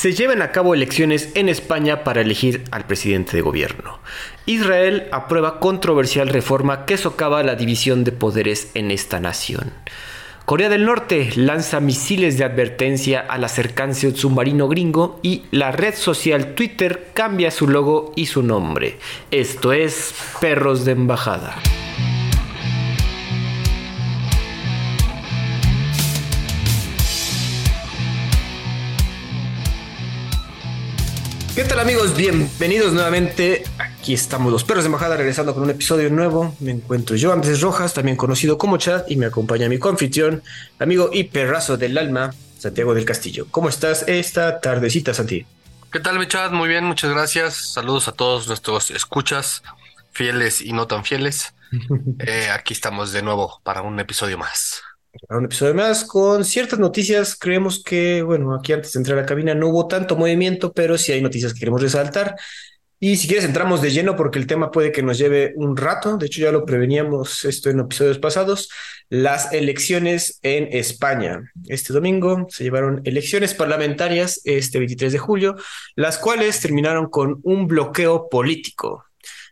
se 0.00 0.14
llevan 0.14 0.40
a 0.40 0.50
cabo 0.50 0.72
elecciones 0.72 1.28
en 1.34 1.50
España 1.50 2.04
para 2.04 2.22
elegir 2.22 2.64
al 2.70 2.86
presidente 2.86 3.36
de 3.36 3.42
gobierno. 3.42 3.98
Israel 4.46 5.08
aprueba 5.12 5.60
controversial 5.60 6.30
reforma 6.30 6.86
que 6.86 6.96
socava 6.96 7.42
la 7.42 7.54
división 7.54 8.02
de 8.02 8.12
poderes 8.12 8.70
en 8.72 8.90
esta 8.92 9.20
nación. 9.20 9.74
Corea 10.46 10.70
del 10.70 10.86
Norte 10.86 11.28
lanza 11.36 11.80
misiles 11.80 12.38
de 12.38 12.44
advertencia 12.44 13.20
al 13.20 13.44
acercarse 13.44 14.06
un 14.06 14.16
submarino 14.16 14.68
gringo 14.68 15.20
y 15.22 15.42
la 15.50 15.70
red 15.70 15.94
social 15.94 16.54
Twitter 16.54 17.08
cambia 17.12 17.50
su 17.50 17.68
logo 17.68 18.14
y 18.16 18.24
su 18.24 18.42
nombre. 18.42 18.96
Esto 19.30 19.74
es 19.74 20.14
Perros 20.40 20.86
de 20.86 20.92
Embajada. 20.92 21.56
¿Qué 31.54 31.64
tal 31.64 31.80
amigos? 31.80 32.16
Bienvenidos 32.16 32.92
nuevamente. 32.92 33.64
Aquí 33.76 34.14
estamos 34.14 34.52
los 34.52 34.62
perros 34.62 34.84
de 34.84 34.86
embajada 34.86 35.16
regresando 35.16 35.52
con 35.52 35.64
un 35.64 35.70
episodio 35.70 36.08
nuevo. 36.08 36.54
Me 36.60 36.70
encuentro 36.70 37.16
yo, 37.16 37.32
Andrés 37.32 37.60
Rojas, 37.60 37.92
también 37.92 38.16
conocido 38.16 38.56
como 38.56 38.76
Chad, 38.76 39.02
y 39.08 39.16
me 39.16 39.26
acompaña 39.26 39.68
mi 39.68 39.78
confitrión, 39.78 40.44
amigo 40.78 41.10
y 41.12 41.24
perrazo 41.24 41.76
del 41.76 41.98
alma, 41.98 42.32
Santiago 42.56 42.94
del 42.94 43.04
Castillo. 43.04 43.48
¿Cómo 43.50 43.68
estás 43.68 44.04
esta 44.06 44.60
tardecita, 44.60 45.12
Santi? 45.12 45.44
¿Qué 45.90 45.98
tal, 45.98 46.20
mi 46.20 46.28
Chad? 46.28 46.52
Muy 46.52 46.68
bien, 46.68 46.84
muchas 46.84 47.10
gracias. 47.10 47.56
Saludos 47.56 48.06
a 48.06 48.12
todos 48.12 48.46
nuestros 48.46 48.92
escuchas, 48.92 49.64
fieles 50.12 50.62
y 50.62 50.72
no 50.72 50.86
tan 50.86 51.04
fieles. 51.04 51.52
Eh, 52.18 52.50
aquí 52.52 52.74
estamos 52.74 53.12
de 53.12 53.22
nuevo 53.22 53.60
para 53.62 53.82
un 53.82 53.98
episodio 53.98 54.36
más 54.36 54.82
un 55.28 55.44
episodio 55.44 55.74
más 55.74 56.04
con 56.04 56.44
ciertas 56.44 56.78
noticias. 56.78 57.36
Creemos 57.36 57.82
que, 57.82 58.22
bueno, 58.22 58.54
aquí 58.54 58.72
antes 58.72 58.92
de 58.92 59.00
entrar 59.00 59.18
a 59.18 59.22
la 59.22 59.26
cabina 59.26 59.54
no 59.54 59.68
hubo 59.68 59.86
tanto 59.88 60.16
movimiento, 60.16 60.72
pero 60.72 60.96
sí 60.98 61.12
hay 61.12 61.20
noticias 61.20 61.52
que 61.52 61.60
queremos 61.60 61.82
resaltar. 61.82 62.36
Y 63.02 63.16
si 63.16 63.26
quieres 63.26 63.46
entramos 63.46 63.80
de 63.80 63.90
lleno 63.90 64.14
porque 64.14 64.38
el 64.38 64.46
tema 64.46 64.70
puede 64.70 64.92
que 64.92 65.02
nos 65.02 65.16
lleve 65.16 65.54
un 65.56 65.76
rato. 65.76 66.18
De 66.18 66.26
hecho, 66.26 66.42
ya 66.42 66.52
lo 66.52 66.66
preveníamos 66.66 67.44
esto 67.46 67.70
en 67.70 67.80
episodios 67.80 68.18
pasados. 68.18 68.68
Las 69.08 69.52
elecciones 69.54 70.38
en 70.42 70.68
España. 70.70 71.50
Este 71.66 71.94
domingo 71.94 72.46
se 72.50 72.62
llevaron 72.62 73.00
elecciones 73.04 73.54
parlamentarias 73.54 74.42
este 74.44 74.78
23 74.78 75.12
de 75.12 75.18
julio, 75.18 75.56
las 75.96 76.18
cuales 76.18 76.60
terminaron 76.60 77.08
con 77.08 77.40
un 77.42 77.66
bloqueo 77.66 78.28
político 78.28 79.09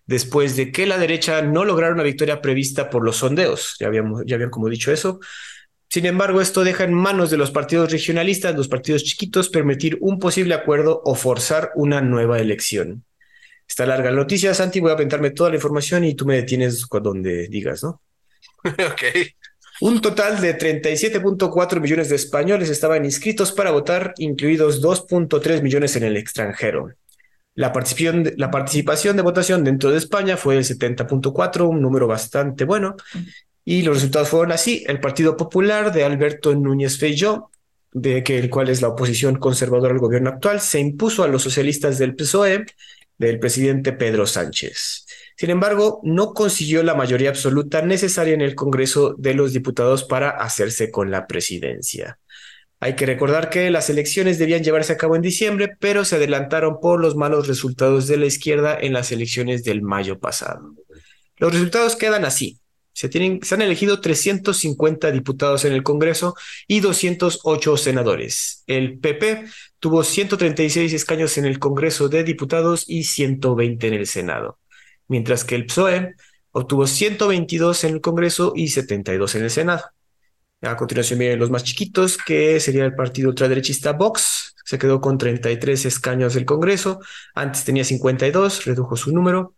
después 0.09 0.57
de 0.57 0.73
que 0.73 0.87
la 0.87 0.99
derecha 0.99 1.43
no 1.43 1.65
lograra 1.65 1.95
una 1.95 2.03
victoria 2.03 2.41
prevista 2.41 2.91
por 2.91 3.05
los 3.05 3.19
sondeos. 3.19 3.77
Ya, 3.79 3.87
habíamos, 3.87 4.23
ya 4.27 4.35
habían 4.35 4.51
como 4.51 4.69
dicho 4.69 4.91
eso. 4.91 5.21
Sin 5.91 6.07
embargo, 6.07 6.41
esto 6.41 6.65
deja 6.65 6.85
en 6.85 6.95
manos 6.95 7.31
de 7.31 7.37
los 7.37 7.51
partidos 7.51 7.93
regionalistas, 7.93 8.57
los 8.57 8.69
partidos 8.69 9.05
chiquitos, 9.05 9.51
permitir 9.51 9.99
un 10.01 10.19
posible 10.19 10.55
acuerdo 10.55 11.03
o 11.05 11.15
forzar 11.15 11.71
una 11.77 12.01
nueva 12.01 12.41
elección. 12.41 13.05
Está 13.69 13.85
larga 13.85 14.11
la 14.11 14.17
noticia, 14.17 14.55
Santi. 14.55 14.81
Voy 14.81 14.91
a 14.91 14.95
aventarme 14.95 15.31
toda 15.31 15.51
la 15.51 15.57
información 15.57 16.05
y 16.05 16.15
tú 16.15 16.25
me 16.25 16.37
detienes 16.37 16.87
donde 16.89 17.49
digas, 17.49 17.83
¿no? 17.83 18.01
ok. 18.65 19.03
Un 19.83 20.01
total 20.01 20.41
de 20.41 20.59
37.4 20.59 21.81
millones 21.81 22.09
de 22.09 22.17
españoles 22.17 22.71
estaban 22.71 23.05
inscritos 23.05 23.53
para 23.53 23.71
votar, 23.71 24.15
incluidos 24.17 24.83
2.3 24.83 25.63
millones 25.63 25.97
en 25.97 26.05
el 26.05 26.17
extranjero. 26.17 26.95
La 27.59 27.73
participación, 27.73 28.35
la 28.37 28.53
participación 28.53 29.17
de 29.17 29.23
votación 29.23 29.65
dentro 29.65 29.91
de 29.91 29.99
España 29.99 30.37
fue 30.37 30.55
del 30.55 30.65
70.4, 30.65 31.69
un 31.69 31.83
número 31.83 32.07
bastante 32.07 32.65
bueno. 32.65 32.95
Y 33.65 33.83
los 33.83 33.97
resultados 33.97 34.29
fueron 34.29 34.53
así. 34.53 34.85
El 34.87 35.01
Partido 35.01 35.37
Popular 35.37 35.93
de 35.93 36.05
Alberto 36.05 36.55
Núñez 36.55 36.99
Feijó, 36.99 37.51
de 37.91 38.19
el 38.25 38.49
cual 38.49 38.69
es 38.69 38.81
la 38.81 38.87
oposición 38.87 39.41
conservadora 39.41 39.93
al 39.93 39.99
gobierno 39.99 40.31
actual, 40.31 40.61
se 40.61 40.79
impuso 40.79 41.25
a 41.25 41.27
los 41.27 41.43
socialistas 41.43 41.99
del 41.99 42.15
PSOE 42.15 42.65
del 43.19 43.41
presidente 43.41 43.93
Pedro 43.93 44.25
Sánchez. 44.25 45.05
Sin 45.37 45.51
embargo, 45.51 46.01
no 46.05 46.35
consiguió 46.35 46.85
la 46.85 46.95
mayoría 46.95 47.31
absoluta 47.31 47.83
necesaria 47.83 48.35
en 48.35 48.41
el 48.41 48.55
Congreso 48.55 49.17
de 49.19 49.35
los 49.35 49.53
Diputados 49.53 50.05
para 50.05 50.31
hacerse 50.31 50.93
con 50.93 51.11
la 51.11 51.27
presidencia. 51.27 52.21
Hay 52.81 52.95
que 52.95 53.07
recordar 53.07 53.51
que 53.51 53.71
las 53.71 53.91
elecciones 53.91 54.39
debían 54.39 54.63
llevarse 54.63 54.93
a 54.93 54.97
cabo 54.97 55.17
en 55.17 55.23
diciembre, 55.23 55.77
pero 55.81 56.05
se 56.05 56.17
adelantaron 56.17 56.79
por 56.81 57.01
los 57.01 57.17
malos 57.17 57.49
resultados 57.49 58.07
de 58.07 58.17
la 58.17 58.27
izquierda 58.27 58.79
en 58.81 58.93
las 58.93 59.11
elecciones 59.11 59.65
del 59.65 59.83
mayo 59.83 60.21
pasado. 60.21 60.75
Los 61.39 61.53
resultados 61.53 61.97
quedan 61.97 62.25
así. 62.25 62.61
Se, 62.93 63.09
han 63.55 63.63
elegido 63.63 64.01
350 64.01 65.11
diputados 65.13 65.65
en 65.65 65.73
el 65.73 65.85
Congreso 65.85 66.35
y 66.67 66.81
208 66.81 67.77
senadores. 67.77 68.65
El 68.67 68.99
PP 68.99 69.45
tuvo 69.79 70.03
136 70.03 70.93
escaños 70.93 71.39
en 71.39 71.47
el 71.47 71.61
Congreso 71.61 72.09
de 72.09 72.25
Diputados 72.25 72.85
y 72.89 73.05
120 73.05 73.87
en 73.87 73.95
el 73.95 74.07
Senado, 74.07 74.59
mientras 75.07 75.45
que 75.45 75.55
el 75.55 75.67
PSOE 75.67 76.15
obtuvo 76.51 76.89
122 76.89 77.85
en 77.85 77.95
el 77.95 78.01
Congreso 78.01 78.53
y 78.57 78.69
72 78.69 79.35
en 79.37 79.45
el 79.45 79.51
Senado. 79.51 79.85
A 80.61 80.77
continuación 80.77 81.21
vienen 81.21 81.39
los 81.39 81.51
más 81.51 81.63
chiquitos, 81.63 82.19
que 82.19 82.59
sería 82.59 82.85
el 82.85 82.95
partido 82.95 83.29
ultraderechista 83.29 83.93
Vox. 83.93 84.57
Se 84.65 84.79
quedó 84.79 85.01
con 85.01 85.17
33 85.17 85.87
escaños 85.87 86.35
del 86.35 86.45
Congreso. 86.45 87.01
Antes 87.35 87.65
tenía 87.65 87.85
52, 87.85 88.65
redujo 88.65 88.97
su 88.97 89.13
número. 89.13 89.55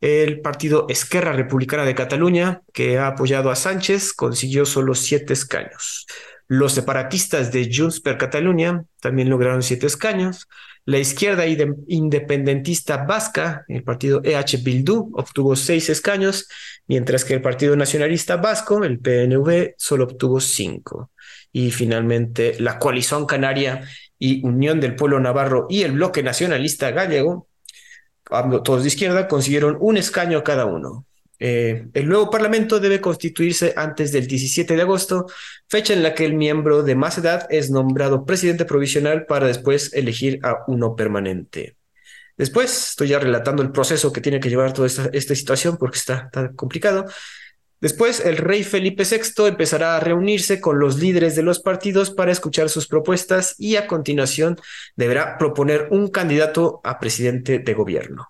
El 0.00 0.40
partido 0.40 0.86
Esquerra 0.88 1.32
Republicana 1.34 1.84
de 1.84 1.94
Cataluña, 1.94 2.62
que 2.72 2.98
ha 2.98 3.06
apoyado 3.06 3.50
a 3.50 3.56
Sánchez, 3.56 4.12
consiguió 4.12 4.66
solo 4.66 4.94
7 4.94 5.32
escaños. 5.32 6.06
Los 6.48 6.72
separatistas 6.72 7.52
de 7.52 7.70
Junts 7.72 8.00
per 8.00 8.18
Catalunya 8.18 8.84
también 9.00 9.30
lograron 9.30 9.62
7 9.62 9.86
escaños. 9.86 10.48
La 10.86 10.98
izquierda 10.98 11.44
independentista 11.46 13.04
vasca, 13.04 13.64
el 13.68 13.84
partido 13.84 14.22
EH 14.24 14.58
Bildu, 14.62 15.10
obtuvo 15.14 15.54
seis 15.54 15.90
escaños, 15.90 16.48
mientras 16.86 17.24
que 17.24 17.34
el 17.34 17.42
Partido 17.42 17.76
Nacionalista 17.76 18.36
Vasco, 18.36 18.82
el 18.82 18.98
PNV, 18.98 19.74
solo 19.76 20.04
obtuvo 20.04 20.40
cinco. 20.40 21.10
Y 21.52 21.70
finalmente 21.70 22.56
la 22.60 22.78
coalición 22.78 23.26
canaria 23.26 23.82
y 24.18 24.44
Unión 24.44 24.80
del 24.80 24.96
Pueblo 24.96 25.20
Navarro 25.20 25.66
y 25.68 25.82
el 25.82 25.92
Bloque 25.92 26.22
Nacionalista 26.22 26.90
Gallego, 26.90 27.48
todos 28.64 28.82
de 28.82 28.88
izquierda, 28.88 29.28
consiguieron 29.28 29.76
un 29.80 29.96
escaño 29.96 30.42
cada 30.44 30.64
uno. 30.64 31.06
Eh, 31.42 31.88
el 31.94 32.06
nuevo 32.06 32.28
Parlamento 32.28 32.78
debe 32.80 33.00
constituirse 33.00 33.72
antes 33.74 34.12
del 34.12 34.26
17 34.26 34.76
de 34.76 34.82
agosto, 34.82 35.26
fecha 35.68 35.94
en 35.94 36.02
la 36.02 36.14
que 36.14 36.26
el 36.26 36.34
miembro 36.34 36.82
de 36.82 36.94
más 36.94 37.16
edad 37.16 37.46
es 37.48 37.70
nombrado 37.70 38.26
presidente 38.26 38.66
provisional 38.66 39.24
para 39.24 39.46
después 39.46 39.94
elegir 39.94 40.38
a 40.42 40.58
uno 40.66 40.94
permanente. 40.94 41.76
Después, 42.36 42.90
estoy 42.90 43.08
ya 43.08 43.18
relatando 43.18 43.62
el 43.62 43.72
proceso 43.72 44.12
que 44.12 44.20
tiene 44.20 44.38
que 44.38 44.50
llevar 44.50 44.72
toda 44.74 44.86
esta, 44.86 45.08
esta 45.12 45.34
situación 45.34 45.78
porque 45.78 45.98
está 45.98 46.28
tan 46.30 46.54
complicado. 46.54 47.06
Después, 47.80 48.20
el 48.20 48.36
rey 48.36 48.62
Felipe 48.62 49.04
VI 49.04 49.46
empezará 49.48 49.96
a 49.96 50.00
reunirse 50.00 50.60
con 50.60 50.78
los 50.78 50.98
líderes 50.98 51.36
de 51.36 51.42
los 51.42 51.60
partidos 51.60 52.10
para 52.10 52.32
escuchar 52.32 52.68
sus 52.68 52.86
propuestas 52.86 53.54
y 53.58 53.76
a 53.76 53.86
continuación 53.86 54.58
deberá 54.96 55.38
proponer 55.38 55.88
un 55.90 56.08
candidato 56.08 56.82
a 56.84 56.98
presidente 56.98 57.58
de 57.58 57.74
gobierno. 57.74 58.28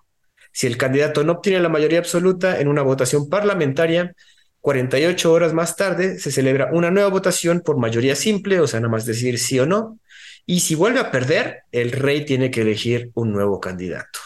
Si 0.51 0.67
el 0.67 0.77
candidato 0.77 1.23
no 1.23 1.33
obtiene 1.33 1.59
la 1.59 1.69
mayoría 1.69 1.99
absoluta 1.99 2.59
en 2.59 2.67
una 2.67 2.81
votación 2.81 3.29
parlamentaria, 3.29 4.13
48 4.61 5.31
horas 5.31 5.53
más 5.53 5.75
tarde 5.75 6.19
se 6.19 6.31
celebra 6.31 6.69
una 6.71 6.91
nueva 6.91 7.09
votación 7.09 7.61
por 7.61 7.77
mayoría 7.77 8.15
simple, 8.15 8.59
o 8.59 8.67
sea, 8.67 8.79
nada 8.79 8.91
más 8.91 9.05
decir 9.05 9.39
sí 9.39 9.59
o 9.59 9.65
no. 9.65 9.99
Y 10.45 10.61
si 10.61 10.75
vuelve 10.75 10.99
a 10.99 11.11
perder, 11.11 11.63
el 11.71 11.91
rey 11.91 12.25
tiene 12.25 12.51
que 12.51 12.61
elegir 12.61 13.11
un 13.13 13.31
nuevo 13.31 13.59
candidato. 13.59 14.19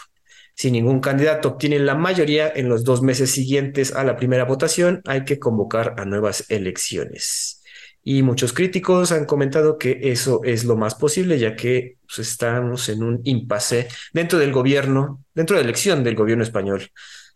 Si 0.54 0.70
ningún 0.70 1.00
candidato 1.00 1.50
obtiene 1.50 1.78
la 1.78 1.94
mayoría 1.94 2.50
en 2.54 2.68
los 2.68 2.82
dos 2.82 3.02
meses 3.02 3.30
siguientes 3.30 3.94
a 3.94 4.04
la 4.04 4.16
primera 4.16 4.44
votación, 4.44 5.02
hay 5.04 5.24
que 5.24 5.38
convocar 5.38 5.94
a 5.98 6.04
nuevas 6.06 6.44
elecciones. 6.48 7.62
Y 8.02 8.22
muchos 8.22 8.52
críticos 8.52 9.12
han 9.12 9.26
comentado 9.26 9.78
que 9.78 9.98
eso 10.02 10.40
es 10.44 10.64
lo 10.64 10.76
más 10.76 10.94
posible, 10.94 11.38
ya 11.38 11.56
que 11.56 11.95
pues, 12.06 12.28
estamos 12.28 12.88
en 12.88 13.02
un 13.02 13.20
impasse 13.24 13.88
dentro 14.12 14.38
del 14.38 14.52
gobierno, 14.52 15.24
dentro 15.34 15.56
de 15.56 15.62
la 15.62 15.68
elección 15.68 16.02
del 16.04 16.14
gobierno 16.14 16.44
español. 16.44 16.90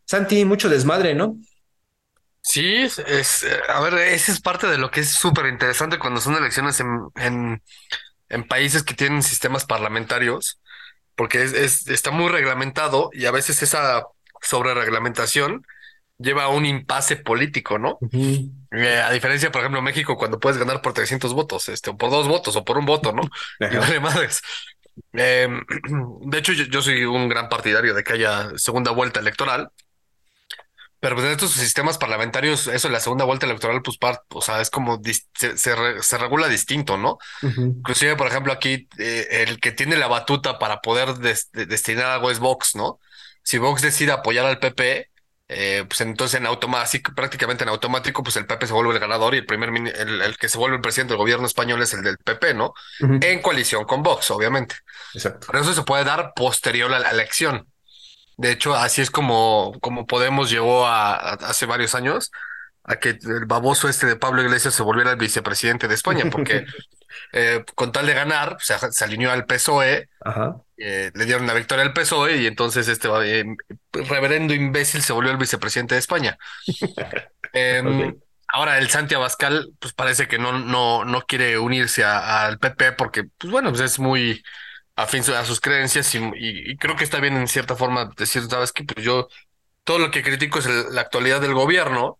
Santi, 0.04 0.44
mucho 0.44 0.68
desmadre, 0.68 1.14
¿no? 1.14 1.36
Sí, 2.42 2.76
es, 2.76 3.46
a 3.68 3.80
ver, 3.80 3.94
esa 3.94 4.32
es 4.32 4.40
parte 4.40 4.66
de 4.66 4.78
lo 4.78 4.90
que 4.90 5.00
es 5.00 5.10
súper 5.12 5.46
interesante 5.46 5.98
cuando 5.98 6.20
son 6.20 6.34
elecciones 6.36 6.80
en, 6.80 7.62
en, 8.28 8.44
países 8.48 8.82
que 8.82 8.94
tienen 8.94 9.22
sistemas 9.22 9.66
parlamentarios, 9.66 10.60
porque 11.14 11.42
es, 11.42 11.86
está 11.86 12.10
muy 12.10 12.28
reglamentado 12.28 13.10
y 13.12 13.26
a 13.26 13.30
veces 13.30 13.62
esa 13.62 14.04
sobre 14.40 14.74
reglamentación 14.74 15.66
lleva 16.20 16.44
a 16.44 16.48
un 16.48 16.66
impasse 16.66 17.16
político, 17.16 17.78
¿no? 17.78 17.98
Eh, 18.12 19.02
a 19.02 19.10
diferencia, 19.10 19.50
por 19.50 19.62
ejemplo, 19.62 19.82
México, 19.82 20.16
cuando 20.16 20.38
puedes 20.38 20.58
ganar 20.58 20.82
por 20.82 20.92
300 20.92 21.32
votos, 21.32 21.68
este, 21.68 21.90
o 21.90 21.96
por 21.96 22.10
dos 22.10 22.28
votos, 22.28 22.54
o 22.56 22.64
por 22.64 22.78
un 22.78 22.86
voto, 22.86 23.12
¿no? 23.12 23.22
Y 23.60 23.76
vale 23.76 24.00
madres. 24.00 24.42
Em, 25.12 25.62
de 26.30 26.38
hecho, 26.38 26.52
yo, 26.52 26.82
soy 26.82 27.04
un 27.04 27.28
gran 27.28 27.48
partidario 27.48 27.94
de 27.94 28.04
que 28.04 28.12
haya 28.12 28.50
segunda 28.56 28.90
vuelta 28.90 29.20
electoral, 29.20 29.70
Pero 31.00 31.16
pues 31.16 31.26
en 31.26 31.32
estos 31.32 31.52
sistemas 31.52 31.96
parlamentarios, 31.96 32.66
eso 32.66 32.90
la 32.90 33.00
segunda 33.00 33.24
vuelta 33.24 33.46
electoral, 33.46 33.80
pues, 33.80 33.96
o 34.28 34.42
sea, 34.42 34.60
es 34.60 34.68
como 34.68 35.00
se, 35.34 35.56
se, 35.56 36.18
regula 36.18 36.46
distinto, 36.48 36.98
¿no? 36.98 37.16
Inclusive, 37.42 38.16
por 38.16 38.26
ejemplo, 38.26 38.52
aquí 38.52 38.86
eh, 38.98 39.46
el 39.48 39.60
que 39.60 39.72
tiene 39.72 39.96
la 39.96 40.08
batuta 40.08 40.58
para 40.58 40.82
poder 40.82 41.14
destinar 41.14 42.06
algo 42.06 42.30
es 42.30 42.38
Vox, 42.38 42.76
¿no? 42.76 43.00
Si 43.42 43.56
Vox 43.56 43.80
decide 43.80 44.12
apoyar 44.12 44.44
al 44.44 44.58
PP, 44.58 45.10
eh, 45.52 45.84
pues 45.88 46.00
entonces 46.02 46.38
en 46.38 46.46
automático, 46.46 47.12
prácticamente 47.12 47.64
en 47.64 47.70
automático, 47.70 48.22
pues 48.22 48.36
el 48.36 48.46
PP 48.46 48.68
se 48.68 48.72
vuelve 48.72 48.94
el 48.94 49.00
ganador 49.00 49.34
y 49.34 49.38
el 49.38 49.46
primer 49.46 49.70
el, 49.70 50.22
el, 50.22 50.38
que 50.38 50.48
se 50.48 50.56
vuelve 50.56 50.76
el 50.76 50.80
presidente 50.80 51.14
del 51.14 51.18
gobierno 51.18 51.44
español 51.44 51.82
es 51.82 51.92
el 51.92 52.04
del 52.04 52.18
PP, 52.18 52.54
¿no? 52.54 52.72
En 53.00 53.42
coalición 53.42 53.84
con 53.84 54.00
Vox, 54.04 54.30
obviamente. 54.30 54.76
Exacto. 55.12 55.48
Pero 55.50 55.64
eso 55.64 55.72
se 55.72 55.82
puede 55.82 56.04
dar 56.04 56.34
posterior 56.36 56.94
a 56.94 57.00
la 57.00 57.10
elección. 57.10 57.66
De 58.36 58.52
hecho, 58.52 58.76
así 58.76 59.02
es 59.02 59.10
como, 59.10 59.76
como 59.80 60.06
Podemos 60.06 60.50
llegó 60.50 60.86
a, 60.86 61.14
hace 61.32 61.66
varios 61.66 61.96
años 61.96 62.30
a 62.84 63.00
que 63.00 63.18
el 63.20 63.44
baboso 63.46 63.88
este 63.88 64.06
de 64.06 64.14
Pablo 64.14 64.42
Iglesias 64.42 64.72
se 64.74 64.84
volviera 64.84 65.10
el 65.10 65.16
vicepresidente 65.16 65.88
de 65.88 65.96
España, 65.96 66.26
porque 66.30 66.64
eh, 67.32 67.64
con 67.74 67.92
tal 67.92 68.06
de 68.06 68.14
ganar, 68.14 68.56
se, 68.60 68.74
se 68.92 69.04
alineó 69.04 69.30
al 69.30 69.46
PSOE, 69.46 70.08
eh, 70.76 71.10
le 71.14 71.24
dieron 71.24 71.46
la 71.46 71.54
victoria 71.54 71.84
al 71.84 71.92
PSOE 71.92 72.38
y 72.38 72.46
entonces 72.46 72.88
este 72.88 73.08
eh, 73.24 73.44
reverendo 73.92 74.54
imbécil 74.54 75.02
se 75.02 75.12
volvió 75.12 75.30
el 75.30 75.38
vicepresidente 75.38 75.94
de 75.94 76.00
España. 76.00 76.38
Em, 77.52 78.16
ahora 78.46 78.78
el 78.78 78.90
Santi 78.90 79.16
Abascal, 79.16 79.72
pues 79.80 79.92
parece 79.92 80.28
que 80.28 80.38
no, 80.38 80.56
no, 80.60 81.04
no 81.04 81.22
quiere 81.22 81.58
unirse 81.58 82.04
al 82.04 82.60
PP 82.60 82.92
porque, 82.92 83.24
pues 83.24 83.50
bueno, 83.50 83.70
pues 83.70 83.80
es 83.80 83.98
muy 83.98 84.40
afín 84.94 85.24
a 85.34 85.44
sus 85.44 85.60
creencias 85.60 86.14
y, 86.14 86.76
creo 86.76 86.94
que 86.94 87.02
está 87.02 87.18
bien 87.18 87.36
en 87.36 87.48
cierta 87.48 87.74
forma 87.74 88.10
decir, 88.16 88.44
sabes 88.44 88.70
que 88.70 88.84
pues 88.84 89.04
yo 89.04 89.26
todo 89.82 89.98
lo 89.98 90.12
que 90.12 90.22
critico 90.22 90.60
es 90.60 90.66
la 90.66 91.00
actualidad 91.00 91.40
del 91.40 91.54
gobierno 91.54 92.19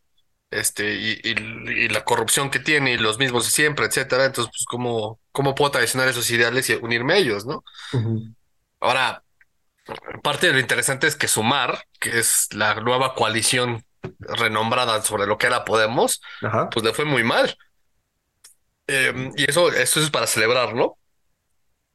este 0.50 0.94
y, 0.94 1.88
la 1.88 2.04
corrupción 2.04 2.50
que 2.50 2.58
tiene 2.58 2.92
y 2.92 2.98
los 2.98 3.18
mismos 3.18 3.44
de 3.44 3.50
siempre, 3.50 3.86
etcétera. 3.86 4.24
Entonces, 4.24 4.52
pues, 4.52 4.64
¿cómo, 4.66 5.20
cómo 5.32 5.54
puedo 5.54 5.70
traicionar 5.70 6.08
esos 6.08 6.30
ideales 6.30 6.68
y 6.70 6.74
unirme 6.74 7.14
a 7.14 7.16
ellos, 7.18 7.46
no? 7.46 7.64
Ahora, 8.80 9.22
parte 10.22 10.48
de 10.48 10.52
lo 10.54 10.58
interesante 10.58 11.06
es 11.06 11.16
que 11.16 11.28
Sumar, 11.28 11.84
que 11.98 12.18
es 12.18 12.48
la 12.52 12.74
nueva 12.74 13.14
coalición 13.14 13.84
renombrada 14.18 15.02
sobre 15.02 15.26
lo 15.26 15.38
que 15.38 15.46
era 15.46 15.64
Podemos, 15.64 16.20
pues 16.70 16.84
le 16.84 16.92
fue 16.92 17.04
muy 17.04 17.22
mal. 17.22 17.56
Em, 18.86 19.32
y 19.36 19.48
eso, 19.48 19.70
eso 19.72 20.00
es 20.00 20.10
para 20.10 20.26
celebrar, 20.26 20.74
¿no? 20.74 20.98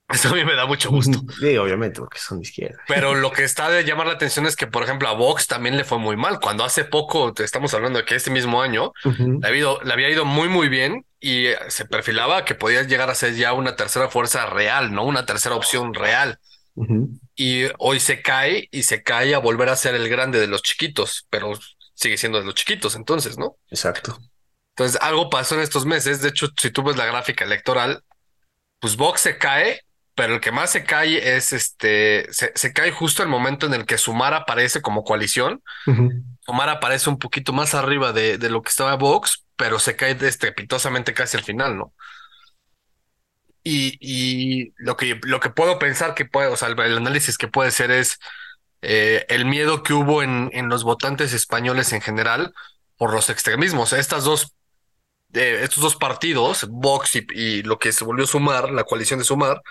Eso 0.08 0.30
a 0.30 0.34
mí 0.34 0.46
me 0.46 0.54
da 0.54 0.68
mucho 0.68 0.92
gusto. 0.92 1.20
Sí, 1.40 1.58
obviamente, 1.58 2.00
porque 2.00 2.20
son 2.20 2.38
de 2.38 2.44
izquierda. 2.44 2.78
Pero 2.88 3.16
lo 3.16 3.32
que 3.32 3.44
está 3.44 3.70
de 3.70 3.84
llamar 3.84 4.06
la 4.06 4.14
atención 4.14 4.46
es 4.46 4.56
que, 4.56 4.68
por 4.68 4.84
ejemplo, 4.84 5.08
a 5.08 5.14
Vox 5.14 5.48
también 5.48 5.78
le 5.78 5.84
fue 5.84 5.98
muy 5.98 6.16
mal. 6.16 6.40
Cuando 6.40 6.64
hace 6.64 6.86
poco, 6.86 7.34
estamos 7.40 7.74
hablando 7.74 8.00
de 8.00 8.06
que 8.06 8.14
este 8.14 8.30
mismo 8.30 8.62
año, 8.62 8.94
le, 9.04 9.48
había 9.94 10.10
ido, 10.10 10.26
muy, 10.26 10.48
muy 10.48 10.70
bien 10.70 11.06
y 11.20 11.48
eh, 11.48 11.58
se 11.70 11.86
perfilaba 11.86 12.46
que 12.46 12.54
podía 12.54 12.84
llegar 12.84 13.10
a 13.10 13.16
ser 13.16 13.34
ya 13.34 13.54
una 13.54 13.76
tercera 13.76 14.08
fuerza 14.08 14.46
real, 14.46 14.94
¿no? 14.94 15.06
Una 15.06 15.26
tercera 15.26 15.56
opción 15.56 15.94
real. 15.96 16.40
Y 17.36 17.64
hoy 17.80 18.00
se 18.00 18.22
cae 18.22 18.68
y 18.70 18.84
se 18.84 19.02
cae 19.02 19.34
a 19.34 19.40
volver 19.40 19.70
a 19.70 19.76
ser 19.76 19.96
el 19.96 20.08
grande 20.08 20.40
de 20.40 20.48
los 20.48 20.62
chiquitos, 20.62 21.26
pero 21.32 21.54
sigue 21.96 22.18
siendo 22.18 22.38
de 22.38 22.46
los 22.46 22.54
chiquitos 22.54 22.96
entonces, 22.96 23.40
¿no? 23.40 23.56
Exacto. 23.72 24.20
Entonces, 24.76 25.02
algo 25.02 25.30
pasó 25.30 25.56
en 25.56 25.62
estos 25.62 25.86
meses. 25.86 26.22
De 26.22 26.30
hecho, 26.30 26.48
si 26.58 26.70
tú 26.70 26.84
ves 26.84 26.98
la 26.98 27.06
gráfica 27.06 27.46
electoral, 27.46 28.04
pues 28.80 28.98
Vox 28.98 29.22
se 29.22 29.38
cae 29.38 29.85
pero 30.16 30.36
el 30.36 30.40
que 30.40 30.52
más 30.52 30.72
se 30.72 30.86
cae 30.86 31.36
es 31.36 31.52
este, 31.52 32.28
se, 32.32 32.74
cae 32.74 32.92
justo 32.92 33.22
el 33.22 33.28
momento 33.28 33.66
en 33.66 33.74
el 33.74 33.86
que 33.86 33.98
Sumar 33.98 34.34
aparece 34.34 34.82
como 34.82 35.04
coalición. 35.04 35.62
Sumar 36.40 36.70
aparece 36.70 37.10
un 37.10 37.20
poquito 37.20 37.52
más 37.52 37.76
arriba 37.76 38.14
de, 38.14 38.38
de, 38.38 38.50
lo 38.50 38.62
que 38.62 38.70
estaba 38.70 38.96
Vox, 38.96 39.46
pero 39.58 39.78
se 39.78 39.98
cae 39.98 40.18
estrepitosamente 40.22 41.14
casi 41.14 41.36
al 41.36 41.44
final, 41.44 41.78
¿no? 41.78 41.94
Y, 43.62 43.98
y 44.00 44.74
lo, 44.78 44.96
que, 44.96 45.20
lo 45.24 45.40
que 45.42 45.50
puedo 45.50 45.80
pensar 45.80 46.14
que 46.14 46.24
puede, 46.24 46.48
o 46.48 46.56
sea, 46.56 46.70
el, 46.70 46.80
análisis 46.80 47.38
que 47.38 47.48
puede 47.48 47.72
ser 47.72 47.92
es 47.92 48.20
eh, 48.84 49.26
el 49.28 49.46
miedo 49.46 49.84
que 49.84 49.94
hubo 49.94 50.24
en, 50.24 50.50
en 50.54 50.70
los 50.70 50.84
votantes 50.84 51.34
españoles 51.34 51.92
en 51.92 52.02
general 52.02 52.54
por 52.96 53.12
los 53.12 53.30
extremismos. 53.30 53.92
Estas 53.92 54.24
dos 54.24 54.54
eh, 55.34 55.60
estos 55.64 55.84
dos 55.84 55.96
partidos, 55.98 56.66
Vox 56.70 57.18
y, 57.18 57.28
y, 57.34 57.64
lo 57.64 57.80
que 57.80 57.92
se 57.92 58.06
volvió 58.06 58.24
a 58.24 58.28
sumar, 58.28 58.72
la 58.72 58.86
coalición 58.86 59.20
de 59.20 59.26
sumar, 59.26 59.62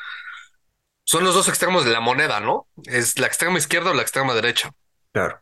son 1.04 1.24
los 1.24 1.34
dos 1.34 1.48
extremos 1.48 1.84
de 1.84 1.92
la 1.92 2.00
moneda, 2.00 2.40
¿no? 2.40 2.66
Es 2.84 3.18
la 3.18 3.26
extrema 3.26 3.58
izquierda 3.58 3.90
o 3.90 3.94
la 3.94 4.02
extrema 4.02 4.34
derecha. 4.34 4.72
Claro. 5.12 5.40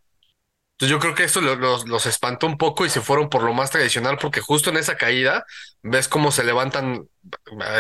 Entonces 0.72 0.90
yo 0.90 0.98
creo 0.98 1.14
que 1.14 1.24
esto 1.24 1.40
los, 1.40 1.86
los 1.86 2.06
espantó 2.06 2.46
un 2.46 2.58
poco 2.58 2.84
y 2.84 2.90
se 2.90 3.00
fueron 3.00 3.28
por 3.28 3.42
lo 3.42 3.54
más 3.54 3.70
tradicional, 3.70 4.18
porque 4.20 4.40
justo 4.40 4.70
en 4.70 4.78
esa 4.78 4.96
caída 4.96 5.44
ves 5.82 6.08
cómo 6.08 6.32
se 6.32 6.42
levantan 6.42 7.06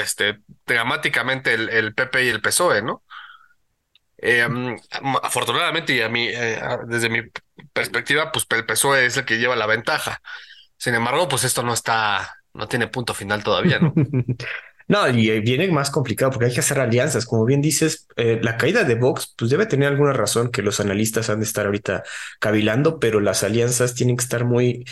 este, 0.00 0.38
dramáticamente 0.66 1.54
el, 1.54 1.68
el 1.68 1.94
PP 1.94 2.24
y 2.24 2.28
el 2.28 2.40
PSOE, 2.40 2.82
¿no? 2.82 3.02
Em, 4.18 4.76
afortunadamente, 5.20 5.94
y 5.94 6.00
a 6.00 6.08
mí, 6.08 6.28
eh, 6.28 6.62
desde 6.86 7.08
mi 7.08 7.22
perspectiva, 7.72 8.30
pues 8.30 8.46
el 8.50 8.64
PSOE 8.64 9.06
es 9.06 9.16
el 9.16 9.24
que 9.24 9.38
lleva 9.38 9.56
la 9.56 9.66
ventaja. 9.66 10.22
Sin 10.76 10.94
embargo, 10.94 11.26
pues 11.26 11.42
esto 11.42 11.64
no 11.64 11.74
está, 11.74 12.36
no 12.54 12.68
tiene 12.68 12.86
punto 12.86 13.14
final 13.14 13.42
todavía, 13.42 13.80
¿no? 13.80 13.92
No, 14.92 15.08
y 15.08 15.30
eh, 15.30 15.40
viene 15.40 15.68
más 15.68 15.90
complicado 15.90 16.30
porque 16.30 16.44
hay 16.44 16.52
que 16.52 16.60
hacer 16.60 16.78
alianzas. 16.78 17.24
Como 17.24 17.46
bien 17.46 17.62
dices, 17.62 18.06
eh, 18.16 18.38
la 18.42 18.58
caída 18.58 18.84
de 18.84 18.94
Vox, 18.94 19.34
pues 19.38 19.50
debe 19.50 19.64
tener 19.64 19.88
alguna 19.88 20.12
razón 20.12 20.50
que 20.50 20.60
los 20.60 20.80
analistas 20.80 21.30
han 21.30 21.38
de 21.38 21.46
estar 21.46 21.64
ahorita 21.64 22.02
cavilando, 22.38 22.98
pero 22.98 23.18
las 23.18 23.42
alianzas 23.42 23.94
tienen 23.94 24.18
que 24.18 24.24
estar 24.24 24.44
muy, 24.44 24.84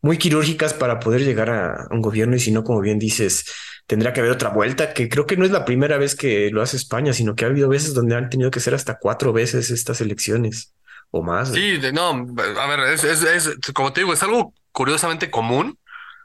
muy 0.00 0.16
quirúrgicas 0.16 0.72
para 0.72 1.00
poder 1.00 1.22
llegar 1.22 1.50
a 1.50 1.86
un 1.90 2.00
gobierno. 2.00 2.34
Y 2.34 2.40
si 2.40 2.50
no, 2.50 2.64
como 2.64 2.80
bien 2.80 2.98
dices, 2.98 3.44
tendrá 3.86 4.14
que 4.14 4.20
haber 4.20 4.32
otra 4.32 4.48
vuelta, 4.48 4.94
que 4.94 5.10
creo 5.10 5.26
que 5.26 5.36
no 5.36 5.44
es 5.44 5.50
la 5.50 5.66
primera 5.66 5.98
vez 5.98 6.14
que 6.16 6.48
lo 6.50 6.62
hace 6.62 6.78
España, 6.78 7.12
sino 7.12 7.34
que 7.34 7.44
ha 7.44 7.48
habido 7.48 7.68
veces 7.68 7.92
donde 7.92 8.16
han 8.16 8.30
tenido 8.30 8.50
que 8.50 8.60
ser 8.60 8.74
hasta 8.74 8.98
cuatro 8.98 9.34
veces 9.34 9.70
estas 9.70 10.00
elecciones 10.00 10.72
o 11.10 11.22
más. 11.22 11.52
Sí, 11.52 11.78
no, 11.92 12.26
a 12.58 12.66
ver, 12.68 12.94
es, 12.94 13.04
es 13.04 13.50
como 13.74 13.92
te 13.92 14.00
digo, 14.00 14.14
es 14.14 14.22
algo 14.22 14.54
curiosamente 14.72 15.30
común 15.30 15.78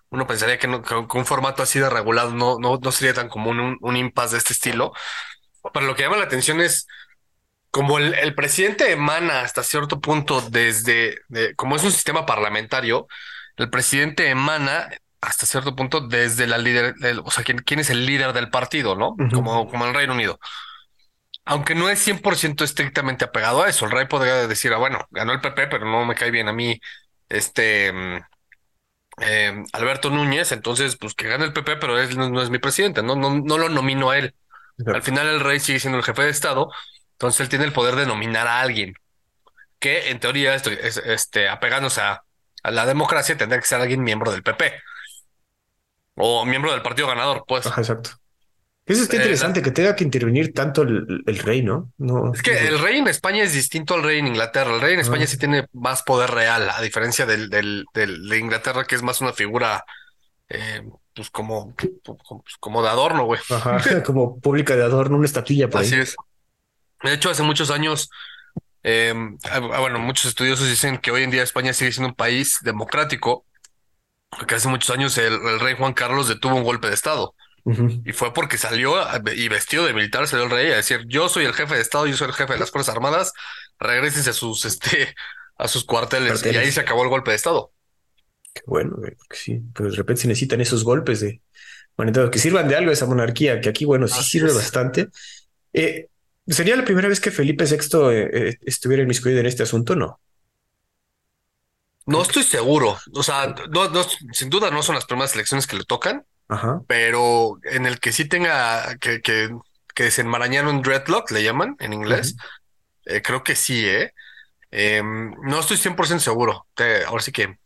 uno 0.09 0.27
pensaría 0.27 0.57
que, 0.57 0.67
un 0.67 1.25
formato 1.25 1.63
así 1.63 1.79
de 1.79 1.89
regulado 1.89 2.31
no, 2.31 2.57
no, 2.59 2.77
no 2.81 2.91
sería 2.91 3.13
tan 3.13 3.29
común 3.29 3.59
un, 3.59 3.77
un 3.81 3.97
impasse 3.97 4.33
de 4.33 4.37
este 4.39 4.53
estilo. 4.53 4.93
Pero 5.73 5.85
lo 5.85 5.95
que 5.95 6.03
llama 6.03 6.17
la 6.17 6.25
atención 6.25 6.61
es 6.61 6.87
como 7.71 7.99
el, 7.99 8.33
presidente 8.33 8.91
emana 8.91 9.41
hasta 9.41 9.63
cierto 9.63 9.99
punto 10.01 10.41
desde, 10.41 11.19
como 11.55 11.75
es 11.75 11.83
un 11.83 11.91
sistema 11.91 12.25
parlamentario, 12.25 13.07
el 13.57 13.69
presidente 13.69 14.29
emana 14.29 14.89
hasta 15.21 15.45
cierto 15.45 15.75
punto 15.75 16.01
desde 16.01 16.47
la 16.47 16.57
líder, 16.57 16.95
o 17.23 17.31
sea, 17.31 17.43
¿quién, 17.43 17.59
quién 17.59 17.79
es 17.79 17.89
el 17.89 18.05
líder 18.05 18.33
del 18.33 18.49
partido, 18.49 18.95
¿no? 18.95 19.15
Como, 19.31 19.69
como 19.69 19.85
el 19.85 19.93
Reino 19.93 20.13
Unido. 20.13 20.39
Aunque 21.45 21.75
no 21.75 21.89
es 21.89 22.05
100% 22.05 22.63
estrictamente 22.63 23.25
apegado 23.25 23.63
a 23.63 23.69
eso, 23.69 23.85
el 23.85 23.91
rey 23.91 24.05
podría 24.05 24.47
decir, 24.47 24.73
ah, 24.73 24.77
bueno, 24.77 25.05
ganó 25.11 25.33
el 25.33 25.41
PP, 25.41 25.67
pero 25.67 25.85
no 25.85 26.05
me 26.05 26.15
cae 26.15 26.31
bien 26.31 26.47
a 26.47 26.53
mí 26.53 26.79
este 27.29 27.93
mm, 27.93 28.19
eh, 29.21 29.63
Alberto 29.73 30.09
Núñez, 30.09 30.51
entonces 30.51 30.95
pues 30.95 31.13
que 31.13 31.27
gane 31.27 31.45
el 31.45 31.53
PP, 31.53 31.77
pero 31.77 31.99
él 31.99 32.15
no, 32.17 32.41
es 32.41 32.49
mi 32.49 32.59
presidente, 32.59 33.01
no, 33.01 33.15
no, 33.15 33.39
no 33.39 33.57
lo 33.57 33.69
nomino 33.69 34.09
a 34.11 34.17
él. 34.17 34.35
Al 34.85 35.01
final 35.01 35.27
el 35.27 35.39
rey 35.39 35.59
sigue 35.59 35.79
siendo 35.79 35.97
el 35.97 36.03
jefe 36.03 36.23
de 36.23 36.29
Estado, 36.29 36.69
entonces 37.13 37.41
él 37.41 37.49
tiene 37.49 37.65
el 37.65 37.73
poder 37.73 37.95
de 37.95 38.05
nominar 38.05 38.47
a 38.47 38.61
alguien, 38.61 38.93
que 39.79 40.11
en 40.11 40.19
teoría, 40.19 40.53
estoy, 40.53 40.77
este, 40.81 41.49
apegándose 41.49 42.01
a, 42.01 42.23
la 42.63 42.85
democracia, 42.85 43.37
tendría 43.37 43.61
que 43.61 43.67
ser 43.67 43.79
alguien 43.79 44.03
miembro 44.03 44.31
del 44.31 44.43
PP 44.43 44.73
o 46.15 46.45
miembro 46.45 46.71
del 46.71 46.81
partido 46.81 47.07
ganador, 47.07 47.45
pues. 47.47 47.65
exacto. 47.65 48.11
Eso 48.87 49.03
está 49.03 49.17
eh, 49.17 49.19
interesante, 49.19 49.61
que 49.61 49.71
tenga 49.71 49.95
que 49.97 50.05
intervenir 50.05 50.53
tanto 50.53 50.81
el, 50.81 51.39
rey, 51.39 51.61
¿no? 51.61 51.91
no 51.97 52.33
es 52.33 52.41
que 52.41 52.67
el 52.67 52.79
rey 52.79 52.97
en 52.97 53.07
España 53.09 53.43
es 53.43 53.51
distinto 53.51 53.95
al 53.95 54.03
rey 54.03 54.19
en 54.19 54.27
Inglaterra. 54.27 54.73
El 54.73 54.79
rey 54.79 54.93
en 54.93 55.01
España 55.01 55.27
sí 55.27 55.37
tiene 55.37 55.67
más 55.73 56.03
poder 56.03 56.31
real, 56.31 56.69
a 56.69 56.81
diferencia 56.81 57.25
del, 57.25 57.49
del, 57.49 57.85
de 57.93 58.37
Inglaterra, 58.39 58.85
que 58.85 58.95
es 58.95 59.03
más 59.03 59.19
una 59.19 59.33
figura, 59.33 59.83
eh, 60.47 60.87
pues 61.13 61.29
como, 61.29 61.75
como 62.61 62.81
de 62.81 62.87
adorno, 62.87 63.25
güey. 63.25 63.41
Ajá, 63.49 63.83
como 64.05 64.39
pública 64.39 64.77
de 64.77 64.83
adorno, 64.83 65.17
una 65.17 65.25
estatuilla 65.25 65.67
Así 65.73 65.95
es. 65.95 66.15
De 67.03 67.13
hecho, 67.13 67.29
hace 67.29 67.43
muchos 67.43 67.71
años, 67.71 68.09
em, 68.83 69.37
ah, 69.51 69.69
ah, 69.73 69.79
bueno, 69.81 69.99
muchos 69.99 70.27
estudiosos 70.27 70.65
dicen 70.65 70.97
que 70.97 71.11
hoy 71.11 71.23
en 71.23 71.31
día 71.31 71.43
España 71.43 71.73
sigue 71.73 71.91
siendo 71.91 72.07
un 72.07 72.15
país 72.15 72.59
democrático, 72.61 73.43
porque 74.29 74.55
hace 74.55 74.69
muchos 74.69 74.95
años 74.95 75.17
el 75.17 75.59
rey 75.59 75.75
Juan 75.77 75.93
Carlos 75.93 76.29
detuvo 76.29 76.55
un 76.55 76.63
golpe 76.63 76.87
de 76.87 76.93
Estado. 76.93 77.35
Y 78.05 78.13
fue 78.13 78.33
porque 78.33 78.57
salió 78.57 78.95
y 79.35 79.49
vestido 79.49 79.85
de 79.85 79.93
militar, 79.93 80.27
salió 80.27 80.45
el 80.45 80.51
rey 80.51 80.71
a 80.71 80.77
decir, 80.77 81.03
yo 81.07 81.27
soy 81.27 81.43
el 81.43 81.53
jefe 81.53 81.75
de 81.75 81.81
Estado, 81.81 82.07
yo 82.07 82.15
soy 82.15 82.29
el 82.29 82.33
jefe 82.33 82.53
de 82.53 82.59
las 82.59 82.71
Fuerzas 82.71 82.95
Armadas, 82.95 83.33
regresense 83.77 84.29
a 84.29 84.33
sus, 84.33 84.63
este, 84.63 85.13
a 85.57 85.67
sus 85.67 85.83
cuarteles. 85.83 86.45
Y 86.45 86.55
ahí 86.55 86.71
se 86.71 86.79
acabó 86.79 87.03
el 87.03 87.09
golpe 87.09 87.31
de 87.31 87.35
Estado. 87.35 87.71
Qué 88.53 88.61
bueno, 88.65 88.95
porque 88.95 89.37
sí, 89.37 89.61
pues 89.73 89.91
de 89.91 89.97
repente 89.97 90.21
se 90.21 90.27
necesitan 90.29 90.61
esos 90.61 90.83
golpes 90.83 91.19
de, 91.19 91.41
bueno, 91.97 92.31
que 92.31 92.39
sirvan 92.39 92.67
de 92.67 92.75
algo 92.75 92.91
esa 92.91 93.05
monarquía, 93.05 93.59
que 93.59 93.69
aquí, 93.69 93.83
bueno, 93.83 94.07
sí 94.07 94.23
sirve 94.23 94.53
bastante. 94.53 95.09
Eh, 95.73 96.07
¿Sería 96.47 96.75
la 96.75 96.85
primera 96.85 97.09
vez 97.09 97.19
que 97.19 97.31
Felipe 97.31 97.65
VI 97.65 97.75
eh, 98.11 98.29
eh, 98.31 98.57
estuviera 98.61 99.01
en 99.01 99.07
inmiscuido 99.07 99.39
en 99.39 99.47
este 99.47 99.63
asunto? 99.63 99.95
No. 99.95 100.21
No 102.05 102.21
estoy 102.21 102.43
seguro. 102.43 102.97
O 103.13 103.23
sea, 103.23 103.53
no, 103.69 103.89
no, 103.89 104.05
sin 104.31 104.49
duda 104.49 104.71
no 104.71 104.81
son 104.81 104.95
las 104.95 105.05
primeras 105.05 105.35
elecciones 105.35 105.67
que 105.67 105.75
le 105.75 105.83
tocan, 105.83 106.25
Ajá. 106.49 106.81
pero 106.87 107.59
en 107.63 107.85
el 107.85 107.99
que 107.99 108.11
sí 108.11 108.25
tenga 108.27 108.97
que, 108.99 109.21
que, 109.21 109.49
que 109.95 110.03
desenmarañaron 110.05 110.81
dreadlock, 110.81 111.31
le 111.31 111.43
llaman 111.43 111.75
en 111.79 111.93
inglés. 111.93 112.35
Eh, 113.05 113.21
creo 113.23 113.43
que 113.43 113.55
sí, 113.55 113.85
¿eh? 113.87 114.13
Em, 114.71 115.31
no 115.43 115.59
estoy 115.61 115.77
100% 115.77 116.23
seguro. 116.25 116.67
Te- 116.75 117.05
ahora 117.05 117.23
sí 117.23 117.31
que 117.31 117.57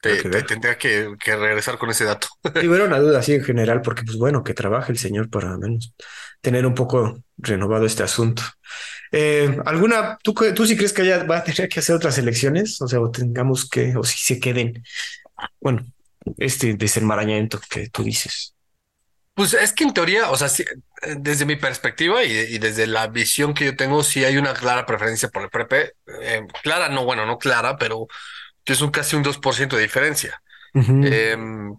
te, 0.00 0.16
que 0.22 0.28
te 0.28 0.42
tendría 0.44 0.78
que, 0.78 1.14
que 1.22 1.36
regresar 1.36 1.78
con 1.78 1.90
ese 1.90 2.04
dato. 2.04 2.28
Y 2.60 2.66
bueno, 2.68 2.84
una 2.84 2.98
duda 3.00 3.18
así 3.20 3.34
en 3.34 3.44
general, 3.44 3.82
porque 3.82 4.02
pues 4.04 4.16
bueno, 4.16 4.44
que 4.44 4.54
trabaje 4.54 4.92
el 4.92 4.98
señor 4.98 5.28
para 5.30 5.56
menos 5.58 5.94
tener 6.40 6.66
un 6.66 6.74
poco 6.74 7.18
renovado 7.36 7.84
este 7.86 8.02
asunto. 8.04 8.42
Eh, 9.12 9.58
¿alguna, 9.66 10.18
tú, 10.22 10.34
tú 10.54 10.66
sí 10.66 10.76
crees 10.76 10.92
que 10.92 11.02
haya, 11.02 11.24
va 11.24 11.38
a 11.38 11.44
tener 11.44 11.68
que 11.68 11.80
hacer 11.80 11.96
otras 11.96 12.18
elecciones? 12.18 12.80
O 12.82 12.88
sea, 12.88 13.00
o 13.00 13.10
tengamos 13.10 13.68
que, 13.68 13.96
o 13.96 14.04
si 14.04 14.18
se 14.18 14.40
queden, 14.40 14.82
bueno, 15.60 15.86
este 16.36 16.74
desenmarañamiento 16.74 17.60
que 17.70 17.88
tú 17.90 18.02
dices. 18.02 18.54
Pues 19.34 19.54
es 19.54 19.72
que 19.72 19.84
en 19.84 19.94
teoría, 19.94 20.30
o 20.30 20.36
sea, 20.36 20.48
sí, 20.48 20.64
eh, 21.02 21.16
desde 21.18 21.46
mi 21.46 21.56
perspectiva 21.56 22.24
y, 22.24 22.32
y 22.32 22.58
desde 22.58 22.86
la 22.86 23.06
visión 23.06 23.54
que 23.54 23.66
yo 23.66 23.76
tengo, 23.76 24.02
sí 24.02 24.24
hay 24.24 24.36
una 24.36 24.52
clara 24.52 24.84
preferencia 24.84 25.28
por 25.28 25.42
el 25.42 25.50
PRP. 25.50 25.92
Eh, 26.22 26.46
clara, 26.62 26.88
no, 26.88 27.04
bueno, 27.04 27.24
no 27.24 27.38
clara, 27.38 27.76
pero 27.78 28.08
es 28.72 28.80
un 28.80 28.90
casi 28.90 29.16
un 29.16 29.22
2% 29.24 29.76
de 29.76 29.82
diferencia. 29.82 30.42
Em, 30.74 31.74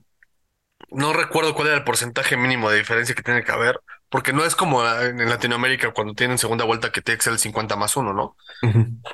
no 0.92 1.14
recuerdo 1.14 1.54
cuál 1.54 1.68
era 1.70 1.78
el 1.78 1.84
porcentaje 1.84 2.36
mínimo 2.38 2.70
de 2.70 2.78
diferencia 2.80 3.16
que 3.16 3.24
tiene 3.24 3.44
que 3.44 3.52
haber, 3.52 3.80
porque 4.10 4.34
no 4.34 4.44
es 4.46 4.56
como 4.56 4.84
en 4.86 5.20
en 5.22 5.30
Latinoamérica 5.30 5.92
cuando 5.94 6.14
tienen 6.14 6.38
segunda 6.38 6.66
vuelta 6.66 6.92
que 6.92 7.02
ser 7.22 7.34
el 7.34 7.40
50 7.40 7.76
más 7.76 7.96
uno, 7.98 8.14
¿no? 8.14 8.36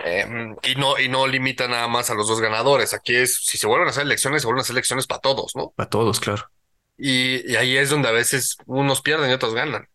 Em, 0.06 0.56
y 0.64 0.76
no, 0.76 1.00
y 1.00 1.10
no 1.10 1.28
limita 1.28 1.68
nada 1.68 1.88
más 1.88 2.10
a 2.10 2.16
los 2.16 2.28
dos 2.28 2.42
ganadores. 2.42 2.94
Aquí 2.94 3.16
es, 3.16 3.36
si 3.46 3.58
se 3.58 3.68
vuelven 3.68 3.88
a 3.88 3.92
hacer 3.92 4.04
elecciones, 4.04 4.42
se 4.42 4.48
vuelven 4.48 4.60
a 4.60 4.64
hacer 4.64 4.74
elecciones 4.76 5.08
para 5.08 5.22
todos, 5.22 5.54
¿no? 5.56 5.74
A 5.78 5.88
todos, 5.90 6.20
claro. 6.20 6.50
Y, 6.98 7.52
y 7.52 7.56
ahí 7.58 7.78
es 7.78 7.90
donde 7.90 8.08
a 8.10 8.12
veces 8.12 8.58
unos 8.66 9.02
pierden 9.02 9.30
y 9.30 9.34
otros 9.34 9.54
ganan. 9.54 9.88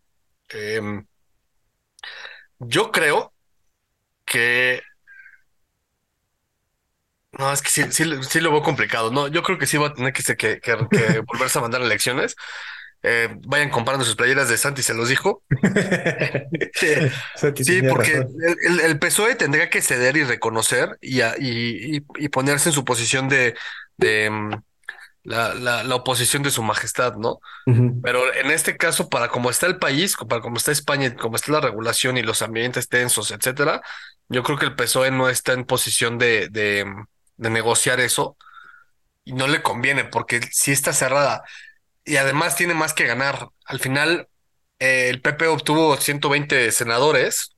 Em, 0.51 1.07
yo 2.59 2.91
creo 2.93 3.33
que 4.27 4.83
no, 7.33 7.53
es 7.53 7.63
que 7.63 7.71
sí, 7.71 7.83
sí, 7.93 8.05
sí 8.29 8.41
lo 8.41 8.51
veo 8.53 8.63
complicado. 8.63 9.11
No, 9.11 9.29
yo 9.29 9.43
creo 9.43 9.59
que 9.59 9.67
sí 9.67 9.77
va 9.79 9.89
a 9.89 9.95
tener 9.95 10.13
que, 10.13 10.23
que, 10.37 10.61
que- 10.61 10.89
que 10.91 11.21
volverse 11.27 11.59
a 11.59 11.63
mandar 11.63 11.83
elecciones. 11.83 12.35
Eh, 13.03 13.29
vayan 13.47 13.71
comprando 13.71 14.05
sus 14.05 14.17
playeras 14.17 14.49
de 14.49 14.59
Santi, 14.59 14.83
se 14.83 14.95
los 14.95 15.09
dijo. 15.09 15.43
Sí, 16.73 16.89
Santi 17.35 17.65
sí, 17.65 17.77
tenía 17.77 17.91
porque 17.91 18.23
el, 18.85 18.99
PSOE 18.99 19.37
tendría 19.37 19.71
que 19.71 19.81
ceder 19.83 20.17
y 20.17 20.25
reconocer 20.25 20.99
y, 21.01 21.23
a- 21.23 21.35
y, 21.39 22.01
ponerse 22.31 22.69
en 22.69 22.75
su 22.75 22.85
posición 22.85 23.29
de, 23.29 23.55
de 23.97 24.31
mm, 24.31 24.55
la, 25.25 25.55
la, 25.55 25.85
la 25.85 25.95
oposición 25.95 26.43
de 26.43 26.51
su 26.51 26.63
majestad, 26.63 27.17
¿no? 27.17 27.41
Pero 28.03 28.33
en 28.35 28.51
este 28.51 28.77
caso, 28.77 29.09
para 29.09 29.29
cómo 29.29 29.51
está 29.51 29.67
el 29.67 29.79
país, 29.79 30.17
para 30.29 30.41
cómo 30.43 30.57
está 30.57 30.73
España, 30.73 31.09
y 31.09 31.15
cómo 31.17 31.37
está 31.37 31.53
la 31.53 31.61
regulación 31.61 32.17
y 32.17 32.23
los 32.23 32.43
ambientes 32.43 32.89
tensos, 32.89 33.31
etcétera, 33.31 33.83
yo 34.29 34.43
creo 34.43 34.59
que 34.59 34.67
el 34.67 34.77
PSOE 34.77 35.11
no 35.11 35.29
está 35.29 35.53
en 35.53 35.65
posición 35.65 36.19
de, 36.19 36.49
de, 36.49 36.87
de 37.37 37.51
negociar 37.51 38.01
eso 38.01 38.37
y 39.25 39.33
no 39.35 39.47
le 39.49 39.63
conviene 39.63 40.05
porque 40.05 40.41
sí 40.53 40.73
está 40.73 40.93
cerrada 40.93 41.43
y 42.05 42.17
además 42.17 42.57
tiene 42.57 42.75
más 42.75 42.95
que 42.95 43.07
ganar. 43.07 43.49
Al 43.67 43.81
final, 43.81 44.29
eh, 44.79 45.09
el 45.11 45.21
PP 45.21 45.47
obtuvo 45.49 45.97
120 45.97 46.73
senadores 46.73 47.53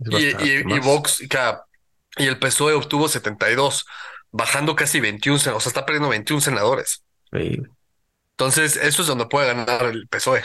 Es 0.00 0.34
y. 0.40 0.62
Vox 0.80 1.20
y, 1.20 1.28
el 2.26 2.38
PSOE 2.38 2.74
obtuvo 2.74 3.08
72, 3.08 3.84
bajando 4.30 4.74
casi 4.76 5.00
21, 5.00 5.38
sen- 5.38 5.54
o 5.54 5.60
sea, 5.60 5.68
está 5.70 5.84
perdiendo 5.86 6.08
21 6.08 6.40
senadores. 6.40 7.02
Entonces, 8.32 8.76
eso 8.76 9.02
es 9.02 9.08
donde 9.08 9.26
puede 9.26 9.46
ganar 9.52 9.84
el 9.86 10.08
PSOE. 10.08 10.44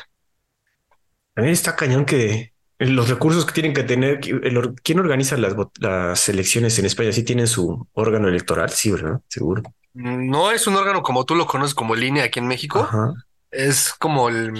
También 1.33 1.53
está 1.53 1.75
cañón 1.75 2.05
que 2.05 2.50
los 2.89 3.09
recursos 3.09 3.45
que 3.45 3.53
tienen 3.53 3.73
que 3.73 3.83
tener, 3.83 4.19
el 4.43 4.75
¿quién 4.83 4.99
organiza 4.99 5.37
las, 5.37 5.55
las 5.79 6.29
elecciones 6.29 6.77
en 6.79 6.85
España? 6.85 7.11
¿Sí 7.11 7.23
tienen 7.23 7.47
su 7.47 7.87
órgano 7.93 8.27
electoral? 8.27 8.69
Sí, 8.71 8.91
¿verdad? 8.91 9.21
Seguro. 9.27 9.63
No 9.93 10.51
es 10.51 10.67
un 10.67 10.75
órgano 10.75 11.01
como 11.01 11.25
tú 11.25 11.35
lo 11.35 11.45
conoces 11.45 11.75
como 11.75 11.95
línea 11.95 12.23
aquí 12.25 12.39
en 12.39 12.47
México. 12.47 12.79
Ajá, 12.79 13.13
Es 13.51 13.93
como 13.93 14.29
el, 14.29 14.53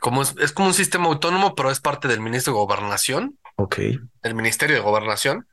como 0.00 0.22
es, 0.22 0.34
es 0.40 0.52
como 0.52 0.68
un 0.68 0.74
sistema 0.74 1.06
autónomo, 1.06 1.54
pero 1.54 1.70
es 1.70 1.80
parte 1.80 2.08
del 2.08 2.20
Ministro 2.20 2.52
de 2.52 2.58
Gobernación, 2.58 3.38
ok. 3.56 3.76
del 4.22 4.34
Ministerio 4.34 4.76
de 4.76 4.82
Gobernación. 4.82 5.46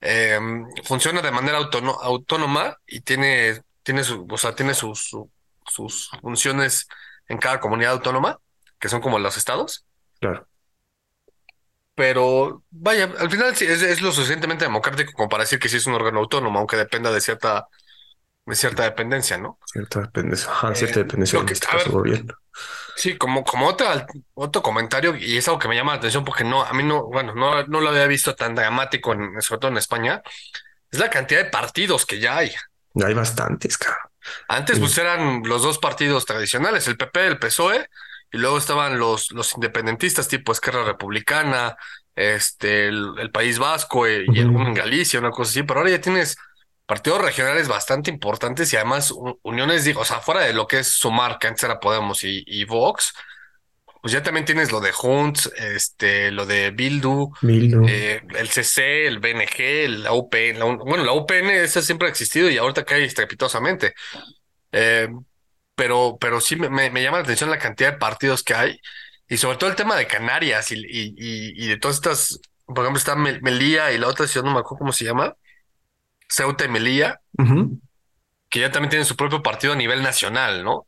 Eh, 0.00 0.38
funciona 0.84 1.22
de 1.22 1.30
manera 1.30 1.58
autóno- 1.58 1.98
autónoma 2.02 2.76
y 2.86 3.00
tiene, 3.02 3.62
tiene 3.84 4.02
su, 4.04 4.26
o 4.28 4.36
sea, 4.36 4.54
tiene 4.54 4.74
sus, 4.74 4.98
su- 5.08 5.30
sus 5.66 6.10
funciones 6.20 6.88
en 7.28 7.38
cada 7.38 7.60
comunidad 7.60 7.92
autónoma, 7.92 8.38
que 8.80 8.88
son 8.88 9.00
como 9.00 9.18
los 9.20 9.36
estados. 9.36 9.86
Claro. 10.20 10.46
Pero 11.94 12.64
vaya, 12.70 13.10
al 13.18 13.30
final 13.30 13.54
sí 13.54 13.66
es, 13.66 13.82
es 13.82 14.00
lo 14.00 14.12
suficientemente 14.12 14.64
democrático 14.64 15.12
como 15.12 15.28
para 15.28 15.44
decir 15.44 15.58
que 15.58 15.68
sí 15.68 15.76
es 15.76 15.86
un 15.86 15.94
órgano 15.94 16.20
autónomo, 16.20 16.58
aunque 16.58 16.76
dependa 16.76 17.12
de 17.12 17.20
cierta, 17.20 17.68
de 18.46 18.54
cierta 18.54 18.84
dependencia, 18.84 19.36
¿no? 19.36 19.58
Cierta 19.66 20.00
dependencia, 20.00 20.50
ajá, 20.50 20.74
cierta 20.74 21.00
Eh, 21.00 21.02
dependencia 21.04 21.38
lo 21.38 21.46
que- 21.46 21.54
caso 21.54 21.76
ver, 21.76 21.90
gobierno. 21.90 22.34
Sí, 22.96 23.16
como, 23.16 23.44
como 23.44 23.66
otra, 23.66 24.06
otro 24.34 24.62
comentario, 24.62 25.16
y 25.16 25.36
es 25.36 25.48
algo 25.48 25.58
que 25.58 25.68
me 25.68 25.74
llama 25.74 25.92
la 25.92 25.98
atención 25.98 26.24
porque 26.24 26.44
no, 26.44 26.62
a 26.62 26.72
mí 26.72 26.82
no, 26.82 27.04
bueno, 27.06 27.34
no, 27.34 27.62
no 27.66 27.80
lo 27.80 27.88
había 27.90 28.06
visto 28.06 28.34
tan 28.34 28.54
dramático, 28.54 29.12
en, 29.12 29.40
sobre 29.42 29.60
todo 29.60 29.70
en 29.70 29.78
España, 29.78 30.22
es 30.90 30.98
la 30.98 31.10
cantidad 31.10 31.42
de 31.44 31.50
partidos 31.50 32.04
que 32.06 32.20
ya 32.20 32.36
hay. 32.38 32.52
Hay 33.02 33.14
bastantes, 33.14 33.78
cabrón. 33.78 34.02
Antes, 34.48 34.78
pues 34.78 34.96
eran 34.98 35.42
los 35.44 35.62
dos 35.62 35.78
partidos 35.78 36.26
tradicionales, 36.26 36.86
el 36.86 36.96
PP, 36.96 37.26
el 37.26 37.38
PSOE, 37.38 37.88
y 38.32 38.38
luego 38.38 38.58
estaban 38.58 38.98
los, 38.98 39.30
los 39.32 39.54
independentistas 39.54 40.28
tipo 40.28 40.52
Esquerra 40.52 40.84
Republicana, 40.84 41.76
este, 42.14 42.88
el, 42.88 43.12
el 43.18 43.30
País 43.30 43.58
Vasco 43.58 44.06
eh, 44.06 44.24
y 44.32 44.40
alguno 44.40 44.68
en 44.68 44.74
Galicia, 44.74 45.20
una 45.20 45.30
cosa 45.30 45.50
así, 45.50 45.62
pero 45.62 45.80
ahora 45.80 45.90
ya 45.90 46.00
tienes 46.00 46.36
partidos 46.86 47.22
regionales 47.22 47.68
bastante 47.68 48.10
importantes 48.10 48.72
y 48.72 48.76
además 48.76 49.14
uniones, 49.42 49.84
digo, 49.84 50.00
o 50.00 50.04
sea, 50.04 50.20
fuera 50.20 50.42
de 50.42 50.52
lo 50.52 50.66
que 50.66 50.80
es 50.80 50.88
Sumar, 50.88 51.38
que 51.38 51.46
antes 51.46 51.64
era 51.64 51.80
Podemos 51.80 52.24
y, 52.24 52.42
y 52.46 52.64
Vox, 52.64 53.14
pues 54.02 54.12
ya 54.12 54.22
también 54.22 54.44
tienes 54.44 54.72
lo 54.72 54.80
de 54.80 54.90
Junts, 54.90 55.52
este, 55.56 56.32
lo 56.32 56.44
de 56.44 56.72
Bildu, 56.72 57.32
Mil, 57.42 57.72
eh, 57.88 58.20
el 58.36 58.48
CC, 58.48 59.06
el 59.06 59.20
BNG, 59.20 59.88
la 60.00 60.12
UPN, 60.12 60.58
la 60.58 60.64
bueno, 60.64 61.04
la 61.04 61.12
UPN 61.12 61.50
esa 61.50 61.80
siempre 61.82 62.08
ha 62.08 62.10
existido 62.10 62.50
y 62.50 62.58
ahorita 62.58 62.84
cae 62.84 63.04
estrepitosamente. 63.04 63.94
Eh, 64.72 65.08
pero, 65.74 66.18
pero 66.20 66.40
sí 66.40 66.56
me, 66.56 66.68
me- 66.70 66.90
me 66.90 67.02
llama 67.02 67.18
la 67.18 67.24
atención 67.24 67.50
la 67.50 67.58
cantidad 67.58 67.92
de 67.92 67.98
partidos 67.98 68.42
que 68.42 68.54
hay 68.54 68.80
y 69.28 69.36
sobre 69.38 69.58
todo 69.58 69.70
el 69.70 69.76
tema 69.76 69.96
de 69.96 70.06
Canarias 70.06 70.72
y, 70.72 70.76
y, 70.76 71.14
y- 71.16 71.64
y 71.64 71.68
de 71.68 71.76
todas 71.78 71.96
estas, 71.96 72.40
por 72.66 72.80
ejemplo, 72.80 72.98
está 72.98 73.16
Mel- 73.16 73.40
Melilla 73.42 73.92
y 73.92 73.98
la 73.98 74.08
otra 74.08 74.26
ciudad, 74.26 74.44
no 74.46 74.52
me 74.54 74.60
acuerdo 74.60 74.78
cómo 74.80 74.92
se 74.92 75.04
llama, 75.04 75.34
Ceuta 76.28 76.64
y 76.64 76.68
Melilla, 76.68 77.20
que 78.50 78.60
ya 78.60 78.70
también 78.70 78.90
tienen 78.90 79.06
su 79.06 79.16
propio 79.16 79.42
partido 79.42 79.72
a 79.72 79.76
nivel 79.76 80.02
nacional, 80.02 80.64
¿no? 80.64 80.86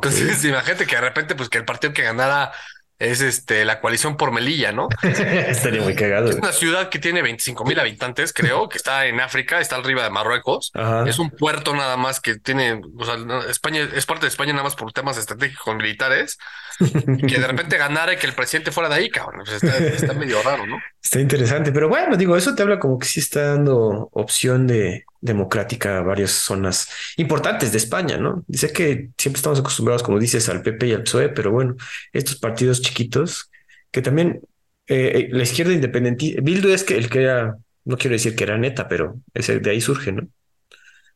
Entonces, 0.00 0.44
imagínate 0.44 0.86
que 0.86 0.96
de 0.96 1.00
repente, 1.02 1.34
pues 1.34 1.48
que 1.48 1.58
el 1.58 1.64
partido 1.64 1.92
que 1.92 2.02
ganara 2.02 2.52
es 3.00 3.22
este 3.22 3.64
la 3.64 3.80
coalición 3.80 4.16
por 4.16 4.30
Melilla, 4.30 4.72
¿no? 4.72 4.88
Estaría 5.02 5.80
muy 5.80 5.94
cagado. 5.94 6.30
Es 6.30 6.36
una 6.36 6.52
ciudad 6.52 6.90
que 6.90 6.98
tiene 6.98 7.22
25 7.22 7.64
mil 7.64 7.80
habitantes, 7.80 8.32
creo, 8.32 8.68
que 8.68 8.76
está 8.76 9.06
en 9.06 9.20
África, 9.20 9.58
está 9.58 9.76
arriba 9.76 10.04
de 10.04 10.10
Marruecos. 10.10 10.70
Ajá. 10.74 11.08
Es 11.08 11.18
un 11.18 11.30
puerto 11.30 11.74
nada 11.74 11.96
más 11.96 12.20
que 12.20 12.38
tiene, 12.38 12.80
o 12.98 13.04
sea, 13.04 13.16
España 13.48 13.88
es 13.94 14.04
parte 14.04 14.26
de 14.26 14.28
España 14.28 14.52
nada 14.52 14.64
más 14.64 14.76
por 14.76 14.92
temas 14.92 15.16
estratégicos 15.16 15.74
militares 15.74 16.38
y 16.78 17.26
que 17.26 17.38
de 17.38 17.46
repente 17.46 17.78
ganara 17.78 18.12
y 18.12 18.16
que 18.18 18.26
el 18.26 18.34
presidente 18.34 18.70
fuera 18.70 18.90
de 18.90 18.96
ahí, 18.96 19.08
cabrón. 19.08 19.42
Pues 19.44 19.62
está, 19.62 19.78
está 19.78 20.12
medio 20.12 20.42
raro, 20.42 20.66
¿no? 20.66 20.78
Está 21.02 21.18
interesante, 21.18 21.72
pero 21.72 21.88
bueno, 21.88 22.16
digo, 22.16 22.36
eso 22.36 22.54
te 22.54 22.62
habla 22.62 22.78
como 22.78 22.98
que 22.98 23.06
sí 23.06 23.20
está 23.20 23.54
dando 23.54 24.10
opción 24.12 24.66
de 24.66 25.04
democrática 25.20 25.98
a 25.98 26.02
varias 26.02 26.30
zonas 26.30 26.88
importantes 27.16 27.72
de 27.72 27.78
España, 27.78 28.18
¿no? 28.18 28.44
Dice 28.46 28.72
que 28.72 29.10
siempre 29.16 29.38
estamos 29.38 29.60
acostumbrados, 29.60 30.02
como 30.02 30.18
dices, 30.18 30.48
al 30.48 30.62
PP 30.62 30.86
y 30.88 30.92
al 30.92 31.02
PSOE, 31.02 31.30
pero 31.30 31.52
bueno, 31.52 31.76
estos 32.12 32.36
partidos 32.36 32.82
chiquitos 32.82 33.50
que 33.90 34.02
también 34.02 34.40
eh, 34.86 35.28
la 35.30 35.42
izquierda 35.42 35.72
independiente, 35.72 36.36
Bildu 36.42 36.68
es 36.68 36.84
que 36.84 36.96
el 36.96 37.08
que 37.08 37.22
era, 37.22 37.56
no 37.84 37.96
quiero 37.96 38.14
decir 38.14 38.36
que 38.36 38.44
era 38.44 38.58
neta, 38.58 38.86
pero 38.86 39.16
ese 39.32 39.58
de 39.58 39.70
ahí 39.70 39.80
surge, 39.80 40.12
¿no? 40.12 40.28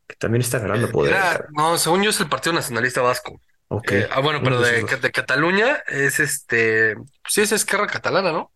Que 0.06 0.16
también 0.16 0.40
está 0.40 0.58
ganando 0.60 0.88
poder. 0.90 1.12
Era, 1.12 1.46
no, 1.52 1.76
según 1.76 2.02
yo 2.02 2.10
es 2.10 2.20
el 2.20 2.28
Partido 2.28 2.54
Nacionalista 2.54 3.02
Vasco. 3.02 3.40
Ok. 3.68 3.92
Eh, 3.92 4.08
ah, 4.10 4.20
bueno, 4.20 4.40
pero 4.42 4.60
de 4.60 5.10
Cataluña 5.12 5.82
es 5.88 6.20
este, 6.20 6.94
pues 6.94 7.06
sí 7.28 7.42
es 7.42 7.52
Esquerra 7.52 7.86
Catalana, 7.86 8.32
¿no? 8.32 8.53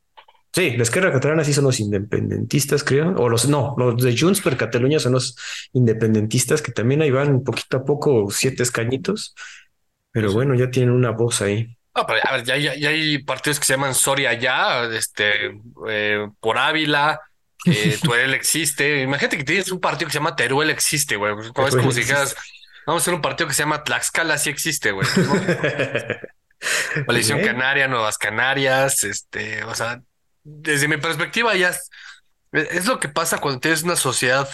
Sí, 0.59 0.77
la 0.77 0.83
izquierda 0.83 1.13
catalana 1.13 1.45
sí 1.45 1.53
son 1.53 1.67
los 1.67 1.79
independentistas, 1.79 2.83
creo. 2.83 3.15
O 3.15 3.29
los, 3.29 3.49
no, 3.49 3.77
los 3.79 4.03
de 4.03 4.19
Junts 4.19 4.41
per 4.41 4.57
Cataluña 4.57 4.99
son 4.99 5.13
los 5.13 5.37
independentistas 5.73 6.63
que 6.63 6.73
también 6.73 7.01
ahí 7.01 7.13
van 7.13 7.45
poquito 7.45 7.77
a 7.77 7.85
poco, 7.85 8.29
siete 8.33 8.65
escañitos. 8.65 9.37
Pero 10.11 10.33
bueno, 10.33 10.57
ya 10.57 10.69
tienen 10.69 10.91
una 10.91 11.11
voz 11.11 11.43
ahí. 11.43 11.77
Ah, 11.95 12.05
pero 12.05 12.19
a 12.25 12.33
ver, 12.33 12.45
ya, 12.45 12.55
hay- 12.55 12.81
ya 12.81 12.89
hay 12.89 13.23
partidos 13.23 13.61
que 13.61 13.67
se 13.67 13.75
llaman 13.75 13.95
Soria 13.95 14.33
ya, 14.33 14.83
este, 14.87 15.53
eh, 15.89 16.27
por 16.41 16.59
Ávila, 16.59 17.21
Eh, 17.65 17.97
Teruel 18.03 18.35
existe. 18.35 19.03
Imagínate 19.03 19.39
que 19.39 19.45
tienes 19.45 19.71
un 19.71 19.81
partido 19.81 20.09
que 20.09 20.13
se 20.13 20.19
llama 20.19 20.35
Teruel 20.35 20.71
existe, 20.71 21.15
güey. 21.15 21.35
Es 21.39 21.77
como 21.77 21.93
si 21.93 22.01
dijeras, 22.01 22.35
vamos 22.85 23.01
a 23.01 23.03
hacer 23.05 23.15
un 23.15 23.23
partido 23.23 23.47
que 23.47 23.55
se 23.55 23.63
llama 23.63 23.85
Tlaxcala, 23.85 24.37
sí 24.39 24.51
existe, 24.51 24.91
güey. 24.91 25.07
Coalición 27.07 27.43
Canaria, 27.43 27.87
Nuevas 27.87 28.19
Canarias, 28.19 29.05
este, 29.05 29.63
o 29.63 29.73
sea, 29.77 30.03
desde 30.49 30.89
mi 30.89 30.97
perspectiva 30.97 31.55
ya 31.55 31.71
es, 31.71 31.91
es, 32.53 32.87
lo 32.87 32.99
que 32.99 33.09
pasa 33.09 33.39
cuando 33.39 33.61
tienes 33.61 33.83
una 33.83 33.97
sociedad 33.97 34.49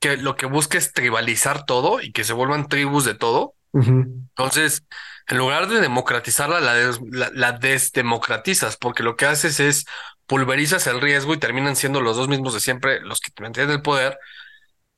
que 0.00 0.16
lo 0.16 0.36
que 0.36 0.46
busca 0.46 0.78
es 0.78 0.92
tribalizar 0.92 1.66
todo 1.66 2.00
y 2.00 2.12
que 2.12 2.24
se 2.24 2.32
vuelvan 2.32 2.68
tribus 2.68 3.04
de 3.04 3.14
todo. 3.14 3.54
Entonces, 3.72 4.84
en 5.26 5.38
lugar 5.38 5.66
de 5.66 5.80
democratizarla, 5.80 6.60
la, 6.60 7.30
la, 7.32 7.52
desdemocratizas, 7.52 8.76
porque 8.76 9.02
lo 9.02 9.16
que 9.16 9.26
haces 9.26 9.58
es 9.58 9.84
pulverizas 10.26 10.86
el 10.86 11.00
riesgo 11.00 11.34
y 11.34 11.38
terminan 11.38 11.74
siendo 11.74 12.00
los 12.00 12.16
dos 12.16 12.28
mismos 12.28 12.54
de 12.54 12.60
siempre 12.60 13.00
los 13.00 13.20
que 13.20 13.32
te 13.32 13.42
mantienen 13.42 13.74
el 13.74 13.82
poder. 13.82 14.18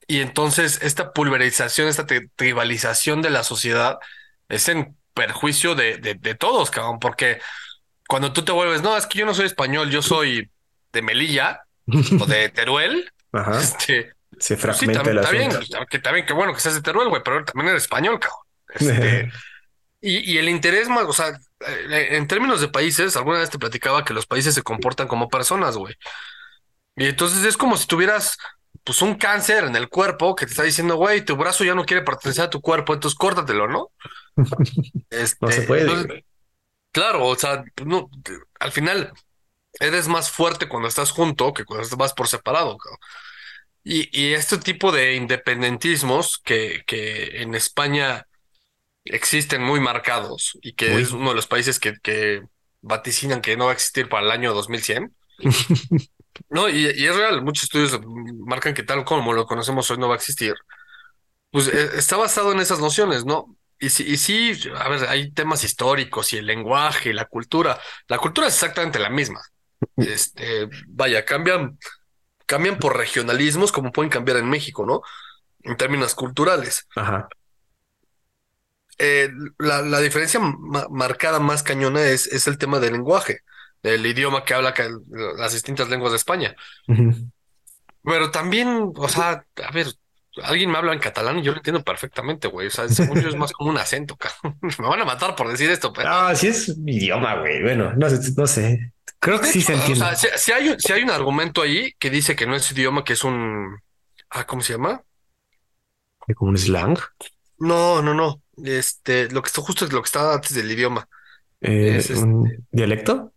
Y 0.07 0.21
entonces 0.21 0.79
esta 0.83 1.13
pulverización, 1.13 1.89
esta 1.89 2.07
tribalización 2.37 3.23
de 3.23 3.31
la 3.31 3.45
sociedad 3.45 3.99
es 4.49 4.69
en 4.69 4.97
perjuicio 5.15 5.75
de, 5.75 5.97
de, 5.97 6.35
todos, 6.35 6.71
cabrón, 6.71 6.99
porque 7.01 7.41
cuando 8.09 8.33
tú 8.33 8.45
te 8.45 8.53
vuelves, 8.53 8.83
no, 8.83 8.97
es 8.97 9.07
que 9.07 9.19
yo 9.19 9.27
no 9.27 9.35
soy 9.35 9.47
español, 9.47 9.91
yo 9.91 10.03
soy 10.03 10.51
de 10.93 11.03
Melilla 11.03 11.63
o 12.21 12.27
de 12.27 12.49
Teruel, 12.55 13.11
este, 13.59 14.13
se 14.39 14.57
pues 14.57 14.61
fragmenta 14.61 15.13
la 15.13 15.21
está, 15.23 15.33
bien, 15.33 15.51
que 15.91 15.99
también, 15.99 16.27
qué 16.27 16.33
bueno 16.33 16.55
que 16.55 16.61
seas 16.61 16.75
de 16.75 16.83
Teruel, 16.83 17.09
güey, 17.09 17.23
pero 17.25 17.45
también 17.45 17.71
eres 17.71 17.85
español, 17.85 18.19
cabrón. 18.19 18.41
Este, 18.75 19.31
y, 20.01 20.33
y, 20.33 20.39
el 20.39 20.49
interés 20.49 20.89
más, 20.89 21.05
o 21.05 21.13
sea, 21.13 21.39
eh, 21.67 22.09
en 22.13 22.27
términos 22.27 22.61
de 22.61 22.69
países, 22.69 23.17
alguna 23.17 23.39
vez 23.39 23.51
te 23.51 23.59
platicaba 23.59 24.05
que 24.05 24.15
los 24.15 24.27
países 24.27 24.55
se 24.55 24.63
comportan 24.63 25.09
como 25.09 25.29
personas, 25.29 25.77
güey. 25.77 25.95
Y 26.97 27.07
entonces 27.07 27.45
es 27.45 27.57
como 27.57 27.77
si 27.77 27.87
tuvieras 27.87 28.39
pues 28.85 29.03
un 29.03 29.17
cáncer 29.17 29.65
en 29.65 29.75
el 29.75 29.89
cuerpo 29.89 30.37
que 30.37 30.47
te 30.47 30.53
está 30.53 30.63
diciendo, 30.63 30.97
güey, 30.97 31.25
tu 31.25 31.37
brazo 31.37 31.65
ya 31.65 31.75
no 31.75 31.85
quiere 31.85 32.03
pertenecer 32.03 32.45
a 32.45 32.51
tu 32.51 32.61
cuerpo, 32.61 32.95
entonces 32.95 33.19
córtatelo, 33.19 33.69
¿no? 33.69 33.91
Este, 35.11 35.39
no 35.41 35.53
se 35.53 35.63
puede. 35.63 36.25
Claro, 36.97 37.27
o 37.27 37.37
sea, 37.37 37.63
no, 37.85 38.09
al 38.59 38.73
final 38.73 39.13
eres 39.79 40.09
más 40.09 40.31
fuerte 40.31 40.67
cuando 40.67 40.89
estás 40.89 41.11
junto 41.11 41.53
que 41.53 41.67
cuando 41.67 41.95
vas 41.99 42.15
por 42.15 42.27
separado. 42.27 42.79
Y, 43.85 44.09
y 44.19 44.33
este 44.33 44.57
tipo 44.57 44.91
de 44.93 45.15
independentismos 45.15 46.39
que, 46.43 46.85
que 46.87 47.43
en 47.43 47.55
España 47.55 48.27
existen 49.05 49.63
muy 49.63 49.79
marcados 49.79 50.59
y 50.63 50.73
que 50.73 50.99
es 50.99 51.13
uno 51.13 51.29
de 51.31 51.37
los 51.37 51.47
países 51.47 51.79
que, 51.79 51.99
que, 52.03 52.43
vaticinan 52.81 53.43
que 53.43 53.59
no 53.59 53.67
va 53.67 53.73
a 53.73 53.75
existir 53.75 54.09
para 54.09 54.25
el 54.25 54.33
año 54.33 54.55
2100. 54.55 55.15
no, 56.49 56.71
y, 56.71 56.87
y, 56.97 57.07
es 57.07 57.15
real, 57.15 57.43
muchos 57.43 57.65
estudios 57.65 58.01
marcan 58.39 58.73
que 58.73 58.85
tal 58.85 59.05
como 59.05 59.35
lo 59.35 59.45
conocemos 59.45 59.91
hoy 59.91 59.99
no 59.99 60.09
va 60.09 60.15
a 60.15 60.17
existir. 60.17 60.55
Pues 61.51 61.69
e, 61.69 61.99
está 61.99 62.17
basado 62.17 62.53
en 62.53 62.61
esas 62.61 62.81
nociones, 62.81 63.27
¿no? 63.27 63.55
Y 63.79 63.91
sí, 63.91 64.05
y 64.07 64.17
sí, 64.17 64.59
a 64.75 64.89
ver, 64.89 65.09
hay 65.09 65.31
temas 65.33 65.63
históricos 65.63 66.33
y 66.33 66.39
el 66.39 66.47
lenguaje 66.47 67.11
y 67.11 67.13
la 67.13 67.27
cultura. 67.27 67.79
La 68.09 68.19
cultura 68.19 68.47
es 68.47 68.55
exactamente 68.55 68.99
la 68.99 69.11
misma. 69.11 69.41
Este, 69.97 70.69
vaya, 70.89 71.25
cambian, 71.25 71.79
cambian 72.47 72.79
por 72.79 72.97
regionalismos 72.97 73.73
como 73.73 73.93
pueden 73.93 74.11
cambiar 74.11 74.39
en 74.39 74.49
México, 74.49 74.87
¿no? 74.87 75.03
En 75.63 75.77
términos 75.77 76.15
culturales. 76.15 76.89
Ajá. 76.97 77.29
Eh, 78.99 79.29
la, 79.59 79.83
la, 79.83 80.01
diferencia 80.01 80.41
marcada 80.41 81.39
más 81.39 81.63
cañona 81.63 82.03
es, 82.03 82.27
es 82.29 82.47
el 82.47 82.57
tema 82.57 82.81
del 82.81 82.95
lenguaje, 82.95 83.41
del 83.83 84.07
idioma 84.07 84.45
que 84.45 84.55
habla 84.55 84.73
las 85.37 85.53
distintas 85.53 85.91
lenguas 85.91 86.13
de 86.13 86.17
España. 86.17 86.57
Pero 88.03 88.31
también, 88.31 88.93
o 88.95 89.09
sea, 89.09 89.45
a 89.63 89.71
ver, 89.73 89.89
alguien 90.43 90.71
me 90.71 90.79
habla 90.79 90.93
en 90.93 90.99
catalán 90.99 91.39
y 91.39 91.43
yo 91.43 91.53
lo 91.53 91.59
entiendo 91.59 91.83
perfectamente, 91.83 92.49
güey. 92.49 92.69
O 92.69 92.71
sea, 92.71 92.89
según 92.89 93.21
yo 93.21 93.29
es 93.29 93.37
más 93.37 93.53
como 93.53 93.71
un 93.71 93.79
acento, 93.79 94.17
Me 94.79 94.89
van 94.89 95.01
a 95.01 95.05
matar 95.05 95.35
por 95.35 95.49
decir 95.49 95.71
esto, 95.71 95.93
pero. 95.93 96.09
Ah, 96.11 96.35
sí 96.35 96.49
es 96.49 96.69
idioma, 96.69 97.37
güey. 97.41 97.63
Bueno, 97.63 97.93
no 97.95 98.11
sé, 98.11 98.33
no 98.37 98.47
sé. 98.47 98.93
Creo 99.19 99.41
que 99.41 99.47
sí 99.47 99.63
se 99.63 99.75
entiende. 99.75 100.05
O 100.05 100.15
sea, 100.15 100.37
si, 100.37 100.53
hay, 100.53 100.77
si 100.79 100.93
hay 100.93 101.03
un 101.03 101.11
argumento 101.11 101.63
ahí 101.63 101.93
que 101.99 102.11
dice 102.11 102.37
que 102.37 102.47
no 102.47 102.55
es 102.55 102.71
idioma, 102.71 103.05
que 103.05 103.15
es 103.15 103.25
un. 103.25 103.79
Ah, 104.31 104.45
¿cómo 104.47 104.63
se 104.63 104.75
llama? 104.75 105.03
¿Como 106.35 106.51
un 106.51 106.59
slang? 106.59 106.99
No, 107.59 108.03
no, 108.03 108.13
no. 108.13 108.43
Este, 108.63 109.31
lo 109.31 109.43
que 109.43 109.49
está 109.49 109.63
justo 109.63 109.85
es 109.85 109.93
lo 109.93 110.03
que 110.03 110.07
está 110.07 110.35
antes 110.35 110.55
del 110.55 110.71
idioma. 110.71 111.09
Eh, 111.61 111.97
es 111.97 112.11
¿Un 112.11 112.47
este 112.47 112.63
dialecto? 112.71 113.33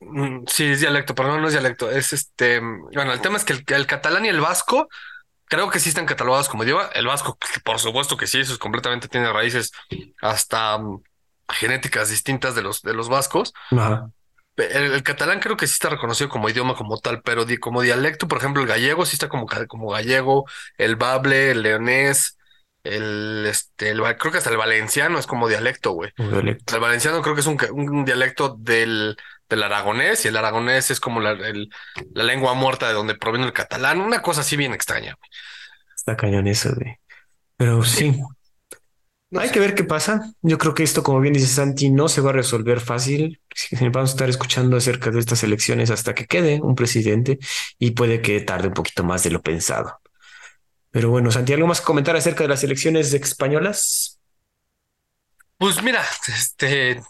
Mm, 0.00 0.44
sí, 0.46 0.64
es 0.64 0.80
dialecto, 0.80 1.14
pero 1.14 1.28
no, 1.30 1.40
no 1.40 1.48
es 1.48 1.52
dialecto. 1.52 1.90
Es 1.90 2.12
este. 2.12 2.60
Bueno, 2.60 3.12
el 3.12 3.20
tema 3.20 3.38
es 3.38 3.44
que 3.44 3.74
el 3.74 3.86
catalán 3.86 4.24
y 4.24 4.28
el 4.28 4.40
vasco 4.40 4.88
creo 5.48 5.70
que 5.70 5.80
sí 5.80 5.88
están 5.88 6.06
catalogados 6.06 6.48
como 6.48 6.64
idioma. 6.64 6.88
El 6.94 7.06
vasco, 7.06 7.38
por 7.64 7.78
supuesto 7.78 8.16
que 8.16 8.26
sí, 8.26 8.40
eso 8.40 8.52
es 8.52 8.58
completamente 8.58 9.08
tiene 9.08 9.32
raíces 9.32 9.72
hasta 10.20 10.78
mm, 10.78 11.02
genéticas 11.48 12.10
distintas 12.10 12.54
de 12.54 12.62
los, 12.62 12.82
de 12.82 12.94
los 12.94 13.08
vascos. 13.08 13.52
El, 14.56 15.02
catalán 15.02 15.40
creo 15.40 15.56
que 15.56 15.66
sí 15.66 15.74
está 15.74 15.88
reconocido 15.88 16.28
como 16.28 16.48
idioma 16.48 16.74
como 16.74 16.98
tal, 16.98 17.22
pero 17.22 17.46
como 17.60 17.82
dialecto, 17.82 18.26
por 18.26 18.38
ejemplo, 18.38 18.62
el 18.62 18.68
gallego 18.68 19.06
sí 19.06 19.14
está 19.14 19.28
como, 19.28 19.46
como 19.68 19.90
gallego, 19.90 20.46
el 20.78 20.96
bable, 20.96 21.52
el 21.52 21.62
leonés, 21.62 22.38
el, 22.82 23.46
este, 23.46 23.90
el, 23.90 24.02
creo 24.16 24.32
que 24.32 24.38
hasta 24.38 24.50
el 24.50 24.56
valenciano 24.56 25.18
es 25.18 25.26
como 25.26 25.48
dialecto, 25.48 25.92
güey. 25.92 26.10
El 26.16 26.80
valenciano 26.80 27.22
creo 27.22 27.34
que 27.34 27.42
es 27.42 27.46
un, 27.46 27.58
un 27.70 28.04
dialecto 28.04 28.56
del, 28.58 29.16
del 29.48 29.62
aragonés 29.62 30.24
y 30.24 30.28
el 30.28 30.36
aragonés 30.36 30.90
es 30.90 31.00
como 31.00 31.20
la, 31.20 31.34
la, 31.34 32.24
lengua 32.24 32.54
muerta 32.54 32.88
de 32.88 32.94
donde 32.94 33.14
proviene 33.14 33.46
el 33.46 33.52
catalán, 33.52 34.00
una 34.00 34.22
cosa 34.22 34.42
así 34.42 34.56
bien 34.56 34.72
extraña. 34.72 35.16
Está 35.96 36.16
cañón 36.16 36.46
eso, 36.46 36.70
de. 36.72 37.00
Pero 37.56 37.82
sí. 37.84 38.20
Hay 39.36 39.50
que 39.50 39.60
ver 39.60 39.74
qué 39.74 39.84
pasa. 39.84 40.32
Yo 40.40 40.56
creo 40.56 40.74
que 40.74 40.82
esto, 40.82 41.02
como 41.02 41.20
bien 41.20 41.34
dice 41.34 41.46
Santi, 41.46 41.90
no 41.90 42.08
se 42.08 42.22
va 42.22 42.30
a 42.30 42.32
resolver 42.32 42.80
fácil. 42.80 43.40
Vamos 43.80 44.10
a 44.10 44.14
estar 44.14 44.28
escuchando 44.30 44.76
acerca 44.76 45.10
de 45.10 45.20
estas 45.20 45.42
elecciones 45.42 45.90
hasta 45.90 46.14
que 46.14 46.26
quede 46.26 46.60
un 46.62 46.74
presidente 46.74 47.38
y 47.78 47.90
puede 47.90 48.22
que 48.22 48.40
tarde 48.40 48.68
un 48.68 48.74
poquito 48.74 49.04
más 49.04 49.24
de 49.24 49.30
lo 49.30 49.42
pensado. 49.42 50.00
Pero 50.90 51.10
bueno, 51.10 51.30
Santi, 51.30 51.52
¿algo 51.52 51.66
más 51.66 51.80
que 51.80 51.86
comentar 51.86 52.16
acerca 52.16 52.44
de 52.44 52.48
las 52.48 52.64
elecciones 52.64 53.12
españolas? 53.12 54.18
Pues 55.58 55.82
mira, 55.82 56.04
este, 56.28 57.02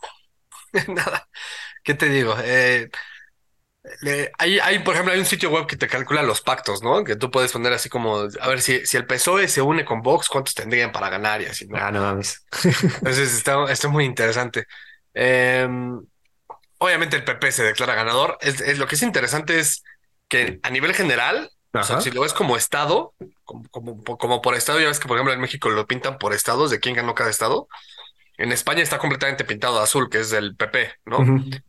nada, 0.88 1.29
¿qué 1.88 1.94
te 1.94 2.11
digo? 2.11 2.37
Eh, 2.44 2.90
hay, 4.37 4.59
hay, 4.59 4.79
por 4.81 4.92
ejemplo, 4.92 5.14
hay 5.14 5.20
un 5.20 5.24
sitio 5.24 5.48
web 5.48 5.66
que 5.66 5.79
te 5.79 5.88
calcula 5.88 6.22
los 6.22 6.42
pactos, 6.42 6.83
¿no? 6.83 7.03
Que 7.03 7.16
tú 7.16 7.31
puedes 7.31 7.51
poner 7.51 7.72
así 7.72 7.88
como, 7.88 8.29
a 8.40 8.48
ver, 8.48 8.61
si, 8.61 8.85
si 8.85 8.98
el 8.98 9.07
PSOE 9.07 9.48
se 9.48 9.62
une 9.62 9.87
con 9.87 10.03
Vox, 10.03 10.29
¿cuántos 10.29 10.55
tendrían 10.55 10.92
para 10.92 11.09
ganar? 11.09 11.40
Y 11.40 11.46
así, 11.46 11.66
¿no? 11.66 11.79
Ah, 11.79 11.90
no 11.90 12.03
mames. 12.03 12.44
Entonces 12.62 13.33
está, 13.33 13.72
está 13.72 13.88
muy 13.88 14.05
interesante. 14.05 14.66
Em, 15.14 15.98
obviamente 16.77 17.16
el 17.16 17.24
PP 17.24 17.53
se 17.53 17.62
declara 17.62 17.94
ganador. 17.94 18.37
Es, 18.42 18.77
lo 18.77 18.87
que 18.87 18.96
es 18.96 19.03
interesante 19.03 19.59
es 19.59 19.83
que 20.29 20.61
a 20.62 20.68
nivel 20.68 20.92
general, 20.92 21.51
si 22.03 22.11
lo 22.11 22.20
ves 22.20 22.35
como 22.35 22.59
estado, 22.59 23.14
como, 23.44 23.66
como, 23.70 24.18
como, 24.18 24.42
por 24.42 24.55
estado, 24.57 24.79
ya 24.79 24.88
ves 24.88 25.01
que 25.01 25.09
por 25.09 25.16
ejemplo 25.16 25.33
en 25.33 25.40
México 25.40 25.70
lo 25.70 25.87
pintan 25.87 26.18
por 26.18 26.35
estados 26.35 26.70
de 26.70 26.81
quién 26.81 26.96
ganó 26.96 27.14
cada 27.14 27.31
estado. 27.31 27.66
En 28.38 28.53
España 28.53 28.83
está 28.83 28.98
completamente 28.98 29.44
pintado 29.44 29.81
azul, 29.81 30.09
que 30.09 30.20
es 30.20 30.33
el 30.33 30.55
PP, 30.55 30.92
¿no? 31.07 31.18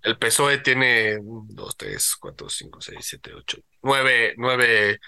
El 0.04 0.18
PSOE 0.20 0.60
tiene 0.60 1.18
dos, 1.22 1.76
tres, 1.76 2.16
cuatro, 2.20 2.48
cinco, 2.48 2.80
seis, 2.80 3.00
siete, 3.02 3.34
ocho, 3.34 3.58
nueve, 3.82 4.36
nueve, 4.38 5.00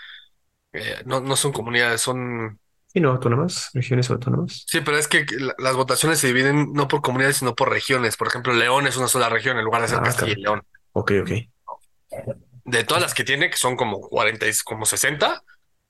eh, 0.73 1.01
no, 1.05 1.21
no 1.21 1.35
son 1.35 1.51
comunidades, 1.51 2.01
son... 2.01 2.59
Sí, 2.87 2.99
no 2.99 3.11
autónomas, 3.11 3.69
regiones 3.75 4.09
autónomas. 4.09 4.65
Sí, 4.67 4.81
pero 4.81 4.97
es 4.97 5.07
que 5.07 5.23
las 5.59 5.75
votaciones 5.75 6.17
se 6.17 6.27
dividen 6.27 6.73
no 6.73 6.87
por 6.87 7.01
comunidades, 7.01 7.37
sino 7.37 7.53
por 7.53 7.69
regiones. 7.69 8.17
Por 8.17 8.27
ejemplo, 8.27 8.53
León 8.53 8.87
es 8.87 8.97
una 8.97 9.07
sola 9.07 9.29
región 9.29 9.57
en 9.57 9.63
lugar 9.63 9.83
de 9.83 9.87
ser 9.87 9.99
ah, 9.99 10.03
Castilla 10.03 10.31
y 10.31 10.41
León. 10.41 10.63
Ok, 10.93 11.11
ok. 11.21 11.31
De 12.65 12.83
todas 12.83 13.03
las 13.03 13.13
que 13.13 13.23
tiene, 13.23 13.51
que 13.51 13.57
son 13.57 13.77
como 13.77 14.01
40, 14.01 14.47
como 14.65 14.85
60, 14.85 15.43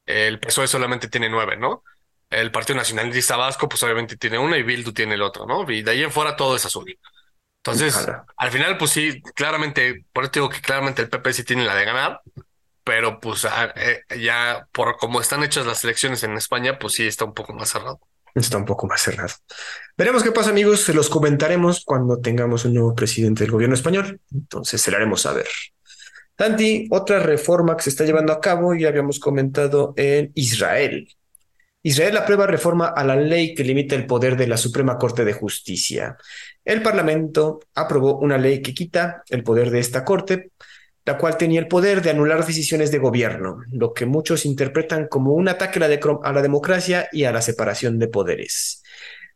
el 0.06 0.40
PSOE 0.40 0.68
solamente 0.68 1.08
tiene 1.08 1.30
nueve, 1.30 1.56
¿no? 1.56 1.84
El 2.32 2.52
Partido 2.52 2.78
Nacionalista 2.78 3.38
Vasco, 3.38 3.70
pues 3.70 3.84
obviamente 3.84 4.18
tiene 4.18 4.40
una 4.40 4.58
y 4.58 4.64
Bildu 4.64 4.94
tiene 4.94 5.16
el 5.16 5.22
otro, 5.22 5.46
¿no? 5.46 5.70
Y 5.70 5.84
de 5.84 5.92
ahí 5.92 6.04
en 6.04 6.12
fuera 6.12 6.36
todo 6.36 6.56
es 6.56 6.66
azul. 6.66 6.98
Entonces, 7.64 8.08
al 8.38 8.52
final, 8.52 8.78
pues 8.78 8.92
sí, 8.92 9.22
claramente, 9.36 10.06
por 10.12 10.24
eso 10.24 10.32
digo 10.34 10.50
que 10.50 10.62
claramente 10.62 11.04
el 11.04 11.10
PP 11.10 11.34
sí 11.34 11.44
tiene 11.44 11.64
la 11.64 11.76
de 11.76 11.86
ganar, 11.86 12.22
pero 12.84 13.20
pues 13.20 13.46
ah, 13.46 13.72
eh, 13.76 14.02
ya 14.20 14.68
por 14.72 14.98
cómo 14.98 15.22
están 15.22 15.44
hechas 15.44 15.68
las 15.68 15.84
elecciones 15.84 16.24
en 16.24 16.36
España, 16.38 16.80
pues 16.80 16.94
sí 16.94 17.06
está 17.06 17.26
un 17.26 17.34
poco 17.34 17.54
más 17.54 17.70
cerrado. 17.70 18.00
Está 18.34 18.58
un 18.58 18.66
poco 18.66 18.88
más 18.88 19.02
cerrado. 19.02 19.34
Veremos 19.98 20.24
qué 20.24 20.32
pasa, 20.32 20.52
amigos. 20.52 20.82
Se 20.82 20.94
los 20.94 21.10
comentaremos 21.10 21.84
cuando 21.86 22.20
tengamos 22.20 22.64
un 22.66 22.74
nuevo 22.74 22.96
presidente 22.96 23.44
del 23.44 23.52
gobierno 23.52 23.76
español. 23.76 24.22
Entonces 24.34 24.82
se 24.82 24.90
lo 24.90 24.98
haremos 24.98 25.22
saber. 25.22 25.48
Tanti, 26.36 26.88
otra 26.90 27.20
reforma 27.20 27.76
que 27.76 27.84
se 27.84 27.90
está 27.90 28.06
llevando 28.06 28.34
a 28.34 28.40
cabo, 28.40 28.74
ya 28.74 28.88
habíamos 28.88 29.20
comentado 29.20 29.94
en 29.98 30.32
Israel. 30.34 31.08
Israel 31.84 32.18
aprueba 32.18 32.46
reforma 32.46 32.88
a 32.88 33.04
la 33.04 33.16
ley 33.16 33.56
que 33.56 33.64
limita 33.64 33.96
el 33.96 34.06
poder 34.06 34.38
de 34.38 34.48
la 34.48 34.58
Suprema 34.58 34.98
Corte 34.98 35.26
de 35.26 35.34
Justicia. 35.34 36.18
El 36.64 36.82
Parlamento 36.82 37.60
aprobó 37.74 38.20
una 38.20 38.38
ley 38.38 38.62
que 38.62 38.74
quita 38.74 39.24
el 39.30 39.44
poder 39.44 39.72
de 39.72 39.80
esta 39.80 40.06
Corte 40.06 40.52
la 41.06 41.18
cual 41.18 41.38
tenía 41.38 41.60
el 41.60 41.68
poder 41.68 42.02
de 42.02 42.12
anular 42.12 42.46
decisiones 42.46 42.92
de 42.92 43.00
gobierno, 43.00 43.62
lo 43.72 43.94
que 43.94 44.06
muchos 44.06 44.46
interpretan 44.46 45.08
como 45.08 45.34
un 45.34 45.48
ataque 45.50 45.80
a 45.80 45.88
la, 46.32 46.42
democracia 46.42 47.10
y 47.12 47.24
a 47.24 47.32
la 47.32 47.42
separación 47.42 47.98
de 47.98 48.08
poderes. 48.08 48.81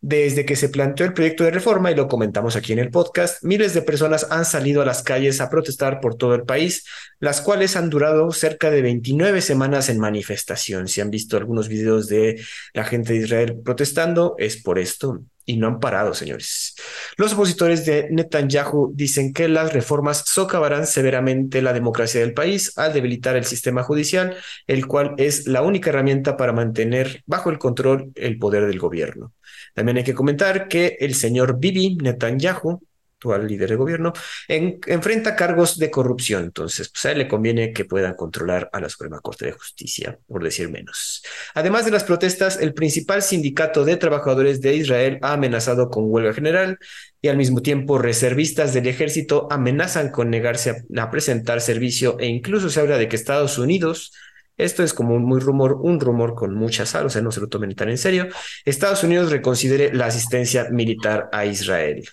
Desde 0.08 0.46
que 0.46 0.56
se 0.56 0.70
planteó 0.70 1.04
el 1.08 1.14
proyecto 1.14 1.46
de 1.46 1.50
reforma, 1.50 1.90
y 1.90 1.96
lo 1.96 2.08
comentamos 2.08 2.56
aquí 2.56 2.74
en 2.74 2.78
el 2.78 2.92
podcast, 2.92 3.44
miles 3.44 3.74
de 3.74 3.82
personas 3.82 4.28
han 4.30 4.46
salido 4.46 4.84
a 4.84 4.86
las 4.86 5.02
calles 5.02 5.42
a 5.42 5.50
protestar 5.50 6.00
por 6.00 6.14
todo 6.14 6.36
el 6.36 6.44
país, 6.44 6.86
las 7.20 7.42
cuales 7.42 7.76
han 7.76 7.90
durado 7.90 8.32
cerca 8.32 8.70
de 8.70 8.84
29 8.84 9.42
semanas 9.42 9.90
en 9.90 9.98
manifestación. 9.98 10.88
Si 10.88 11.02
han 11.02 11.10
visto 11.10 11.38
algunos 11.38 11.70
videos 11.70 12.08
de 12.08 12.40
la 12.76 12.84
gente 12.84 13.14
de 13.14 13.20
Israel 13.22 13.60
protestando, 13.64 14.36
es 14.38 14.62
por 14.62 14.78
esto 14.78 15.24
y 15.44 15.58
no 15.58 15.66
han 15.68 15.80
parado, 15.80 16.14
señores. 16.14 16.76
Los 17.18 17.34
opositores 17.34 17.86
de 17.86 18.08
Netanyahu 18.12 18.92
dicen 18.94 19.34
que 19.34 19.48
las 19.48 19.74
reformas 19.74 20.24
socavarán 20.28 20.86
severamente 20.86 21.62
la 21.62 21.74
democracia 21.74 22.20
del 22.20 22.34
país 22.34 22.78
al 22.78 22.94
debilitar 22.94 23.36
el 23.36 23.46
sistema 23.46 23.82
judicial, 23.82 24.36
el 24.68 24.88
cual 24.88 25.16
es 25.18 25.48
la 25.48 25.62
única 25.62 25.90
herramienta 25.90 26.38
para 26.38 26.54
mantener 26.54 27.24
bajo 27.26 27.50
el 27.50 27.58
control 27.58 28.12
el 28.16 28.38
poder 28.38 28.66
del 28.68 28.80
gobierno. 28.80 29.34
También 29.76 29.98
hay 29.98 30.04
que 30.04 30.16
comentar 30.16 30.68
que 30.68 30.98
el 31.00 31.14
señor 31.14 31.60
Bibi 31.60 31.98
Netanyahu 31.98 32.82
actual 33.26 33.48
líder 33.48 33.70
de 33.70 33.76
gobierno, 33.76 34.14
enfrenta 34.48 35.36
cargos 35.36 35.78
de 35.78 35.90
corrupción. 35.90 36.44
Entonces, 36.44 36.90
pues 36.90 37.06
a 37.06 37.12
él 37.12 37.20
le 37.20 37.28
conviene 37.28 37.74
que 37.74 37.86
puedan 37.86 38.14
controlar 38.14 38.70
a 38.72 38.80
la 38.80 38.90
Suprema 38.90 39.20
Corte 39.20 39.46
de 39.46 39.52
Justicia, 39.54 40.20
por 40.28 40.44
decir 40.44 40.70
menos. 40.70 41.24
Además 41.54 41.86
de 41.86 41.92
las 41.92 42.04
protestas, 42.04 42.60
el 42.60 42.74
principal 42.74 43.22
sindicato 43.22 43.86
de 43.86 43.98
trabajadores 43.98 44.62
de 44.62 44.76
Israel 44.76 45.20
ha 45.22 45.34
amenazado 45.34 45.90
con 45.90 46.06
huelga 46.08 46.34
general 46.34 46.78
y 47.22 47.30
al 47.30 47.38
mismo 47.38 47.62
tiempo 47.62 47.98
reservistas 47.98 48.74
del 48.74 48.88
ejército 48.88 49.48
amenazan 49.50 50.12
con 50.12 50.30
negarse 50.30 50.86
a, 50.96 51.10
presentar 51.10 51.62
servicio 51.62 52.18
e 52.20 52.28
incluso 52.28 52.70
se 52.70 52.80
habla 52.80 52.98
de 52.98 53.08
que 53.08 53.16
Estados 53.16 53.58
Unidos 53.58 54.12
esto 54.58 54.84
es 54.84 54.94
como 54.94 55.16
un 55.16 55.26
muy 55.26 55.40
rumor, 55.40 55.74
un 55.82 56.00
rumor 56.00 56.36
con 56.36 56.56
mucha 56.56 56.86
sal, 56.86 57.06
o 57.06 57.10
sea, 57.10 57.22
no 57.22 57.32
se 57.32 57.42
lo 57.42 57.48
tomen 57.48 57.76
tan 57.76 57.90
en 57.90 57.98
serio. 57.98 58.28
Estados 58.64 59.04
Unidos 59.04 59.32
reconsidere 59.32 59.94
la 59.94 60.08
asistencia 60.08 60.70
militar 60.72 61.30
a 61.32 61.46
Israel. 61.46 62.04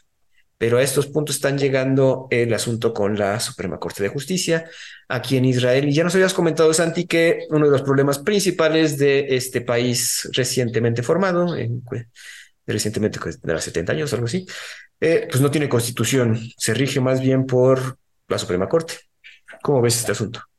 Pero 0.58 0.78
a 0.78 0.82
estos 0.82 1.08
puntos 1.08 1.36
están 1.36 1.58
llegando 1.58 2.28
el 2.30 2.54
asunto 2.54 2.94
con 2.94 3.18
la 3.18 3.40
Suprema 3.40 3.78
Corte 3.78 4.02
de 4.02 4.08
Justicia 4.08 4.64
aquí 5.08 5.36
en 5.36 5.44
Israel. 5.44 5.88
Y 5.88 5.92
ya 5.92 6.04
nos 6.04 6.14
habías 6.14 6.34
comentado, 6.34 6.72
Santi, 6.72 7.06
que 7.06 7.46
uno 7.50 7.66
de 7.66 7.72
los 7.72 7.82
problemas 7.82 8.20
principales 8.20 8.96
de 8.96 9.26
este 9.34 9.62
país 9.62 10.28
recientemente 10.32 11.02
formado, 11.02 11.56
en, 11.56 11.82
recientemente 12.64 13.18
de 13.42 13.52
los 13.52 13.64
70 13.64 13.92
años, 13.92 14.12
algo 14.12 14.26
así, 14.26 14.46
eh, 15.00 15.26
pues 15.28 15.40
no 15.40 15.50
tiene 15.50 15.68
constitución, 15.68 16.38
se 16.56 16.74
rige 16.74 17.00
más 17.00 17.20
bien 17.20 17.44
por 17.44 17.98
la 18.28 18.38
Suprema 18.38 18.68
Corte. 18.68 18.94
¿Cómo 19.62 19.82
ves 19.82 19.98
este 19.98 20.12
asunto? 20.12 20.51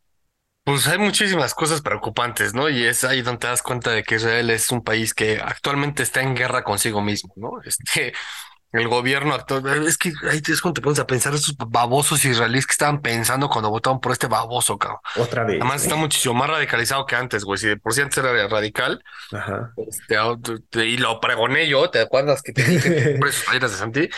Pues 0.63 0.87
hay 0.87 0.97
muchísimas 0.97 1.53
cosas 1.53 1.81
preocupantes, 1.81 2.53
¿no? 2.53 2.69
Y 2.69 2.85
es 2.85 3.03
ahí 3.03 3.21
donde 3.21 3.39
te 3.39 3.47
das 3.47 3.61
cuenta 3.61 3.91
de 3.91 4.03
que 4.03 4.15
Israel 4.15 4.49
es 4.49 4.71
un 4.71 4.81
país 4.81 5.13
que 5.13 5.41
actualmente 5.43 6.03
está 6.03 6.21
en 6.21 6.35
guerra 6.35 6.63
consigo 6.63 7.01
mismo, 7.01 7.33
¿no? 7.35 7.61
Este, 7.65 8.13
el 8.73 8.87
gobierno 8.87 9.35
actual. 9.35 9.85
Es 9.87 9.97
que 9.97 10.13
ahí 10.29 10.41
es 10.45 10.61
cuando 10.61 10.79
te 10.79 10.81
pones 10.81 10.99
a 10.99 11.05
pensar 11.05 11.33
esos 11.33 11.55
babosos 11.57 12.25
israelíes 12.25 12.65
que 12.65 12.71
estaban 12.71 13.01
pensando 13.01 13.47
cuando 13.49 13.69
votaron 13.69 13.99
por 13.99 14.11
este 14.11 14.27
baboso, 14.27 14.77
cabrón. 14.77 14.99
Otra 15.15 15.43
vez. 15.43 15.57
Además, 15.59 15.83
está 15.83 15.95
muchísimo 15.95 16.33
más 16.33 16.49
radicalizado 16.49 17.05
que 17.05 17.15
antes, 17.15 17.43
güey. 17.43 17.59
Si 17.59 17.67
de 17.67 17.77
por 17.77 17.93
sí 17.93 18.01
antes 18.01 18.17
era 18.17 18.47
radical. 18.47 19.03
Ajá. 19.31 19.73
Este, 19.77 20.85
y 20.85 20.97
lo 20.97 21.19
pregoné 21.19 21.67
yo, 21.67 21.89
¿te 21.89 22.01
acuerdas 22.01 22.41
que 22.41 22.51
te 22.51 22.63
dije 22.63 23.17
por 23.19 23.27
esos 23.27 23.59
de 23.59 23.69
Santi? 23.69 24.09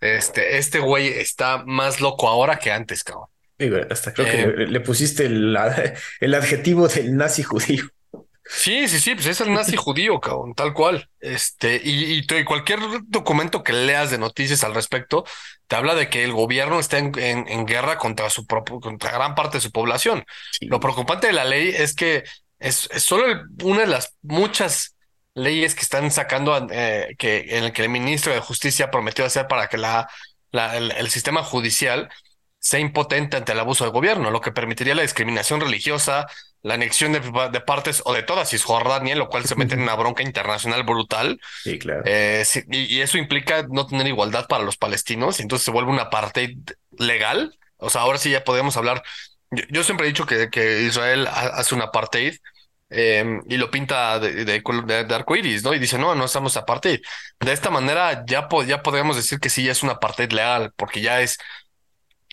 Este, 0.00 0.56
este 0.56 0.78
güey 0.78 1.08
está 1.08 1.62
más 1.66 2.00
loco 2.00 2.26
ahora 2.26 2.58
que 2.58 2.72
antes, 2.72 3.04
cabrón. 3.04 3.28
Hasta 3.90 4.12
creo 4.12 4.26
que 4.26 4.62
eh, 4.62 4.66
le, 4.66 4.80
pusiste 4.80 5.26
el, 5.26 5.56
el 6.20 6.34
adjetivo 6.34 6.88
del 6.88 7.16
nazi 7.16 7.42
judío. 7.42 7.84
Sí, 8.52 8.88
sí, 8.88 8.98
sí, 8.98 9.14
pues 9.14 9.26
es 9.26 9.40
el 9.40 9.52
nazi 9.52 9.76
judío, 9.76 10.18
cabrón, 10.18 10.54
tal 10.54 10.74
cual. 10.74 11.08
Este, 11.20 11.80
y, 11.82 12.18
y, 12.18 12.44
cualquier 12.44 12.80
documento 13.06 13.62
que 13.62 13.72
leas 13.72 14.10
de 14.10 14.18
noticias 14.18 14.64
al 14.64 14.74
respecto, 14.74 15.24
te 15.68 15.76
habla 15.76 15.94
de 15.94 16.10
que 16.10 16.24
el 16.24 16.32
gobierno 16.32 16.80
está 16.80 16.98
en, 16.98 17.12
en, 17.16 17.64
guerra 17.64 17.96
contra 17.96 18.28
su 18.28 18.46
propio, 18.46 18.80
contra 18.80 19.12
gran 19.12 19.36
parte 19.36 19.58
de 19.58 19.60
su 19.60 19.70
población. 19.70 20.24
Lo 20.62 20.80
preocupante 20.80 21.28
de 21.28 21.32
la 21.32 21.44
ley 21.44 21.68
es 21.68 21.94
que 21.94 22.24
es, 22.58 22.88
solo 22.96 23.24
una 23.62 23.82
de 23.82 23.86
las 23.86 24.16
muchas 24.22 24.96
leyes 25.34 25.76
que 25.76 25.82
están 25.82 26.10
sacando 26.10 26.66
eh, 26.72 27.14
que 27.18 27.56
en 27.56 27.64
el 27.64 27.72
que 27.72 27.82
el 27.82 27.88
ministro 27.88 28.32
de 28.34 28.40
Justicia 28.40 28.90
prometió 28.90 29.24
hacer 29.24 29.46
para 29.46 29.68
que 29.68 29.78
la, 29.78 30.08
la 30.50 30.76
el 30.76 31.08
sistema 31.08 31.44
judicial 31.44 32.08
sea 32.60 32.78
impotente 32.78 33.38
ante 33.38 33.52
el 33.52 33.58
abuso 33.58 33.84
del 33.84 33.92
gobierno, 33.92 34.30
lo 34.30 34.42
que 34.42 34.52
permitiría 34.52 34.94
la 34.94 35.02
discriminación 35.02 35.60
religiosa, 35.62 36.26
la 36.62 36.74
anexión 36.74 37.12
de, 37.12 37.60
partes 37.62 38.02
o 38.04 38.12
de 38.12 38.22
toda 38.22 38.44
Cisjordania, 38.44 39.16
lo 39.16 39.30
cual 39.30 39.46
se 39.46 39.56
mete 39.56 39.74
en 39.74 39.82
una 39.82 39.94
bronca 39.96 40.22
internacional 40.22 40.82
brutal. 40.82 41.40
Sí, 41.62 41.78
claro. 41.78 42.02
Eh, 42.04 42.44
y, 42.70 43.00
eso 43.00 43.16
implica 43.16 43.66
no 43.68 43.86
tener 43.86 44.06
igualdad 44.06 44.46
para 44.46 44.62
los 44.62 44.76
palestinos, 44.76 45.38
y 45.38 45.42
entonces 45.42 45.64
se 45.64 45.70
vuelve 45.70 45.90
una 45.90 46.10
parte 46.10 46.56
legal. 46.98 47.58
O 47.78 47.88
sea, 47.88 48.02
ahora 48.02 48.18
sí 48.18 48.30
ya 48.30 48.44
podemos 48.44 48.76
hablar. 48.76 49.02
Yo, 49.70 49.82
siempre 49.82 50.06
he 50.06 50.10
dicho 50.10 50.26
que, 50.26 50.50
que 50.50 50.82
Israel 50.82 51.26
hace 51.28 51.74
un 51.74 51.80
apartheid 51.80 52.36
em, 52.90 53.42
y 53.48 53.56
lo 53.56 53.70
pinta 53.70 54.18
de, 54.20 54.44
de, 54.44 54.62
de, 55.04 55.14
arco 55.14 55.34
iris, 55.34 55.64
¿no? 55.64 55.72
Y 55.72 55.78
dice, 55.78 55.98
no, 55.98 56.14
no 56.14 56.26
estamos 56.26 56.58
apartheid. 56.58 57.00
De 57.40 57.52
esta 57.52 57.70
manera 57.70 58.22
ya, 58.26 58.46
ya 58.66 58.82
podríamos 58.82 59.16
decir 59.16 59.40
que 59.40 59.48
sí, 59.48 59.64
ya 59.64 59.72
es 59.72 59.82
un 59.82 59.90
apartheid 59.90 60.30
legal, 60.30 60.72
porque 60.76 61.00
ya 61.00 61.22
es 61.22 61.38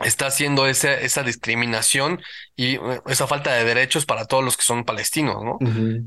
está 0.04 0.28
haciendo 0.28 0.68
esa, 0.68 0.94
esa 0.94 1.24
discriminación 1.24 2.22
y 2.56 2.76
eh, 2.76 3.02
esa 3.08 3.28
falta 3.28 3.54
de 3.54 3.64
derechos 3.64 4.06
para 4.06 4.26
todos 4.26 4.44
los 4.44 4.58
que 4.58 4.64
son 4.64 4.84
palestinos, 4.84 5.44
¿no? 5.44 5.58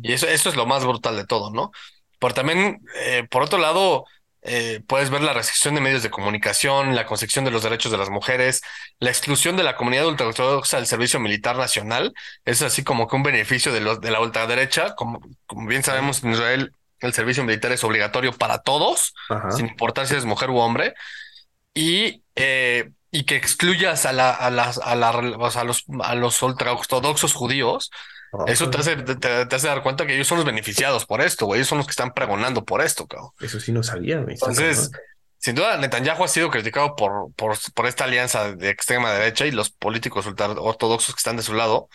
Y 0.02 0.12
eso, 0.12 0.28
eso 0.28 0.48
es 0.48 0.56
lo 0.56 0.66
más 0.66 0.84
brutal 0.84 1.16
de 1.16 1.26
todo, 1.26 1.50
¿no? 1.50 1.72
Pero 2.18 2.34
también, 2.34 2.82
eh, 3.04 3.26
por 3.30 3.42
otro 3.42 3.58
lado, 3.58 4.04
eh, 4.42 4.80
puedes 4.86 5.10
ver 5.10 5.22
la 5.22 5.32
restricción 5.32 5.74
de 5.74 5.80
medios 5.80 6.02
de 6.02 6.10
comunicación, 6.10 6.94
la 6.94 7.06
concepción 7.06 7.44
de 7.44 7.50
los 7.50 7.62
derechos 7.62 7.92
de 7.92 7.98
las 7.98 8.10
mujeres, 8.10 8.62
la 8.98 9.10
exclusión 9.10 9.56
de 9.56 9.64
la 9.64 9.76
comunidad 9.76 10.06
ultraortodoxa 10.06 10.76
del 10.76 10.86
servicio 10.86 11.20
militar 11.20 11.56
nacional. 11.56 12.14
Es 12.44 12.62
así 12.62 12.84
como 12.84 13.08
que 13.08 13.16
un 13.16 13.22
beneficio 13.22 13.72
de, 13.72 13.80
los, 13.80 14.00
de 14.00 14.10
la 14.10 14.20
ultraderecha. 14.20 14.94
Como, 14.94 15.20
como 15.46 15.66
bien 15.66 15.82
sabemos, 15.82 16.22
en 16.22 16.32
Israel 16.32 16.72
el 17.00 17.12
servicio 17.14 17.44
militar 17.44 17.72
es 17.72 17.82
obligatorio 17.82 18.32
para 18.32 18.58
todos, 18.58 19.14
sin 19.56 19.66
importar 19.66 20.06
si 20.06 20.12
eres 20.12 20.26
mujer 20.26 20.50
u 20.50 20.58
hombre. 20.58 20.94
Y 21.74 22.22
eh, 22.34 22.90
y 23.10 23.24
que 23.24 23.36
excluyas 23.36 24.06
a 24.06 24.12
la, 24.12 24.30
a 24.30 24.50
las, 24.50 24.78
a 24.78 24.94
la, 24.94 25.08
a 25.10 25.64
los, 25.64 25.84
a 26.02 26.14
los 26.14 26.42
ultraortodoxos 26.42 27.34
judíos, 27.34 27.90
ah, 28.32 28.44
eso 28.46 28.70
te 28.70 28.78
hace, 28.78 28.96
te, 28.96 29.28
hace 29.28 29.66
dar 29.66 29.82
cuenta 29.82 30.06
que 30.06 30.14
ellos 30.14 30.28
son 30.28 30.38
los 30.38 30.46
beneficiados 30.46 31.06
por 31.06 31.20
esto, 31.20 31.46
güey. 31.46 31.58
Ellos 31.58 31.68
son 31.68 31.78
los 31.78 31.86
que 31.86 31.92
están 31.92 32.12
pregonando 32.12 32.64
por 32.64 32.82
esto, 32.82 33.06
cabrón. 33.06 33.30
Eso 33.40 33.58
sí 33.58 33.72
no 33.72 33.82
sabía, 33.82 34.24
Entonces, 34.26 34.90
sin 35.40 35.54
duda, 35.54 35.78
Netanyahu 35.78 36.22
ha 36.22 36.28
sido 36.28 36.50
criticado 36.50 36.94
por, 36.94 37.32
por, 37.34 37.56
por 37.74 37.86
esta 37.86 38.04
alianza 38.04 38.52
de 38.52 38.68
extrema 38.68 39.10
derecha 39.10 39.46
y 39.46 39.50
los 39.50 39.70
políticos 39.70 40.26
ortodoxos 40.26 41.14
que 41.14 41.18
están 41.18 41.36
de 41.38 41.42
su 41.42 41.54
lado, 41.54 41.88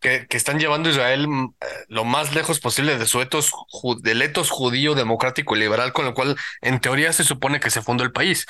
Que, 0.00 0.26
que, 0.26 0.36
están 0.36 0.58
llevando 0.58 0.88
a 0.88 0.92
Israel 0.92 1.26
eh, 1.60 1.66
lo 1.88 2.04
más 2.04 2.34
lejos 2.34 2.60
posible 2.60 2.98
de 2.98 3.06
su 3.06 3.20
etos, 3.20 3.52
del 4.00 4.22
etos 4.22 4.50
judío, 4.50 4.94
democrático 4.94 5.54
y 5.54 5.60
liberal, 5.60 5.92
con 5.92 6.06
lo 6.06 6.14
cual 6.14 6.36
en 6.62 6.80
teoría 6.80 7.12
se 7.12 7.24
supone 7.24 7.60
que 7.60 7.70
se 7.70 7.82
fundó 7.82 8.02
el 8.02 8.12
país. 8.12 8.46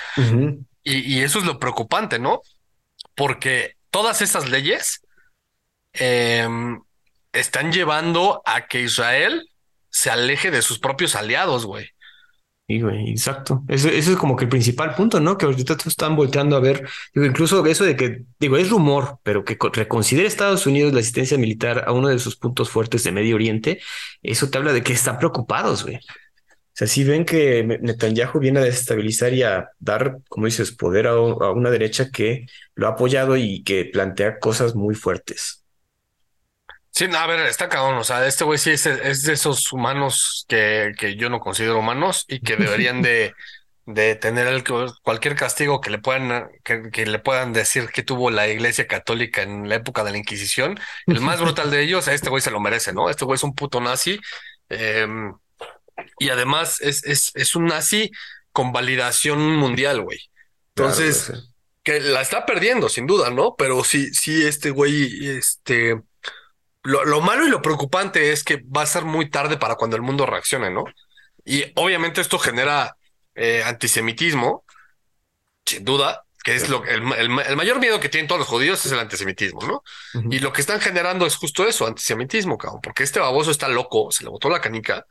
Y, 0.85 1.23
eso 1.23 1.39
es 1.39 1.47
lo 1.47 1.59
preocupante, 1.59 2.19
¿no? 2.19 2.43
Porque 3.15 3.77
todas 3.91 4.21
esas 4.21 4.49
leyes 4.49 5.03
em, 5.95 6.83
están 7.33 7.73
llevando 7.73 8.43
a 8.45 8.67
que 8.67 8.83
Israel 8.83 9.49
se 9.91 10.11
aleje 10.11 10.51
de 10.51 10.63
sus 10.63 10.79
propios 10.79 11.15
aliados, 11.15 11.65
güey. 11.65 11.89
Sí, 12.67 12.81
güey, 12.81 13.11
exacto. 13.11 13.63
Eso, 13.69 13.89
es 13.91 14.09
como 14.17 14.37
que 14.37 14.45
el 14.45 14.51
principal 14.51 14.95
punto, 14.95 15.21
¿no? 15.21 15.37
Que 15.37 15.45
ahorita 15.45 15.77
están 15.85 16.17
volteando 16.17 16.57
a 16.57 16.61
ver, 16.61 16.89
digo, 17.15 17.27
incluso 17.27 17.65
eso 17.67 17.85
de 17.85 17.95
que, 17.95 18.25
digo, 18.39 18.57
es 18.57 18.71
rumor, 18.71 19.19
pero 19.23 19.45
que 19.45 19.59
reconsidere 19.73 20.27
Estados 20.27 20.67
Unidos 20.67 20.95
la 20.95 21.01
asistencia 21.01 21.37
militar 21.37 21.85
a 21.87 21.93
uno 21.93 22.09
de 22.09 22.19
sus 22.19 22.37
puntos 22.37 22.71
fuertes 22.71 23.05
de 23.05 23.13
Medio 23.13 23.35
Oriente, 23.35 23.81
eso 24.23 24.49
te 24.49 24.57
habla 24.57 24.73
de 24.73 24.83
que 24.83 24.95
están 24.95 25.19
preocupados, 25.19 25.85
güey. 25.85 26.01
O 26.75 26.77
sea, 26.77 26.89
si 26.89 27.05
ven 27.05 27.25
que 27.25 27.63
Netanyahu 27.63 28.41
viene 28.41 28.59
a 28.59 28.65
desestabilizar 28.65 29.33
y 29.33 29.45
a 29.45 29.71
dar, 29.79 30.19
como 30.29 30.47
dices, 30.47 30.73
poder 30.73 31.07
a, 31.07 31.15
una 31.15 31.71
derecha 31.71 32.11
que 32.11 32.47
lo 32.75 32.89
ha 32.89 32.91
apoyado 32.91 33.37
y 33.37 33.63
que 33.63 33.85
plantea 33.85 34.41
cosas 34.41 34.75
muy 34.75 34.97
fuertes. 34.97 35.63
Sí, 36.91 37.07
a 37.17 37.27
ver, 37.29 37.47
está 37.47 37.69
cabrón. 37.69 37.99
O 37.99 38.03
sea, 38.03 38.27
este 38.27 38.43
güey 38.43 38.59
sí 38.59 38.71
es, 38.71 38.83
de 38.83 39.33
esos 39.33 39.73
humanos 39.73 40.47
que, 40.49 40.93
que 40.99 41.15
yo 41.15 41.31
no 41.31 41.39
considero 41.39 41.79
humanos 41.79 42.25
y 42.27 42.41
que 42.41 42.57
deberían 42.57 43.03
de, 43.03 43.35
de 43.87 44.17
tener 44.17 44.65
cualquier 45.03 45.37
castigo 45.37 45.81
que 45.81 45.91
le 45.91 45.99
puedan, 45.99 46.49
que, 46.65 47.07
le 47.07 47.19
puedan 47.21 47.53
decir 47.53 47.89
que 47.91 48.03
tuvo 48.03 48.31
la 48.31 48.49
iglesia 48.49 48.87
católica 48.87 49.43
en 49.43 49.69
la 49.69 49.77
época 49.77 50.05
de 50.05 50.11
la 50.13 50.19
Inquisición. 50.19 50.79
El 51.07 51.21
más 51.21 51.41
brutal 51.41 51.71
de 51.71 51.83
ellos, 51.83 52.09
este 52.09 52.31
güey 52.31 52.43
se 52.43 52.51
lo 52.51 52.61
merece, 52.61 52.93
¿no? 52.93 53.11
Este 53.11 53.25
güey 53.25 53.37
es 53.37 53.45
un 53.45 53.55
puto 53.55 53.81
nazi. 53.81 54.19
Em, 54.69 55.35
y 56.19 56.31
además 56.31 56.81
es, 56.81 57.05
es, 57.05 57.31
es 57.35 57.55
un 57.55 57.67
nazi 57.67 58.11
con 58.53 58.73
validación 58.73 59.57
mundial, 59.57 60.03
güey. 60.03 60.19
Entonces, 60.77 61.33
que 61.83 62.01
la 62.01 62.23
está 62.23 62.47
perdiendo, 62.47 62.89
sin 62.89 63.07
duda, 63.07 63.31
¿no? 63.31 63.55
Pero 63.57 63.85
sí, 63.85 64.13
sí, 64.15 64.45
este 64.45 64.71
güey, 64.71 65.29
este, 65.29 66.01
lo, 66.83 67.21
malo 67.21 67.47
y 67.47 67.51
lo 67.51 67.63
preocupante 67.63 68.33
es 68.33 68.43
que 68.45 68.63
va 68.65 68.83
a 68.83 68.87
ser 68.87 69.05
muy 69.05 69.29
tarde 69.31 69.57
para 69.57 69.77
cuando 69.77 69.97
el 69.97 70.03
mundo 70.03 70.27
reaccione, 70.27 70.71
¿no? 70.71 70.85
Y 71.45 71.65
obviamente 71.77 72.21
esto 72.21 72.39
genera 72.39 72.97
eh, 73.35 73.63
antisemitismo, 73.65 74.65
sin 75.67 75.85
duda, 75.85 76.25
que 76.43 76.55
es 76.55 76.69
lo, 76.69 76.85
el, 76.85 77.01
mayor 77.01 77.81
miedo 77.81 78.01
que 78.01 78.09
tienen 78.09 78.29
todos 78.29 78.41
los 78.41 78.49
judíos 78.49 78.85
es 78.85 78.93
el 78.93 78.99
antisemitismo, 78.99 79.63
¿no? 79.63 79.83
Y 80.31 80.41
lo 80.41 80.53
que 80.53 80.61
están 80.61 80.81
generando 80.81 81.27
es 81.27 81.37
justo 81.37 81.67
eso, 81.67 81.87
antisemitismo, 81.87 82.59
cabrón, 82.59 82.81
porque 82.83 83.03
este 83.03 83.19
baboso 83.19 83.51
está 83.51 83.69
loco, 83.69 84.11
se 84.11 84.25
le 84.25 84.31
botó 84.31 84.51
la 84.51 84.61
canica 84.61 85.07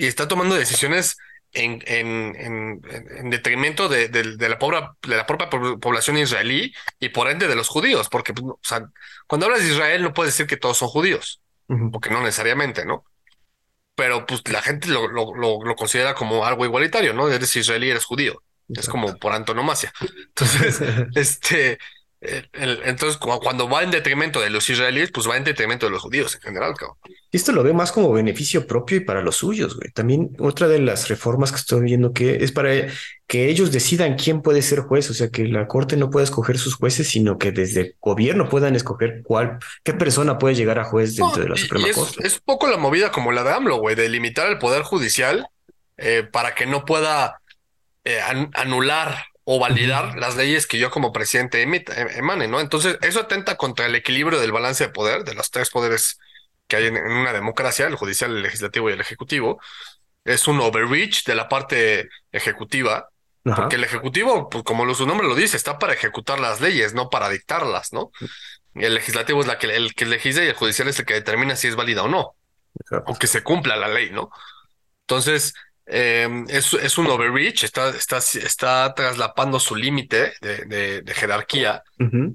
y 0.00 0.06
está 0.06 0.26
tomando 0.26 0.54
decisiones 0.54 1.18
en, 1.52 1.82
en, 1.86 2.80
en, 2.86 3.28
detrimento 3.28 3.90
de, 3.90 4.08
la 4.38 4.58
pobre, 4.58 4.80
de 5.02 5.16
la 5.16 5.26
propia 5.26 5.50
población 5.50 6.16
israelí 6.16 6.72
y 6.98 7.10
por 7.10 7.28
ende 7.28 7.48
de 7.48 7.54
los 7.54 7.68
judíos, 7.68 8.08
porque 8.08 8.32
pues, 8.32 8.46
o 8.46 8.58
sea, 8.62 8.88
cuando 9.26 9.44
hablas 9.44 9.62
de 9.62 9.68
Israel 9.68 10.02
no 10.02 10.14
puedes 10.14 10.32
decir 10.32 10.46
que 10.46 10.56
todos 10.56 10.78
son 10.78 10.88
judíos, 10.88 11.42
porque 11.92 12.08
no 12.08 12.22
necesariamente, 12.22 12.86
¿no? 12.86 13.04
Pero 13.94 14.24
pues 14.24 14.40
la 14.48 14.62
gente 14.62 14.88
lo, 14.88 15.06
lo, 15.06 15.34
lo, 15.34 15.74
considera 15.76 16.14
como 16.14 16.46
algo 16.46 16.64
igualitario, 16.64 17.12
¿no? 17.12 17.28
Eres 17.28 17.54
israelí, 17.54 17.90
eres 17.90 18.06
judío. 18.06 18.42
Es 18.68 18.88
como 18.88 19.18
por 19.18 19.34
antonomasia. 19.34 19.92
Entonces, 20.28 20.80
este, 21.14 21.78
entonces, 22.22 23.16
cuando 23.16 23.66
va 23.66 23.82
en 23.82 23.90
detrimento 23.90 24.40
de 24.40 24.50
los 24.50 24.68
israelíes, 24.68 25.10
pues 25.10 25.26
va 25.26 25.38
en 25.38 25.44
detrimento 25.44 25.86
de 25.86 25.92
los 25.92 26.02
judíos 26.02 26.34
en 26.34 26.42
general, 26.42 26.74
cabrón. 26.76 26.98
Y 27.30 27.36
esto 27.36 27.52
lo 27.52 27.62
ve 27.62 27.72
más 27.72 27.92
como 27.92 28.12
beneficio 28.12 28.66
propio 28.66 28.98
y 28.98 29.00
para 29.00 29.22
los 29.22 29.36
suyos, 29.36 29.76
güey. 29.76 29.90
También 29.90 30.30
otra 30.38 30.68
de 30.68 30.80
las 30.80 31.08
reformas 31.08 31.50
que 31.50 31.56
estoy 31.56 31.80
viendo 31.80 32.12
que 32.12 32.44
es 32.44 32.52
para 32.52 32.88
que 33.26 33.48
ellos 33.48 33.72
decidan 33.72 34.16
quién 34.16 34.42
puede 34.42 34.60
ser 34.60 34.80
juez, 34.80 35.08
o 35.08 35.14
sea, 35.14 35.30
que 35.30 35.46
la 35.46 35.66
corte 35.66 35.96
no 35.96 36.10
pueda 36.10 36.24
escoger 36.24 36.58
sus 36.58 36.74
jueces, 36.74 37.08
sino 37.08 37.38
que 37.38 37.52
desde 37.52 37.80
el 37.80 37.96
gobierno 38.00 38.50
puedan 38.50 38.76
escoger 38.76 39.22
cuál, 39.24 39.58
qué 39.82 39.94
persona 39.94 40.36
puede 40.36 40.56
llegar 40.56 40.78
a 40.78 40.84
juez 40.84 41.16
dentro 41.16 41.42
de 41.42 41.48
la 41.48 41.56
Suprema 41.56 41.88
es, 41.88 41.96
Corte. 41.96 42.26
Es 42.26 42.34
un 42.34 42.42
poco 42.44 42.68
la 42.68 42.76
movida 42.76 43.10
como 43.10 43.32
la 43.32 43.44
de 43.44 43.52
AMLO, 43.52 43.78
güey, 43.78 43.96
de 43.96 44.10
limitar 44.10 44.46
el 44.48 44.58
poder 44.58 44.82
judicial 44.82 45.46
eh, 45.96 46.28
para 46.30 46.54
que 46.54 46.66
no 46.66 46.84
pueda 46.84 47.40
eh, 48.04 48.20
anular 48.54 49.29
o 49.52 49.58
validar 49.58 50.16
las 50.16 50.36
leyes 50.36 50.68
que 50.68 50.78
yo 50.78 50.92
como 50.92 51.12
presidente 51.12 51.60
emite, 51.60 52.00
em, 52.00 52.06
emane, 52.10 52.46
¿no? 52.46 52.60
Entonces, 52.60 52.96
eso 53.02 53.18
atenta 53.18 53.56
contra 53.56 53.86
el 53.86 53.96
equilibrio 53.96 54.38
del 54.38 54.52
balance 54.52 54.84
de 54.84 54.92
poder, 54.92 55.24
de 55.24 55.34
los 55.34 55.50
tres 55.50 55.70
poderes 55.70 56.20
que 56.68 56.76
hay 56.76 56.86
en, 56.86 56.96
una 56.96 57.32
democracia, 57.32 57.88
el 57.88 57.96
judicial, 57.96 58.30
el 58.30 58.44
legislativo 58.44 58.88
y 58.88 58.92
el 58.92 59.00
ejecutivo. 59.00 59.60
Es 60.24 60.46
un 60.46 60.60
overreach 60.60 61.24
de 61.24 61.34
la 61.34 61.48
parte 61.48 62.08
ejecutiva, 62.30 63.08
porque 63.42 63.74
el 63.74 63.82
ejecutivo, 63.82 64.48
pues, 64.48 64.62
como 64.62 64.94
su 64.94 65.04
nombre 65.04 65.26
lo 65.26 65.34
dice, 65.34 65.56
está 65.56 65.80
para 65.80 65.94
ejecutar 65.94 66.38
las 66.38 66.60
leyes, 66.60 66.94
no 66.94 67.10
para 67.10 67.28
dictarlas, 67.28 67.92
¿no? 67.92 68.12
el 68.76 68.94
legislativo 68.94 69.40
es 69.40 69.48
la 69.48 69.58
que, 69.58 69.74
el 69.74 69.94
que 69.96 70.06
legisla 70.06 70.44
y 70.44 70.46
el 70.46 70.54
judicial 70.54 70.86
es 70.86 71.00
el 71.00 71.06
que 71.06 71.14
determina 71.14 71.56
si 71.56 71.66
es 71.66 71.74
válida 71.74 72.04
o 72.04 72.08
no, 72.08 72.36
o 73.04 73.18
que 73.18 73.26
se 73.26 73.42
cumpla 73.42 73.74
la 73.74 73.88
ley, 73.88 74.10
¿no? 74.10 74.30
Entonces, 75.00 75.54
Em, 75.92 76.44
es, 76.48 76.98
un 76.98 77.08
overreach, 77.08 77.64
está, 77.64 77.88
está, 77.90 78.18
está 78.18 78.94
traslapando 78.94 79.58
su 79.58 79.74
límite 79.74 80.32
de, 80.40 81.02
jerarquía 81.14 81.82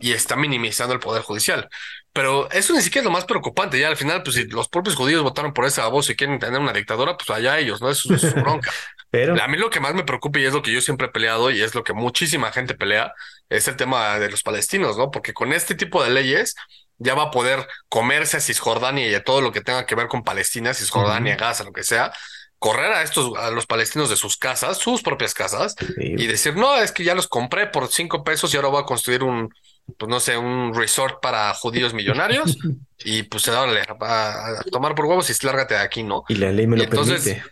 y 0.02 0.12
está 0.12 0.36
minimizando 0.36 0.94
el 0.94 1.00
poder 1.00 1.22
judicial. 1.22 1.70
Pero 2.12 2.50
eso 2.52 2.74
ni 2.74 2.82
siquiera 2.82 3.02
es 3.02 3.06
lo 3.06 3.12
más 3.12 3.24
preocupante. 3.24 3.80
Ya 3.80 3.88
al 3.88 3.96
final, 3.96 4.24
pues 4.24 4.36
si 4.36 4.48
los 4.48 4.68
propios 4.68 4.96
judíos 4.96 5.24
votaron 5.24 5.54
por 5.54 5.66
esa 5.66 5.88
voz 5.88 6.10
y 6.10 6.16
quieren 6.16 6.38
tener 6.38 6.60
una 6.60 6.74
dictadura, 6.74 7.16
pues 7.16 7.30
allá 7.30 7.58
ellos, 7.58 7.82
¿no? 7.82 7.90
Eso, 7.90 8.14
es 8.14 8.22
su 8.22 8.34
bronca. 8.36 8.72
Pero... 9.10 9.42
A 9.42 9.48
mí 9.48 9.58
lo 9.58 9.70
que 9.70 9.80
más 9.80 9.94
me 9.94 10.04
preocupa 10.04 10.40
y 10.40 10.46
es 10.46 10.54
lo 10.54 10.62
que 10.62 10.74
yo 10.74 10.82
siempre 10.82 11.08
he 11.08 11.12
peleado 11.12 11.50
y 11.50 11.62
es 11.62 11.74
lo 11.76 11.86
que 11.86 11.94
muchísima 11.94 12.52
gente 12.52 12.74
pelea, 12.74 13.14
es 13.48 13.70
el 13.70 13.78
tema 13.78 14.20
de 14.20 14.30
los 14.30 14.44
palestinos, 14.44 14.98
¿no? 14.98 15.12
Porque 15.12 15.34
con 15.34 15.54
este 15.54 15.76
tipo 15.76 16.04
de 16.04 16.10
leyes 16.10 16.56
ya 16.98 17.16
va 17.16 17.24
a 17.24 17.32
poder 17.32 17.66
comerse 17.88 18.38
a 18.38 18.42
Cisjordania 18.42 19.08
y 19.08 19.14
a 19.14 19.24
todo 19.24 19.40
lo 19.40 19.54
que 19.54 19.62
tenga 19.62 19.86
que 19.86 19.96
ver 19.96 20.08
con 20.08 20.24
Palestina, 20.24 20.74
Cisjordania, 20.74 21.38
Gaza, 21.38 21.64
lo 21.64 21.72
que 21.72 21.84
sea, 21.84 22.12
correr 22.60 22.92
a 22.92 23.04
estos, 23.04 23.38
a 23.38 23.52
los 23.52 23.66
palestinos 23.66 24.10
de 24.10 24.16
sus 24.16 24.38
casas, 24.38 24.78
sus 24.78 25.02
propias 25.02 25.34
casas, 25.34 25.76
y 25.98 26.26
decir, 26.28 26.56
no, 26.56 26.78
es 26.78 26.92
que 26.92 27.04
ya 27.04 27.16
los 27.16 27.28
compré 27.28 27.68
por 27.68 27.88
cinco 27.90 28.24
pesos 28.24 28.54
y 28.54 28.58
ahora 28.58 28.70
voy 28.70 28.82
a 28.82 28.86
construir 28.86 29.24
un, 29.24 29.54
pues 29.98 30.10
no 30.10 30.20
sé, 30.20 30.38
un 30.38 30.74
resort 30.74 31.22
para 31.22 31.54
judíos 31.54 31.94
millonarios, 31.94 32.58
y 33.04 33.24
pues 33.24 33.44
se 33.44 33.52
a, 33.52 33.64
a, 33.64 34.64
tomar 34.72 34.96
por 34.96 35.06
huevos 35.06 35.30
y 35.30 35.46
lárgate 35.46 35.76
de 35.76 35.82
aquí, 35.82 36.04
¿no? 36.04 36.24
Y 36.30 36.36
la 36.36 36.52
ley 36.52 36.68
me 36.68 36.78
lo 36.78 36.90
permite. 36.90 37.44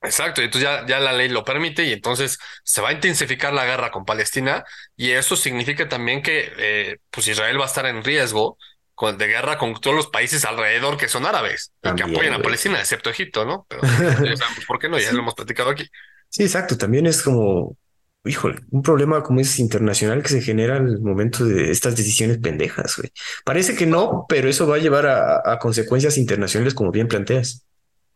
Exacto, 0.00 0.40
y 0.40 0.44
entonces 0.44 0.70
ya, 0.70 0.86
ya 0.86 1.00
la 1.00 1.12
ley 1.12 1.28
lo 1.28 1.44
permite 1.44 1.84
y 1.84 1.92
entonces 1.92 2.38
se 2.62 2.80
va 2.80 2.90
a 2.90 2.92
intensificar 2.92 3.52
la 3.52 3.64
guerra 3.64 3.90
con 3.90 4.04
Palestina 4.04 4.64
y 4.96 5.10
eso 5.10 5.34
significa 5.34 5.88
también 5.88 6.22
que 6.22 6.52
eh, 6.56 6.98
pues 7.10 7.26
Israel 7.26 7.58
va 7.58 7.64
a 7.64 7.66
estar 7.66 7.84
en 7.84 8.04
riesgo 8.04 8.58
de 9.06 9.26
guerra 9.26 9.58
con 9.58 9.74
todos 9.80 9.96
los 9.96 10.06
países 10.08 10.44
alrededor 10.44 10.96
que 10.96 11.08
son 11.08 11.24
árabes 11.26 11.72
y 11.82 11.94
que 11.94 12.02
apoyan 12.02 12.34
a 12.34 12.42
Palestina, 12.42 12.78
excepto 12.78 13.10
Egipto, 13.10 13.44
¿no? 13.44 13.66
Pero 13.68 13.82
¿por 14.66 14.78
qué 14.78 14.88
no? 14.88 14.98
Ya 14.98 15.12
lo 15.12 15.20
hemos 15.20 15.34
platicado 15.34 15.70
aquí. 15.70 15.88
Sí, 16.28 16.42
exacto. 16.42 16.76
También 16.76 17.06
es 17.06 17.22
como, 17.22 17.76
híjole, 18.24 18.60
un 18.70 18.82
problema 18.82 19.22
como 19.22 19.40
es 19.40 19.58
internacional 19.58 20.22
que 20.22 20.30
se 20.30 20.42
genera 20.42 20.76
al 20.76 21.00
momento 21.00 21.44
de 21.44 21.70
estas 21.70 21.96
decisiones 21.96 22.38
pendejas, 22.38 22.96
güey. 22.96 23.10
Parece 23.44 23.74
que 23.74 23.86
no, 23.86 24.26
pero 24.28 24.48
eso 24.48 24.66
va 24.66 24.76
a 24.76 24.80
llevar 24.80 25.06
a 25.06 25.58
consecuencias 25.58 26.18
internacionales 26.18 26.74
como 26.74 26.90
bien 26.90 27.08
planteas. 27.08 27.67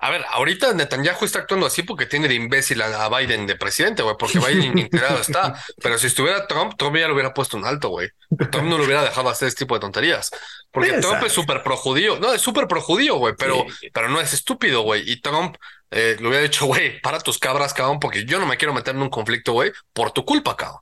A 0.02 0.10
ver, 0.10 0.24
ahorita 0.30 0.74
Netanyahu 0.74 1.24
está 1.24 1.38
actuando 1.38 1.64
así 1.64 1.84
porque 1.84 2.06
tiene 2.06 2.26
de 2.26 2.34
imbécil 2.34 2.82
a, 2.82 3.08
Biden 3.08 3.46
de 3.46 3.54
presidente, 3.54 4.02
güey, 4.02 4.16
porque 4.18 4.40
Biden 4.40 4.76
integrado 4.78 5.20
está. 5.20 5.54
Pero 5.80 5.96
si 5.96 6.08
estuviera 6.08 6.48
Trump, 6.48 6.74
Trump 6.76 6.96
ya 6.96 7.06
lo 7.06 7.14
hubiera 7.14 7.32
puesto 7.32 7.56
un 7.56 7.64
alto, 7.64 7.88
güey. 7.90 8.08
Trump 8.50 8.68
no 8.68 8.78
lo 8.78 8.84
hubiera 8.84 9.04
dejado 9.04 9.28
hacer 9.28 9.46
este 9.46 9.60
tipo 9.60 9.76
de 9.76 9.80
tonterías. 9.80 10.32
Porque 10.72 10.94
Trump 10.94 11.22
es 11.24 11.32
súper 11.32 11.62
pro 11.62 11.76
judío. 11.76 12.18
No, 12.18 12.32
es 12.32 12.40
súper 12.40 12.66
pro 12.66 12.80
judío, 12.80 13.14
güey, 13.14 13.34
pero, 13.38 13.64
pero 13.92 14.08
no 14.08 14.20
es 14.20 14.32
estúpido, 14.32 14.82
güey. 14.82 15.08
Y 15.08 15.20
Trump 15.20 15.56
eh, 15.92 16.16
le 16.18 16.26
hubiera 16.26 16.42
dicho, 16.42 16.66
güey, 16.66 17.00
para 17.00 17.20
tus 17.20 17.38
cabras, 17.38 17.72
cabrón, 17.72 18.00
porque 18.00 18.24
yo 18.24 18.40
no 18.40 18.46
me 18.46 18.56
quiero 18.56 18.74
meter 18.74 18.96
en 18.96 19.02
un 19.02 19.10
conflicto, 19.10 19.52
güey, 19.52 19.70
por 19.92 20.10
tu 20.10 20.24
culpa, 20.24 20.56
cabrón. 20.56 20.80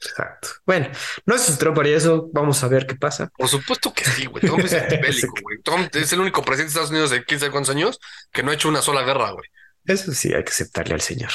Exacto. 0.00 0.48
Bueno, 0.66 0.88
no 1.26 1.34
es 1.34 1.58
Trump 1.58 1.76
para 1.76 1.88
eso. 1.88 2.28
Vamos 2.32 2.62
a 2.62 2.68
ver 2.68 2.86
qué 2.86 2.94
pasa. 2.94 3.28
Por 3.36 3.48
supuesto 3.48 3.92
que 3.92 4.04
sí, 4.04 4.26
güey. 4.26 4.42
Trump 4.42 4.64
es 4.64 4.72
bélico, 5.00 5.34
güey. 5.42 5.58
Trump 5.62 5.94
es 5.94 6.12
el 6.12 6.20
único 6.20 6.42
presidente 6.42 6.68
de 6.68 6.68
Estados 6.68 6.90
Unidos 6.90 7.10
de 7.10 7.24
15 7.24 7.50
cuántos 7.50 7.74
años 7.74 8.00
que 8.32 8.42
no 8.42 8.50
ha 8.50 8.54
hecho 8.54 8.68
una 8.68 8.82
sola 8.82 9.02
guerra, 9.02 9.30
güey. 9.30 9.48
Eso 9.84 10.12
sí, 10.12 10.32
hay 10.32 10.44
que 10.44 10.50
aceptarle 10.50 10.94
al 10.94 11.00
señor. 11.00 11.30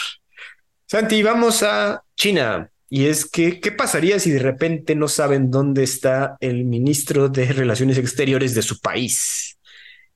Santi, 0.85 1.21
vamos 1.23 1.63
a 1.63 2.03
China. 2.15 2.69
Y 2.89 3.07
es 3.07 3.29
que, 3.29 3.59
¿qué 3.59 3.73
pasaría 3.73 4.19
si 4.19 4.31
de 4.31 4.39
repente 4.39 4.95
no 4.95 5.09
saben 5.09 5.51
dónde 5.51 5.83
está 5.83 6.37
el 6.39 6.63
ministro 6.63 7.27
de 7.27 7.51
Relaciones 7.51 7.97
Exteriores 7.97 8.55
de 8.55 8.61
su 8.61 8.79
país? 8.79 9.56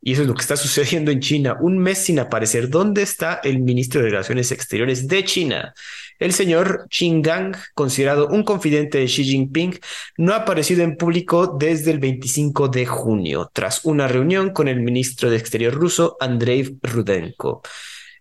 Y 0.01 0.13
eso 0.13 0.23
es 0.23 0.27
lo 0.27 0.33
que 0.33 0.41
está 0.41 0.57
sucediendo 0.57 1.11
en 1.11 1.19
China. 1.19 1.57
Un 1.61 1.77
mes 1.77 1.99
sin 1.99 2.19
aparecer. 2.19 2.69
¿Dónde 2.69 3.03
está 3.03 3.39
el 3.43 3.59
ministro 3.59 4.01
de 4.01 4.09
Relaciones 4.09 4.51
Exteriores 4.51 5.07
de 5.07 5.23
China? 5.23 5.73
El 6.17 6.33
señor 6.33 6.87
Qin 6.89 7.21
Gang, 7.21 7.55
considerado 7.75 8.27
un 8.27 8.43
confidente 8.43 8.97
de 8.97 9.05
Xi 9.05 9.23
Jinping, 9.23 9.79
no 10.17 10.33
ha 10.33 10.37
aparecido 10.37 10.83
en 10.83 10.97
público 10.97 11.55
desde 11.59 11.91
el 11.91 11.99
25 11.99 12.67
de 12.67 12.85
junio, 12.85 13.49
tras 13.53 13.85
una 13.85 14.07
reunión 14.07 14.51
con 14.51 14.67
el 14.67 14.81
ministro 14.81 15.29
de 15.29 15.37
Exterior 15.37 15.73
ruso, 15.73 16.17
Andrei 16.19 16.77
Rudenko. 16.81 17.61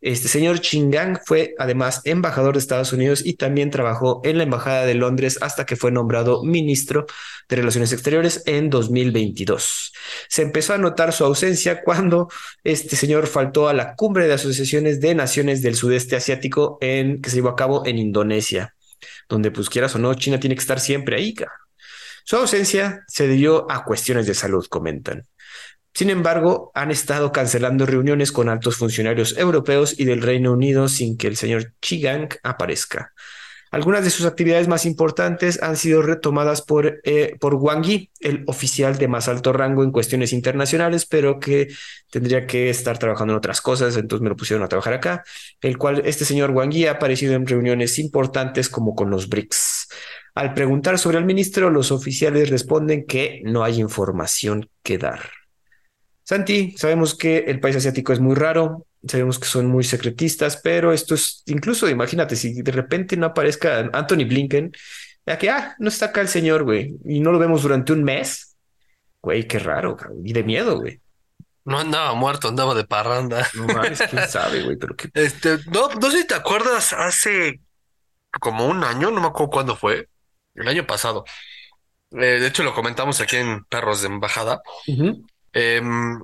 Este 0.02 0.28
señor 0.28 0.60
Chingang 0.60 1.20
fue 1.26 1.54
además 1.58 2.00
embajador 2.04 2.54
de 2.54 2.60
Estados 2.60 2.94
Unidos 2.94 3.20
y 3.22 3.34
también 3.34 3.70
trabajó 3.70 4.22
en 4.24 4.38
la 4.38 4.44
Embajada 4.44 4.86
de 4.86 4.94
Londres 4.94 5.38
hasta 5.42 5.66
que 5.66 5.76
fue 5.76 5.92
nombrado 5.92 6.42
ministro 6.42 7.04
de 7.50 7.56
Relaciones 7.56 7.92
Exteriores 7.92 8.42
en 8.46 8.70
2022. 8.70 9.92
Se 10.28 10.40
empezó 10.40 10.72
a 10.72 10.78
notar 10.78 11.12
su 11.12 11.26
ausencia 11.26 11.82
cuando 11.82 12.28
este 12.64 12.96
señor 12.96 13.26
faltó 13.26 13.68
a 13.68 13.74
la 13.74 13.94
cumbre 13.94 14.26
de 14.26 14.32
asociaciones 14.32 15.02
de 15.02 15.14
naciones 15.14 15.60
del 15.60 15.74
sudeste 15.74 16.16
asiático 16.16 16.78
en, 16.80 17.20
que 17.20 17.28
se 17.28 17.36
llevó 17.36 17.50
a 17.50 17.56
cabo 17.56 17.84
en 17.84 17.98
Indonesia, 17.98 18.74
donde 19.28 19.50
pues 19.50 19.68
quieras 19.68 19.94
o 19.96 19.98
no, 19.98 20.14
China 20.14 20.40
tiene 20.40 20.54
que 20.54 20.62
estar 20.62 20.80
siempre 20.80 21.16
ahí. 21.16 21.34
Su 22.24 22.36
ausencia 22.36 23.04
se 23.06 23.28
debió 23.28 23.70
a 23.70 23.84
cuestiones 23.84 24.26
de 24.26 24.32
salud, 24.34 24.66
comentan. 24.66 25.26
Sin 25.94 26.10
embargo, 26.10 26.70
han 26.74 26.90
estado 26.90 27.32
cancelando 27.32 27.86
reuniones 27.86 28.32
con 28.32 28.48
altos 28.48 28.76
funcionarios 28.76 29.36
europeos 29.36 29.98
y 29.98 30.04
del 30.04 30.22
Reino 30.22 30.52
Unido 30.52 30.88
sin 30.88 31.16
que 31.16 31.26
el 31.26 31.36
señor 31.36 31.72
Chigang 31.80 32.28
aparezca. 32.42 33.12
Algunas 33.72 34.02
de 34.02 34.10
sus 34.10 34.26
actividades 34.26 34.66
más 34.66 34.84
importantes 34.84 35.62
han 35.62 35.76
sido 35.76 36.02
retomadas 36.02 36.60
por, 36.60 37.00
eh, 37.04 37.36
por 37.38 37.54
Wang 37.54 37.84
Yi, 37.84 38.10
el 38.18 38.42
oficial 38.48 38.98
de 38.98 39.06
más 39.06 39.28
alto 39.28 39.52
rango 39.52 39.84
en 39.84 39.92
cuestiones 39.92 40.32
internacionales, 40.32 41.06
pero 41.06 41.38
que 41.38 41.68
tendría 42.10 42.48
que 42.48 42.68
estar 42.68 42.98
trabajando 42.98 43.32
en 43.32 43.38
otras 43.38 43.60
cosas, 43.60 43.96
entonces 43.96 44.24
me 44.24 44.28
lo 44.28 44.36
pusieron 44.36 44.64
a 44.64 44.68
trabajar 44.68 44.94
acá, 44.94 45.22
el 45.60 45.78
cual 45.78 46.02
este 46.04 46.24
señor 46.24 46.50
Wang 46.50 46.72
Yi 46.72 46.86
ha 46.86 46.92
aparecido 46.92 47.34
en 47.34 47.46
reuniones 47.46 48.00
importantes 48.00 48.68
como 48.68 48.96
con 48.96 49.08
los 49.08 49.28
BRICS. 49.28 49.88
Al 50.34 50.52
preguntar 50.52 50.98
sobre 50.98 51.18
el 51.18 51.24
ministro, 51.24 51.70
los 51.70 51.92
oficiales 51.92 52.50
responden 52.50 53.06
que 53.06 53.40
no 53.44 53.62
hay 53.62 53.80
información 53.80 54.68
que 54.82 54.98
dar. 54.98 55.39
Santi, 56.30 56.76
sabemos 56.76 57.16
que 57.16 57.38
el 57.38 57.58
país 57.58 57.74
asiático 57.74 58.12
es 58.12 58.20
muy 58.20 58.36
raro, 58.36 58.86
sabemos 59.04 59.40
que 59.40 59.48
son 59.48 59.66
muy 59.66 59.82
secretistas, 59.82 60.58
pero 60.62 60.92
esto 60.92 61.16
es 61.16 61.42
incluso, 61.46 61.88
imagínate, 61.88 62.36
si 62.36 62.62
de 62.62 62.70
repente 62.70 63.16
no 63.16 63.26
aparezca 63.26 63.90
Anthony 63.92 64.28
Blinken, 64.28 64.70
Ya 65.26 65.36
que, 65.38 65.50
ah, 65.50 65.74
no 65.80 65.88
está 65.88 66.06
acá 66.06 66.20
el 66.20 66.28
señor, 66.28 66.62
güey, 66.62 66.94
y 67.04 67.18
no 67.18 67.32
lo 67.32 67.40
vemos 67.40 67.62
durante 67.62 67.92
un 67.92 68.04
mes. 68.04 68.56
Güey, 69.20 69.48
qué 69.48 69.58
raro, 69.58 69.96
cabrón. 69.96 70.20
Y 70.24 70.32
de 70.32 70.44
miedo, 70.44 70.78
güey. 70.78 71.00
No 71.64 71.80
andaba 71.80 72.14
muerto, 72.14 72.46
andaba 72.46 72.76
de 72.76 72.84
parranda. 72.84 73.44
No 73.54 73.66
mames, 73.66 74.00
quién 74.08 74.28
sabe, 74.28 74.62
güey, 74.62 74.76
pero 74.76 74.94
qué. 74.94 75.10
Este, 75.14 75.58
no, 75.66 75.88
no 75.88 76.10
sé 76.12 76.18
si 76.18 76.26
te 76.28 76.36
acuerdas, 76.36 76.92
hace 76.92 77.60
como 78.40 78.68
un 78.68 78.84
año, 78.84 79.10
no 79.10 79.20
me 79.20 79.26
acuerdo 79.26 79.50
cuándo 79.50 79.74
fue, 79.74 80.08
el 80.54 80.68
año 80.68 80.86
pasado. 80.86 81.24
Eh, 82.12 82.38
de 82.38 82.46
hecho, 82.46 82.62
lo 82.62 82.72
comentamos 82.72 83.20
aquí 83.20 83.34
en 83.34 83.64
Perros 83.64 84.02
de 84.02 84.06
Embajada. 84.06 84.62
Em, 85.52 86.20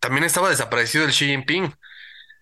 también 0.00 0.24
estaba 0.24 0.50
desaparecido 0.50 1.04
el 1.04 1.12
Xi 1.12 1.26
Jinping 1.28 1.74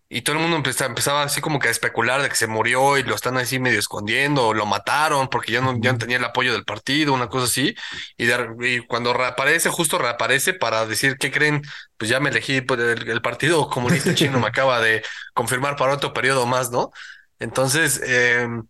y 0.09 0.23
todo 0.23 0.37
el 0.37 0.43
mundo 0.43 0.57
empezaba, 0.57 0.89
empezaba 0.89 1.23
así 1.25 1.41
como 1.41 1.59
que 1.59 1.69
a 1.69 1.71
especular 1.73 2.23
de 2.23 2.29
que 2.29 2.37
se 2.37 2.47
murió 2.47 2.97
y 2.99 3.03
lo 3.03 3.15
están 3.17 3.37
así 3.39 3.59
medio 3.59 3.81
escondiendo 3.81 4.49
o 4.49 4.55
lo 4.55 4.67
mataron 4.67 5.29
porque 5.29 5.53
ya 5.53 5.61
no, 5.61 5.77
ya 5.81 5.93
no 5.93 5.99
tenía 5.99 6.19
el 6.19 6.25
apoyo 6.25 6.53
del 6.53 6.65
partido, 6.65 7.13
una 7.15 7.29
cosa 7.29 7.47
así. 7.47 7.75
Y, 8.17 8.27
de- 8.27 8.49
y 8.63 8.81
cuando 8.87 9.13
reaparece, 9.15 9.69
justo 9.71 9.99
reaparece 9.99 10.55
para 10.55 10.87
decir, 10.87 11.17
¿qué 11.19 11.33
creen? 11.33 11.63
Pues 11.97 12.11
ya 12.11 12.21
me 12.21 12.31
elegí, 12.31 12.61
pues, 12.61 12.81
el, 12.81 13.09
el 13.11 13.23
Partido 13.23 13.69
Comunista 13.69 14.15
Chino 14.15 14.39
me 14.41 14.47
acaba 14.49 14.81
de 14.81 15.03
confirmar 15.35 15.77
para 15.77 15.95
otro 15.95 16.13
periodo 16.13 16.47
más, 16.47 16.71
¿no? 16.71 16.91
Entonces, 17.41 18.01
em, 18.05 18.63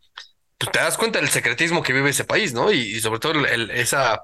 pues 0.59 0.73
te 0.73 0.79
das 0.79 0.97
cuenta 0.97 1.21
del 1.21 1.29
secretismo 1.29 1.83
que 1.83 1.93
vive 1.93 2.11
ese 2.11 2.25
país, 2.25 2.55
¿no? 2.55 2.73
Y, 2.73 2.79
y 2.97 3.01
sobre 3.01 3.21
todo 3.21 3.33
el- 3.47 3.71
esa, 3.71 4.23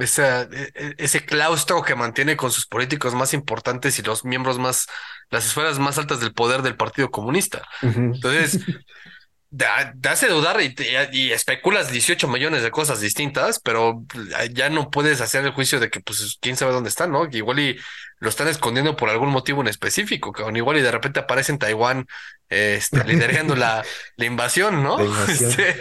esa, 0.00 0.42
e- 0.42 0.72
e- 0.74 0.94
ese 0.98 1.24
claustro 1.24 1.82
que 1.82 1.94
mantiene 1.94 2.36
con 2.36 2.50
sus 2.50 2.66
políticos 2.66 3.14
más 3.14 3.34
importantes 3.34 3.98
y 3.98 4.02
los 4.02 4.24
miembros 4.24 4.58
más, 4.58 4.86
las 5.30 5.46
esferas 5.46 5.78
más 5.78 5.98
altas 5.98 6.20
del 6.20 6.32
poder 6.34 6.62
del 6.62 6.76
Partido 6.76 7.10
Comunista. 7.10 7.62
Entonces, 7.82 8.60
da- 9.50 9.94
te 10.00 10.08
hace 10.08 10.28
dudar 10.28 10.60
y, 10.60 11.32
especulas 11.32 11.90
18 11.90 12.28
millones 12.28 12.62
de 12.62 12.70
cosas 12.70 13.00
distintas, 13.00 13.60
pero 13.60 14.04
ya 14.52 14.68
no 14.70 14.90
puedes 14.90 15.20
hacer 15.20 15.44
el 15.44 15.52
juicio 15.52 15.80
de 15.80 15.90
que, 15.90 16.00
pues, 16.00 16.38
quién 16.40 16.56
sabe 16.56 16.72
dónde 16.72 16.90
están, 16.90 17.10
¿no? 17.12 17.28
Que 17.28 17.38
igual 17.38 17.58
y 17.60 17.78
lo 18.20 18.28
están 18.28 18.48
escondiendo 18.48 18.96
por 18.96 19.08
algún 19.10 19.30
motivo 19.30 19.60
en 19.60 19.68
específico, 19.68 20.32
cabrón. 20.32 20.56
Igual 20.56 20.78
y 20.78 20.82
de 20.82 20.90
repente 20.90 21.20
aparece 21.20 21.52
en 21.52 21.58
Taiwán, 21.58 22.06
este, 22.48 23.04
liderando 23.04 23.54
la, 23.56 23.84
la 24.16 24.24
invasión, 24.24 24.82
¿no? 24.82 24.98
La 24.98 25.04
invasión. 25.04 25.50
Este, 25.50 25.80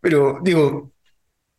Pero 0.00 0.38
digo, 0.42 0.92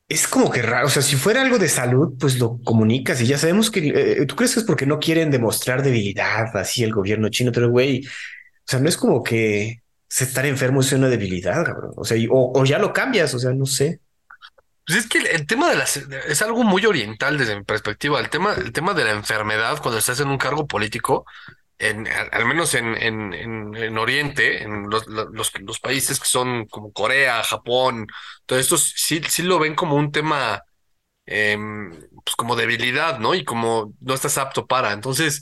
es 0.10 0.28
como 0.28 0.52
que 0.52 0.62
raro. 0.64 0.88
O 0.88 0.90
sea, 0.90 1.02
si 1.04 1.16
fuera 1.16 1.42
algo 1.42 1.60
de 1.60 1.70
salud, 1.70 2.16
pues 2.20 2.40
lo 2.40 2.60
comunicas 2.64 3.22
y 3.22 3.28
ya 3.28 3.38
sabemos 3.38 3.72
que 3.72 3.90
eh, 4.22 4.26
tú 4.26 4.36
crees 4.36 4.54
que 4.56 4.62
es 4.62 4.66
porque 4.66 4.86
no 4.88 5.00
quieren 5.00 5.32
demostrar 5.32 5.84
debilidad 5.84 6.56
así 6.58 6.84
el 6.84 6.94
gobierno 6.94 7.30
chino, 7.30 7.52
pero 7.52 7.70
güey, 7.70 8.06
o 8.06 8.10
sea, 8.66 8.80
no 8.80 8.90
es 8.90 8.98
como 8.98 9.24
que 9.24 9.84
estar 10.10 10.46
enfermo 10.46 10.82
es 10.82 10.92
una 10.94 11.10
debilidad, 11.10 11.64
cabrón. 11.66 11.92
O 11.96 12.04
sea, 12.06 12.18
y- 12.18 12.28
o, 12.32 12.66
ya 12.66 12.80
lo 12.80 12.94
cambias, 12.94 13.34
o 13.36 13.40
sea, 13.40 13.52
no 13.54 13.66
sé. 13.66 14.02
Pues 14.86 15.00
es 15.00 15.08
que 15.08 15.20
el 15.20 15.46
tema 15.48 15.70
de 15.70 15.78
las 15.78 15.98
es 15.98 16.42
algo 16.42 16.64
muy 16.64 16.86
oriental 16.86 17.38
desde 17.38 17.56
mi 17.58 17.64
perspectiva. 17.64 18.20
El 18.20 18.30
tema, 18.30 18.54
el 18.56 18.72
tema 18.74 18.94
de 18.96 19.06
la 19.06 19.12
enfermedad 19.12 19.80
cuando 19.82 20.00
estás 20.00 20.20
en 20.20 20.30
un 20.30 20.38
cargo 20.40 20.68
político, 20.68 21.26
en, 21.80 22.08
al, 22.08 22.46
menos 22.46 22.76
en, 22.76 22.96
en, 22.96 23.34
en, 23.34 23.76
en 23.76 23.98
Oriente, 23.98 24.64
en 24.64 24.90
los, 24.90 25.08
los, 25.08 25.52
los 25.62 25.80
países 25.80 26.20
que 26.20 26.28
son 26.28 26.66
como 26.68 26.92
Corea, 26.94 27.44
Japón, 27.44 28.08
todos 28.46 28.62
estos 28.62 28.94
sí, 28.98 29.22
sí 29.30 29.44
lo 29.44 29.60
ven 29.60 29.76
como 29.76 29.96
un 29.96 30.12
tema 30.12 30.62
em, 31.26 31.92
pues 32.26 32.36
como 32.38 32.56
debilidad, 32.56 33.20
¿no? 33.20 33.36
Y 33.36 33.46
como 33.46 33.94
no 34.02 34.14
estás 34.16 34.38
apto 34.38 34.68
para. 34.68 34.94
Entonces, 34.94 35.42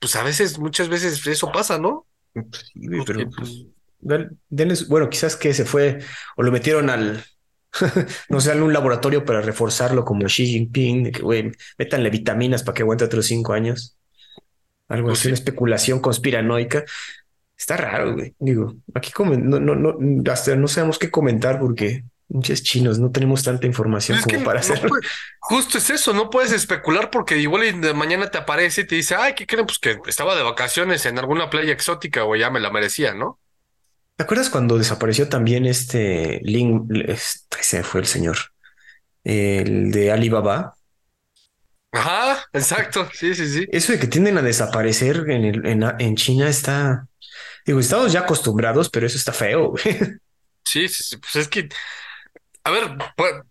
pues 0.00 0.16
a 0.16 0.22
veces, 0.24 0.58
muchas 0.58 0.88
veces 0.88 1.26
eso 1.26 1.52
pasa, 1.52 1.78
¿no? 1.78 2.06
Sí, 2.52 2.86
güey, 2.88 3.02
Porque, 3.04 3.04
pero 3.04 3.30
pues, 3.30 3.66
pues, 4.00 4.28
denles- 4.50 4.88
bueno, 4.88 5.10
quizás 5.10 5.36
que 5.36 5.54
se 5.54 5.64
fue 5.66 5.98
o 6.36 6.42
lo 6.42 6.52
metieron 6.52 6.90
al, 6.90 7.24
no 8.30 8.40
sé, 8.40 8.52
a 8.52 8.56
un 8.56 8.72
laboratorio 8.72 9.24
para 9.24 9.42
reforzarlo 9.42 10.04
como 10.04 10.26
Xi 10.28 10.46
Jinping, 10.46 11.04
de 11.04 11.12
que, 11.12 11.22
güey, 11.22 11.52
métanle 11.78 12.10
vitaminas 12.10 12.62
para 12.64 12.74
que 12.76 12.82
aguante 12.82 13.04
otros 13.06 13.26
cinco 13.26 13.54
años. 13.54 13.97
Algo 14.88 15.08
Pues 15.08 15.18
así, 15.18 15.22
sí. 15.24 15.28
una 15.28 15.34
especulación 15.34 16.00
conspiranoica. 16.00 16.84
Está 17.56 17.76
raro, 17.76 18.14
güey. 18.14 18.34
Digo, 18.38 18.74
aquí 18.94 19.10
como 19.10 19.34
no, 19.34 19.58
no, 19.58 19.74
no, 19.74 20.32
hasta 20.32 20.54
no 20.56 20.68
sabemos 20.68 20.98
qué 20.98 21.10
comentar 21.10 21.58
porque 21.58 22.04
muchos 22.28 22.62
chinos 22.62 22.98
no 22.98 23.10
tenemos 23.10 23.42
tanta 23.42 23.66
información 23.66 24.20
como 24.22 24.44
para 24.44 24.60
no 24.60 24.60
hacerlo. 24.60 24.88
puede- 24.90 25.02
justo 25.40 25.78
es 25.78 25.90
eso, 25.90 26.12
no 26.12 26.30
puedes 26.30 26.52
especular 26.52 27.10
porque 27.10 27.36
igual 27.38 27.80
de 27.80 27.94
mañana 27.94 28.30
te 28.30 28.38
aparece 28.38 28.82
y 28.82 28.86
te 28.86 28.94
dice, 28.94 29.14
ay, 29.16 29.34
¿qué 29.34 29.46
creen? 29.46 29.66
Pues 29.66 29.78
que 29.78 29.98
estaba 30.06 30.36
de 30.36 30.42
vacaciones 30.42 31.04
en 31.06 31.18
alguna 31.18 31.50
playa 31.50 31.72
exótica 31.72 32.24
o 32.24 32.36
ya 32.36 32.50
me 32.50 32.60
la 32.60 32.70
merecía, 32.70 33.12
¿no? 33.14 33.40
¿Te 34.16 34.24
acuerdas 34.24 34.50
cuando 34.50 34.78
desapareció 34.78 35.28
también 35.28 35.64
este 35.66 36.40
Lin, 36.44 36.86
este, 37.06 37.60
ese 37.60 37.82
fue 37.82 38.00
el 38.00 38.06
señor, 38.06 38.36
el 39.24 39.90
de 39.90 40.12
Alibaba? 40.12 40.74
Ajá, 41.92 42.44
exacto, 42.52 43.08
sí, 43.14 43.34
sí, 43.34 43.48
sí. 43.48 43.66
Eso 43.72 43.92
de 43.92 43.98
que 43.98 44.06
tienden 44.06 44.36
a 44.38 44.42
desaparecer 44.42 45.24
en, 45.30 45.44
el- 45.44 45.66
en, 45.66 45.82
en 45.98 46.16
China 46.16 46.48
está, 46.48 47.06
digo, 47.66 47.80
estamos 47.80 48.12
ya 48.12 48.20
acostumbrados, 48.20 48.90
pero 48.90 49.06
eso 49.06 49.16
está 49.18 49.32
feo. 49.32 49.70
güey. 49.70 49.84
Sí, 50.64 50.86
sí, 50.88 51.02
sí, 51.02 51.16
pues 51.16 51.36
es 51.36 51.48
que, 51.48 51.68
a 52.64 52.70
ver, 52.70 52.84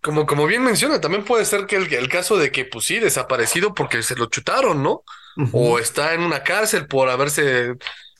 como, 0.02 0.26
como 0.28 0.45
bien 0.47 0.63
menciona, 0.63 1.02
también 1.02 1.26
puede 1.26 1.45
ser 1.45 1.65
que 1.65 1.78
el, 1.78 1.91
el 1.93 2.10
caso 2.10 2.38
de 2.38 2.52
que, 2.52 2.65
pues 2.65 2.86
sí, 2.86 3.00
desaparecido 3.00 3.73
porque 3.73 4.04
se 4.04 4.15
lo 4.15 4.28
chutaron, 4.28 4.84
¿no? 4.84 5.04
O 5.54 5.80
está 5.80 6.13
en 6.13 6.21
una 6.21 6.43
cárcel 6.43 6.88
por 6.88 7.10
haberse 7.10 7.73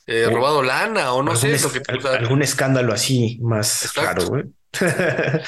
eh, 0.08 0.28
O 0.28 0.32
robado 0.32 0.64
lana 0.64 1.14
o 1.14 1.24
no 1.24 1.36
sé, 1.36 1.54
es- 1.56 1.64
lo 1.64 1.72
que, 1.72 1.80
o 1.80 1.84
al- 1.90 2.02
sea, 2.02 2.12
algún 2.12 2.42
escándalo 2.42 2.94
así 2.94 3.40
más 3.42 3.86
Exacto. 3.86 4.02
raro, 4.04 4.28
güey. 4.28 4.44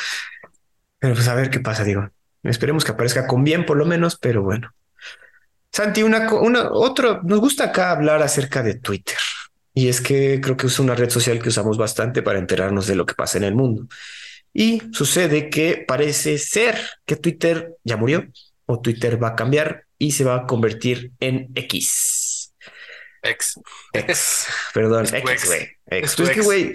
Pero 1.00 1.14
pues 1.16 1.28
a 1.28 1.36
ver 1.36 1.50
qué 1.50 1.60
pasa, 1.60 1.84
digo. 1.84 2.10
Esperemos 2.44 2.86
que 2.86 2.92
aparezca 2.92 3.28
con 3.28 3.44
bien, 3.44 3.66
por 3.66 3.78
lo 3.78 3.86
menos, 3.86 4.18
pero 4.18 4.44
bueno. 4.44 4.74
Santi, 5.72 6.04
una, 6.04 6.34
una, 6.34 6.72
otro, 6.72 7.22
nos 7.24 7.40
gusta 7.40 7.66
acá 7.66 7.92
hablar 7.92 8.22
acerca 8.22 8.64
de 8.64 8.76
Twitter. 8.76 9.18
Y 9.74 9.88
es 9.88 10.02
que 10.02 10.42
creo 10.42 10.58
que 10.58 10.68
es 10.68 10.80
una 10.80 10.96
red 10.96 11.10
social 11.10 11.42
que 11.42 11.50
usamos 11.50 11.78
bastante 11.78 12.22
para 12.22 12.40
enterarnos 12.40 12.88
de 12.88 12.96
lo 12.96 13.06
que 13.06 13.14
pasa 13.14 13.38
en 13.38 13.44
el 13.44 13.56
mundo. 13.56 13.88
Y 14.54 14.82
sucede 14.92 15.50
que 15.50 15.86
parece 15.88 16.38
ser 16.38 16.80
que 17.06 17.16
Twitter 17.16 17.76
ya 17.84 17.98
murió 17.98 18.26
o 18.66 18.82
Twitter 18.82 19.22
va 19.22 19.30
a 19.30 19.36
cambiar 19.36 19.86
y 19.98 20.12
se 20.12 20.24
va 20.24 20.36
a 20.36 20.46
convertir 20.48 21.12
en 21.20 21.50
X. 21.56 22.54
ex. 23.22 23.60
X, 23.94 24.48
perdón, 24.74 25.06
X, 25.06 25.46
güey. 25.46 25.62
X. 25.86 26.12
Es 26.12 26.16
Pues 26.16 26.30
es 26.30 26.36
que, 26.36 26.42
güey, 26.42 26.74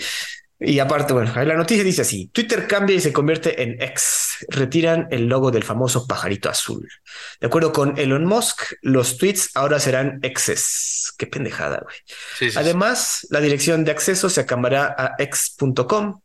y 0.64 0.78
aparte, 0.78 1.12
bueno, 1.12 1.32
la 1.34 1.54
noticia 1.54 1.84
dice 1.84 2.02
así: 2.02 2.28
Twitter 2.32 2.66
cambia 2.66 2.96
y 2.96 3.00
se 3.00 3.12
convierte 3.12 3.62
en 3.62 3.80
X. 3.80 4.46
Retiran 4.48 5.08
el 5.10 5.26
logo 5.26 5.50
del 5.50 5.62
famoso 5.62 6.06
pajarito 6.06 6.48
azul. 6.48 6.88
De 7.40 7.46
acuerdo 7.46 7.72
con 7.72 7.98
Elon 7.98 8.24
Musk, 8.24 8.74
los 8.82 9.16
tweets 9.18 9.50
ahora 9.54 9.78
serán 9.78 10.20
X's. 10.22 11.12
Qué 11.16 11.26
pendejada, 11.26 11.80
güey. 11.82 11.96
Sí, 12.38 12.46
sí, 12.46 12.50
sí. 12.50 12.58
Además, 12.58 13.26
la 13.30 13.40
dirección 13.40 13.84
de 13.84 13.92
acceso 13.92 14.28
se 14.28 14.46
cambiará 14.46 14.94
a 14.96 15.14
x.com. 15.18 16.20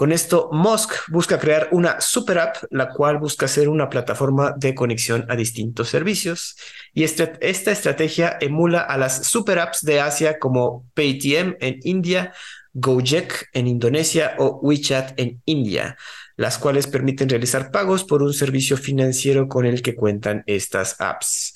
Con 0.00 0.12
esto, 0.12 0.48
Musk 0.50 0.94
busca 1.08 1.38
crear 1.38 1.68
una 1.72 2.00
super 2.00 2.38
app, 2.38 2.56
la 2.70 2.88
cual 2.88 3.18
busca 3.18 3.46
ser 3.46 3.68
una 3.68 3.90
plataforma 3.90 4.54
de 4.56 4.74
conexión 4.74 5.26
a 5.28 5.36
distintos 5.36 5.90
servicios. 5.90 6.56
Y 6.94 7.04
esta, 7.04 7.32
esta 7.40 7.70
estrategia 7.70 8.38
emula 8.40 8.80
a 8.80 8.96
las 8.96 9.26
super 9.26 9.58
apps 9.58 9.82
de 9.82 10.00
Asia 10.00 10.38
como 10.38 10.86
Paytm 10.94 11.56
en 11.60 11.80
India, 11.82 12.32
Gojek 12.72 13.48
en 13.52 13.66
Indonesia 13.66 14.34
o 14.38 14.60
WeChat 14.62 15.18
en 15.18 15.42
India, 15.44 15.96
las 16.36 16.58
cuales 16.58 16.86
permiten 16.86 17.28
realizar 17.28 17.70
pagos 17.70 18.04
por 18.04 18.22
un 18.22 18.32
servicio 18.32 18.76
financiero 18.76 19.48
con 19.48 19.66
el 19.66 19.82
que 19.82 19.94
cuentan 19.94 20.42
estas 20.46 21.00
apps. 21.00 21.54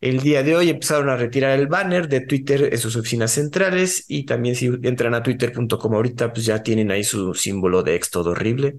El 0.00 0.20
día 0.20 0.42
de 0.42 0.54
hoy 0.54 0.70
empezaron 0.70 1.08
a 1.08 1.16
retirar 1.16 1.58
el 1.58 1.66
banner 1.66 2.08
de 2.08 2.20
Twitter 2.20 2.68
en 2.72 2.78
sus 2.78 2.96
oficinas 2.96 3.32
centrales 3.32 4.04
y 4.08 4.26
también 4.26 4.54
si 4.54 4.66
entran 4.82 5.14
a 5.14 5.22
twitter.com 5.22 5.94
ahorita, 5.94 6.32
pues 6.32 6.44
ya 6.44 6.62
tienen 6.62 6.90
ahí 6.90 7.04
su 7.04 7.34
símbolo 7.34 7.82
de 7.82 7.94
ex 7.94 8.10
todo 8.10 8.32
horrible. 8.32 8.78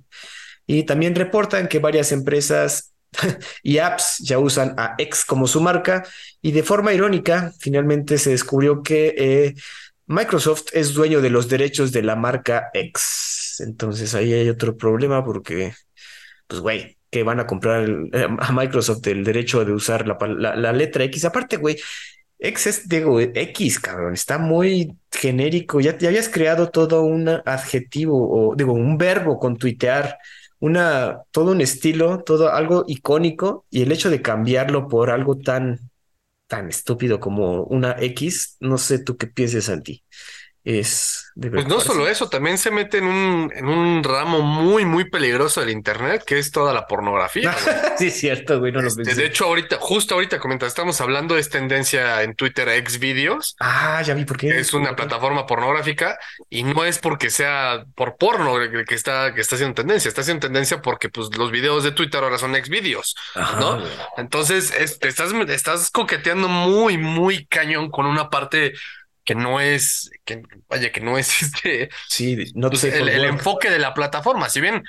Y 0.68 0.84
también 0.84 1.16
reportan 1.16 1.68
que 1.68 1.80
varias 1.80 2.12
empresas 2.12 2.94
y 3.64 3.78
apps 3.78 4.18
ya 4.20 4.40
usan 4.40 4.76
a 4.78 4.96
X 4.98 5.26
como 5.26 5.48
su 5.48 5.62
marca 5.62 6.04
y 6.42 6.52
de 6.52 6.64
forma 6.64 6.94
irónica, 6.94 7.54
finalmente 7.60 8.18
se 8.18 8.32
descubrió 8.32 8.84
que 8.84 9.16
eh, 9.18 9.56
Microsoft 10.08 10.68
es 10.74 10.94
dueño 10.94 11.22
de 11.22 11.30
los 11.30 11.50
derechos 11.50 11.92
de 11.92 12.04
la 12.04 12.16
marca 12.16 12.70
X. 12.74 13.62
Entonces 13.66 14.14
ahí 14.16 14.34
hay 14.34 14.50
otro 14.50 14.78
problema 14.78 15.24
porque, 15.24 15.74
pues 16.48 16.62
güey, 16.62 16.98
que 17.10 17.24
van 17.24 17.40
a 17.40 17.48
comprar 17.48 17.90
eh, 18.14 18.28
a 18.40 18.52
Microsoft 18.52 19.08
el 19.08 19.24
derecho 19.24 19.64
de 19.66 19.74
usar 19.74 20.06
la 20.08 20.74
letra 20.74 21.04
X. 21.06 21.26
Aparte, 21.26 21.58
güey, 21.58 21.78
X 22.40 22.68
es, 22.68 22.90
digo, 22.90 23.20
X, 23.20 23.80
cabrón, 23.80 24.14
está 24.14 24.38
muy 24.38 24.98
genérico. 25.12 25.80
Ya, 25.80 25.98
ya 25.98 26.10
habías 26.10 26.30
creado 26.30 26.70
todo 26.70 27.04
un 27.04 27.30
adjetivo 27.46 28.50
o, 28.52 28.56
digo, 28.56 28.74
un 28.74 28.98
verbo 28.98 29.40
con 29.40 29.58
tuitear, 29.58 30.18
una, 30.60 31.22
todo 31.32 31.52
un 31.52 31.62
estilo, 31.62 32.24
todo 32.24 32.52
algo 32.52 32.84
icónico 32.88 33.66
y 33.70 33.82
el 33.84 33.92
hecho 33.92 34.10
de 34.10 34.22
cambiarlo 34.22 34.88
por 34.88 35.10
algo 35.10 35.38
tan, 35.38 35.80
tan 36.48 36.70
estúpido 36.70 37.20
como 37.20 37.64
una 37.66 37.96
X, 38.00 38.58
no 38.60 38.78
sé 38.78 39.00
tú 39.00 39.18
qué 39.18 39.28
pienses, 39.28 39.66
Santi. 39.66 40.04
Es 40.66 41.32
de 41.36 41.52
Pues 41.52 41.68
no 41.68 41.80
solo 41.80 42.08
eso, 42.08 42.28
también 42.28 42.58
se 42.58 42.72
mete 42.72 42.98
en 42.98 43.06
un, 43.06 43.52
en 43.56 43.66
un 43.68 44.04
ramo 44.04 44.42
muy, 44.42 44.84
muy 44.86 45.10
peligroso 45.10 45.62
del 45.62 45.70
Internet, 45.70 46.24
que 46.26 46.40
es 46.40 46.52
toda 46.52 46.74
la 46.74 46.88
pornografía. 46.88 47.56
sí, 47.98 48.08
es 48.08 48.20
cierto, 48.20 48.60
güey, 48.60 48.72
no 48.72 48.82
lo 48.82 48.88
Este, 48.88 49.04
pensé. 49.04 49.22
de 49.22 49.28
hecho, 49.28 49.46
ahorita, 49.46 49.78
justo 49.80 50.16
ahorita 50.16 50.40
comenta, 50.40 50.66
estamos 50.66 51.00
hablando 51.02 51.36
de 51.36 51.42
esta 51.42 51.60
tendencia 51.60 52.24
en 52.24 52.36
Twitter 52.36 52.68
X 52.70 53.00
videos, 53.00 53.56
Ah, 53.60 54.02
ya 54.02 54.14
vi 54.16 54.26
por 54.26 54.38
qué. 54.38 54.60
es 54.60 54.74
una 54.74 54.96
plataforma 54.96 55.46
pornográfica, 55.46 56.18
y 56.50 56.64
no 56.64 56.84
es 56.84 56.98
porque 57.00 57.30
sea 57.30 57.86
por 57.96 58.18
porno 58.18 58.56
que 58.88 58.96
está, 58.96 59.34
que 59.34 59.42
está 59.42 59.56
haciendo 59.56 59.76
tendencia, 59.76 60.10
está 60.10 60.22
haciendo 60.22 60.48
tendencia 60.48 60.82
porque 60.82 61.10
pues 61.10 61.36
los 61.38 61.52
videos 61.52 61.84
de 61.84 61.92
Twitter 61.92 62.24
ahora 62.24 62.38
son 62.38 62.56
ex 62.56 62.70
videos, 62.70 63.16
Ajá, 63.36 63.60
¿no? 63.60 63.80
güey. 63.80 63.92
Entonces, 64.18 64.74
es- 64.78 64.98
estás, 65.02 65.32
estás 65.50 65.92
coqueteando 65.92 66.48
muy, 66.48 66.98
muy 66.98 67.46
cañón 67.46 67.92
con 67.92 68.06
una 68.06 68.30
parte 68.30 68.74
que 69.26 69.36
no 69.36 69.60
es, 69.60 70.12
que 70.24 70.44
vaya, 70.70 70.92
que 70.92 71.02
no 71.02 71.18
es 71.18 71.42
este, 71.42 71.90
Sí, 72.08 72.38
no 72.56 72.70
pues, 72.70 72.84
el, 72.86 73.10
el 73.10 73.26
enfoque 73.26 73.70
de 73.70 73.80
la 73.80 73.94
plataforma. 73.94 74.50
Si 74.50 74.62
bien 74.62 74.84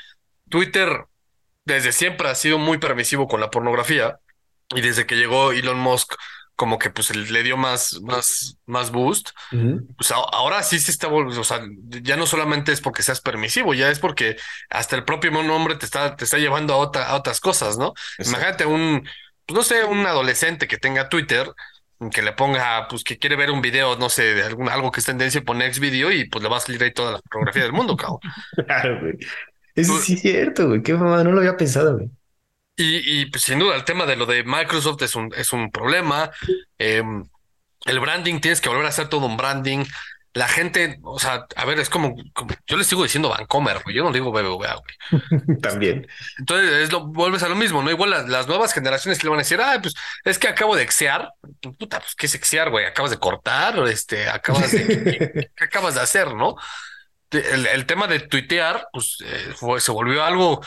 Twitter 0.48 1.06
desde 1.64 1.92
siempre 1.92 2.28
ha 2.28 2.34
sido 2.34 2.58
muy 2.58 2.78
permisivo 2.78 3.26
con 3.26 3.40
la 3.40 3.50
pornografía 3.50 4.20
y 4.70 4.80
desde 4.80 5.06
que 5.06 5.16
llegó 5.16 5.52
Elon 5.52 5.78
Musk 5.78 6.14
como 6.56 6.78
que 6.78 6.88
pues 6.88 7.14
le 7.14 7.42
dio 7.42 7.58
más, 7.58 8.00
más, 8.00 8.56
más 8.64 8.90
boost, 8.90 9.30
pues 9.50 10.10
ahora 10.10 10.62
sí 10.62 10.78
se 10.78 10.90
está 10.90 11.06
volviendo, 11.06 11.42
o 11.42 11.44
sea, 11.44 11.60
ya 12.02 12.16
no 12.16 12.26
solamente 12.26 12.72
es 12.72 12.80
porque 12.80 13.02
seas 13.02 13.20
permisivo, 13.20 13.74
ya 13.74 13.90
es 13.90 13.98
porque 13.98 14.36
hasta 14.70 14.96
el 14.96 15.04
propio 15.04 15.30
nombre 15.30 15.76
te 15.76 15.84
está, 15.84 16.16
te 16.16 16.24
está 16.24 16.38
llevando 16.38 16.72
a, 16.72 16.78
otra, 16.78 17.08
a 17.08 17.14
otras 17.16 17.40
cosas, 17.40 17.76
¿no? 17.76 17.92
Imagínate 18.18 18.64
un, 18.64 19.06
pues 19.44 19.54
no 19.54 19.62
sé, 19.62 19.84
un 19.84 20.06
adolescente 20.06 20.66
que 20.66 20.78
tenga 20.78 21.10
Twitter, 21.10 21.46
que 22.12 22.22
le 22.22 22.32
ponga, 22.32 22.88
pues 22.88 23.04
que 23.04 23.18
quiere 23.18 23.36
ver 23.36 23.50
un 23.50 23.62
video, 23.62 23.96
no 23.96 24.08
sé, 24.08 24.34
de 24.34 24.42
algún, 24.42 24.68
algo 24.68 24.90
que 24.90 25.00
es 25.00 25.06
tendencia 25.06 25.42
pone 25.42 25.66
ex 25.66 25.80
video 25.80 26.12
y 26.12 26.28
pues 26.28 26.42
le 26.42 26.48
va 26.48 26.58
a 26.58 26.60
salir 26.60 26.82
ahí 26.82 26.92
toda 26.92 27.12
la 27.12 27.18
fotografía 27.18 27.62
del 27.62 27.72
mundo, 27.72 27.96
cabrón. 27.96 28.20
Claro, 28.66 29.00
güey. 29.00 29.14
Eso 29.74 29.98
sí 29.98 30.14
es 30.14 30.20
cierto, 30.22 30.68
güey. 30.68 30.82
Qué 30.82 30.94
mamada, 30.94 31.24
no 31.24 31.32
lo 31.32 31.38
había 31.38 31.56
pensado, 31.56 31.96
güey. 31.96 32.10
Y, 32.76 33.20
y 33.20 33.26
pues, 33.26 33.44
sin 33.44 33.58
duda 33.58 33.74
el 33.74 33.84
tema 33.84 34.04
de 34.04 34.16
lo 34.16 34.26
de 34.26 34.44
Microsoft 34.44 35.02
es 35.02 35.14
un, 35.14 35.32
es 35.36 35.52
un 35.52 35.70
problema. 35.70 36.30
Em, 36.78 37.24
el 37.86 38.00
branding, 38.00 38.40
tienes 38.40 38.60
que 38.60 38.68
volver 38.68 38.86
a 38.86 38.90
hacer 38.90 39.08
todo 39.08 39.26
un 39.26 39.36
branding. 39.36 39.84
La 40.36 40.48
gente, 40.48 40.98
o 41.02 41.18
sea, 41.18 41.46
a 41.56 41.64
ver, 41.64 41.80
es 41.80 41.88
como, 41.88 42.14
como- 42.34 42.50
yo 42.66 42.76
le 42.76 42.84
sigo 42.84 43.02
diciendo 43.02 43.30
Vancomer, 43.30 43.82
güey, 43.82 43.96
yo 43.96 44.04
no 44.04 44.12
digo 44.12 44.30
BBVA, 44.30 44.74
güey. 44.74 45.58
También. 45.62 46.06
Entonces, 46.38 46.70
es 46.72 46.92
lo, 46.92 47.06
vuelves 47.06 47.42
a 47.42 47.48
lo 47.48 47.56
mismo, 47.56 47.82
¿no? 47.82 47.90
Igual 47.90 48.10
las, 48.10 48.28
las 48.28 48.46
nuevas 48.46 48.74
generaciones 48.74 49.24
le 49.24 49.30
van 49.30 49.38
a 49.38 49.42
decir, 49.42 49.58
ah, 49.62 49.78
pues 49.80 49.94
es 50.24 50.38
que 50.38 50.48
acabo 50.48 50.76
de 50.76 50.82
exear. 50.82 51.30
Puta, 51.78 52.00
pues 52.00 52.14
qué 52.14 52.26
es 52.26 52.34
exear, 52.34 52.68
güey. 52.70 52.84
Acabas 52.84 53.10
de 53.12 53.18
cortar, 53.18 53.78
este, 53.88 54.28
acabas 54.28 54.72
de, 54.72 54.86
¿qué, 54.86 55.50
qué 55.56 55.64
acabas 55.64 55.94
de 55.94 56.02
hacer, 56.02 56.34
no? 56.34 56.54
El, 57.30 57.66
el 57.66 57.86
tema 57.86 58.06
de 58.06 58.20
tuitear, 58.20 58.86
pues 58.92 59.16
eh, 59.24 59.52
fue- 59.56 59.80
se 59.80 59.90
volvió 59.90 60.22
algo, 60.22 60.60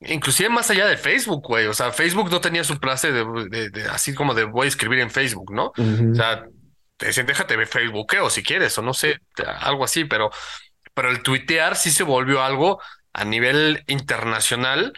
inclusive 0.00 0.50
más 0.50 0.68
allá 0.70 0.86
de 0.86 0.98
Facebook, 0.98 1.42
güey. 1.46 1.66
O 1.68 1.74
sea, 1.74 1.90
Facebook 1.90 2.30
no 2.30 2.40
tenía 2.42 2.64
su 2.64 2.78
clase 2.78 3.12
de, 3.12 3.24
de- 3.50 3.70
de- 3.70 3.84
así 3.88 4.14
como 4.14 4.34
de 4.34 4.44
voy 4.44 4.66
a 4.66 4.68
escribir 4.68 4.98
en 5.00 5.10
Facebook, 5.10 5.52
¿no? 5.54 5.72
O 6.12 6.14
sea, 6.14 6.44
te 6.96 7.06
decían, 7.06 7.26
déjate 7.26 7.56
ver 7.56 7.66
Facebookeo 7.68 8.30
si 8.30 8.42
quieres, 8.42 8.76
o 8.78 8.82
no 8.82 8.94
sé, 8.94 9.20
algo 9.60 9.84
así, 9.84 10.04
pero, 10.04 10.30
pero 10.94 11.10
el 11.10 11.22
tuitear 11.22 11.76
sí 11.76 11.90
se 11.90 12.04
volvió 12.04 12.42
algo 12.42 12.80
a 13.12 13.24
nivel 13.24 13.84
internacional 13.88 14.92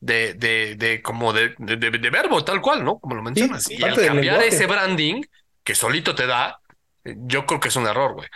de, 0.00 0.34
de, 0.34 0.76
de 0.76 1.02
como 1.02 1.32
de, 1.32 1.54
de, 1.58 1.76
de- 1.76 1.90
de 1.90 2.10
verbo, 2.10 2.44
tal 2.44 2.60
cual, 2.60 2.84
¿no? 2.84 2.98
Como 3.00 3.14
lo 3.16 3.22
mencionas. 3.22 3.68
y 3.70 3.84
del 3.84 4.00
cambiar 4.00 4.42
ese 4.42 4.66
branding 4.66 5.22
que 5.64 5.74
solito 5.74 6.14
te 6.14 6.26
da, 6.26 6.60
eh, 7.04 7.14
yo 7.18 7.46
creo 7.46 7.60
que 7.60 7.68
es 7.68 7.76
un 7.76 7.86
error, 7.86 8.14
güey. 8.14 8.28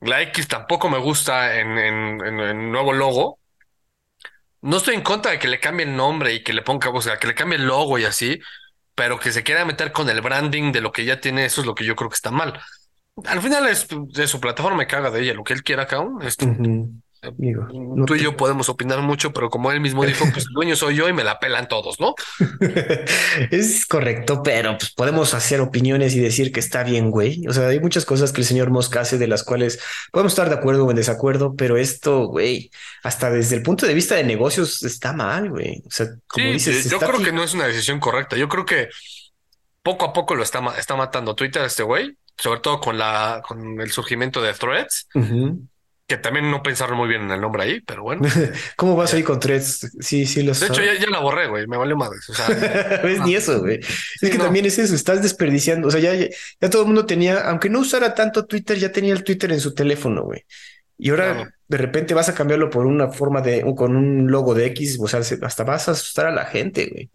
La 0.00 0.22
X 0.22 0.48
tampoco 0.48 0.90
me 0.90 0.98
gusta 0.98 1.58
en, 1.60 1.78
en, 1.78 2.26
en 2.26 2.40
el 2.40 2.72
nuevo 2.72 2.92
logo. 2.92 3.40
No 4.60 4.76
estoy 4.76 4.94
en 4.94 5.02
contra 5.02 5.32
de 5.32 5.38
que 5.38 5.48
le 5.48 5.58
cambie 5.60 5.84
el 5.86 5.96
nombre 5.96 6.32
y 6.34 6.42
que 6.44 6.52
le 6.52 6.62
ponga, 6.62 6.90
o 6.90 7.00
sea, 7.02 7.18
que 7.18 7.26
le 7.26 7.34
cambie 7.34 7.58
el 7.58 7.66
logo 7.66 7.98
y 7.98 8.04
así, 8.04 8.38
pero 8.94 9.18
que 9.18 9.32
se 9.32 9.42
quiera 9.42 9.64
meter 9.64 9.92
con 9.92 10.08
el 10.08 10.20
branding 10.20 10.72
de 10.72 10.80
lo 10.80 10.92
que 10.92 11.04
ya 11.04 11.20
tiene, 11.20 11.44
eso 11.44 11.60
es 11.60 11.66
lo 11.66 11.74
que 11.74 11.84
yo 11.84 11.96
creo 11.96 12.10
que 12.10 12.14
está 12.14 12.30
mal. 12.30 12.60
Al 13.24 13.42
final 13.42 13.68
es 13.68 13.88
de 13.90 14.26
su 14.26 14.40
plataforma, 14.40 14.78
me 14.78 14.86
caga 14.86 15.10
de 15.10 15.22
ella, 15.22 15.34
lo 15.34 15.44
que 15.44 15.52
él 15.52 15.62
quiera, 15.62 15.86
cabrón. 15.86 16.22
Este. 16.22 16.46
Amigo, 17.24 17.68
no 17.72 18.04
tú 18.04 18.16
y 18.16 18.18
te- 18.18 18.24
yo 18.24 18.36
podemos 18.36 18.68
opinar 18.68 19.00
mucho, 19.00 19.32
pero 19.32 19.48
como 19.48 19.70
él 19.70 19.80
mismo 19.80 20.04
dijo, 20.04 20.24
pues 20.32 20.44
el 20.48 20.52
dueño 20.54 20.74
soy 20.74 20.96
yo 20.96 21.08
y 21.08 21.12
me 21.12 21.22
la 21.22 21.38
pelan 21.38 21.68
todos, 21.68 22.00
¿no? 22.00 22.16
Es 23.50 23.86
correcto, 23.86 24.42
pero 24.42 24.76
pues 24.76 24.92
podemos 24.92 25.32
hacer 25.34 25.60
opiniones 25.60 26.14
y 26.14 26.20
decir 26.20 26.50
que 26.52 26.58
está 26.60 26.82
bien, 26.82 27.10
güey. 27.10 27.46
O 27.46 27.52
sea, 27.52 27.68
hay 27.68 27.78
muchas 27.80 28.04
cosas 28.04 28.32
que 28.32 28.40
el 28.40 28.46
señor 28.46 28.70
Musk 28.70 28.96
hace 28.96 29.18
de 29.18 29.28
las 29.28 29.44
cuales 29.44 29.80
podemos 30.10 30.32
estar 30.32 30.48
de 30.48 30.56
acuerdo 30.56 30.84
o 30.84 30.90
en 30.90 30.96
desacuerdo, 30.96 31.54
pero 31.56 31.76
esto, 31.76 32.26
güey, 32.26 32.70
hasta 33.04 33.30
desde 33.30 33.54
el 33.56 33.62
punto 33.62 33.86
de 33.86 33.94
vista 33.94 34.16
de 34.16 34.24
negocios 34.24 34.82
está 34.82 35.12
mal, 35.12 35.48
güey. 35.50 35.82
O 35.86 35.90
sea, 35.90 36.06
como 36.26 36.46
Sí, 36.46 36.52
dices, 36.52 36.90
yo 36.90 36.96
está 36.96 37.06
creo 37.08 37.22
que 37.22 37.32
no 37.32 37.44
es 37.44 37.54
una 37.54 37.66
decisión 37.66 38.00
correcta. 38.00 38.36
Yo 38.36 38.48
creo 38.48 38.64
que 38.66 38.88
poco 39.82 40.06
a 40.06 40.12
poco 40.12 40.34
lo 40.34 40.42
está, 40.42 40.60
ma- 40.60 40.76
está 40.76 40.96
matando 40.96 41.34
Twitter 41.36 41.62
este 41.64 41.82
güey, 41.84 42.16
sobre 42.36 42.60
todo 42.60 42.80
con 42.80 42.98
la, 42.98 43.42
con 43.46 43.80
el 43.80 43.90
surgimiento 43.92 44.40
de 44.42 44.54
Threads. 44.54 45.08
Que 46.16 46.18
también 46.18 46.50
no 46.50 46.62
pensaron 46.62 46.96
muy 46.98 47.08
bien 47.08 47.22
en 47.22 47.30
el 47.30 47.40
nombre 47.40 47.62
ahí, 47.62 47.80
pero 47.80 48.02
bueno. 48.02 48.22
¿Cómo 48.76 48.96
vas 48.96 49.14
ahí 49.14 49.22
con 49.22 49.40
threads? 49.40 49.90
Sí, 50.00 50.26
sí, 50.26 50.42
los 50.42 50.60
De 50.60 50.66
hecho, 50.66 50.82
ya, 50.82 50.94
ya 50.98 51.08
la 51.08 51.20
borré, 51.20 51.48
güey, 51.48 51.66
me 51.66 51.76
valió 51.78 51.96
madres. 51.96 52.28
O 52.28 52.34
sea, 52.34 52.48
¿Ves? 53.02 53.20
Ni 53.20 53.34
eso, 53.34 53.60
güey. 53.60 53.80
es 53.80 54.30
que 54.30 54.36
no. 54.38 54.44
también 54.44 54.66
es 54.66 54.78
eso, 54.78 54.94
estás 54.94 55.22
desperdiciando. 55.22 55.88
O 55.88 55.90
sea, 55.90 56.00
ya, 56.00 56.14
ya, 56.14 56.70
todo 56.70 56.82
el 56.82 56.86
mundo 56.88 57.06
tenía, 57.06 57.48
aunque 57.48 57.70
no 57.70 57.78
usara 57.80 58.14
tanto 58.14 58.44
Twitter, 58.46 58.78
ya 58.78 58.92
tenía 58.92 59.14
el 59.14 59.24
Twitter 59.24 59.50
en 59.52 59.60
su 59.60 59.74
teléfono, 59.74 60.22
güey. 60.24 60.44
Y 60.98 61.10
ahora 61.10 61.32
Claro. 61.34 61.50
de 61.68 61.76
repente 61.78 62.14
vas 62.14 62.28
a 62.28 62.34
cambiarlo 62.34 62.68
por 62.70 62.86
una 62.86 63.08
forma 63.08 63.40
de, 63.40 63.64
con 63.74 63.96
un 63.96 64.30
logo 64.30 64.54
de 64.54 64.66
X, 64.66 64.98
o 65.00 65.08
sea, 65.08 65.22
se- 65.22 65.38
hasta 65.42 65.64
vas 65.64 65.88
a 65.88 65.92
asustar 65.92 66.26
a 66.26 66.30
la 66.30 66.44
gente, 66.44 66.88
güey. 66.92 67.10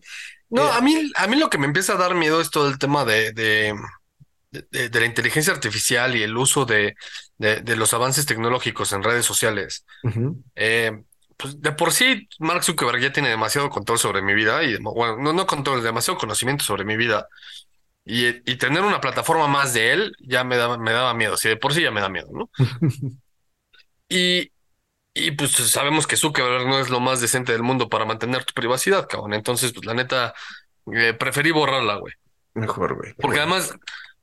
No, 0.49 0.65
Eh, 0.67 0.71
a 0.73 0.81
mí, 0.81 1.11
a 1.15 1.27
mí 1.27 1.35
lo 1.37 1.49
que 1.49 1.57
me 1.57 1.67
empieza 1.67 1.93
a 1.93 1.97
dar 1.97 2.15
miedo 2.15 2.41
es 2.41 2.49
todo 2.49 2.67
el 2.69 2.77
tema 2.79 3.05
de, 3.05 3.31
de, 3.33 3.73
de- 4.71 4.89
de 4.89 4.99
la 4.99 5.05
inteligencia 5.05 5.53
artificial 5.53 6.15
y 6.15 6.23
el 6.23 6.35
uso 6.37 6.65
de, 6.65 6.95
de, 7.38 7.61
de 7.61 7.75
los 7.75 7.93
avances 7.93 8.25
tecnológicos 8.25 8.93
en 8.93 9.03
redes 9.03 9.25
sociales. 9.25 9.85
Eh, 10.55 11.03
pues 11.38 11.61
de 11.61 11.71
por 11.71 11.91
sí, 11.91 12.27
Mark 12.39 12.63
Zuckerberg 12.63 12.99
ya 12.99 13.13
tiene 13.13 13.29
demasiado 13.29 13.69
control 13.69 13.99
sobre 13.99 14.21
mi 14.21 14.33
vida 14.33 14.63
y, 14.63 14.77
bueno, 14.77 15.17
no, 15.17 15.33
no 15.33 15.45
control, 15.45 15.83
demasiado 15.83 16.17
conocimiento 16.17 16.65
sobre 16.65 16.83
mi 16.83 16.97
vida. 16.97 17.27
Y, 18.03 18.27
y 18.27 18.55
tener 18.55 18.83
una 18.83 19.01
plataforma 19.01 19.47
más 19.47 19.73
de 19.73 19.91
él 19.91 20.15
ya 20.19 20.43
me 20.43 20.55
daba, 20.57 20.77
me 20.77 20.93
daba 20.93 21.13
miedo. 21.13 21.38
Si 21.38 21.49
de 21.49 21.57
por 21.57 21.73
sí 21.73 21.81
ya 21.81 21.91
me 21.91 22.01
da 22.01 22.09
miedo, 22.09 22.29
¿no? 22.31 22.49
Y, 24.09 24.51
y 25.13 25.31
pues 25.31 25.51
sabemos 25.51 26.07
que 26.07 26.15
Zuckerberg 26.15 26.65
no 26.67 26.79
es 26.79 26.89
lo 26.89 26.99
más 26.99 27.19
decente 27.19 27.51
del 27.51 27.63
mundo 27.63 27.89
para 27.89 28.05
mantener 28.05 28.45
tu 28.45 28.53
privacidad, 28.53 29.07
cabrón. 29.07 29.33
Entonces, 29.33 29.73
pues 29.73 29.85
la 29.85 29.93
neta, 29.93 30.33
eh, 30.93 31.13
preferí 31.13 31.51
borrarla, 31.51 31.95
güey. 31.95 32.13
Mejor, 32.53 32.95
güey. 32.95 33.13
Porque 33.15 33.39
además, 33.39 33.75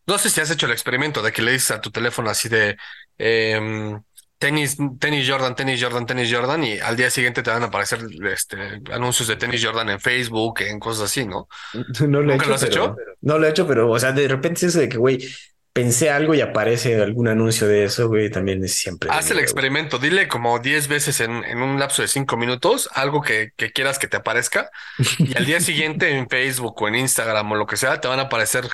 no 0.06 0.18
sé 0.18 0.30
si 0.30 0.40
has 0.40 0.50
hecho 0.50 0.66
el 0.66 0.72
experimento 0.72 1.22
de 1.22 1.32
que 1.32 1.42
le 1.42 1.52
dices 1.52 1.72
a 1.72 1.80
tu 1.80 1.90
teléfono 1.90 2.30
así 2.30 2.48
de 2.48 2.76
em, 3.18 4.00
tenis, 4.38 4.76
tenis 4.98 5.28
Jordan, 5.28 5.54
tenis 5.56 5.82
Jordan, 5.82 6.06
tenis 6.06 6.30
Jordan, 6.32 6.64
y 6.64 6.78
al 6.78 6.96
día 6.96 7.10
siguiente 7.10 7.42
te 7.42 7.50
van 7.50 7.62
a 7.62 7.66
aparecer 7.66 8.00
este, 8.30 8.56
anuncios 8.92 9.28
de 9.28 9.36
tenis 9.36 9.64
Jordan 9.64 9.88
en 9.90 10.00
Facebook, 10.00 10.60
en 10.60 10.78
cosas 10.78 11.04
así, 11.10 11.24
¿no? 11.26 11.48
No 12.06 12.20
lo 12.20 12.32
he 12.32 12.36
¿Nunca 12.36 12.44
hecho, 12.44 12.48
lo 12.48 12.54
has 12.54 12.60
pero- 12.64 12.72
hecho? 12.84 12.96
No 13.22 13.38
lo 13.38 13.46
he 13.46 13.50
hecho, 13.50 13.66
pero, 13.66 13.90
o 13.90 13.98
sea, 13.98 14.12
de 14.12 14.28
repente 14.28 14.58
es 14.58 14.62
eso 14.64 14.80
de 14.80 14.88
que, 14.88 14.98
güey, 14.98 15.26
pensé 15.72 16.08
algo 16.10 16.34
y 16.34 16.40
aparece 16.40 17.02
algún 17.02 17.26
anuncio 17.26 17.66
de 17.66 17.84
eso, 17.84 18.06
güey, 18.06 18.30
también 18.30 18.62
es 18.62 18.74
siempre. 18.74 19.10
Haz 19.10 19.30
el 19.32 19.40
experimento, 19.40 19.98
dile 19.98 20.28
como 20.28 20.60
10 20.60 20.86
veces 20.86 21.20
en, 21.20 21.42
en 21.44 21.62
un 21.62 21.80
lapso 21.80 22.02
de 22.02 22.06
5 22.06 22.36
minutos 22.36 22.88
algo 22.92 23.22
que, 23.22 23.50
que 23.56 23.72
quieras 23.72 23.98
que 23.98 24.06
te 24.06 24.16
aparezca, 24.18 24.70
y 25.18 25.36
al 25.36 25.46
día 25.46 25.60
siguiente 25.60 26.10
en 26.16 26.28
Facebook 26.28 26.80
o 26.80 26.86
en 26.86 26.94
Instagram 26.94 27.50
o 27.50 27.56
lo 27.56 27.66
que 27.66 27.76
sea, 27.76 28.00
te 28.00 28.06
van 28.06 28.20
a 28.20 28.24
aparecer 28.24 28.68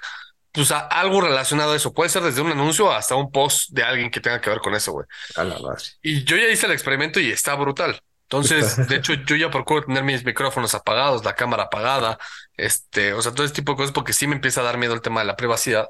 pues, 0.53 0.70
a- 0.72 0.80
algo 0.86 1.20
relacionado 1.20 1.72
a 1.72 1.76
eso. 1.76 1.92
Puede 1.92 2.11
ser 2.11 2.22
desde 2.22 2.40
un 2.40 2.51
anuncio 2.53 2.90
hasta 2.92 3.14
un 3.16 3.30
post 3.30 3.70
de 3.70 3.82
alguien 3.82 4.11
que 4.11 4.20
tenga 4.20 4.40
que 4.40 4.51
ver 4.51 4.61
con 4.61 4.74
eso, 4.74 4.92
güey. 4.92 5.07
A 5.36 5.44
la 5.44 5.59
madre. 5.59 5.82
Y 6.03 6.24
yo 6.24 6.36
ya 6.36 6.48
hice 6.48 6.66
el 6.66 6.72
experimento 6.72 7.20
y 7.20 7.30
está 7.30 7.55
brutal. 7.55 8.01
Entonces, 8.24 8.76
de 8.88 8.96
hecho, 8.96 9.14
yo 9.14 9.36
ya 9.36 9.51
procuro 9.51 9.84
tener 9.84 10.05
mis 10.05 10.24
micrófonos 10.24 10.74
apagados, 10.74 11.24
la 11.24 11.34
cámara 11.34 11.64
apagada, 11.64 12.18
este, 12.57 13.12
o 13.12 13.22
sea, 13.22 13.32
todo 13.32 13.44
ese 13.44 13.55
tipo 13.55 13.72
de 13.72 13.76
cosas, 13.76 13.92
porque 13.92 14.12
sí 14.12 14.26
me 14.26 14.34
empieza 14.36 14.61
a 14.61 14.64
dar 14.64 14.78
miedo 14.78 14.94
el 14.94 15.01
tema 15.03 15.20
de 15.20 15.26
la 15.26 15.36
privacidad 15.36 15.88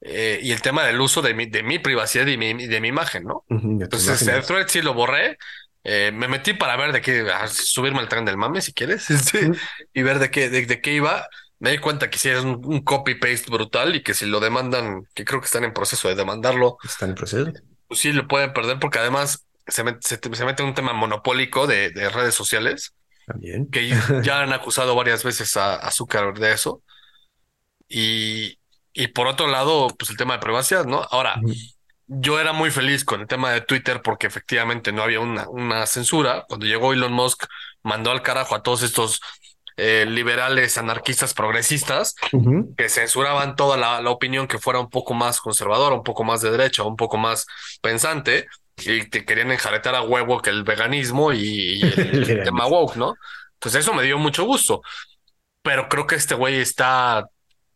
eh, 0.00 0.40
y 0.42 0.52
el 0.52 0.62
tema 0.62 0.84
del 0.84 1.00
uso 1.00 1.22
de 1.22 1.34
mi, 1.34 1.46
de 1.46 1.62
mi 1.62 1.78
privacidad 1.78 2.26
y, 2.26 2.36
mi, 2.36 2.66
de 2.66 2.80
mi 2.80 2.88
imagen, 2.88 3.24
¿no? 3.24 3.44
Entonces, 3.48 4.26
el 4.26 4.42
thread 4.44 4.66
sí 4.68 4.82
lo 4.82 4.94
borré. 4.94 5.38
eh, 5.84 6.10
me 6.12 6.28
metí 6.28 6.54
para 6.54 6.76
ver 6.76 6.92
de 6.92 7.00
qué, 7.00 7.24
subirme 7.48 8.00
al 8.00 8.08
tren 8.08 8.24
del 8.24 8.36
mame, 8.36 8.60
si 8.60 8.72
quieres, 8.72 9.10
este, 9.10 9.50
Ujú. 9.50 9.58
y 9.94 10.02
ver 10.02 10.18
de 10.18 10.30
qué, 10.30 10.48
de, 10.50 10.66
de 10.66 10.80
qué 10.80 10.94
iba. 10.94 11.26
Me 11.62 11.70
di 11.70 11.78
cuenta 11.78 12.10
que 12.10 12.18
sí 12.18 12.28
es 12.28 12.40
un, 12.44 12.60
un 12.64 12.80
copy-paste 12.82 13.50
brutal 13.50 13.94
y 13.94 14.02
que 14.02 14.14
si 14.14 14.26
lo 14.26 14.40
demandan, 14.40 15.04
que 15.14 15.24
creo 15.24 15.40
que 15.40 15.46
están 15.46 15.64
en 15.64 15.72
proceso 15.72 16.08
de 16.08 16.16
demandarlo, 16.16 16.76
Está 16.82 17.06
en 17.06 17.14
proceso. 17.14 17.52
pues 17.86 18.00
sí 18.00 18.12
lo 18.12 18.26
pueden 18.28 18.52
perder 18.52 18.78
porque 18.80 18.98
además 18.98 19.46
se, 19.66 19.84
met- 19.84 20.00
se, 20.02 20.18
se 20.20 20.44
mete 20.44 20.62
en 20.62 20.70
un 20.70 20.74
tema 20.74 20.92
monopólico 20.92 21.66
de, 21.68 21.90
de 21.90 22.08
redes 22.10 22.34
sociales 22.34 22.94
También. 23.26 23.70
que 23.70 23.88
ya 24.24 24.42
han 24.42 24.52
acusado 24.52 24.94
varias 24.96 25.22
veces 25.24 25.56
a, 25.56 25.76
a 25.76 25.90
Zuckerberg 25.92 26.38
de 26.40 26.52
eso. 26.52 26.82
Y, 27.88 28.58
y 28.92 29.08
por 29.08 29.26
otro 29.26 29.46
lado, 29.46 29.88
pues 29.98 30.10
el 30.10 30.16
tema 30.16 30.34
de 30.34 30.40
privacidad, 30.40 30.84
¿no? 30.86 31.06
Ahora, 31.10 31.40
yo 32.06 32.40
era 32.40 32.52
muy 32.52 32.70
feliz 32.70 33.04
con 33.04 33.20
el 33.22 33.26
tema 33.26 33.52
de 33.52 33.60
Twitter 33.60 34.02
porque 34.02 34.26
efectivamente 34.26 34.92
no 34.92 35.02
había 35.02 35.20
una, 35.20 35.48
una 35.48 35.86
censura. 35.86 36.44
Cuando 36.48 36.66
llegó 36.66 36.92
Elon 36.92 37.12
Musk, 37.12 37.44
mandó 37.82 38.10
al 38.10 38.22
carajo 38.22 38.54
a 38.54 38.62
todos 38.62 38.82
estos 38.82 39.20
eh, 39.76 40.04
liberales, 40.08 40.78
anarquistas, 40.78 41.34
progresistas, 41.34 42.14
que 42.76 42.88
censuraban 42.88 43.56
toda 43.56 43.76
la, 43.76 44.10
opinión 44.10 44.46
que 44.46 44.58
fuera 44.58 44.80
un 44.80 44.90
poco 44.90 45.14
más 45.14 45.40
conservadora, 45.40 45.94
un 45.94 46.02
poco 46.02 46.24
más 46.24 46.42
de 46.42 46.50
derecha, 46.50 46.82
un 46.82 46.96
poco 46.96 47.16
más 47.16 47.46
pensante, 47.80 48.46
y 48.78 49.08
te 49.08 49.24
querían 49.24 49.50
enjaretar 49.50 49.94
a 49.94 50.02
huevo 50.02 50.40
que 50.40 50.50
el 50.50 50.64
veganismo 50.64 51.32
y, 51.32 51.80
el, 51.82 52.42
tema 52.44 52.66
woke, 52.66 52.96
¿no? 52.96 53.14
Entonces 53.54 53.84
eso 53.84 53.94
me 53.94 54.02
dio 54.02 54.18
mucho 54.18 54.44
gusto. 54.44 54.82
Pero 55.62 55.88
creo 55.88 56.06
que 56.06 56.16
este 56.16 56.34
güey 56.34 56.56
está 56.56 57.26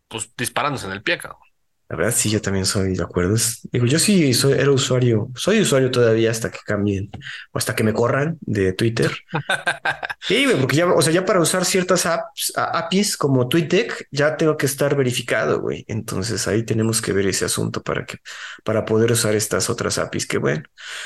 pues 0.09 0.35
disparándose 0.37 0.87
en 0.87 0.93
el 0.93 1.03
pie, 1.03 1.19
cabrón. 1.19 1.46
La 1.89 1.97
verdad, 1.97 2.13
sí, 2.17 2.31
yo 2.31 2.43
también 2.43 2.67
soy 2.67 2.97
de 2.97 3.03
acuerdo. 3.03 3.37
Digo, 3.71 3.87
yo 3.87 3.99
sí 4.01 4.35
soy, 4.35 4.55
era 4.55 4.73
usuario, 4.73 5.31
soy 5.37 5.61
usuario 5.61 5.91
todavía 5.93 6.33
hasta 6.33 6.51
que 6.51 6.59
cambien 6.67 7.11
o 7.53 7.59
hasta 7.59 7.77
que 7.77 7.85
me 7.85 7.93
corran 7.93 8.39
de 8.41 8.73
Twitter. 8.73 9.13
Sí, 10.19 10.45
porque 10.61 10.77
ya, 10.77 10.87
o 10.87 11.01
sea, 11.03 11.13
ya 11.13 11.25
para 11.25 11.41
usar 11.41 11.65
ciertas 11.65 12.05
apps, 12.05 12.53
APIs 12.57 13.17
como 13.17 13.49
TweetDeck, 13.49 14.09
ya 14.11 14.37
tengo 14.37 14.57
que 14.57 14.67
estar 14.67 14.97
verificado, 14.97 15.61
güey. 15.61 15.85
Entonces 15.87 16.49
ahí 16.49 16.65
tenemos 16.65 17.01
que 17.01 17.13
ver 17.13 17.27
ese 17.27 17.45
asunto 17.45 17.81
para 17.81 18.05
que, 18.05 18.19
para 18.65 18.85
poder 18.85 19.13
usar 19.13 19.37
estas 19.37 19.71
otras 19.71 19.99
APIs. 19.99 20.27
Que 20.27 20.39
bueno, 20.39 20.65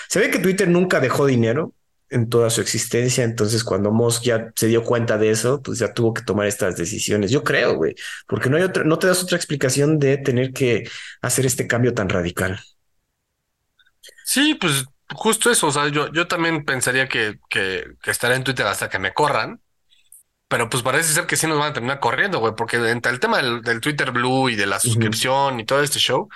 se 0.08 0.20
ve 0.20 0.30
que 0.30 0.38
Twitter 0.38 0.68
nunca 0.68 1.00
dejó 1.00 1.26
dinero 1.26 1.74
en 2.10 2.28
toda 2.28 2.50
su 2.50 2.60
existencia. 2.60 3.24
Entonces, 3.24 3.64
cuando 3.64 3.90
Musk 3.90 4.22
ya 4.24 4.52
se 4.54 4.66
dio 4.66 4.82
cuenta 4.82 5.16
de 5.16 5.30
eso, 5.30 5.62
pues 5.62 5.78
ya 5.78 5.94
tuvo 5.94 6.12
que 6.12 6.22
tomar 6.22 6.46
estas 6.46 6.76
decisiones. 6.76 7.30
Yo 7.30 7.42
creo, 7.42 7.74
güey, 7.74 7.94
porque 8.26 8.50
no 8.50 8.56
hay 8.56 8.64
otra, 8.64 8.84
no 8.84 8.98
te 8.98 9.06
das 9.06 9.22
otra 9.22 9.36
explicación 9.36 9.98
de 9.98 10.18
tener 10.18 10.52
que 10.52 10.88
hacer 11.22 11.46
este 11.46 11.66
cambio 11.66 11.94
tan 11.94 12.08
radical. 12.08 12.60
Sí, 14.24 14.54
pues 14.60 14.84
justo 15.14 15.50
eso. 15.50 15.68
O 15.68 15.72
sea, 15.72 15.88
yo, 15.88 16.12
yo 16.12 16.26
también 16.26 16.64
pensaría 16.64 17.08
que, 17.08 17.38
que, 17.48 17.84
que 18.02 18.10
estaré 18.10 18.34
en 18.34 18.44
Twitter 18.44 18.66
hasta 18.66 18.88
que 18.88 18.98
me 18.98 19.14
corran. 19.14 19.60
Pero 20.48 20.68
pues 20.68 20.82
parece 20.82 21.12
ser 21.12 21.26
que 21.26 21.36
sí 21.36 21.46
nos 21.46 21.60
van 21.60 21.70
a 21.70 21.72
terminar 21.72 22.00
corriendo, 22.00 22.40
güey, 22.40 22.54
porque 22.56 22.76
entre 22.90 23.12
el 23.12 23.20
tema 23.20 23.40
del, 23.40 23.80
Twitter 23.80 24.10
Blue 24.10 24.48
y 24.48 24.56
de 24.56 24.66
la 24.66 24.80
suscripción 24.80 25.60
y 25.60 25.64
todo 25.64 25.80
este 25.80 26.00
show, 26.00 26.28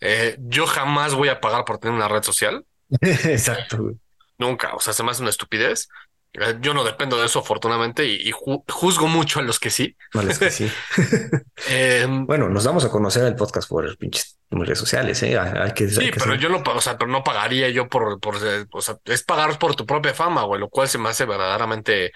eh, 0.00 0.36
yo 0.38 0.66
jamás 0.66 1.14
voy 1.14 1.28
a 1.28 1.38
pagar 1.38 1.66
por 1.66 1.76
tener 1.76 1.94
una 1.94 2.08
red 2.08 2.22
social. 2.22 2.64
Exacto, 3.02 3.76
güey. 3.82 3.96
Nunca, 4.42 4.74
o 4.74 4.80
sea, 4.80 4.92
se 4.92 5.04
me 5.04 5.12
hace 5.12 5.22
una 5.22 5.30
estupidez. 5.30 5.88
Eh, 6.32 6.56
yo 6.60 6.74
no 6.74 6.82
dependo 6.82 7.16
de 7.16 7.26
eso, 7.26 7.38
afortunadamente, 7.38 8.06
y, 8.06 8.32
juzgo 8.32 9.06
mucho 9.06 9.38
a 9.38 9.42
los 9.42 9.60
que 9.60 9.70
sí. 9.70 9.96
que 10.38 10.50
sí. 10.50 10.70
Em, 11.68 12.26
bueno, 12.26 12.48
nos 12.48 12.64
damos 12.64 12.84
a 12.84 12.90
conocer 12.90 13.24
el 13.24 13.36
podcast 13.36 13.68
por 13.68 13.96
pinches 13.96 14.38
redes 14.50 14.78
sociales, 14.78 15.22
¿eh? 15.22 15.38
Hay 15.38 15.72
que, 15.72 15.88
sí, 15.88 16.10
pero 16.12 16.34
yo 16.34 16.48
no, 16.48 16.62
o 16.64 16.80
sea, 16.80 16.98
pero 16.98 17.10
no 17.10 17.22
pagaría 17.22 17.68
yo 17.68 17.88
por, 17.88 18.18
por, 18.18 18.36
o 18.70 18.80
sea, 18.80 18.98
es 19.04 19.22
pagar 19.22 19.58
por 19.58 19.76
tu 19.76 19.86
propia 19.86 20.12
fama, 20.12 20.42
güey, 20.42 20.60
lo 20.60 20.68
cual 20.68 20.88
se 20.88 20.98
me 20.98 21.08
hace 21.08 21.24
verdaderamente 21.24 22.12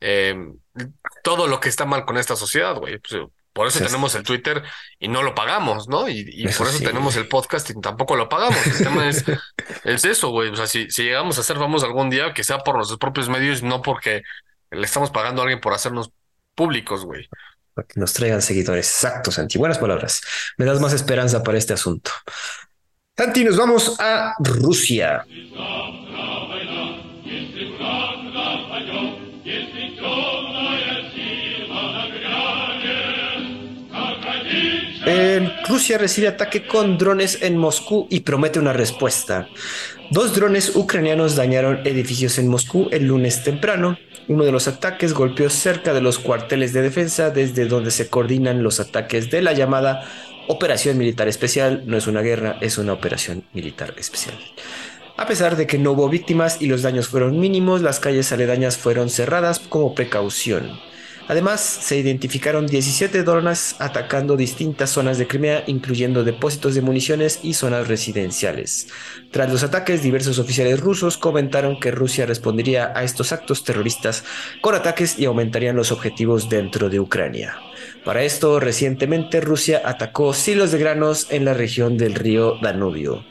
em, 0.00 0.58
todo 1.24 1.46
lo 1.46 1.60
que 1.60 1.70
está 1.70 1.86
mal 1.86 2.04
con 2.04 2.18
esta 2.18 2.36
sociedad, 2.36 2.76
güey. 2.76 2.98
Pues, 2.98 3.22
por 3.60 3.66
eso 3.66 3.84
tenemos 3.84 4.14
el 4.14 4.22
Twitter 4.22 4.62
y 4.98 5.08
no 5.08 5.22
lo 5.22 5.34
pagamos, 5.34 5.86
¿no? 5.86 6.08
Y, 6.08 6.48
por 6.56 6.66
eso 6.66 6.78
tenemos 6.78 7.14
el 7.16 7.28
podcast 7.28 7.68
y 7.68 7.78
tampoco 7.78 8.16
lo 8.16 8.26
pagamos. 8.26 8.56
El 8.66 8.78
tema 8.78 9.06
es, 9.06 9.22
es 9.84 10.04
eso, 10.06 10.30
güey. 10.30 10.48
O 10.48 10.56
sea, 10.56 10.66
si, 10.66 10.90
si 10.90 11.02
llegamos 11.02 11.38
a 11.38 11.42
ser 11.42 11.58
famosos 11.58 11.86
algún 11.86 12.08
día, 12.08 12.32
que 12.32 12.42
sea 12.42 12.60
por 12.60 12.76
nuestros 12.76 12.98
propios 12.98 13.28
medios, 13.28 13.62
no 13.62 13.82
porque 13.82 14.22
le 14.70 14.82
estamos 14.82 15.10
pagando 15.10 15.42
a 15.42 15.44
alguien 15.44 15.60
por 15.60 15.74
hacernos 15.74 16.10
públicos, 16.54 17.04
güey. 17.04 17.28
Para 17.74 17.86
que 17.86 18.00
nos 18.00 18.14
traigan 18.14 18.40
seguidores. 18.40 18.86
Exacto, 18.86 19.30
Santi. 19.30 19.58
Buenas 19.58 19.76
palabras. 19.76 20.22
Me 20.56 20.64
das 20.64 20.80
más 20.80 20.94
esperanza 20.94 21.42
para 21.42 21.58
este 21.58 21.74
asunto. 21.74 22.12
Santi, 23.14 23.44
nos 23.44 23.58
vamos 23.58 24.00
a 24.00 24.36
Rusia. 24.38 25.26
Rusia 35.70 35.98
recibe 35.98 36.28
ataque 36.28 36.66
con 36.66 36.98
drones 36.98 37.42
en 37.42 37.56
Moscú 37.56 38.06
y 38.10 38.20
promete 38.20 38.58
una 38.58 38.72
respuesta. 38.72 39.48
Dos 40.10 40.34
drones 40.34 40.74
ucranianos 40.74 41.36
dañaron 41.36 41.86
edificios 41.86 42.38
en 42.38 42.48
Moscú 42.48 42.88
el 42.90 43.06
lunes 43.06 43.44
temprano. 43.44 43.98
Uno 44.28 44.44
de 44.44 44.52
los 44.52 44.68
ataques 44.68 45.14
golpeó 45.14 45.48
cerca 45.48 45.94
de 45.94 46.00
los 46.00 46.18
cuarteles 46.18 46.72
de 46.72 46.82
defensa 46.82 47.30
desde 47.30 47.66
donde 47.66 47.90
se 47.90 48.08
coordinan 48.08 48.62
los 48.62 48.80
ataques 48.80 49.30
de 49.30 49.42
la 49.42 49.52
llamada 49.52 50.04
Operación 50.48 50.98
Militar 50.98 51.28
Especial. 51.28 51.84
No 51.86 51.96
es 51.96 52.06
una 52.06 52.20
guerra, 52.22 52.58
es 52.60 52.76
una 52.76 52.92
operación 52.92 53.44
militar 53.52 53.94
especial. 53.96 54.36
A 55.16 55.26
pesar 55.26 55.56
de 55.56 55.66
que 55.66 55.78
no 55.78 55.92
hubo 55.92 56.08
víctimas 56.08 56.60
y 56.60 56.66
los 56.66 56.82
daños 56.82 57.08
fueron 57.08 57.38
mínimos, 57.38 57.82
las 57.82 58.00
calles 58.00 58.32
aledañas 58.32 58.76
fueron 58.76 59.08
cerradas 59.08 59.60
como 59.60 59.94
precaución. 59.94 60.89
Además, 61.30 61.60
se 61.60 61.96
identificaron 61.96 62.66
17 62.66 63.22
drones 63.22 63.76
atacando 63.78 64.36
distintas 64.36 64.90
zonas 64.90 65.16
de 65.16 65.28
Crimea, 65.28 65.62
incluyendo 65.68 66.24
depósitos 66.24 66.74
de 66.74 66.82
municiones 66.82 67.38
y 67.44 67.54
zonas 67.54 67.86
residenciales. 67.86 68.88
Tras 69.30 69.48
los 69.48 69.62
ataques, 69.62 70.02
diversos 70.02 70.40
oficiales 70.40 70.80
rusos 70.80 71.16
comentaron 71.16 71.78
que 71.78 71.92
Rusia 71.92 72.26
respondería 72.26 72.92
a 72.96 73.04
estos 73.04 73.30
actos 73.30 73.62
terroristas 73.62 74.24
con 74.60 74.74
ataques 74.74 75.20
y 75.20 75.26
aumentarían 75.26 75.76
los 75.76 75.92
objetivos 75.92 76.48
dentro 76.48 76.90
de 76.90 76.98
Ucrania. 76.98 77.54
Para 78.04 78.24
esto, 78.24 78.58
recientemente 78.58 79.40
Rusia 79.40 79.82
atacó 79.84 80.34
silos 80.34 80.72
de 80.72 80.80
granos 80.80 81.28
en 81.30 81.44
la 81.44 81.54
región 81.54 81.96
del 81.96 82.16
río 82.16 82.56
Danubio. 82.60 83.24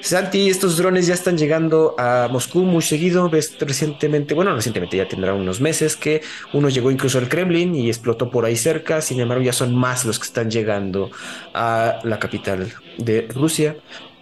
Santi, 0.00 0.48
estos 0.48 0.76
drones 0.76 1.06
ya 1.06 1.14
están 1.14 1.36
llegando 1.36 1.94
a 1.98 2.28
Moscú 2.30 2.60
muy 2.60 2.82
seguido. 2.82 3.28
Ves 3.28 3.56
recientemente, 3.58 4.34
bueno, 4.34 4.54
recientemente 4.54 4.96
ya 4.96 5.08
tendrá 5.08 5.34
unos 5.34 5.60
meses 5.60 5.96
que 5.96 6.22
uno 6.52 6.68
llegó 6.68 6.90
incluso 6.90 7.18
al 7.18 7.28
Kremlin 7.28 7.74
y 7.74 7.88
explotó 7.88 8.30
por 8.30 8.44
ahí 8.44 8.56
cerca. 8.56 9.00
Sin 9.00 9.20
embargo, 9.20 9.42
ya 9.42 9.52
son 9.52 9.74
más 9.74 10.04
los 10.04 10.18
que 10.18 10.26
están 10.26 10.50
llegando 10.50 11.10
a 11.54 11.98
la 12.04 12.18
capital 12.18 12.72
de 12.98 13.28
Rusia. 13.34 13.76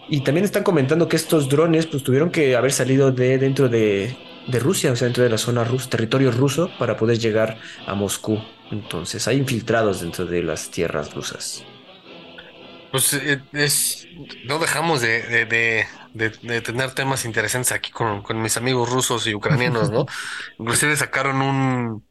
Y 0.08 0.20
también 0.20 0.44
están 0.44 0.62
comentando 0.62 1.08
que 1.08 1.16
estos 1.16 1.48
drones 1.48 1.86
pues 1.86 2.02
tuvieron 2.02 2.30
que 2.30 2.56
haber 2.56 2.72
salido 2.72 3.10
de 3.10 3.38
dentro 3.38 3.68
de, 3.68 4.16
de 4.46 4.58
Rusia, 4.58 4.92
o 4.92 4.96
sea, 4.96 5.06
dentro 5.06 5.24
de 5.24 5.30
la 5.30 5.38
zona 5.38 5.64
rusa, 5.64 5.88
territorio 5.90 6.30
ruso, 6.30 6.70
para 6.78 6.96
poder 6.96 7.18
llegar 7.18 7.58
a 7.86 7.94
Moscú. 7.94 8.38
Entonces, 8.70 9.26
hay 9.28 9.38
infiltrados 9.38 10.00
dentro 10.00 10.24
de 10.26 10.42
las 10.42 10.70
tierras 10.70 11.14
rusas. 11.14 11.64
Pues 12.94 13.12
eh, 13.14 13.42
es, 13.54 14.06
no 14.44 14.60
dejamos 14.60 15.00
de, 15.00 15.46
de, 16.14 16.60
tener 16.60 16.92
temas 16.92 17.24
interesantes 17.24 17.72
aquí 17.72 17.90
con, 17.90 18.22
mis 18.40 18.56
amigos 18.56 18.88
rusos 18.88 19.26
y 19.26 19.34
ucranianos, 19.34 19.90
¿no? 19.90 20.06
Inclusive 20.60 20.94
sacaron 20.94 21.42
un, 21.42 22.06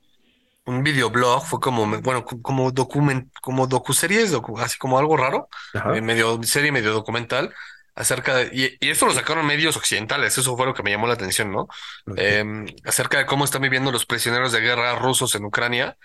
un 0.66 0.84
videoblog, 0.84 1.46
fue 1.46 1.62
como, 1.62 1.88
bueno, 2.02 2.26
como 2.26 2.70
document, 2.74 3.32
como 3.42 3.66
docuseries, 3.66 4.34
así 4.58 4.78
como 4.78 5.00
algo 5.00 5.16
raro, 5.16 5.48
eh, 5.96 6.02
medio 6.02 6.44
serie, 6.44 6.74
medio 6.74 6.92
documental, 6.92 7.54
acerca 7.96 8.36
de, 8.36 8.78
y, 8.82 8.90
esto 8.90 9.06
lo 9.06 9.14
sacaron 9.14 9.46
medios 9.46 9.78
occidentales, 9.78 10.38
eso 10.38 10.58
fue 10.58 10.66
lo 10.66 10.74
que 10.74 10.84
me 10.84 10.92
llamó 10.92 11.08
la 11.08 11.14
atención, 11.14 11.50
¿no? 11.50 11.70
Em, 12.18 12.66
acerca 12.84 13.20
de 13.20 13.26
cómo 13.26 13.46
están 13.46 13.62
viviendo 13.62 13.90
los 13.90 14.06
prisioneros 14.06 14.52
de 14.52 14.60
guerra 14.60 15.00
rusos 15.00 15.34
en 15.36 15.46
Ucrania 15.46 15.96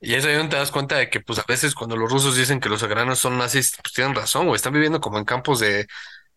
y 0.00 0.14
eso 0.14 0.28
ahí 0.28 0.34
donde 0.34 0.50
te 0.50 0.56
das 0.56 0.70
cuenta 0.70 0.96
de 0.96 1.10
que, 1.10 1.20
pues, 1.20 1.38
a 1.38 1.44
veces 1.46 1.74
cuando 1.74 1.96
los 1.96 2.10
rusos 2.10 2.34
dicen 2.36 2.58
que 2.58 2.70
los 2.70 2.82
ucranianos 2.82 3.18
son 3.18 3.36
nazis, 3.36 3.76
pues 3.82 3.92
tienen 3.92 4.14
razón, 4.14 4.46
güey. 4.46 4.56
Están 4.56 4.72
viviendo 4.72 5.00
como 5.00 5.18
en 5.18 5.24
campos 5.26 5.60
de, 5.60 5.86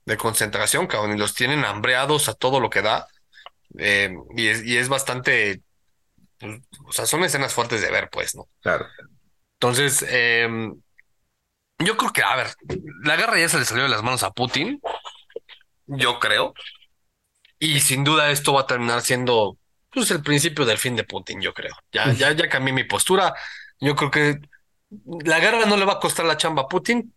de 0.06 0.18
concentración, 0.18 0.88
cabrón, 0.88 1.16
y 1.16 1.20
los 1.20 1.34
tienen 1.34 1.64
hambreados 1.64 2.28
a 2.28 2.34
todo 2.34 2.60
lo 2.60 2.70
que 2.70 2.82
da. 2.82 3.08
Eh, 3.78 4.14
y, 4.36 4.48
es, 4.48 4.66
y 4.66 4.78
es 4.78 4.90
bastante. 4.90 5.62
Pues, 6.40 6.60
o 6.86 6.92
sea, 6.92 7.06
son 7.06 7.24
escenas 7.24 7.54
fuertes 7.54 7.82
de 7.82 7.90
ver, 7.90 8.10
pues, 8.12 8.36
¿no? 8.36 8.50
Claro. 8.62 8.86
Entonces, 9.54 10.06
eh, 10.10 10.48
yo 11.80 11.98
creo 11.98 12.12
que, 12.12 12.22
a 12.22 12.36
ver, 12.36 12.48
la 13.04 13.16
guerra 13.16 13.40
ya 13.40 13.48
se 13.48 13.60
le 13.60 13.66
salió 13.66 13.84
de 13.84 13.90
las 13.90 14.04
manos 14.04 14.24
a 14.24 14.32
Putin. 14.32 14.82
Yo 15.86 16.20
creo. 16.20 16.54
Y 17.60 17.80
sin 17.80 18.04
duda 18.04 18.30
esto 18.32 18.54
va 18.54 18.62
a 18.62 18.68
terminar 18.68 19.02
siendo 19.02 19.58
pues 19.94 20.12
el 20.12 20.22
principio 20.22 20.66
del 20.66 20.78
fin 20.78 20.96
de 20.96 21.04
Putin, 21.04 21.42
yo 21.42 21.54
creo. 21.54 21.76
Ya, 21.92 22.12
ya, 22.14 22.32
ya 22.32 22.50
cambié 22.50 22.74
mi 22.74 22.84
postura. 22.84 23.34
Yo 23.80 23.96
creo 23.96 24.12
que 24.12 24.40
la 25.26 25.40
guerra 25.40 25.66
no 25.66 25.78
le 25.78 25.86
va 25.86 25.94
a 25.94 26.00
costar 26.00 26.26
la 26.26 26.38
chamba 26.38 26.64
a 26.64 26.68
Putin 26.68 27.14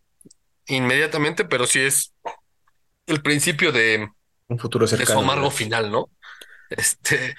inmediatamente, 0.67 1.45
pero 1.45 1.67
sí 1.67 1.81
es 1.81 2.13
el 3.07 3.23
principio 3.23 3.73
de 3.73 4.09
un 4.49 4.59
futuro 4.59 4.87
cercano. 4.87 5.09
De 5.09 5.15
su 5.15 5.19
amargo 5.19 5.51
final, 5.51 5.91
¿no? 5.91 6.11
Este, 6.71 7.37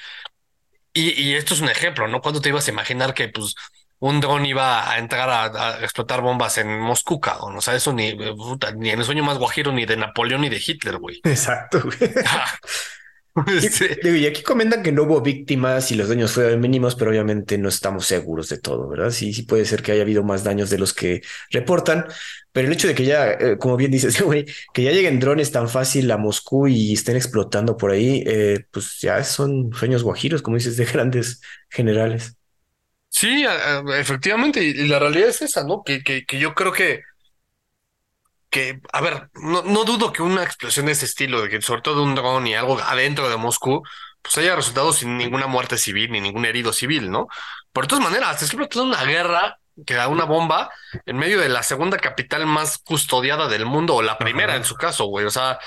y, 0.93 1.33
esto 1.35 1.53
es 1.53 1.61
un 1.61 1.69
ejemplo, 1.69 2.07
¿no? 2.07 2.21
¿Cuándo 2.21 2.41
te 2.41 2.49
ibas 2.49 2.67
a 2.67 2.71
imaginar 2.71 3.13
que 3.13 3.29
pues 3.29 3.53
un 3.99 4.19
dron 4.19 4.45
iba 4.45 4.89
a 4.89 4.97
entrar 4.97 5.29
a, 5.29 5.79
explotar 5.83 6.21
bombas 6.21 6.57
en 6.57 6.79
Moscú? 6.79 7.21
O 7.23 7.61
sea, 7.61 7.75
eso 7.75 7.93
ni, 7.93 8.13
ni 8.77 8.89
en 8.89 8.99
el 8.99 9.05
sueño 9.05 9.23
más 9.23 9.37
guajiro, 9.37 9.71
ni 9.71 9.85
de 9.85 9.97
Napoleón, 9.97 10.41
ni 10.41 10.49
de 10.49 10.61
Hitler, 10.65 10.97
güey. 10.97 11.19
Exacto, 11.23 11.81
güey. 11.83 11.97
Y, 14.03 14.25
aquí 14.25 14.41
comentan 14.41 14.81
que 14.83 14.91
no 14.91 15.03
hubo 15.03 15.21
víctimas 15.21 15.91
y 15.91 15.95
los 15.95 16.09
daños 16.09 16.31
fueron 16.31 16.59
mínimos, 16.59 16.95
pero 16.95 17.11
obviamente 17.11 17.57
no 17.57 17.69
estamos 17.69 18.05
seguros 18.05 18.49
de 18.49 18.57
todo, 18.59 18.87
¿verdad? 18.89 19.11
Sí, 19.11 19.33
sí 19.33 19.43
puede 19.43 19.65
ser 19.65 19.83
que 19.83 19.91
haya 19.91 20.01
habido 20.01 20.23
más 20.23 20.43
daños 20.43 20.69
de 20.69 20.77
los 20.77 20.93
que 20.93 21.21
reportan, 21.51 22.05
pero 22.51 22.67
el 22.67 22.73
hecho 22.73 22.87
de 22.87 22.95
que 22.95 23.05
ya, 23.05 23.31
eh, 23.31 23.57
como 23.59 23.77
bien 23.77 23.91
dices, 23.91 24.19
güey, 24.21 24.45
que 24.73 24.83
ya 24.83 24.91
lleguen 24.91 25.19
drones 25.19 25.51
tan 25.51 25.69
fácil 25.69 26.09
a 26.11 26.17
Moscú 26.17 26.67
y 26.67 26.93
estén 26.93 27.15
explotando 27.15 27.77
por 27.77 27.91
ahí, 27.91 28.23
eh, 28.25 28.65
pues 28.71 28.99
ya 28.99 29.23
son 29.23 29.71
sueños 29.73 30.03
guajiros, 30.03 30.41
como 30.41 30.57
dices, 30.57 30.77
de 30.77 30.85
grandes 30.91 31.41
generales. 31.69 32.35
Sí, 33.09 33.45
efectivamente, 33.95 34.63
y 34.63 34.87
la 34.87 34.99
realidad 34.99 35.29
es 35.29 35.41
esa, 35.41 35.63
¿no? 35.63 35.81
Que, 35.83 36.03
que, 36.03 36.25
que 36.25 36.39
yo 36.39 36.53
creo 36.53 36.71
que 36.71 37.01
que, 38.49 38.79
a 38.93 39.01
ver, 39.01 39.29
no, 39.35 39.61
no 39.63 39.83
dudo 39.83 40.13
que 40.13 40.21
una 40.21 40.43
explosión 40.43 40.85
de 40.85 40.93
ese 40.93 41.05
estilo, 41.05 41.41
de 41.41 41.49
que 41.49 41.61
sobre 41.61 41.81
todo 41.81 42.03
un 42.03 42.15
dron 42.15 42.47
y 42.47 42.55
algo 42.55 42.79
adentro 42.79 43.29
de 43.29 43.37
Moscú, 43.37 43.83
pues 44.21 44.37
haya 44.37 44.55
resultado 44.55 44.93
sin 44.93 45.17
ninguna 45.17 45.47
muerte 45.47 45.77
civil 45.77 46.11
ni 46.11 46.21
ningún 46.21 46.45
herido 46.45 46.73
civil, 46.73 47.09
¿no? 47.11 47.27
Por 47.71 47.85
de 47.85 47.89
todas 47.89 48.03
maneras, 48.03 48.41
es 48.41 48.55
toda 48.69 48.85
una 48.85 49.03
guerra 49.03 49.59
que 49.85 49.93
da 49.93 50.07
una 50.07 50.25
bomba 50.25 50.71
en 51.05 51.17
medio 51.17 51.39
de 51.39 51.49
la 51.49 51.63
segunda 51.63 51.97
capital 51.97 52.45
más 52.45 52.79
custodiada 52.79 53.47
del 53.47 53.65
mundo, 53.65 53.95
o 53.95 54.01
la 54.01 54.17
primera 54.17 54.55
en 54.55 54.65
su 54.65 54.75
caso, 54.75 55.05
güey. 55.05 55.25
O 55.25 55.29
sea, 55.29 55.59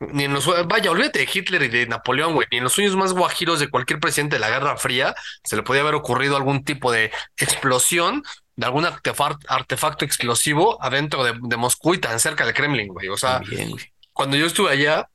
ni 0.00 0.24
en 0.24 0.32
los 0.32 0.46
vaya, 0.66 0.90
olvídate 0.90 1.18
de 1.20 1.28
Hitler 1.32 1.62
y 1.64 1.68
de 1.68 1.86
Napoleón, 1.86 2.34
güey, 2.34 2.48
ni 2.50 2.58
en 2.58 2.64
los 2.64 2.72
sueños 2.72 2.96
más 2.96 3.12
guajiros 3.12 3.60
de 3.60 3.68
cualquier 3.68 4.00
presidente 4.00 4.36
de 4.36 4.40
la 4.40 4.48
Guerra 4.48 4.76
Fría 4.78 5.14
se 5.44 5.56
le 5.56 5.62
podía 5.62 5.82
haber 5.82 5.94
ocurrido 5.94 6.36
algún 6.36 6.64
tipo 6.64 6.90
de 6.90 7.12
explosión 7.36 8.22
de 8.60 8.66
algún 8.66 8.84
artefacto, 8.84 10.04
explosivo 10.04 10.76
adentro 10.82 11.24
de, 11.24 11.56
Moscú 11.56 11.94
y 11.94 11.98
tan 11.98 12.20
cerca 12.20 12.44
del 12.44 12.52
Kremlin, 12.52 12.88
güey. 12.88 13.08
O 13.08 13.16
sea, 13.16 13.40
cuando 14.12 14.36
yo 14.36 14.44
estuve 14.44 14.70
allá, 14.70 15.08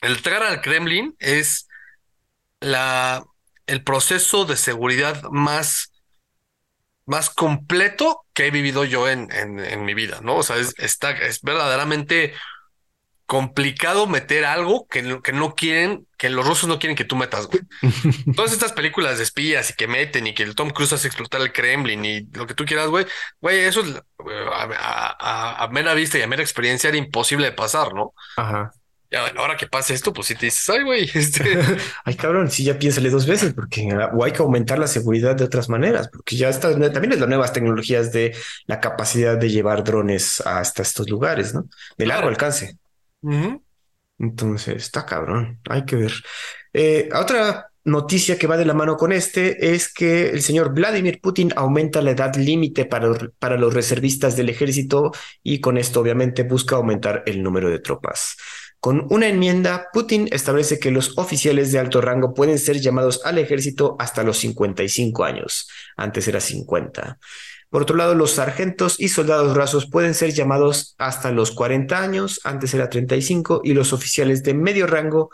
el 0.00 0.12
entrar 0.12 0.44
al 0.44 0.60
Kremlin 0.60 1.16
es 1.18 1.66
la, 2.60 3.24
el 3.66 3.82
proceso 3.82 4.44
de 4.44 4.56
seguridad 4.56 5.20
más, 5.32 5.90
más 7.06 7.28
completo 7.28 8.24
que 8.32 8.46
he 8.46 8.50
vivido 8.52 8.84
yo 8.84 9.08
en, 9.08 9.32
en, 9.32 9.84
mi 9.84 9.94
vida, 9.94 10.20
¿no? 10.22 10.36
O 10.36 10.42
sea, 10.44 10.54
es, 10.54 10.72
está, 10.78 11.10
es 11.10 11.42
verdaderamente 11.42 12.34
complicado 13.26 14.06
meter 14.06 14.44
algo 14.44 14.86
que, 14.88 15.20
que 15.22 15.32
no 15.32 15.54
quieren, 15.54 16.06
que 16.16 16.30
los 16.30 16.46
rusos 16.46 16.68
no 16.68 16.78
quieren 16.78 16.96
que 16.96 17.04
tú 17.04 17.16
metas, 17.16 17.48
güey. 17.48 17.60
Todas 18.36 18.52
estas 18.52 18.72
películas 18.72 19.18
de 19.18 19.24
espías 19.24 19.70
y 19.70 19.74
que 19.74 19.88
meten 19.88 20.28
y 20.28 20.34
que 20.34 20.44
el 20.44 20.54
Tom 20.54 20.70
Cruise 20.70 20.92
hace 20.92 21.08
explotar 21.08 21.40
el 21.40 21.52
Kremlin 21.52 22.04
y 22.04 22.20
lo 22.32 22.46
que 22.46 22.54
tú 22.54 22.64
quieras, 22.64 22.86
güey, 22.86 23.04
güey, 23.40 23.58
eso 23.60 23.80
es, 23.80 24.00
a, 24.52 25.64
a, 25.64 25.68
mera 25.68 25.94
vista 25.94 26.18
y 26.18 26.22
a 26.22 26.28
mera 26.28 26.42
experiencia 26.42 26.88
era 26.88 26.96
imposible 26.96 27.46
de 27.46 27.52
pasar, 27.52 27.92
¿no? 27.92 28.14
Ajá. 28.36 28.70
Ya, 29.10 29.24
ahora 29.36 29.56
que 29.56 29.68
pase 29.68 29.94
esto, 29.94 30.12
pues 30.12 30.28
si 30.28 30.34
te 30.34 30.46
dices, 30.46 30.68
ay, 30.68 30.82
güey, 30.82 31.10
este... 31.14 31.58
ay, 32.04 32.14
cabrón, 32.14 32.50
sí, 32.50 32.64
ya 32.64 32.78
piénsale 32.78 33.10
dos 33.10 33.26
veces, 33.26 33.54
porque 33.54 33.88
o 34.12 34.24
hay 34.24 34.32
que 34.32 34.42
aumentar 34.42 34.78
la 34.78 34.88
seguridad 34.88 35.36
de 35.36 35.44
otras 35.44 35.68
maneras, 35.68 36.08
porque 36.08 36.36
ya 36.36 36.48
está, 36.48 36.70
también 36.70 37.12
es 37.12 37.20
las 37.20 37.28
nuevas 37.28 37.52
tecnologías 37.52 38.12
de 38.12 38.36
la 38.66 38.80
capacidad 38.80 39.36
de 39.36 39.50
llevar 39.50 39.84
drones 39.84 40.40
hasta 40.40 40.82
estos 40.82 41.08
lugares, 41.08 41.54
¿no? 41.54 41.68
De 41.96 42.06
largo 42.06 42.28
alcance. 42.28 42.76
Entonces, 44.18 44.76
está 44.76 45.04
cabrón, 45.04 45.60
hay 45.68 45.84
que 45.84 45.96
ver. 45.96 46.12
Eh, 46.72 47.08
otra 47.14 47.70
noticia 47.84 48.38
que 48.38 48.46
va 48.46 48.56
de 48.56 48.64
la 48.64 48.74
mano 48.74 48.96
con 48.96 49.12
este 49.12 49.74
es 49.74 49.92
que 49.92 50.30
el 50.30 50.42
señor 50.42 50.74
Vladimir 50.74 51.20
Putin 51.20 51.52
aumenta 51.54 52.02
la 52.02 52.10
edad 52.12 52.34
límite 52.34 52.84
para, 52.84 53.12
para 53.38 53.56
los 53.56 53.72
reservistas 53.72 54.36
del 54.36 54.48
ejército 54.48 55.12
y 55.42 55.60
con 55.60 55.78
esto 55.78 56.00
obviamente 56.00 56.42
busca 56.42 56.76
aumentar 56.76 57.22
el 57.26 57.42
número 57.42 57.70
de 57.70 57.78
tropas. 57.78 58.36
Con 58.80 59.06
una 59.10 59.28
enmienda, 59.28 59.88
Putin 59.92 60.28
establece 60.30 60.78
que 60.78 60.90
los 60.90 61.16
oficiales 61.18 61.72
de 61.72 61.78
alto 61.78 62.00
rango 62.00 62.34
pueden 62.34 62.58
ser 62.58 62.80
llamados 62.80 63.20
al 63.24 63.38
ejército 63.38 63.96
hasta 63.98 64.22
los 64.22 64.38
55 64.38 65.24
años. 65.24 65.68
Antes 65.96 66.28
era 66.28 66.40
50. 66.40 67.18
Por 67.70 67.82
otro 67.82 67.96
lado, 67.96 68.14
los 68.14 68.32
sargentos 68.32 69.00
y 69.00 69.08
soldados 69.08 69.56
rasos 69.56 69.88
pueden 69.90 70.14
ser 70.14 70.32
llamados 70.32 70.94
hasta 70.98 71.30
los 71.32 71.50
40 71.50 72.00
años, 72.00 72.40
antes 72.44 72.72
era 72.74 72.88
35, 72.88 73.62
y 73.64 73.74
los 73.74 73.92
oficiales 73.92 74.42
de 74.42 74.54
medio 74.54 74.86
rango 74.86 75.30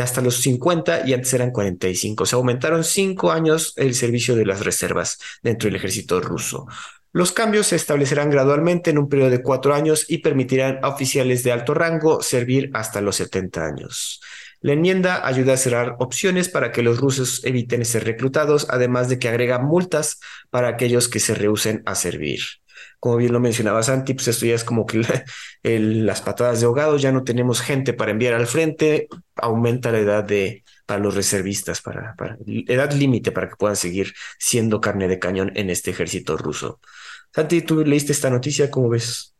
hasta 0.00 0.20
los 0.20 0.36
50 0.36 1.06
y 1.06 1.14
antes 1.14 1.32
eran 1.34 1.50
45. 1.50 2.26
Se 2.26 2.36
aumentaron 2.36 2.84
5 2.84 3.32
años 3.32 3.74
el 3.76 3.94
servicio 3.94 4.36
de 4.36 4.46
las 4.46 4.64
reservas 4.64 5.18
dentro 5.42 5.66
del 5.66 5.76
ejército 5.76 6.20
ruso. 6.20 6.66
Los 7.12 7.32
cambios 7.32 7.66
se 7.68 7.76
establecerán 7.76 8.30
gradualmente 8.30 8.90
en 8.90 8.98
un 8.98 9.08
periodo 9.08 9.30
de 9.30 9.42
4 9.42 9.74
años 9.74 10.06
y 10.08 10.18
permitirán 10.18 10.78
a 10.82 10.88
oficiales 10.88 11.42
de 11.42 11.52
alto 11.52 11.74
rango 11.74 12.22
servir 12.22 12.70
hasta 12.72 13.00
los 13.00 13.16
70 13.16 13.66
años. 13.66 14.20
La 14.60 14.74
enmienda 14.74 15.26
ayuda 15.26 15.54
a 15.54 15.56
cerrar 15.56 15.96
opciones 16.00 16.48
para 16.50 16.70
que 16.70 16.82
los 16.82 16.98
rusos 16.98 17.42
eviten 17.44 17.84
ser 17.84 18.04
reclutados, 18.04 18.66
además 18.68 19.08
de 19.08 19.18
que 19.18 19.28
agrega 19.28 19.58
multas 19.58 20.20
para 20.50 20.68
aquellos 20.68 21.08
que 21.08 21.18
se 21.18 21.34
rehúsen 21.34 21.82
a 21.86 21.94
servir. 21.94 22.40
Como 22.98 23.16
bien 23.16 23.32
lo 23.32 23.40
mencionaba 23.40 23.82
Santi, 23.82 24.12
pues 24.12 24.28
esto 24.28 24.44
ya 24.44 24.54
es 24.54 24.64
como 24.64 24.84
que 24.84 25.02
las 25.62 26.20
patadas 26.20 26.60
de 26.60 26.66
ahogado, 26.66 26.98
ya 26.98 27.12
no 27.12 27.24
tenemos 27.24 27.62
gente 27.62 27.94
para 27.94 28.10
enviar 28.10 28.34
al 28.34 28.46
frente, 28.46 29.08
aumenta 29.36 29.90
la 29.92 30.00
edad 30.00 30.24
de 30.24 30.64
para 30.84 31.00
los 31.00 31.14
reservistas, 31.14 31.80
para, 31.80 32.14
para 32.16 32.36
edad 32.46 32.92
límite 32.92 33.32
para 33.32 33.48
que 33.48 33.56
puedan 33.56 33.76
seguir 33.76 34.12
siendo 34.38 34.80
carne 34.80 35.08
de 35.08 35.18
cañón 35.18 35.52
en 35.54 35.70
este 35.70 35.92
ejército 35.92 36.36
ruso. 36.36 36.80
Santi, 37.34 37.62
tú 37.62 37.84
leíste 37.84 38.12
esta 38.12 38.28
noticia, 38.28 38.70
¿cómo 38.70 38.90
ves? 38.90 39.34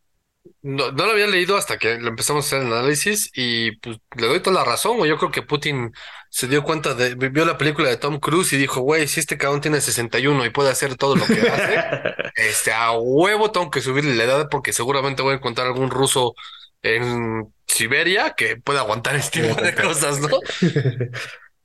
No, 0.62 0.92
no 0.92 1.06
lo 1.06 1.12
había 1.12 1.26
leído 1.26 1.56
hasta 1.56 1.78
que 1.78 1.98
lo 1.98 2.08
empezamos 2.08 2.44
a 2.44 2.46
hacer 2.46 2.66
el 2.66 2.72
análisis 2.72 3.30
y 3.34 3.72
pues 3.76 3.98
le 4.16 4.26
doy 4.26 4.40
toda 4.40 4.56
la 4.60 4.64
razón, 4.64 4.98
güey. 4.98 5.08
Yo 5.08 5.16
creo 5.16 5.30
que 5.30 5.42
Putin 5.42 5.92
se 6.28 6.48
dio 6.48 6.62
cuenta 6.62 6.94
de, 6.94 7.14
vio 7.14 7.44
la 7.46 7.56
película 7.56 7.88
de 7.88 7.96
Tom 7.96 8.20
Cruise 8.20 8.52
y 8.52 8.58
dijo, 8.58 8.82
güey, 8.82 9.08
si 9.08 9.20
este 9.20 9.38
cabrón 9.38 9.62
tiene 9.62 9.80
61 9.80 10.44
y 10.44 10.50
puede 10.50 10.70
hacer 10.70 10.96
todo 10.96 11.16
lo 11.16 11.26
que 11.26 11.40
hace, 11.40 11.82
este, 12.36 12.72
a 12.72 12.92
huevo 12.92 13.50
tengo 13.50 13.70
que 13.70 13.80
subirle 13.80 14.14
la 14.14 14.24
edad 14.24 14.48
porque 14.50 14.72
seguramente 14.72 15.22
voy 15.22 15.32
a 15.32 15.36
encontrar 15.36 15.66
algún 15.66 15.90
ruso 15.90 16.34
en 16.82 17.52
Siberia 17.66 18.34
que 18.36 18.56
pueda 18.56 18.80
aguantar 18.80 19.16
este 19.16 19.42
tipo 19.42 19.60
de 19.60 19.74
cosas, 19.82 20.20
¿no? 20.20 20.28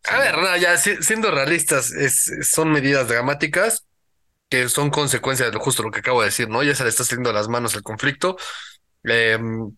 A 0.08 0.20
ver, 0.20 0.38
nada, 0.38 0.58
ya 0.58 0.78
siendo 0.78 1.32
realistas, 1.32 1.92
es, 1.92 2.32
son 2.50 2.72
medidas 2.72 3.08
dramáticas 3.08 3.86
que 4.50 4.70
son 4.70 4.90
consecuencias 4.92 5.52
de 5.52 5.58
justo 5.58 5.84
lo 5.84 5.92
que 5.92 6.00
acabo 6.00 6.22
de 6.22 6.28
decir, 6.28 6.50
¿no? 6.50 6.64
Ya 6.64 6.76
se 6.76 6.84
le 6.84 6.90
está 6.90 7.04
saliendo 7.04 7.34
las 7.34 7.48
manos 7.48 7.76
el 7.76 7.84
conflicto. 7.84 8.38
Em, 9.08 9.72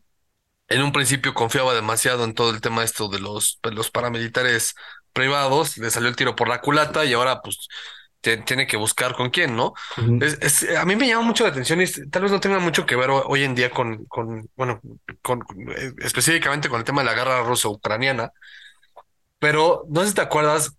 en 0.70 0.82
un 0.82 0.92
principio 0.92 1.34
confiaba 1.34 1.74
demasiado 1.74 2.24
en 2.24 2.34
todo 2.34 2.52
el 2.52 2.62
tema 2.62 2.84
esto 2.84 3.08
de 3.08 3.20
los, 3.20 3.60
los 3.64 3.90
paramilitares 3.90 4.76
privados, 5.14 5.78
le 5.78 5.90
salió 5.90 6.10
el 6.10 6.16
tiro 6.16 6.36
por 6.36 6.48
la 6.48 6.62
culata 6.62 7.06
y 7.06 7.14
ahora 7.14 7.42
pues 7.42 7.68
tiene 8.20 8.68
que 8.68 8.76
buscar 8.76 9.16
con 9.16 9.30
quién, 9.30 9.56
¿no? 9.56 9.74
es, 10.20 10.68
a 10.76 10.84
mí 10.84 10.98
me 10.98 11.08
llama 11.08 11.22
mucho 11.22 11.46
la 11.46 11.52
atención 11.52 11.82
y 11.82 11.88
tal 12.10 12.24
vez 12.24 12.32
no 12.32 12.42
tenga 12.42 12.60
mucho 12.60 12.86
que 12.86 12.98
ver 12.98 13.10
hoy 13.10 13.44
en 13.44 13.56
día 13.56 13.70
con, 13.72 14.04
con 14.06 14.50
bueno, 14.56 14.82
con, 15.22 15.46
eh, 15.78 15.94
específicamente 16.00 16.68
con 16.68 16.80
el 16.80 16.84
tema 16.84 17.02
de 17.02 17.06
la 17.06 17.14
guerra 17.14 17.44
ruso-ucraniana, 17.44 18.32
pero 19.40 19.86
no 19.90 20.02
sé 20.02 20.10
si 20.10 20.16
te 20.16 20.22
acuerdas 20.22 20.78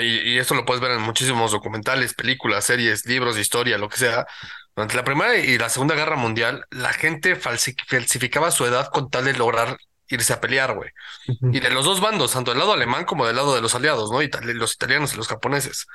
y, 0.00 0.38
esto 0.38 0.54
lo 0.54 0.64
puedes 0.64 0.82
ver 0.82 0.92
en 0.92 1.00
muchísimos 1.00 1.52
documentales, 1.52 2.14
películas, 2.14 2.64
series, 2.64 3.06
libros 3.06 3.38
historia, 3.38 3.78
lo 3.78 3.88
que 3.88 3.96
sea. 3.96 4.26
Durante 4.74 4.96
la 4.96 5.04
Primera 5.04 5.36
y 5.36 5.58
la 5.58 5.68
Segunda 5.68 5.94
Guerra 5.94 6.16
Mundial, 6.16 6.64
la 6.70 6.92
gente 6.92 7.36
falsificaba 7.36 8.50
su 8.50 8.64
edad 8.64 8.88
con 8.90 9.10
tal 9.10 9.24
de 9.24 9.34
lograr 9.34 9.76
irse 10.08 10.32
a 10.32 10.40
pelear, 10.40 10.74
güey. 10.74 10.90
Y 11.26 11.60
de 11.60 11.70
los 11.70 11.84
dos 11.84 12.00
bandos, 12.00 12.32
tanto 12.32 12.50
del 12.50 12.58
lado 12.58 12.72
alemán 12.72 13.04
como 13.04 13.26
del 13.26 13.36
lado 13.36 13.54
de 13.54 13.60
los 13.60 13.74
aliados, 13.74 14.10
¿no? 14.10 14.20
Los 14.20 14.74
italianos 14.74 15.12
y 15.12 15.16
los 15.16 15.28
japoneses. 15.28 15.86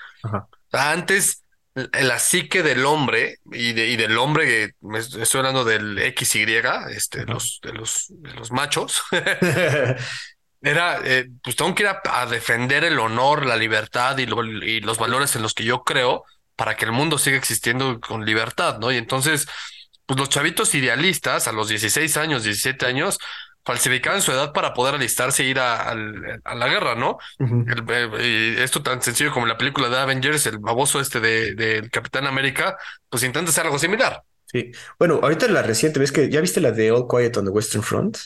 Antes, 0.71 1.43
la 1.75 2.17
psique 2.19 2.63
del 2.63 2.85
hombre 2.85 3.37
y, 3.51 3.73
de, 3.73 3.87
y 3.87 3.97
del 3.97 4.17
hombre, 4.17 4.75
estoy 5.19 5.39
hablando 5.39 5.63
del 5.63 5.99
XY, 6.17 6.45
este, 6.89 7.25
los, 7.25 7.59
de, 7.63 7.73
los, 7.73 8.05
de 8.09 8.33
los 8.33 8.51
machos, 8.51 9.03
Era, 10.61 10.99
eh, 11.03 11.29
pues 11.43 11.55
tengo 11.55 11.75
que 11.75 11.83
ir 11.83 11.89
a, 11.89 12.25
defender 12.25 12.83
el 12.83 12.99
honor, 12.99 13.45
la 13.45 13.55
libertad 13.55 14.17
y, 14.17 14.23
y, 14.23 14.81
los 14.81 14.97
valores 14.97 15.35
en 15.35 15.43
los 15.43 15.53
que 15.53 15.63
yo 15.63 15.83
creo 15.83 16.25
para 16.57 16.75
que 16.75 16.83
el 16.83 16.91
mundo 16.91 17.17
siga 17.17 17.37
existiendo 17.37 18.01
con 18.01 18.25
libertad, 18.25 18.79
¿no? 18.79 18.91
Y 18.91 18.97
entonces, 18.97 19.47
pues 20.05 20.19
los 20.19 20.27
chavitos 20.27 20.75
idealistas 20.75 21.47
a 21.47 21.53
los 21.53 21.69
16 21.69 22.17
años, 22.17 22.43
17 22.43 22.85
años, 22.85 23.17
falsificaban 23.63 24.21
su 24.21 24.31
edad 24.31 24.53
para 24.53 24.73
poder 24.73 24.95
alistarse 24.95 25.43
e 25.43 25.47
ir 25.47 25.59
a, 25.59 25.93
la 25.93 26.67
guerra, 26.67 26.95
¿no? 26.95 27.19
Eh, 27.39 28.55
esto 28.59 28.81
tan 28.81 29.01
sencillo 29.01 29.31
como 29.31 29.45
la 29.45 29.57
película 29.57 29.87
de 29.87 29.97
Avengers, 29.97 30.45
el 30.47 30.57
baboso 30.57 30.99
este 30.99 31.19
de, 31.19 31.53
de 31.53 31.89
Capitán 31.89 32.27
América, 32.27 32.77
pues 33.09 33.23
intenta 33.23 33.51
hacer 33.51 33.65
algo 33.65 33.79
similar. 33.79 34.23
Sí. 34.45 34.71
Bueno, 34.97 35.19
ahorita 35.21 35.47
la 35.49 35.61
reciente, 35.61 35.99
¿ves 35.99 36.11
que 36.11 36.29
ya 36.29 36.41
viste 36.41 36.61
la 36.61 36.71
de 36.71 36.91
All 36.91 37.07
Quiet 37.07 37.35
on 37.37 37.45
the 37.45 37.51
Western 37.51 37.83
Front? 37.83 38.17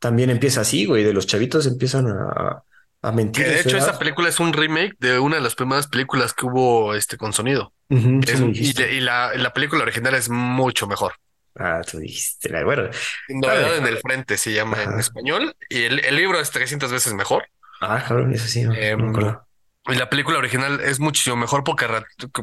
también 0.00 0.30
empieza 0.30 0.60
así, 0.60 0.84
güey, 0.84 1.04
de 1.04 1.12
los 1.12 1.26
chavitos 1.26 1.66
empiezan 1.66 2.08
a, 2.08 2.62
a 3.02 3.12
mentir. 3.12 3.46
de 3.46 3.60
hecho, 3.60 3.76
esa 3.76 3.98
película 3.98 4.28
es 4.28 4.40
un 4.40 4.52
remake 4.52 4.94
de 4.98 5.18
una 5.18 5.36
de 5.36 5.42
las 5.42 5.54
primeras 5.54 5.86
películas 5.86 6.32
que 6.34 6.46
hubo 6.46 6.94
este 6.94 7.16
con 7.16 7.32
sonido. 7.32 7.72
y, 7.88 9.00
la, 9.00 9.52
película 9.54 9.82
original 9.82 10.14
es 10.14 10.28
mucho 10.28 10.86
mejor. 10.86 11.14
Ah, 11.56 11.80
tú 11.88 11.98
dijiste. 11.98 12.48
la- 12.50 12.64
Bueno, 12.64 12.88
Novedad 13.28 13.78
en 13.78 13.86
el 13.86 13.98
frente 13.98 14.36
se 14.36 14.52
llama 14.52 14.82
en 14.82 14.98
español. 14.98 15.54
Y 15.68 15.84
el, 15.84 16.04
el 16.04 16.16
libro 16.16 16.38
es 16.40 16.50
300 16.50 16.92
veces 16.92 17.14
mejor. 17.14 17.46
ah, 17.80 18.04
cabrón, 18.06 18.32
eso 18.32 18.46
sí, 18.46 18.62
no, 18.62 18.72
no 18.72 18.78
Em, 18.78 19.00
me 19.00 19.08
acuerdo. 19.10 19.44
Y 19.88 19.94
la 19.94 20.10
película 20.10 20.38
original 20.38 20.80
es 20.80 21.00
muchísimo 21.00 21.34
mejor 21.36 21.64
porque 21.64 21.86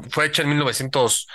fue 0.10 0.26
hecha 0.26 0.42
en 0.42 0.50
1900. 0.50 1.28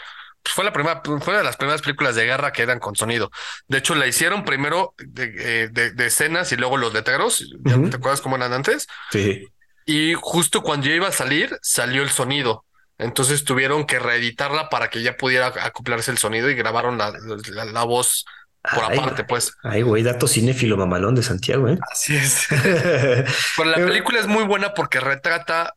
Pues 0.42 0.54
fue 0.54 0.64
la 0.64 0.72
primera, 0.72 1.02
fue 1.20 1.36
de 1.36 1.44
las 1.44 1.56
primeras 1.56 1.82
películas 1.82 2.14
de 2.14 2.24
guerra 2.24 2.52
que 2.52 2.62
eran 2.62 2.78
con 2.78 2.96
sonido. 2.96 3.30
De 3.68 3.78
hecho, 3.78 3.94
la 3.94 4.06
hicieron 4.06 4.44
primero 4.44 4.94
de, 4.98 5.34
eh, 5.64 5.68
de- 5.70 5.90
de 5.92 6.06
escenas 6.06 6.50
y 6.52 6.56
luego 6.56 6.76
los 6.76 6.92
letreros. 6.94 7.44
¿Ya. 7.64 7.80
¿Te 7.90 7.96
acuerdas 7.96 8.20
cómo 8.20 8.36
eran 8.36 8.52
antes? 8.52 8.86
Sí. 9.12 9.46
Y 9.86 10.14
justo 10.14 10.62
cuando 10.62 10.86
ya 10.86 10.94
iba 10.94 11.08
a 11.08 11.12
salir, 11.12 11.56
salió 11.62 12.02
el 12.02 12.10
sonido. 12.10 12.64
Entonces 12.98 13.44
tuvieron 13.44 13.86
que 13.86 13.98
reeditarla 13.98 14.68
para 14.68 14.90
que 14.90 15.02
ya 15.02 15.16
pudiera 15.16 15.46
acoplarse 15.46 16.10
el 16.10 16.18
sonido 16.18 16.50
y 16.50 16.54
grabaron 16.54 16.98
la, 16.98 17.12
la, 17.50 17.64
la 17.64 17.84
voz 17.84 18.24
por 18.62 18.84
Ay, 18.84 18.98
aparte, 18.98 19.24
pues. 19.24 19.54
Ay, 19.62 19.80
güey, 19.80 20.02
dato 20.02 20.28
cinéfilo 20.28 20.76
mamalón 20.76 21.14
de 21.14 21.22
Santiago, 21.22 21.66
¿eh? 21.68 21.78
Así 21.90 22.14
es. 22.14 22.46
Pero 22.50 23.70
la 23.70 23.76
película 23.76 24.20
es 24.20 24.26
muy 24.26 24.44
buena 24.44 24.74
porque 24.74 25.00
retrata, 25.00 25.74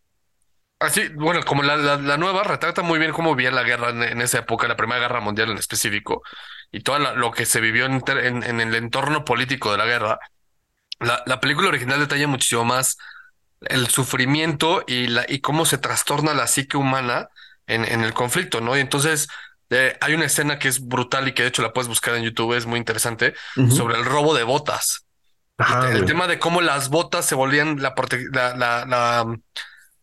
así, 0.84 1.10
bueno, 1.16 1.42
como 1.44 1.64
la, 1.64 1.78
la, 1.78 1.98
la 1.98 2.18
nueva, 2.18 2.44
retrata 2.44 2.82
muy 2.82 3.00
bien 3.00 3.12
cómo 3.12 3.36
vivía 3.36 3.52
la 3.52 3.64
guerra 3.64 3.90
en, 3.90 4.04
en 4.04 4.22
esa 4.22 4.40
época, 4.40 4.68
la 4.68 4.76
Primera 4.76 5.00
Guerra 5.02 5.20
Mundial 5.22 5.52
en 5.52 5.58
específico, 5.58 6.22
y 6.72 6.82
todo 6.82 7.00
lo 7.00 7.32
que 7.32 7.46
se 7.46 7.62
vivió 7.62 7.86
en, 7.86 8.02
en, 8.08 8.44
en 8.44 8.62
el 8.62 8.76
entorno 8.76 9.26
político 9.26 9.72
de 9.72 9.78
la 9.78 9.86
guerra. 9.86 10.20
La, 11.00 11.24
la 11.26 11.40
película 11.40 11.70
original 11.70 12.00
detalla 12.00 12.28
muchísimo 12.28 12.66
más 12.66 12.98
el 13.62 13.88
sufrimiento 13.88 14.84
y, 14.88 15.08
la, 15.08 15.26
y 15.28 15.42
cómo 15.42 15.66
se 15.66 15.78
trastorna 15.78 16.34
la 16.34 16.48
psique 16.48 16.78
humana 16.78 17.30
en, 17.68 17.86
en 17.86 18.04
el 18.04 18.14
conflicto, 18.14 18.62
¿no? 18.62 18.78
Y 18.78 18.82
entonces 18.82 19.28
eh, 19.70 19.98
hay 20.02 20.14
una 20.16 20.26
escena 20.26 20.60
que 20.60 20.68
es 20.68 20.86
brutal 20.88 21.28
y 21.28 21.34
que 21.34 21.44
de 21.44 21.50
hecho 21.50 21.62
la 21.62 21.74
puedes 21.74 21.88
buscar 21.88 22.16
en 22.16 22.24
YouTube, 22.24 22.56
es 22.56 22.66
muy 22.66 22.80
interesante, 22.80 23.34
sobre 23.68 23.98
el 23.98 24.06
robo 24.06 24.34
de 24.36 24.44
botas 24.44 25.06
Ajá, 25.58 25.92
el 25.92 26.06
tema 26.06 26.28
de 26.28 26.40
cómo 26.40 26.62
las 26.62 26.90
botas 26.90 27.26
se 27.26 27.36
volvían 27.36 27.82
la, 27.82 27.94
la, 28.32 28.86
la, 28.86 29.26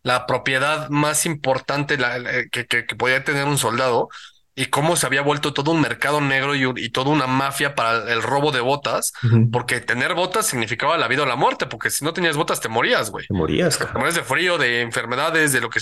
la, 0.03 0.25
propiedad 0.25 0.89
más 0.89 1.25
importante 1.25 1.97
la- 1.97 2.19
la- 2.19 2.45
que, 2.51 2.65
que, 2.65 2.85
que 2.85 2.95
podía 2.95 3.23
tener 3.23 3.45
un 3.47 3.57
soldado 3.57 4.09
y 4.53 4.65
cómo 4.65 4.97
se 4.97 5.05
había 5.05 5.21
vuelto 5.21 5.53
todo 5.53 5.71
un 5.71 5.79
mercado 5.81 6.19
negro 6.19 6.55
y, 6.55 6.65
un- 6.65 6.77
y 6.77 6.89
toda 6.89 7.09
una 7.11 7.25
mafia 7.25 7.73
para 7.73 8.11
el 8.11 8.21
robo 8.21 8.51
de 8.51 8.59
botas, 8.59 9.13
porque 9.51 9.79
tener 9.79 10.13
botas 10.13 10.45
significaba 10.45 10.97
la 10.97 11.07
vida 11.07 11.23
o 11.23 11.25
la 11.25 11.37
muerte, 11.37 11.67
porque 11.67 11.89
si 11.89 12.03
no 12.03 12.13
tenías 12.13 12.35
botas 12.35 12.59
te 12.59 12.67
morías, 12.67 13.11
güey. 13.11 13.25
Te 13.27 13.33
morías, 13.33 13.77
Te 13.79 13.85
morías 13.97 14.15
de 14.15 14.23
frío, 14.23 14.57
de 14.57 14.81
enfermedades, 14.81 15.53
de 15.53 15.61
lo 15.61 15.69
que 15.69 15.79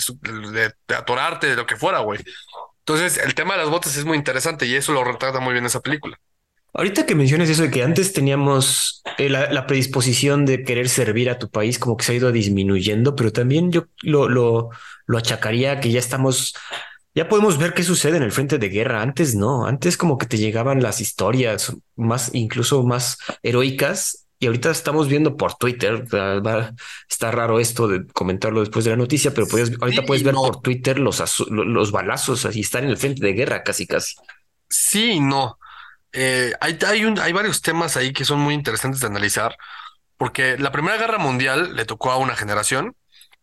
de, 0.52 0.72
de 0.86 0.94
atorarte, 0.94 1.48
de 1.48 1.56
lo 1.56 1.66
que 1.66 1.76
fuera, 1.76 1.98
güey. 2.00 2.20
Entonces, 2.80 3.18
el 3.18 3.34
tema 3.34 3.54
de 3.54 3.60
las 3.60 3.70
botas 3.70 3.96
es 3.96 4.04
muy 4.04 4.16
interesante 4.16 4.66
y 4.66 4.74
eso 4.74 4.92
lo 4.92 5.04
retrata 5.04 5.40
muy 5.40 5.52
bien 5.52 5.66
esa 5.66 5.80
película. 5.80 6.16
Ahorita 6.72 7.04
que 7.04 7.14
mencionas 7.14 7.48
eso 7.48 7.62
de 7.62 7.70
que 7.70 7.82
antes 7.82 8.12
teníamos 8.12 9.02
eh, 9.18 9.28
la, 9.28 9.52
la 9.52 9.66
predisposición 9.66 10.46
de 10.46 10.62
querer 10.62 10.88
servir 10.88 11.28
a 11.28 11.38
tu 11.38 11.50
país, 11.50 11.78
como 11.78 11.96
que 11.96 12.04
se 12.04 12.12
ha 12.12 12.14
ido 12.16 12.32
disminuyendo, 12.32 13.16
pero 13.16 13.32
también 13.32 13.72
yo 13.72 13.86
lo, 14.02 14.28
lo, 14.28 14.70
lo 15.06 15.18
achacaría 15.18 15.72
a 15.72 15.80
que 15.80 15.90
ya 15.90 15.98
estamos, 15.98 16.54
ya 17.14 17.28
podemos 17.28 17.58
ver 17.58 17.74
qué 17.74 17.82
sucede 17.82 18.16
en 18.16 18.22
el 18.22 18.32
frente 18.32 18.58
de 18.58 18.68
guerra. 18.68 19.02
Antes 19.02 19.34
no, 19.34 19.66
antes 19.66 19.96
como 19.96 20.16
que 20.16 20.26
te 20.26 20.38
llegaban 20.38 20.82
las 20.82 21.00
historias 21.00 21.74
más, 21.96 22.30
incluso 22.34 22.82
más 22.84 23.18
heroicas. 23.42 24.26
Y 24.42 24.46
ahorita 24.46 24.70
estamos 24.70 25.06
viendo 25.06 25.36
por 25.36 25.56
Twitter, 25.56 26.04
está 27.06 27.30
raro 27.30 27.60
esto 27.60 27.88
de 27.88 28.06
comentarlo 28.06 28.60
después 28.60 28.86
de 28.86 28.92
la 28.92 28.96
noticia, 28.96 29.34
pero 29.34 29.46
puedes, 29.46 29.70
ahorita 29.78 30.00
Sí 30.00 30.06
puedes 30.06 30.22
y 30.22 30.24
ver 30.24 30.32
no. 30.32 30.40
por 30.40 30.62
Twitter 30.62 30.98
los, 30.98 31.22
los 31.50 31.92
balazos 31.92 32.46
así, 32.46 32.60
están 32.60 32.84
en 32.84 32.90
el 32.90 32.96
frente 32.96 33.22
de 33.22 33.34
guerra 33.34 33.62
casi, 33.62 33.86
casi. 33.86 34.14
Sí 34.66 35.10
y 35.10 35.20
no. 35.20 35.58
Eh, 36.12 36.52
hay, 36.60 36.78
hay, 36.86 37.04
un, 37.04 37.18
hay 37.18 37.32
varios 37.32 37.62
temas 37.62 37.96
ahí 37.96 38.12
que 38.12 38.24
son 38.24 38.40
muy 38.40 38.54
interesantes 38.54 39.00
de 39.00 39.06
analizar, 39.06 39.56
porque 40.16 40.56
la 40.58 40.72
Primera 40.72 40.96
Guerra 40.96 41.18
Mundial 41.18 41.74
le 41.76 41.84
tocó 41.84 42.10
a 42.10 42.16
una 42.16 42.34
generación 42.36 42.94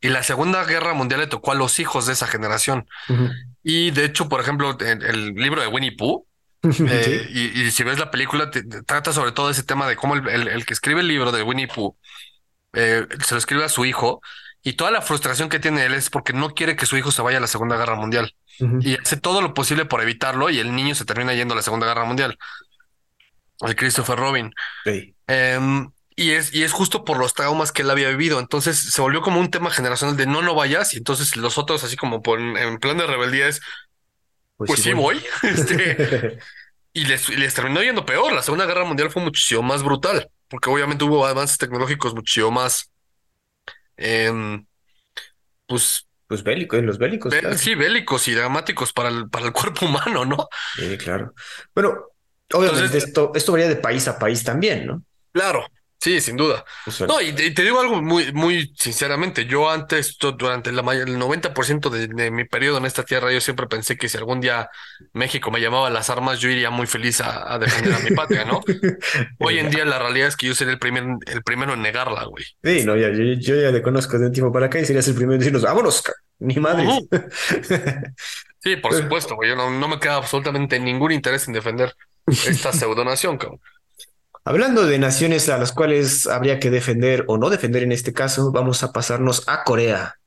y 0.02 0.10
la 0.10 0.22
Segunda 0.24 0.64
Guerra 0.66 0.94
Mundial 0.94 1.22
le 1.22 1.28
tocó 1.28 1.52
a 1.52 1.56
los 1.56 1.80
hijos 1.80 2.06
de 2.06 2.14
esa 2.14 2.28
generación. 2.28 2.88
Y 3.64 3.92
de 3.92 4.06
hecho, 4.06 4.30
por 4.30 4.42
ejemplo, 4.42 4.78
en 4.82 5.02
el 5.02 5.34
libro 5.34 5.62
de 5.62 5.68
Winnie 5.68 5.96
Pooh, 5.96 6.26
Sí. 6.72 6.86
eh, 6.90 7.28
y, 7.30 7.62
y 7.62 7.72
si 7.72 7.84
ves 7.84 8.00
la 8.00 8.10
película, 8.12 8.50
te- 8.52 8.64
te 8.64 8.82
trata 8.84 9.14
sobre 9.14 9.32
todo 9.32 9.50
ese 9.50 9.64
tema 9.64 9.88
de 9.88 9.96
cómo 9.96 10.16
el, 10.16 10.28
el- 10.28 10.48
el 10.48 10.66
que 10.66 10.74
escribe 10.74 11.02
el 11.02 11.08
libro 11.08 11.32
de 11.32 11.44
Winnie 11.44 11.68
Pooh 11.68 11.96
eh, 12.74 13.06
se 13.26 13.36
lo 13.36 13.38
escribe 13.40 13.64
a 13.64 13.70
su 13.70 13.86
hijo 13.86 14.22
y 14.64 14.74
toda 14.74 14.92
la 14.92 15.02
frustración 15.02 15.50
que 15.50 15.60
tiene 15.60 15.86
él 15.86 15.94
es 15.94 16.10
porque 16.10 16.34
no 16.34 16.50
quiere 16.56 16.76
que 16.76 16.86
su 16.86 16.98
hijo 16.98 17.12
se 17.12 17.22
vaya 17.22 17.38
a 17.38 17.42
la 17.42 17.48
Segunda 17.48 17.78
Guerra 17.78 17.96
Mundial 17.96 18.34
Y 18.60 18.96
hace 18.96 19.18
todo 19.18 19.42
lo 19.42 19.54
posible 19.54 19.86
por 19.86 20.02
evitarlo 20.02 20.50
y 20.50 20.60
el 20.60 20.76
niño 20.76 20.96
se 20.96 21.06
termina 21.06 21.34
yendo 21.34 21.54
a 21.54 21.58
la 21.58 21.64
Segunda 21.64 21.88
Guerra 21.88 22.06
Mundial. 22.06 22.38
El 23.62 23.76
Christopher 23.76 24.18
Robin. 24.18 24.52
Sí. 24.84 25.16
Em, 25.28 25.90
y 26.16 26.32
es, 26.32 26.54
y 26.54 26.64
es 26.64 26.72
justo 26.72 27.06
por 27.06 27.18
los 27.18 27.34
traumas 27.34 27.72
que 27.72 27.84
él 27.84 27.90
había 27.90 28.10
vivido. 28.10 28.40
Entonces 28.40 28.80
se 28.80 29.02
volvió 29.02 29.22
como 29.22 29.40
un 29.40 29.52
tema 29.52 29.70
generacional 29.70 30.18
de 30.18 30.26
no, 30.26 30.42
no 30.42 30.56
vayas. 30.56 30.94
Y 30.94 30.98
entonces 30.98 31.36
los 31.38 31.58
otros, 31.58 31.84
así 31.84 31.96
como 31.96 32.22
por, 32.22 32.40
en 32.40 32.80
plan 32.80 32.98
de 32.98 33.06
rebeldía, 33.06 33.48
es 33.48 33.62
pues, 34.58 34.82
sí 34.82 34.94
voy. 34.94 35.24
Este, 35.44 36.40
y 36.94 37.06
les, 37.06 37.30
les 37.30 37.54
terminó 37.54 37.82
yendo 37.82 38.06
peor. 38.06 38.34
La 38.34 38.42
Segunda 38.42 38.66
Guerra 38.66 38.86
Mundial 38.86 39.12
fue 39.12 39.22
muchísimo 39.22 39.62
más 39.62 39.84
brutal, 39.84 40.30
porque 40.48 40.70
obviamente 40.70 41.04
hubo 41.04 41.26
avances 41.26 41.58
tecnológicos 41.58 42.16
muchísimo 42.16 42.52
más, 42.52 42.92
em, 43.98 44.66
pues 45.68 46.07
Pues 46.28 46.44
bélicos, 46.44 46.84
los 46.84 46.98
bélicos, 46.98 47.32
bé- 47.32 47.40
claro. 47.40 47.58
sí, 47.58 47.74
bélicos 47.76 48.28
y 48.28 48.34
dramáticos 48.34 48.92
para 48.94 49.10
el, 49.10 49.30
para 49.30 49.46
el 49.46 49.54
cuerpo 49.54 49.86
humano, 49.88 50.26
¿no? 50.26 50.50
Sí, 50.76 50.98
claro. 50.98 51.34
Bueno, 51.74 51.90
obviamente 52.54 52.86
Entonces- 52.86 53.06
esto, 53.06 53.32
esto 53.34 53.52
varía 53.54 53.68
de 53.70 53.78
país 53.78 54.08
a 54.08 54.20
país 54.20 54.44
también, 54.44 54.86
¿no? 54.88 55.04
Claro, 55.32 55.66
sí, 56.00 56.22
sin 56.22 56.38
duda. 56.38 56.64
O 56.86 56.92
sea, 56.92 57.08
No, 57.08 57.22
y 57.22 57.34
te, 57.34 57.46
y 57.46 57.54
te 57.54 57.64
digo 57.64 57.80
algo 57.80 58.02
muy, 58.02 58.32
muy 58.34 58.74
sinceramente. 58.78 59.46
Yo 59.46 59.70
antes, 59.70 60.18
durante 60.20 60.72
la, 60.72 60.82
el 60.94 61.18
90% 61.18 61.90
de, 61.90 62.08
de 62.08 62.32
mi 62.32 62.46
periodo 62.46 62.78
en 62.78 62.86
esta 62.86 63.04
tierra, 63.04 63.32
yo 63.32 63.42
siempre 63.42 63.68
pensé 63.68 63.98
que 63.98 64.10
si 64.10 64.18
algún 64.18 64.40
día 64.42 64.70
México 65.14 65.52
me 65.52 65.60
llamaba 65.62 65.88
a 65.88 65.90
las 65.92 66.10
armas, 66.10 66.40
yo 66.40 66.50
iría 66.50 66.70
muy 66.70 66.88
feliz 66.88 67.22
a, 67.22 67.54
a 67.54 67.60
defender 67.60 67.94
a 67.94 68.00
mi 68.00 68.12
patria, 68.12 68.46
¿no? 68.46 68.62
Hoy 69.40 69.60
en 69.60 69.70
día 69.70 69.86
la 69.86 70.00
realidad 70.00 70.28
es 70.28 70.36
que 70.36 70.48
yo 70.48 70.56
seré 70.56 70.72
el 70.72 70.80
primer, 70.80 71.04
el 71.26 71.44
primero 71.44 71.74
en 71.74 71.82
negarla, 71.82 72.26
güey. 72.26 72.46
Sí, 72.64 72.84
no, 72.86 72.96
ya, 72.96 73.10
yo, 73.10 73.24
yo 73.40 73.56
ya 73.56 73.72
le 73.72 73.82
conozco 73.82 74.18
de 74.20 74.28
un 74.28 74.32
tiempo 74.32 74.52
para 74.52 74.68
acá 74.68 74.80
y 74.80 74.86
serías 74.86 75.08
el 75.08 75.16
primero 75.16 75.34
en 75.34 75.40
decirnos, 75.40 75.64
vámonos, 75.64 76.04
ni 76.40 76.56
madres. 76.56 76.88
Ujú. 76.88 77.10
Sí, 78.60 78.76
por 78.76 78.94
supuesto, 78.94 79.36
güey. 79.36 79.50
Yo 79.50 79.56
no, 79.56 79.70
no 79.70 79.88
me 79.88 80.00
queda 80.00 80.16
absolutamente 80.16 80.80
ningún 80.80 81.12
interés 81.12 81.48
en 81.48 81.54
defender 81.54 81.94
esta 82.44 82.74
pseudonación, 82.74 83.38
cabrón. 83.38 83.62
Hablando 84.48 84.88
de 84.88 84.98
naciones 84.98 85.50
a 85.50 85.58
las 85.58 85.74
cuales 85.74 86.26
habría 86.26 86.58
que 86.58 86.70
defender 86.70 87.26
o 87.28 87.38
no 87.38 87.50
defender 87.50 87.84
en 87.84 87.92
este 87.92 88.14
caso, 88.14 88.50
vamos 88.54 88.82
a 88.82 88.94
pasarnos 88.94 89.44
a 89.46 89.66
Corea. 89.66 90.20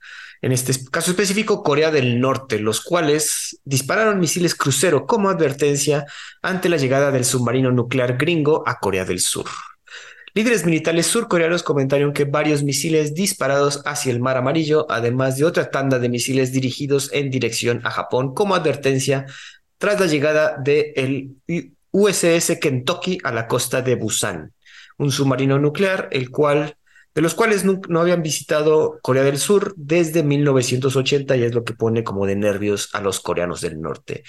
En 0.42 0.52
este 0.52 0.74
caso 0.90 1.12
específico, 1.12 1.62
Corea 1.62 1.90
del 1.90 2.20
Norte, 2.20 2.58
los 2.58 2.82
cuales 2.82 3.58
dispararon 3.64 4.20
misiles 4.20 4.54
crucero 4.54 5.06
como 5.06 5.30
advertencia 5.30 6.04
ante 6.42 6.68
la 6.68 6.76
llegada 6.76 7.10
del 7.10 7.24
submarino 7.24 7.72
nuclear 7.72 8.18
gringo 8.18 8.62
a 8.66 8.78
Corea 8.78 9.06
del 9.06 9.20
Sur. 9.20 9.46
Líderes 10.34 10.66
militares 10.66 11.06
surcoreanos 11.06 11.62
comentaron 11.62 12.12
que 12.12 12.26
varios 12.26 12.62
misiles 12.62 13.14
disparados 13.14 13.80
hacia 13.86 14.12
el 14.12 14.20
Mar 14.20 14.36
Amarillo, 14.36 14.84
además 14.90 15.38
de 15.38 15.46
otra 15.46 15.70
tanda 15.70 15.98
de 15.98 16.10
misiles 16.10 16.52
dirigidos 16.52 17.08
en 17.14 17.30
dirección 17.30 17.80
a 17.84 17.90
Japón 17.90 18.34
como 18.34 18.54
advertencia 18.54 19.24
tras 19.78 19.98
la 19.98 20.04
llegada 20.04 20.58
del 20.62 21.36
USS 21.93 22.59
Kentucky 22.61 23.18
a 23.24 23.32
la 23.32 23.47
costa 23.47 23.82
de 23.82 23.95
Busan, 23.97 24.53
un 24.99 25.11
submarino 25.11 25.59
nuclear, 25.59 26.09
el 26.12 26.30
cual, 26.30 26.76
de 27.14 27.22
los 27.22 27.34
cuales 27.34 27.64
no, 27.64 28.01
habían 28.01 28.22
visitado 28.22 28.99
Corea 29.03 29.24
del 29.24 29.38
Sur 29.38 29.74
desde 29.76 30.22
1980 30.22 31.36
y 31.36 31.43
es 31.43 31.55
lo 31.55 31.64
que 31.64 31.74
pone 31.74 32.05
como 32.05 32.26
de 32.26 32.36
nervios 32.36 32.91
a 32.93 33.01
los 33.01 33.20
coreanos 33.20 33.61
del 33.61 33.80
norte. 33.80 34.22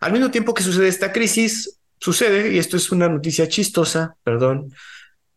Al 0.00 0.12
mismo 0.12 0.30
tiempo 0.30 0.54
que 0.54 0.62
sucede 0.62 0.88
esta 0.88 1.12
crisis, 1.12 1.78
sucede, 1.98 2.52
y 2.52 2.58
esto 2.58 2.76
es 2.76 2.90
una 2.90 3.08
noticia 3.08 3.48
chistosa, 3.48 4.16
perdón, 4.24 4.72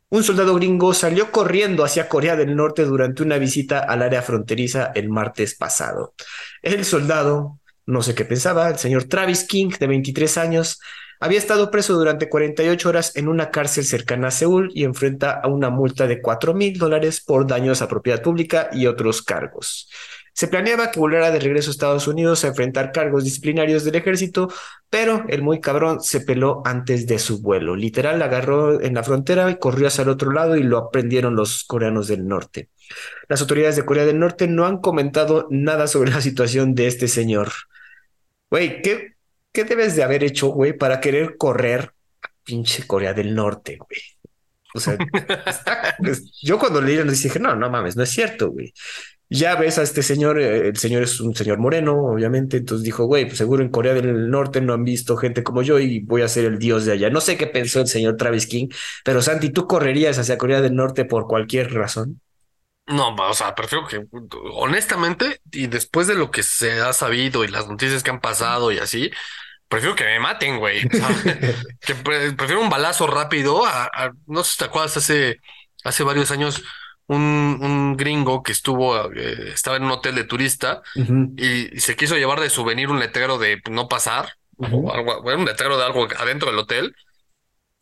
un 0.09 0.23
soldado 0.23 0.55
gringo 0.55 0.93
salió 0.93 1.32
corriendo 1.32 1.84
hacia 1.84 2.07
Corea 2.07 2.38
del 2.38 2.55
Norte 2.55 2.86
durante 2.86 3.23
una 3.23 3.38
visita 3.38 3.80
al 3.80 4.01
área 4.01 4.21
fronteriza 4.21 4.91
el 4.95 5.09
martes 5.09 5.55
pasado. 5.55 6.13
El 6.61 6.86
soldado, 6.86 7.59
no 7.86 8.01
sé 8.01 8.15
qué 8.15 8.23
pensaba, 8.23 8.69
el 8.69 8.78
señor 8.78 9.03
Travis 9.03 9.43
King, 9.43 9.71
de 9.78 9.86
23 9.86 10.38
años, 10.38 10.80
había 11.20 11.39
estado 11.39 11.72
preso 11.72 11.93
durante 11.93 12.30
48 12.30 12.89
horas 12.89 13.15
en 13.15 13.28
una 13.28 13.51
cárcel 13.51 13.86
cercana 13.86 14.28
a 14.28 14.32
Seúl 14.32 14.72
y 14.74 14.84
enfrenta 14.84 15.32
a 15.32 15.47
una 15.47 15.70
multa 15.70 16.07
de 16.07 16.22
4 16.22 16.53
mil 16.53 16.78
dólares 16.78 17.22
por 17.22 17.47
daños 17.47 17.82
a 17.82 17.88
propiedad 17.88 18.22
pública 18.22 18.70
y 18.72 18.88
otros 18.88 19.22
cargos. 19.22 19.89
Se 20.38 20.47
planeaba 20.47 20.91
que 20.91 20.99
volviera 20.99 21.32
de 21.32 21.39
regreso 21.39 21.72
a 21.72 21.74
Estados 21.74 22.07
Unidos 22.07 22.43
a 22.43 22.49
enfrentar 22.49 22.91
cargos 22.91 23.24
disciplinarios 23.24 23.84
del 23.84 23.95
ejército, 23.95 24.53
pero 24.88 25.26
el 25.30 25.41
muy 25.41 25.59
cabrón 25.59 25.99
se 26.03 26.22
peló 26.22 26.61
antes 26.63 27.07
de 27.07 27.18
su 27.18 27.41
vuelo. 27.41 27.76
Literal, 27.76 28.22
agarró 28.22 28.80
en 28.80 28.93
la 28.93 29.01
frontera 29.01 29.49
y 29.49 29.57
corrió 29.57 29.88
hacia 29.88 30.03
el 30.03 30.09
otro 30.09 30.32
lado 30.32 30.55
y 30.55 30.61
lo 30.61 30.78
aprendieron 30.78 31.36
los 31.36 31.63
coreanos 31.63 32.07
del 32.07 32.28
norte. 32.28 32.70
Las 33.28 33.41
autoridades 33.41 33.78
de 33.78 33.86
Corea 33.86 34.05
del 34.05 34.20
Norte 34.20 34.47
no 34.47 34.68
han 34.68 34.78
comentado 34.78 35.47
nada 35.49 35.88
sobre 35.88 36.11
la 36.11 36.22
situación 36.22 36.76
de 36.76 36.86
este 36.86 37.07
señor. 37.07 37.51
Güey, 38.51 38.84
¿qué, 38.84 39.16
¿qué 39.51 39.63
debes 39.63 39.95
de 39.95 40.03
haber 40.03 40.23
hecho, 40.23 40.47
güey, 40.49 40.73
para 40.73 40.99
querer 40.99 41.37
correr 41.37 41.91
pinche 42.47 42.87
Corea 42.87 43.13
del 43.13 43.35
Norte, 43.35 43.77
güey. 43.77 43.99
O 44.73 44.79
sea, 44.79 44.97
pues, 45.99 46.31
yo 46.41 46.57
cuando 46.57 46.81
leí 46.81 46.97
dije, 47.03 47.39
no, 47.39 47.55
no 47.55 47.69
mames, 47.69 47.95
no 47.95 48.03
es 48.03 48.09
cierto, 48.09 48.51
güey. 48.51 48.73
Ya 49.29 49.55
ves 49.55 49.77
a 49.77 49.83
este 49.83 50.03
señor, 50.03 50.39
eh, 50.39 50.69
el 50.69 50.77
señor 50.77 51.03
es 51.03 51.19
un 51.19 51.35
señor 51.35 51.57
moreno, 51.57 51.97
obviamente, 52.13 52.57
entonces 52.57 52.85
dijo, 52.85 53.05
güey, 53.05 53.25
pues 53.25 53.37
seguro 53.37 53.61
en 53.61 53.69
Corea 53.69 53.93
del 53.93 54.29
Norte 54.29 54.61
no 54.61 54.73
han 54.73 54.85
visto 54.85 55.17
gente 55.17 55.43
como 55.43 55.61
yo 55.63 55.79
y 55.79 55.99
voy 55.99 56.21
a 56.21 56.29
ser 56.29 56.45
el 56.45 56.57
dios 56.57 56.85
de 56.85 56.93
allá. 56.93 57.09
No 57.09 57.19
sé 57.19 57.35
qué 57.35 57.47
pensó 57.47 57.81
el 57.81 57.87
señor 57.87 58.15
Travis 58.15 58.47
King, 58.47 58.69
pero 59.03 59.21
Santi, 59.21 59.49
¿tú 59.49 59.67
correrías 59.67 60.17
hacia 60.17 60.37
Corea 60.37 60.61
del 60.61 60.75
Norte 60.75 61.03
por 61.03 61.27
cualquier 61.27 61.73
razón? 61.73 62.21
No, 62.88 63.13
o 63.13 63.33
sea, 63.33 63.53
prefiero 63.53 63.85
que, 63.85 64.05
honestamente, 64.53 65.41
y 65.51 65.67
después 65.67 66.07
de 66.07 66.15
lo 66.15 66.31
que 66.31 66.41
se 66.41 66.79
ha 66.79 66.93
sabido 66.93 67.43
y 67.43 67.49
las 67.49 67.67
noticias 67.67 68.01
que 68.01 68.11
han 68.11 68.21
pasado 68.21 68.71
y 68.71 68.77
así, 68.77 69.11
prefiero 69.67 69.93
que 69.93 70.05
me 70.05 70.19
maten, 70.19 70.57
güey. 70.57 70.88
que 71.81 71.95
prefiero 71.95 72.61
un 72.61 72.69
balazo 72.69 73.05
rápido 73.05 73.65
a, 73.65 74.13
no 74.25 74.41
sé 74.43 74.51
si 74.51 74.57
te 74.59 74.65
acuerdas, 74.65 74.95
hace, 74.95 75.41
hace 75.83 76.03
varios 76.03 76.31
años, 76.31 76.63
un, 77.07 77.59
un 77.61 77.97
gringo 77.97 78.41
que 78.41 78.53
estuvo, 78.53 79.11
eh, 79.13 79.51
estaba 79.53 79.75
en 79.75 79.83
un 79.83 79.91
hotel 79.91 80.15
de 80.15 80.23
turista 80.23 80.81
y, 80.95 81.79
se 81.79 81.97
quiso 81.97 82.15
llevar 82.15 82.39
de 82.39 82.49
souvenir 82.49 82.89
un 82.89 82.99
letrero 82.99 83.38
de 83.38 83.61
no 83.69 83.89
pasar, 83.89 84.33
o 84.57 84.91
algo, 84.93 85.21
un 85.21 85.45
letrero 85.45 85.77
de 85.77 85.83
algo 85.83 86.07
adentro 86.17 86.49
del 86.49 86.59
hotel, 86.59 86.95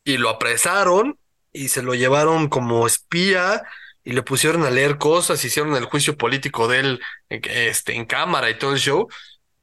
y 0.04 0.18
lo 0.18 0.30
apresaron 0.30 1.20
y 1.54 1.70
se 1.70 1.84
lo 1.84 1.94
llevaron 1.94 2.50
como 2.50 2.88
espía 2.88 3.64
y 4.06 4.14
le 4.14 4.22
pusieron 4.22 4.64
a 4.64 4.70
leer 4.70 4.98
cosas, 5.00 5.44
hicieron 5.44 5.76
el 5.76 5.86
juicio 5.86 6.16
político 6.16 6.68
de 6.68 6.80
él 6.80 7.02
este, 7.28 7.96
en 7.96 8.06
cámara 8.06 8.52
y 8.52 8.58
todo 8.58 8.72
el 8.72 8.80
show. 8.80 9.08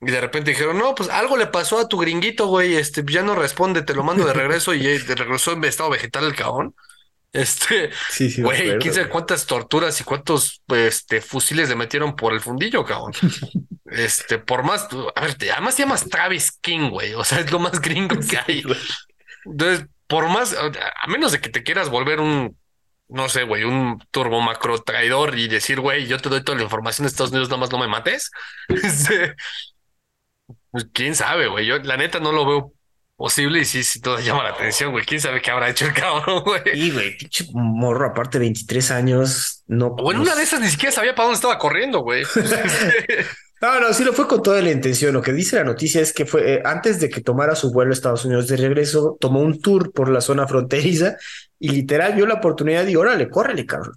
Y 0.00 0.10
de 0.10 0.20
repente 0.20 0.50
dijeron, 0.50 0.76
no, 0.78 0.96
pues 0.96 1.08
algo 1.08 1.36
le 1.36 1.46
pasó 1.46 1.78
a 1.78 1.88
tu 1.88 1.96
gringuito, 1.96 2.48
güey, 2.48 2.74
este, 2.74 3.04
ya 3.06 3.22
no 3.22 3.36
responde, 3.36 3.82
te 3.82 3.94
lo 3.94 4.02
mando 4.02 4.26
de 4.26 4.32
regreso 4.32 4.74
y 4.74 4.82
de 4.82 5.14
regresó 5.14 5.52
en 5.52 5.62
estado 5.62 5.90
vegetal 5.90 6.24
el 6.26 6.34
cabrón. 6.34 6.74
Este, 7.34 7.88
sí, 8.10 8.28
sí, 8.30 8.42
güey, 8.42 8.76
quién 8.78 8.92
sabe 8.92 9.08
cuántas 9.08 9.46
torturas 9.46 9.98
y 9.98 10.04
cuántos 10.04 10.60
este, 10.68 11.22
fusiles 11.22 11.70
le 11.70 11.76
metieron 11.76 12.14
por 12.14 12.34
el 12.34 12.40
fundillo, 12.40 12.84
cabrón. 12.84 13.12
Este, 13.86 14.38
por 14.38 14.64
más, 14.64 14.88
a 15.14 15.20
ver, 15.20 15.36
además 15.50 15.76
te 15.76 15.82
llamas 15.82 16.08
Travis 16.08 16.52
King, 16.52 16.90
güey, 16.90 17.14
o 17.14 17.24
sea, 17.24 17.40
es 17.40 17.50
lo 17.50 17.58
más 17.58 17.80
gringo 17.80 18.16
que 18.30 18.38
hay. 18.38 18.62
Entonces, 19.46 19.86
por 20.06 20.28
más, 20.28 20.54
a 20.54 21.06
menos 21.08 21.32
de 21.32 21.40
que 21.40 21.48
te 21.48 21.62
quieras 21.62 21.88
volver 21.88 22.20
un 22.20 22.54
no 23.12 23.28
sé, 23.28 23.44
güey, 23.44 23.64
un 23.64 24.02
turbo 24.10 24.40
macro 24.40 24.80
traidor 24.82 25.38
y 25.38 25.48
decir, 25.48 25.80
güey, 25.80 26.06
yo 26.06 26.18
te 26.18 26.28
doy 26.28 26.42
toda 26.42 26.58
la 26.58 26.64
información 26.64 27.04
de 27.04 27.10
Estados 27.10 27.30
Unidos, 27.30 27.48
nada 27.48 27.60
más 27.60 27.70
no 27.70 27.78
me 27.78 27.88
mates. 27.88 28.30
Este, 28.68 29.34
pues 30.70 30.86
quién 30.92 31.14
sabe, 31.14 31.48
güey. 31.48 31.66
Yo 31.66 31.78
la 31.78 31.96
neta 31.96 32.18
no 32.18 32.32
lo 32.32 32.46
veo 32.46 32.72
posible 33.16 33.60
y 33.60 33.64
sí, 33.64 33.84
sí, 33.84 34.00
todo 34.00 34.18
llama 34.18 34.42
la 34.42 34.50
atención, 34.50 34.90
güey. 34.90 35.04
¿Quién 35.04 35.20
sabe 35.20 35.42
qué 35.42 35.50
habrá 35.50 35.68
hecho 35.68 35.86
el 35.86 35.92
cabrón, 35.94 36.42
güey? 36.42 36.62
Sí, 36.72 36.90
güey, 36.90 37.16
pinche 37.16 37.46
morro, 37.52 38.06
aparte 38.06 38.38
de 38.38 38.46
23 38.46 38.90
años, 38.90 39.62
no. 39.66 39.88
O 39.98 40.12
en 40.12 40.18
una 40.18 40.34
de 40.34 40.42
esas 40.42 40.60
ni 40.60 40.68
siquiera 40.68 40.92
sabía 40.92 41.14
para 41.14 41.26
dónde 41.26 41.36
estaba 41.36 41.58
corriendo, 41.58 42.00
güey. 42.00 42.24
No, 43.62 43.78
no, 43.78 43.92
sí 43.92 44.02
lo 44.02 44.12
fue 44.12 44.26
con 44.26 44.42
toda 44.42 44.60
la 44.60 44.72
intención. 44.72 45.14
Lo 45.14 45.22
que 45.22 45.32
dice 45.32 45.54
la 45.54 45.62
noticia 45.62 46.00
es 46.00 46.12
que 46.12 46.26
fue 46.26 46.54
eh, 46.54 46.62
antes 46.64 46.98
de 46.98 47.08
que 47.08 47.20
tomara 47.20 47.54
su 47.54 47.72
vuelo 47.72 47.92
a 47.92 47.94
Estados 47.94 48.24
Unidos 48.24 48.48
de 48.48 48.56
regreso, 48.56 49.16
tomó 49.20 49.38
un 49.38 49.60
tour 49.60 49.92
por 49.92 50.08
la 50.08 50.20
zona 50.20 50.48
fronteriza 50.48 51.16
y 51.62 51.68
literal 51.68 52.14
vio 52.14 52.26
la 52.26 52.34
oportunidad 52.34 52.84
y 52.88 52.96
órale, 52.96 53.30
córrele, 53.30 53.64
cabrón. 53.64 53.94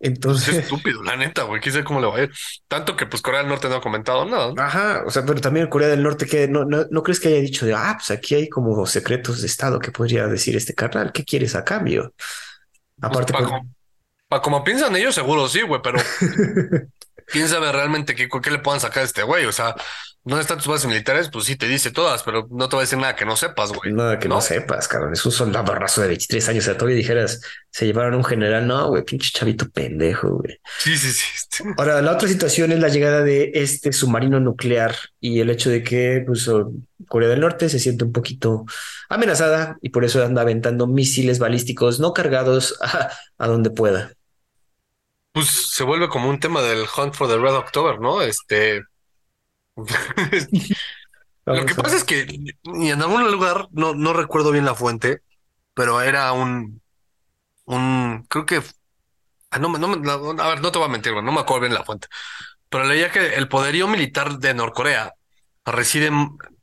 Entonces. 0.00 0.48
Es 0.48 0.56
estúpido, 0.64 1.04
la 1.04 1.16
neta, 1.16 1.44
güey. 1.44 1.60
Quién 1.60 1.84
cómo 1.84 2.00
le 2.00 2.08
va 2.08 2.16
a 2.16 2.22
ir. 2.24 2.32
Tanto 2.66 2.96
que, 2.96 3.06
pues, 3.06 3.22
Corea 3.22 3.40
del 3.40 3.48
Norte 3.48 3.68
no 3.68 3.76
ha 3.76 3.80
comentado 3.80 4.24
nada. 4.24 4.52
Ajá. 4.58 5.04
O 5.06 5.10
sea, 5.10 5.24
pero 5.24 5.40
también 5.40 5.68
Corea 5.68 5.86
del 5.86 6.02
Norte, 6.02 6.26
que 6.26 6.48
no, 6.48 6.64
no, 6.64 6.84
no 6.90 7.02
crees 7.04 7.20
que 7.20 7.28
haya 7.28 7.38
dicho 7.38 7.64
de, 7.64 7.74
ah, 7.74 7.94
pues 7.96 8.10
aquí 8.10 8.34
hay 8.34 8.48
como 8.48 8.84
secretos 8.86 9.40
de 9.40 9.46
Estado 9.46 9.78
que 9.78 9.92
podría 9.92 10.26
decir 10.26 10.56
este 10.56 10.74
carnal. 10.74 11.12
¿Qué 11.12 11.24
quieres 11.24 11.54
a 11.54 11.64
cambio? 11.64 12.12
Pues, 12.98 13.12
Aparte. 13.12 13.32
para 14.28 14.42
como 14.42 14.64
piensan 14.64 14.96
ellos, 14.96 15.14
seguro 15.14 15.46
sí, 15.48 15.62
güey, 15.62 15.80
pero 15.80 16.00
quién 17.28 17.48
sabe 17.48 17.70
realmente 17.70 18.16
qué, 18.16 18.28
qué 18.28 18.50
le 18.50 18.58
puedan 18.58 18.80
sacar 18.80 19.04
a 19.04 19.06
este 19.06 19.22
güey. 19.22 19.44
O 19.44 19.52
sea, 19.52 19.76
¿dónde 20.26 20.42
están 20.42 20.58
tus 20.58 20.66
bases 20.66 20.86
militares? 20.86 21.30
Pues 21.32 21.44
sí, 21.46 21.56
te 21.56 21.68
dice 21.68 21.92
todas, 21.92 22.22
pero 22.24 22.46
no 22.50 22.68
te 22.68 22.76
va 22.76 22.82
a 22.82 22.84
decir 22.84 22.98
nada 22.98 23.14
que 23.14 23.24
no 23.24 23.36
sepas, 23.36 23.72
güey. 23.72 23.92
Nada 23.92 24.18
que 24.18 24.28
no, 24.28 24.40
sepas, 24.40 24.88
cabrón. 24.88 25.12
Es 25.12 25.24
un 25.24 25.32
soldado 25.32 25.74
raso 25.74 26.02
de 26.02 26.08
23 26.08 26.48
años. 26.48 26.64
O 26.64 26.66
sea, 26.66 26.76
todavía 26.76 26.96
dijeras, 26.96 27.40
se 27.70 27.86
llevaron 27.86 28.14
un 28.14 28.24
general. 28.24 28.66
No, 28.66 28.88
güey, 28.88 29.04
pinche 29.04 29.30
chavito 29.32 29.68
pendejo, 29.70 30.28
güey. 30.28 30.58
Sí, 30.78 30.98
sí, 30.98 31.12
sí. 31.12 31.64
Ahora, 31.78 32.02
la 32.02 32.12
otra 32.12 32.28
situación 32.28 32.72
es 32.72 32.80
la 32.80 32.88
llegada 32.88 33.22
de 33.22 33.52
este 33.54 33.92
submarino 33.92 34.40
nuclear 34.40 34.96
y 35.20 35.40
el 35.40 35.48
hecho 35.48 35.70
de 35.70 35.82
que 35.82 36.24
pues, 36.26 36.50
Corea 37.08 37.28
del 37.28 37.40
Norte 37.40 37.68
se 37.68 37.78
siente 37.78 38.04
un 38.04 38.12
poquito 38.12 38.66
amenazada 39.08 39.78
y 39.80 39.90
por 39.90 40.04
eso 40.04 40.24
anda 40.24 40.42
aventando 40.42 40.88
misiles 40.88 41.38
balísticos 41.38 42.00
no 42.00 42.12
cargados 42.12 42.76
a, 42.82 43.10
a 43.38 43.46
donde 43.46 43.70
pueda 43.70 44.12
pues 45.36 45.70
se 45.70 45.84
vuelve 45.84 46.08
como 46.08 46.30
un 46.30 46.40
tema 46.40 46.62
del 46.62 46.86
Hunt 46.96 47.12
for 47.12 47.28
the 47.28 47.36
Red 47.36 47.56
October, 47.56 48.00
¿no? 48.00 48.22
Este. 48.22 48.82
Lo 51.46 51.64
que 51.64 51.74
pasa 51.74 51.96
es 51.96 52.04
que 52.04 52.26
en 52.64 53.02
algún 53.02 53.30
lugar, 53.30 53.68
no, 53.70 53.94
no 53.94 54.12
recuerdo 54.12 54.50
bien 54.50 54.64
la 54.64 54.74
fuente, 54.74 55.22
pero 55.74 56.00
era 56.00 56.32
un. 56.32 56.82
un 57.66 58.26
creo 58.28 58.46
que. 58.46 58.62
Ah, 59.50 59.58
no, 59.58 59.68
no, 59.68 60.42
a 60.42 60.48
ver, 60.48 60.60
no 60.60 60.72
te 60.72 60.78
voy 60.78 60.88
a 60.88 60.90
mentir, 60.90 61.12
no 61.14 61.32
me 61.32 61.40
acuerdo 61.40 61.62
bien 61.62 61.74
la 61.74 61.84
fuente. 61.84 62.08
Pero 62.68 62.84
leía 62.84 63.12
que 63.12 63.36
el 63.36 63.48
poderío 63.48 63.86
militar 63.86 64.38
de 64.38 64.54
Norcorea 64.54 65.14
reside 65.64 66.10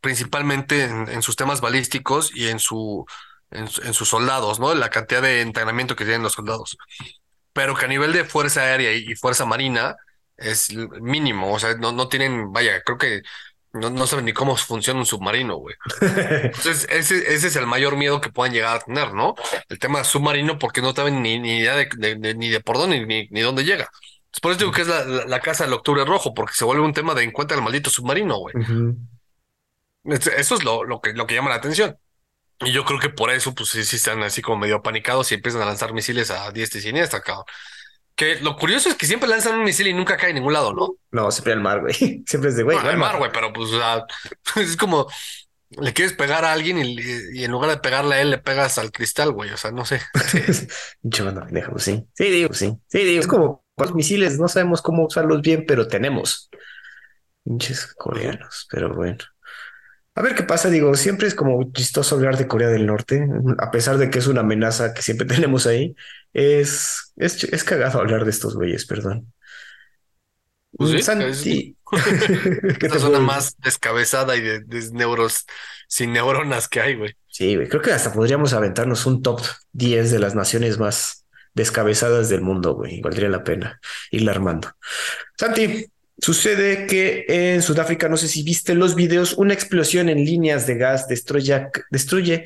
principalmente 0.01 0.83
en, 0.83 1.21
sus 1.21 1.37
temas 1.37 1.61
balísticos 1.61 2.31
y 2.35 2.49
en 2.49 2.59
su 2.59 3.05
en, 3.51 3.69
en, 3.85 3.93
sus 3.93 4.09
soldados, 4.09 4.59
¿no? 4.59 4.73
La 4.75 4.89
cantidad 4.89 5.21
de 5.21 5.41
entrenamiento 5.41 5.95
que 5.95 6.03
tienen 6.03 6.23
los 6.23 6.33
soldados 6.33 6.77
pero 7.53 7.75
que 7.75 7.85
a 7.85 7.87
nivel 7.87 8.11
de 8.11 8.25
fuerza 8.25 8.61
aérea 8.61 8.91
y, 8.91 9.15
fuerza 9.15 9.45
marina 9.45 9.95
es 10.43 10.73
mínimo, 10.73 11.53
o 11.53 11.59
sea, 11.59 11.75
no, 11.75 11.91
no 11.91 12.07
tienen, 12.07 12.51
vaya, 12.51 12.81
creo 12.83 12.97
que 12.97 13.21
no, 13.73 13.89
no 13.89 14.05
saben 14.05 14.25
ni 14.25 14.33
cómo 14.33 14.55
funciona 14.55 14.99
un 14.99 15.05
submarino, 15.05 15.57
güey. 15.57 15.75
Entonces, 16.01 16.87
ese, 16.89 17.33
ese 17.33 17.47
es 17.47 17.55
el 17.55 17.65
mayor 17.65 17.97
miedo 17.97 18.21
que 18.21 18.29
puedan 18.29 18.53
llegar 18.53 18.77
a 18.77 18.79
tener, 18.79 19.13
¿no? 19.13 19.35
El 19.67 19.79
tema 19.79 20.03
submarino, 20.03 20.59
porque 20.59 20.81
no 20.81 20.93
saben 20.93 21.21
ni, 21.21 21.39
ni 21.39 21.57
idea 21.57 21.75
de, 21.75 22.35
ni 22.35 22.49
de 22.49 22.59
por 22.61 22.77
dónde 22.77 23.05
ni, 23.05 23.27
ni 23.29 23.41
dónde 23.41 23.65
llega. 23.65 23.89
por 24.41 24.51
eso 24.51 24.59
digo 24.59 24.71
que 24.71 24.81
es 24.81 24.87
la, 24.87 25.39
casa 25.39 25.63
del 25.63 25.73
octubre 25.73 26.05
rojo, 26.05 26.33
porque 26.33 26.53
se 26.53 26.65
vuelve 26.65 26.83
un 26.83 26.93
tema 26.93 27.15
de 27.15 27.23
encuentra 27.23 27.57
el 27.57 27.63
maldito 27.63 27.89
submarino, 27.89 28.37
güey. 28.37 28.53
Eso 30.05 30.55
es 30.55 30.63
lo, 30.63 30.83
lo, 30.83 31.01
que, 31.01 31.13
lo 31.13 31.25
que 31.25 31.33
llama 31.33 31.49
la 31.49 31.55
atención. 31.55 31.97
Y 32.59 32.71
yo 32.71 32.85
creo 32.85 32.99
que 32.99 33.09
por 33.09 33.31
eso, 33.31 33.53
pues 33.55 33.69
sí, 33.69 33.83
sí 33.83 33.95
están 33.95 34.21
así 34.21 34.41
como 34.41 34.59
medio 34.59 34.81
panicados 34.81 35.31
y 35.31 35.35
empiezan 35.35 35.63
a 35.63 35.65
lanzar 35.65 35.93
misiles 35.93 36.29
a 36.29 36.51
diestra 36.51 36.79
y 36.79 36.83
siniestra, 36.83 37.21
cabrón. 37.21 37.45
Que 38.15 38.39
lo 38.41 38.55
curioso 38.55 38.89
es 38.89 38.95
que 38.95 39.07
siempre 39.07 39.27
lanzan 39.27 39.57
un 39.57 39.63
misil 39.63 39.87
y 39.87 39.93
nunca 39.93 40.17
cae 40.17 40.29
en 40.29 40.35
ningún 40.35 40.53
lado, 40.53 40.73
¿no? 40.73 40.95
No, 41.11 41.31
siempre 41.31 41.53
al 41.53 41.61
mar, 41.61 41.81
güey. 41.81 41.93
Siempre 42.27 42.49
es 42.49 42.55
de 42.55 42.63
güey. 42.63 42.77
al 42.77 42.97
mar, 42.97 43.17
güey, 43.17 43.31
pero 43.31 43.51
pues 43.51 43.71
o 43.71 43.77
sea, 43.77 44.05
es 44.61 44.77
como 44.77 45.07
le 45.81 45.93
quieres 45.93 46.13
pegar 46.13 46.45
a 46.45 46.53
alguien 46.53 46.77
y, 46.77 47.43
en 47.43 47.51
lugar 47.51 47.69
de 47.69 47.77
pegarle 47.77 48.15
a 48.15 48.21
él, 48.21 48.29
le 48.31 48.37
pegas 48.37 48.77
al 48.77 48.91
cristal, 48.91 49.31
güey. 49.31 49.51
O 49.51 49.57
sea, 49.57 49.71
no 49.71 49.85
sé. 49.85 50.01
Yo 51.01 51.31
no, 51.31 51.47
sí. 51.79 52.05
Sí, 52.13 52.29
digo, 52.29 52.53
sí. 52.53 52.77
Sí, 52.87 52.99
digo, 52.99 53.19
es 53.19 53.27
como 53.27 53.63
los 53.77 53.95
misiles, 53.95 54.39
no 54.39 54.47
sabemos 54.47 54.81
cómo 54.81 55.05
usarlos 55.05 55.41
bien, 55.41 55.65
pero 55.67 55.87
tenemos. 55.87 56.49
Pinches 57.43 57.87
coreanos, 57.95 58.67
pero 58.71 58.93
bueno. 58.93 59.17
A 60.15 60.21
ver 60.21 60.35
qué 60.35 60.43
pasa, 60.43 60.69
digo, 60.69 60.93
siempre 60.95 61.27
es 61.27 61.33
como 61.33 61.71
chistoso 61.71 62.15
hablar 62.15 62.37
de 62.37 62.47
Corea 62.47 62.67
del 62.67 62.85
Norte, 62.85 63.27
a 63.57 63.71
pesar 63.71 63.97
de 63.97 64.11
que 64.11 64.19
es 64.19 64.27
una 64.27 64.41
amenaza 64.41 64.93
que 64.93 65.01
siempre 65.01 65.25
tenemos 65.25 65.65
ahí, 65.65 65.95
es, 66.33 67.13
es, 67.15 67.43
es 67.43 67.63
cagado 67.63 67.99
hablar 67.99 68.25
de 68.25 68.31
estos 68.31 68.55
güeyes, 68.55 68.85
perdón. 68.85 69.31
Pues 70.71 70.91
sí, 70.91 71.01
Santi. 71.03 71.77
Es... 71.91 72.81
la 72.81 72.99
zona 72.99 73.19
más 73.19 73.55
descabezada 73.59 74.35
y 74.35 74.41
de, 74.41 74.63
neuros 74.91 75.45
sin 75.87 76.13
neuronas 76.13 76.67
que 76.67 76.81
hay, 76.81 76.95
güey. 76.95 77.15
Sí, 77.27 77.55
güey. 77.55 77.69
Creo 77.69 77.81
que 77.81 77.91
hasta 77.91 78.11
podríamos 78.11 78.53
aventarnos 78.53 79.05
un 79.05 79.21
top 79.21 79.41
10 79.73 80.11
de 80.11 80.19
las 80.19 80.33
naciones 80.33 80.79
más 80.79 81.25
descabezadas 81.53 82.29
del 82.29 82.41
mundo, 82.41 82.73
güey. 82.73 83.01
Valdría 83.01 83.29
la 83.29 83.43
pena 83.43 83.79
irla 84.09 84.31
armando. 84.31 84.71
Santi, 85.37 85.85
Sucede 86.23 86.85
que 86.85 87.25
en 87.27 87.61
Sudáfrica, 87.61 88.07
no 88.07 88.17
sé 88.17 88.27
si 88.27 88.43
viste 88.43 88.75
los 88.75 88.95
videos, 88.95 89.33
una 89.33 89.53
explosión 89.53 90.09
en 90.09 90.23
líneas 90.23 90.67
de 90.67 90.75
gas 90.75 91.07
destruye, 91.07 91.67
destruye, 91.89 92.45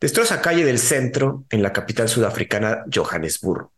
destroza 0.00 0.40
calle 0.40 0.64
del 0.64 0.78
centro 0.78 1.44
en 1.50 1.62
la 1.62 1.72
capital 1.72 2.08
sudafricana, 2.08 2.84
Johannesburg. 2.92 3.70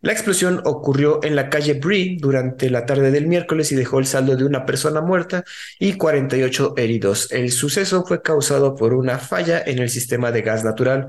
La 0.00 0.12
explosión 0.12 0.62
ocurrió 0.64 1.18
en 1.24 1.34
la 1.34 1.50
calle 1.50 1.74
Bree 1.74 2.18
durante 2.20 2.70
la 2.70 2.86
tarde 2.86 3.10
del 3.10 3.26
miércoles 3.26 3.72
y 3.72 3.74
dejó 3.74 3.98
el 3.98 4.06
saldo 4.06 4.36
de 4.36 4.44
una 4.44 4.64
persona 4.64 5.00
muerta 5.00 5.44
y 5.80 5.94
48 5.94 6.74
heridos. 6.76 7.32
El 7.32 7.50
suceso 7.50 8.04
fue 8.04 8.22
causado 8.22 8.76
por 8.76 8.94
una 8.94 9.18
falla 9.18 9.60
en 9.66 9.80
el 9.80 9.90
sistema 9.90 10.30
de 10.30 10.42
gas 10.42 10.62
natural 10.62 11.08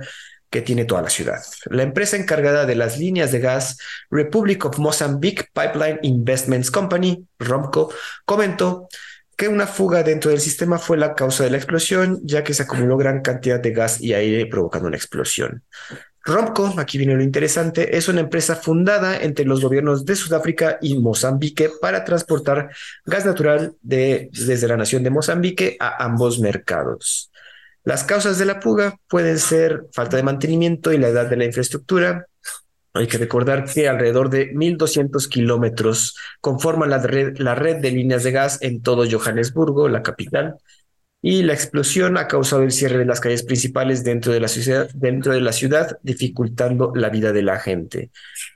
que 0.49 0.63
tiene 0.63 0.85
toda 0.85 1.03
la 1.03 1.11
ciudad. 1.11 1.39
La 1.69 1.83
empresa 1.83 2.17
encargada 2.17 2.65
de 2.65 2.73
las 2.73 2.97
líneas 2.97 3.31
de 3.31 3.39
gas 3.39 3.77
Republic 4.09 4.65
of 4.65 4.79
Mozambique 4.79 5.45
Pipeline 5.53 5.99
Investments 6.01 6.71
Company, 6.71 7.27
ROMCO, 7.37 7.93
comentó 8.25 8.87
que 9.39 9.47
una 9.47 9.67
fuga 9.67 10.03
dentro 10.03 10.31
del 10.31 10.41
sistema 10.41 10.77
fue 10.77 10.97
la 10.97 11.15
causa 11.15 11.45
de 11.45 11.49
la 11.49 11.55
explosión, 11.55 12.19
ya 12.23 12.43
que 12.43 12.53
se 12.53 12.63
acumuló 12.63 12.97
gran 12.97 13.21
cantidad 13.21 13.57
de 13.57 13.71
gas 13.71 14.01
y 14.01 14.13
aire 14.13 14.45
provocando 14.47 14.89
una 14.89 14.97
explosión. 14.97 15.63
Romco, 16.25 16.73
aquí 16.77 16.97
viene 16.97 17.15
lo 17.15 17.23
interesante, 17.23 17.95
es 17.95 18.09
una 18.09 18.19
empresa 18.19 18.57
fundada 18.57 19.17
entre 19.21 19.45
los 19.45 19.61
gobiernos 19.61 20.03
de 20.03 20.17
Sudáfrica 20.17 20.77
y 20.81 20.99
Mozambique 20.99 21.71
para 21.79 22.03
transportar 22.03 22.69
gas 23.05 23.25
natural 23.25 23.75
de, 23.81 24.29
desde 24.33 24.67
la 24.67 24.75
nación 24.75 25.03
de 25.03 25.09
Mozambique 25.09 25.77
a 25.79 26.03
ambos 26.03 26.41
mercados. 26.41 27.31
Las 27.85 28.03
causas 28.03 28.39
de 28.39 28.45
la 28.45 28.59
fuga 28.59 28.99
pueden 29.07 29.39
ser 29.39 29.85
falta 29.93 30.17
de 30.17 30.23
mantenimiento 30.23 30.91
y 30.91 30.97
la 30.97 31.07
edad 31.07 31.27
de 31.27 31.37
la 31.37 31.45
infraestructura. 31.45 32.27
Hay 32.99 33.07
que 33.07 33.17
recordar 33.17 33.63
que 33.63 33.87
alrededor 33.87 34.29
de 34.29 34.51
1.200 34.53 35.29
kilómetros 35.29 36.17
conforman 36.41 36.89
la 36.89 36.97
red, 36.97 37.37
la 37.37 37.55
red 37.55 37.77
de 37.77 37.91
líneas 37.91 38.23
de 38.23 38.31
gas 38.31 38.57
en 38.61 38.81
todo 38.81 39.05
Johannesburgo, 39.09 39.87
la 39.87 40.03
capital, 40.03 40.57
y 41.21 41.43
la 41.43 41.53
explosión 41.53 42.17
ha 42.17 42.27
causado 42.27 42.63
el 42.63 42.71
cierre 42.71 42.97
de 42.97 43.05
las 43.05 43.21
calles 43.21 43.43
principales 43.43 44.03
dentro 44.03 44.33
de 44.33 44.41
la 44.41 44.49
ciudad, 44.49 44.89
dentro 44.93 45.33
de 45.33 45.39
la 45.39 45.53
ciudad 45.53 45.97
dificultando 46.03 46.91
la 46.93 47.09
vida 47.09 47.31
de 47.31 47.41
la 47.41 47.59
gente. 47.59 48.11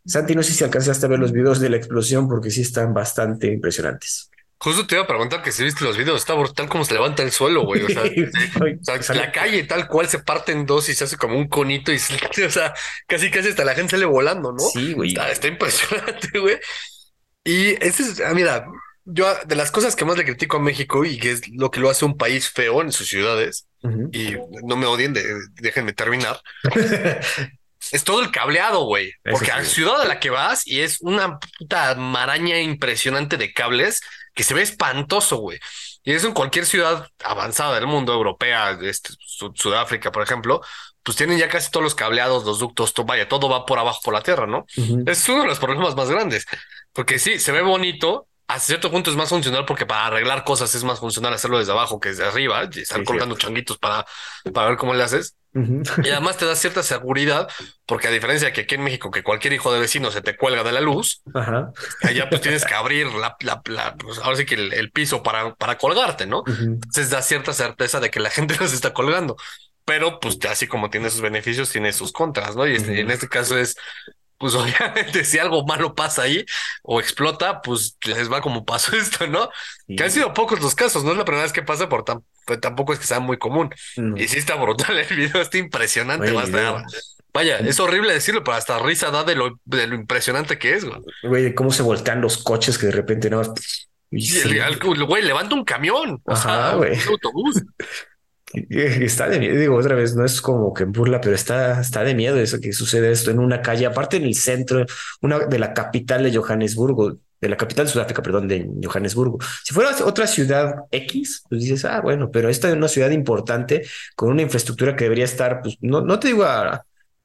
Santi, 0.06 0.36
no 0.36 0.44
sé 0.44 0.54
si 0.54 0.66
alcanzaste 0.66 1.06
a 1.06 1.10
ver 1.10 1.20
los 1.20 1.32
videos 1.32 1.62
de 1.62 1.70
la 1.70 1.78
explosión 1.78 2.28
porque 2.28 2.52
sí 2.52 2.62
están 2.62 2.94
bastante 2.94 3.48
impresionantes. 3.48 4.30
Justo 4.58 4.88
te 4.88 4.96
iba 4.96 5.04
a 5.04 5.08
preguntar 5.08 5.42
que 5.42 5.52
si 5.52 5.64
viste 5.64 5.84
los 5.84 5.98
videos, 5.98 6.22
está 6.22 6.34
brutal 6.34 6.70
como 6.70 6.86
se 6.86 6.94
levanta 6.94 7.22
el 7.22 7.32
suelo, 7.32 7.64
güey. 7.64 7.84
O 7.84 7.90
sea, 7.90 8.04
la 9.16 9.32
calle 9.32 9.64
tal 9.64 9.88
cual 9.88 10.08
se 10.08 10.20
parte 10.20 10.54
en 10.54 10.66
dos 10.66 10.88
y 10.88 10.96
se 10.96 11.04
hace 11.04 11.18
como 11.18 11.38
un 11.38 11.48
conito 11.50 11.92
y 11.92 12.00
se, 12.00 12.46
o 12.46 12.50
sea, 12.50 12.74
casi 13.08 13.30
casi 13.30 13.50
hasta 13.50 13.66
la 13.66 13.76
gente 13.76 13.92
sale 13.92 14.06
volando, 14.06 14.54
¿no? 14.54 14.60
Sí, 14.60 14.94
güey. 14.94 15.10
Está, 15.10 15.32
está 15.32 15.48
impresionante, 15.48 16.28
güey. 16.40 16.58
Y 17.44 17.72
ese 17.86 18.04
es, 18.04 18.22
ah, 18.22 18.34
mira, 18.34 18.66
yo 19.04 19.28
de 19.46 19.56
las 19.56 19.70
cosas 19.70 19.98
que 19.98 20.06
más 20.06 20.18
le 20.18 20.24
critico 20.24 20.58
a 20.58 20.62
México 20.62 21.04
y 21.04 21.18
que 21.18 21.32
es 21.32 21.50
lo 21.50 21.70
que 21.70 21.82
lo 21.82 21.90
hace 21.90 22.06
un 22.06 22.18
país 22.18 22.50
feo 22.50 22.82
en 22.82 22.94
sus 22.94 23.10
ciudades, 23.10 23.68
y 24.14 24.36
no 24.64 24.78
me 24.78 24.86
odien, 24.86 25.14
déjenme 25.56 25.92
terminar, 25.92 26.40
es 27.92 28.04
todo 28.04 28.22
el 28.22 28.32
cableado, 28.32 28.86
güey. 28.86 29.14
Porque 29.24 29.52
a 29.52 29.58
la 29.58 29.66
ciudad 29.66 30.02
a 30.02 30.06
la 30.06 30.20
que 30.20 30.30
vas 30.30 30.66
y 30.66 30.82
es 30.82 31.02
una 31.02 31.40
puta 31.40 31.96
maraña 31.96 32.60
impresionante 32.60 33.38
de 33.38 33.52
cables 33.54 34.00
que 34.34 34.44
se 34.44 34.54
ve 34.54 34.62
espantoso, 34.62 35.38
güey. 35.38 35.60
Y 36.04 36.14
eso 36.14 36.28
en 36.28 36.34
cualquier 36.34 36.66
ciudad 36.66 37.08
avanzada 37.24 37.76
del 37.76 37.88
mundo, 37.88 38.14
europea, 38.14 38.78
este, 38.82 39.14
Sudáfrica, 39.20 40.12
por 40.12 40.24
ejemplo, 40.24 40.62
pues 41.04 41.18
tienen 41.18 41.38
ya 41.38 41.50
casi 41.50 41.70
todos 41.72 41.84
los 41.84 41.96
cableados, 41.96 42.46
los 42.46 42.60
ductos, 42.60 42.94
todo, 42.94 43.06
vaya, 43.06 43.28
todo 43.28 43.50
va 43.50 43.66
por 43.66 43.80
abajo 43.80 44.00
por 44.04 44.14
la 44.14 44.22
tierra, 44.22 44.48
¿no? 44.48 44.66
Es 45.06 45.28
uno 45.30 45.42
de 45.42 45.48
los 45.48 45.60
problemas 45.60 45.96
más 45.96 46.10
grandes, 46.10 46.46
porque 46.94 47.20
sí, 47.20 47.40
se 47.40 47.52
ve 47.52 47.62
bonito, 47.62 48.28
a 48.48 48.60
cierto 48.60 48.92
punto 48.92 49.10
es 49.10 49.16
más 49.16 49.30
funcional 49.30 49.66
porque 49.66 49.86
para 49.86 50.08
arreglar 50.08 50.44
cosas 50.44 50.74
es 50.76 50.84
más 50.84 51.00
funcional 51.00 51.34
hacerlo 51.34 51.60
desde 51.60 51.72
abajo 51.72 52.00
que 52.00 52.10
desde 52.10 52.26
arriba, 52.26 52.70
y 52.72 52.80
estar 52.80 53.04
colgando 53.04 53.36
changuitos 53.38 53.78
para, 53.78 54.06
para 54.54 54.70
ver 54.70 54.78
cómo 54.78 54.94
le 54.94 55.04
haces. 55.04 55.36
Y 55.54 56.10
además 56.10 56.38
te 56.38 56.46
da 56.46 56.56
cierta 56.56 56.82
seguridad, 56.82 57.48
porque 57.86 58.08
a 58.08 58.12
diferencia 58.12 58.48
de 58.48 58.54
que 58.54 58.62
aquí 58.62 58.76
en 58.76 58.84
México, 58.84 59.12
que 59.12 59.22
cualquier 59.22 59.54
hijo 59.54 59.72
de 59.72 59.80
vecino 59.80 60.10
se 60.10 60.22
te 60.22 60.36
cuelga 60.36 60.64
de 60.64 60.72
la 60.72 60.82
luz, 60.82 61.22
allá 62.02 62.30
pues 62.30 62.42
tienes 62.42 62.66
que 62.66 62.74
abrir 62.74 63.08
la, 63.08 63.38
la, 63.40 63.96
pues 63.96 64.18
ahora 64.20 64.38
sí 64.38 64.46
que 64.46 64.56
el, 64.56 64.92
piso 64.92 65.22
para, 65.22 65.54
para 65.56 65.78
colgarte, 65.78 66.26
¿no? 66.26 66.44
Entonces 66.48 67.10
da 67.10 67.22
cierta 67.22 67.54
certeza 67.54 68.00
de 68.00 68.10
que 68.10 68.20
la 68.20 68.30
gente 68.30 68.58
no 68.60 68.68
se 68.68 68.76
está 68.76 68.94
colgando. 68.94 69.36
Pero 69.86 70.20
pues 70.20 70.38
así 70.50 70.66
como 70.66 70.90
tiene 70.90 71.10
sus 71.10 71.22
beneficios, 71.22 71.70
tiene 71.70 71.92
sus 71.94 72.12
contras, 72.12 72.56
¿no? 72.56 72.66
Y 72.66 72.76
este, 72.76 73.02
en 73.02 73.12
este 73.12 73.28
caso 73.28 73.58
es 73.58 73.76
pues 74.44 74.56
obviamente 74.56 75.24
si 75.24 75.40
algo 75.40 75.66
malo 75.66 75.96
pasa 75.96 76.24
ahí 76.24 76.46
o 76.84 77.00
explota, 77.00 77.62
pues 77.62 77.98
les 78.06 78.30
va 78.32 78.42
como 78.42 78.66
pasó 78.66 78.96
esto, 78.98 79.28
¿no? 79.28 79.50
Que 79.88 80.04
han 80.04 80.12
sido 80.12 80.34
pocos 80.34 80.60
los 80.62 80.76
casos, 80.76 81.04
no 81.04 81.12
es 81.12 81.18
la 81.18 81.26
primera 81.26 81.44
vez 81.44 81.54
que 81.54 81.64
pasa, 81.64 81.88
por 81.88 82.04
pues, 82.46 82.60
tampoco 82.60 82.94
es 82.94 83.00
que 83.00 83.06
sea 83.06 83.20
muy 83.20 83.38
común. 83.38 83.70
Y 84.16 84.28
sí 84.28 84.38
está 84.38 84.56
brutal 84.56 84.98
el 84.98 85.16
video, 85.16 85.42
está 85.42 85.58
impresionante. 85.58 86.32
Vaya, 87.34 87.58
es 87.58 87.80
horrible 87.80 88.14
decirlo, 88.14 88.44
pero 88.44 88.58
hasta 88.58 88.78
risa 88.78 89.10
da 89.10 89.24
de 89.24 89.36
lo, 89.36 89.60
de 89.66 89.88
lo 89.88 89.96
impresionante 89.96 90.60
que 90.60 90.76
es, 90.76 90.86
güey. 90.86 91.00
Güey, 91.24 91.56
cómo 91.56 91.72
se 91.72 91.82
voltean 91.82 92.22
los 92.22 92.38
coches 92.38 92.78
que 92.78 92.88
de 92.88 92.92
repente 92.92 93.30
no... 93.30 93.42
Güey, 94.12 95.24
levanta 95.24 95.56
un 95.56 95.66
camión, 95.66 96.22
o 96.24 96.36
sea, 96.36 96.78
un 96.78 96.86
autobús. 97.08 97.64
Está 98.70 99.30
de 99.30 99.40
miedo, 99.40 99.58
digo 99.58 99.76
otra 99.76 99.96
vez, 99.96 100.16
no 100.16 100.24
es 100.24 100.40
como 100.40 100.76
que 100.76 100.84
burla, 100.84 101.20
pero 101.20 101.34
está, 101.34 101.82
está 101.82 102.04
de 102.04 102.14
miedo 102.14 102.38
eso 102.38 102.60
que 102.60 102.72
sucede 102.72 103.12
esto 103.12 103.32
en 103.32 103.40
una 103.40 103.64
calle, 103.64 103.88
aparte 103.88 104.18
en 104.18 104.26
el 104.26 104.36
centro, 104.36 104.86
una 105.22 105.40
de 105.40 105.58
la 105.58 105.74
capital 105.74 106.24
de 106.24 106.38
Johannesburgo, 106.38 107.18
de 107.44 107.50
la 107.50 107.58
capital 107.58 107.86
de 107.86 107.92
Sudáfrica, 107.92 108.22
perdón, 108.22 108.48
de 108.48 108.70
Johannesburgo. 108.84 109.38
Si 109.64 109.74
fuera 109.74 109.92
otra 110.06 110.28
ciudad 110.28 110.76
X, 110.90 111.44
pues 111.50 111.62
dices, 111.62 111.84
ah, 111.84 112.00
bueno, 112.02 112.32
pero 112.32 112.48
esta 112.48 112.70
es 112.70 112.76
una 112.76 112.88
ciudad 112.88 113.12
importante 113.12 113.86
con 114.16 114.30
una 114.30 114.42
infraestructura 114.42 114.96
que 114.96 115.04
debería 115.04 115.26
estar, 115.26 115.62
pues 115.62 115.78
no, 115.82 116.02
no 116.02 116.20
te 116.20 116.30
digo 116.30 116.46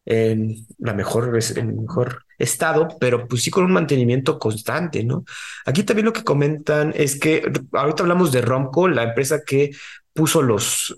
en 0.04 0.66
la 0.78 0.94
mejor, 0.94 1.38
en 1.56 1.68
el 1.68 1.76
mejor 1.76 2.24
estado, 2.36 2.88
pero 2.98 3.28
pues 3.28 3.42
sí 3.42 3.50
con 3.50 3.64
un 3.64 3.72
mantenimiento 3.72 4.38
constante, 4.38 5.04
¿no? 5.04 5.24
Aquí 5.66 5.84
también 5.84 6.06
lo 6.06 6.12
que 6.12 6.24
comentan 6.24 6.92
es 6.96 7.20
que 7.20 7.50
ahorita 7.72 8.02
hablamos 8.02 8.32
de 8.32 8.40
Romco, 8.40 8.88
la 8.88 9.04
empresa 9.04 9.42
que 9.46 9.70
puso 10.14 10.42
los, 10.42 10.94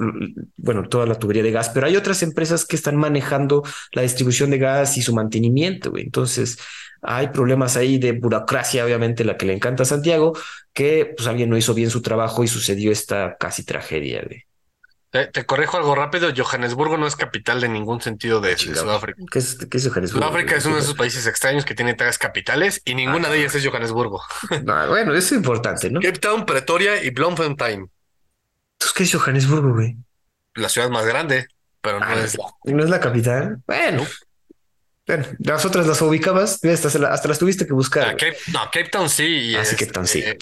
bueno, 0.57 0.89
toda 0.89 1.05
la 1.05 1.17
tubería 1.17 1.43
de 1.43 1.51
gas, 1.51 1.71
pero 1.75 1.87
hay 1.87 1.97
otras 1.97 2.23
empresas 2.23 2.65
que 2.65 2.77
están 2.77 2.97
manejando 2.97 3.63
la 3.93 4.01
distribución 4.01 4.49
de 4.49 4.57
gas 4.57 4.97
y 4.97 5.03
su 5.03 5.15
mantenimiento, 5.15 5.91
güey. 5.91 6.05
Entonces, 6.05 6.57
hay 7.03 7.29
problemas 7.29 7.77
ahí 7.77 7.99
de 7.99 8.13
burocracia, 8.13 8.85
obviamente, 8.85 9.25
la 9.25 9.37
que 9.37 9.47
le 9.47 9.55
encanta 9.55 9.85
a 9.85 9.87
Santiago, 9.87 10.37
que 10.73 11.15
pues 11.17 11.27
alguien 11.29 11.51
no 11.51 11.57
hizo 11.57 11.75
bien 11.75 11.91
su 11.91 12.03
trabajo 12.03 12.45
y 12.45 12.49
sucedió 12.49 12.93
esta 12.93 13.37
casi 13.39 13.65
tragedia, 13.65 14.23
güey. 14.27 14.45
Te, 15.11 15.45
corrijo 15.45 15.77
algo 15.77 15.97
rápido, 15.97 16.31
Johannesburgo 16.37 16.97
no 16.97 17.05
es 17.05 17.17
capital 17.17 17.61
de 17.61 17.69
ningún 17.69 18.01
sentido 18.01 18.41
de, 18.41 18.57
Sudáfrica. 18.57 19.21
¿Qué 19.29 19.41
es, 19.41 19.57
qué 19.69 19.77
es 19.77 19.89
Johannesburgo? 19.89 20.25
Sudáfrica 20.25 20.55
es 20.55 20.65
uno 20.67 20.77
de 20.77 20.83
esos 20.83 20.95
países 20.95 21.27
extraños 21.27 21.65
que 21.65 21.75
tiene 21.75 21.95
tres 21.95 22.17
capitales 22.17 22.81
y 22.85 22.95
ninguna 22.95 23.29
de 23.29 23.41
ellas 23.41 23.53
es 23.57 23.67
Johannesburgo. 23.67 24.23
bueno, 24.63 25.13
eso 25.13 25.19
es 25.19 25.33
importante, 25.33 25.91
¿no? 25.91 26.01
Cape 26.01 26.21
Town, 26.21 26.47
Pretoria 26.47 27.03
y 27.03 27.11
Bloemfontein. 27.11 27.81
¿Entonces 27.81 28.93
qué 28.95 29.03
es 29.03 29.13
Johannesburgo, 29.13 29.75
güey? 29.75 29.97
La 30.55 30.69
ciudad 30.69 30.89
más 30.91 31.05
grande, 31.05 31.49
pero 31.81 31.99
no 31.99 32.07
ah, 32.07 32.15
es 32.15 32.39
la... 32.39 32.45
¿No 32.73 32.85
es 32.85 32.91
la 32.91 33.01
capital? 33.01 33.59
Bueno. 33.67 34.07
Bueno, 35.17 35.27
las 35.41 35.65
otras 35.65 35.87
las 35.87 36.01
ubicabas, 36.03 36.65
hasta, 36.65 37.29
las 37.29 37.39
tuviste 37.39 37.67
que 37.67 37.73
buscar. 37.73 38.09
Ah, 38.09 38.27
no, 38.53 38.61
Cape 38.67 38.89
Town 38.91 39.09
sí. 39.09 39.55
ah, 39.57 39.65
sí, 39.65 39.77
Cape 39.77 39.93
Town 39.93 40.07
sí. 40.07 40.23
Eh, 40.25 40.39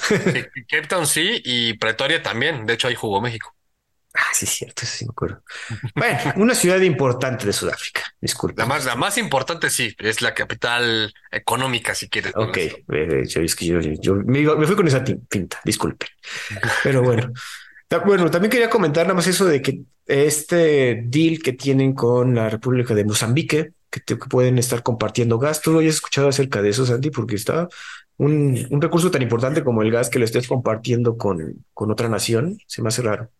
Cape 0.69 0.87
Town 0.87 1.07
sí 1.07 1.41
y 1.45 1.75
Pretoria 1.75 2.23
también. 2.23 2.67
De 2.67 2.75
hecho, 2.75 2.89
ahí 2.89 2.95
jugó 2.95 3.21
México. 3.21 3.55
Ah, 4.15 4.31
sí, 4.33 4.47
es 4.47 4.53
cierto, 4.53 4.83
eso 4.83 4.97
sí 4.97 5.05
me 5.05 5.11
acuerdo. 5.11 5.43
bueno, 5.95 6.19
una 6.37 6.55
ciudad 6.55 6.81
importante 6.81 7.47
de 7.47 7.53
Sudáfrica, 7.53 8.03
disculpa. 8.21 8.63
La 8.63 8.69
más, 8.69 8.85
la 8.85 8.97
más 8.97 9.17
importante 9.17 9.71
sí, 9.71 9.95
es 9.99 10.23
la 10.23 10.35
capital 10.35 11.13
económica, 11.31 11.95
si 11.95 12.09
quieres. 12.09 12.33
Ok, 12.35 12.57
eh, 12.57 13.25
yo, 13.27 13.41
es 13.43 13.55
que 13.55 13.67
yo, 14.01 14.15
me, 14.17 14.43
me, 14.43 14.67
fui 14.67 14.77
con 14.77 14.89
esa 14.89 15.05
pinta, 15.05 15.61
disculpe. 15.65 16.07
Pero 16.83 17.03
bueno, 17.03 17.33
bueno, 18.05 18.31
también 18.31 18.51
quería 18.51 18.69
comentar 18.69 19.07
nada 19.07 19.15
más 19.15 19.27
eso 19.27 19.45
de 19.45 19.63
que 19.63 19.83
este 20.07 21.03
deal 21.05 21.39
que 21.41 21.53
tienen 21.53 21.95
con 21.95 22.35
la 22.35 22.49
República 22.49 22.95
de 22.95 23.05
Mozambique, 23.05 23.73
que, 23.91 24.17
pueden 24.17 24.59
estar 24.59 24.83
compartiendo 24.83 25.39
gas. 25.39 25.61
¿Tú 25.61 25.73
lo 25.73 25.81
hayas 25.81 25.97
escuchado 25.97 26.29
acerca 26.29 26.63
de 26.63 26.71
eso, 26.71 26.87
Santi? 26.87 27.11
Porque 27.11 27.37
está 27.37 27.69
un, 28.17 28.67
un 28.71 28.83
recurso 28.83 29.11
tan 29.11 29.23
importante 29.23 29.65
como 29.65 29.83
el 29.83 29.91
gas 29.91 30.11
que 30.11 30.19
lo 30.19 30.25
estés 30.25 30.49
compartiendo 30.49 31.17
con, 31.17 31.65
con 31.75 31.91
otra 31.91 32.09
nación. 32.09 32.59
Se 32.67 32.83
me 32.83 32.89
hace 32.89 33.03
raro. 33.03 33.31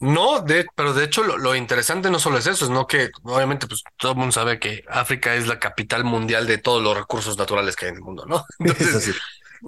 No, 0.00 0.40
de, 0.40 0.64
pero 0.74 0.94
de 0.94 1.04
hecho 1.04 1.22
lo, 1.22 1.54
interesante 1.54 2.10
no 2.10 2.18
solo 2.18 2.38
es 2.38 2.46
eso, 2.46 2.64
sino 2.64 2.86
que 2.86 3.10
obviamente 3.22 3.66
pues 3.66 3.84
todo 3.98 4.12
el 4.12 4.18
mundo 4.18 4.32
sabe 4.32 4.58
que 4.58 4.82
África 4.88 5.34
es 5.34 5.46
la 5.46 5.58
capital 5.58 6.04
mundial 6.04 6.46
de 6.46 6.56
todos 6.56 6.82
los 6.82 6.96
recursos 6.96 7.36
naturales 7.36 7.76
que 7.76 7.84
hay 7.84 7.90
en 7.90 7.96
el 7.96 8.02
mundo, 8.02 8.24
¿no? 8.26 8.46
Entonces, 8.60 9.14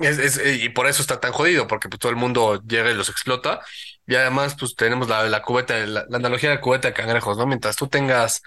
es, 0.01 0.41
y 0.43 0.71
por 0.71 0.87
eso 0.87 1.03
está 1.03 1.21
tan 1.21 1.33
jodido, 1.33 1.67
porque 1.67 1.91
pues, 1.91 2.01
todo 2.01 2.09
el 2.09 2.17
mundo 2.17 2.63
llega 2.67 2.91
y 2.91 2.95
los 2.95 3.11
explota. 3.11 3.61
Y 4.07 4.15
además, 4.15 4.57
pues 4.59 4.75
tenemos 4.75 5.07
la, 5.07 5.25
la 5.25 5.43
cubeta, 5.43 5.77
la, 5.87 6.07
analogía 6.11 6.49
de 6.49 6.55
la 6.57 6.61
cubeta 6.63 6.89
de 6.89 6.95
cangrejos, 6.95 7.37
¿no? 7.37 7.47
Mientras 7.47 7.77
tú 7.77 7.89
tengas 7.89 8.43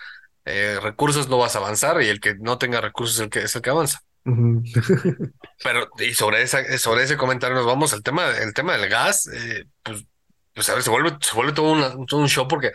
eh, 0.46 0.80
recursos, 0.82 1.28
no 1.28 1.38
vas 1.38 1.56
a 1.56 1.60
avanzar, 1.60 2.02
y 2.02 2.08
el 2.08 2.20
que 2.20 2.36
no 2.36 2.58
tenga 2.58 2.82
recursos 2.82 3.16
es 3.16 3.22
el 3.22 3.30
que, 3.30 3.40
es 3.40 3.56
el 3.56 3.62
que 3.62 3.70
avanza. 3.70 4.02
Pero, 5.64 5.90
y 6.00 6.14
sobre 6.14 6.42
esa, 6.42 6.78
sobre 6.78 7.04
ese 7.04 7.18
comentario 7.18 7.56
nos 7.56 7.66
vamos, 7.66 7.94
el 7.94 8.04
tema, 8.04 8.30
el 8.38 8.54
tema 8.54 8.78
del 8.78 8.90
gas, 8.90 9.28
eh, 9.28 9.66
pues, 9.84 10.06
pues 10.54 10.70
a 10.70 10.74
ver, 10.74 10.84
se 10.84 10.90
vuelve, 10.90 11.18
se 11.22 11.36
vuelve 11.36 11.54
todo, 11.54 11.74
un 11.98 12.30
show 12.30 12.48
porque 12.48 12.72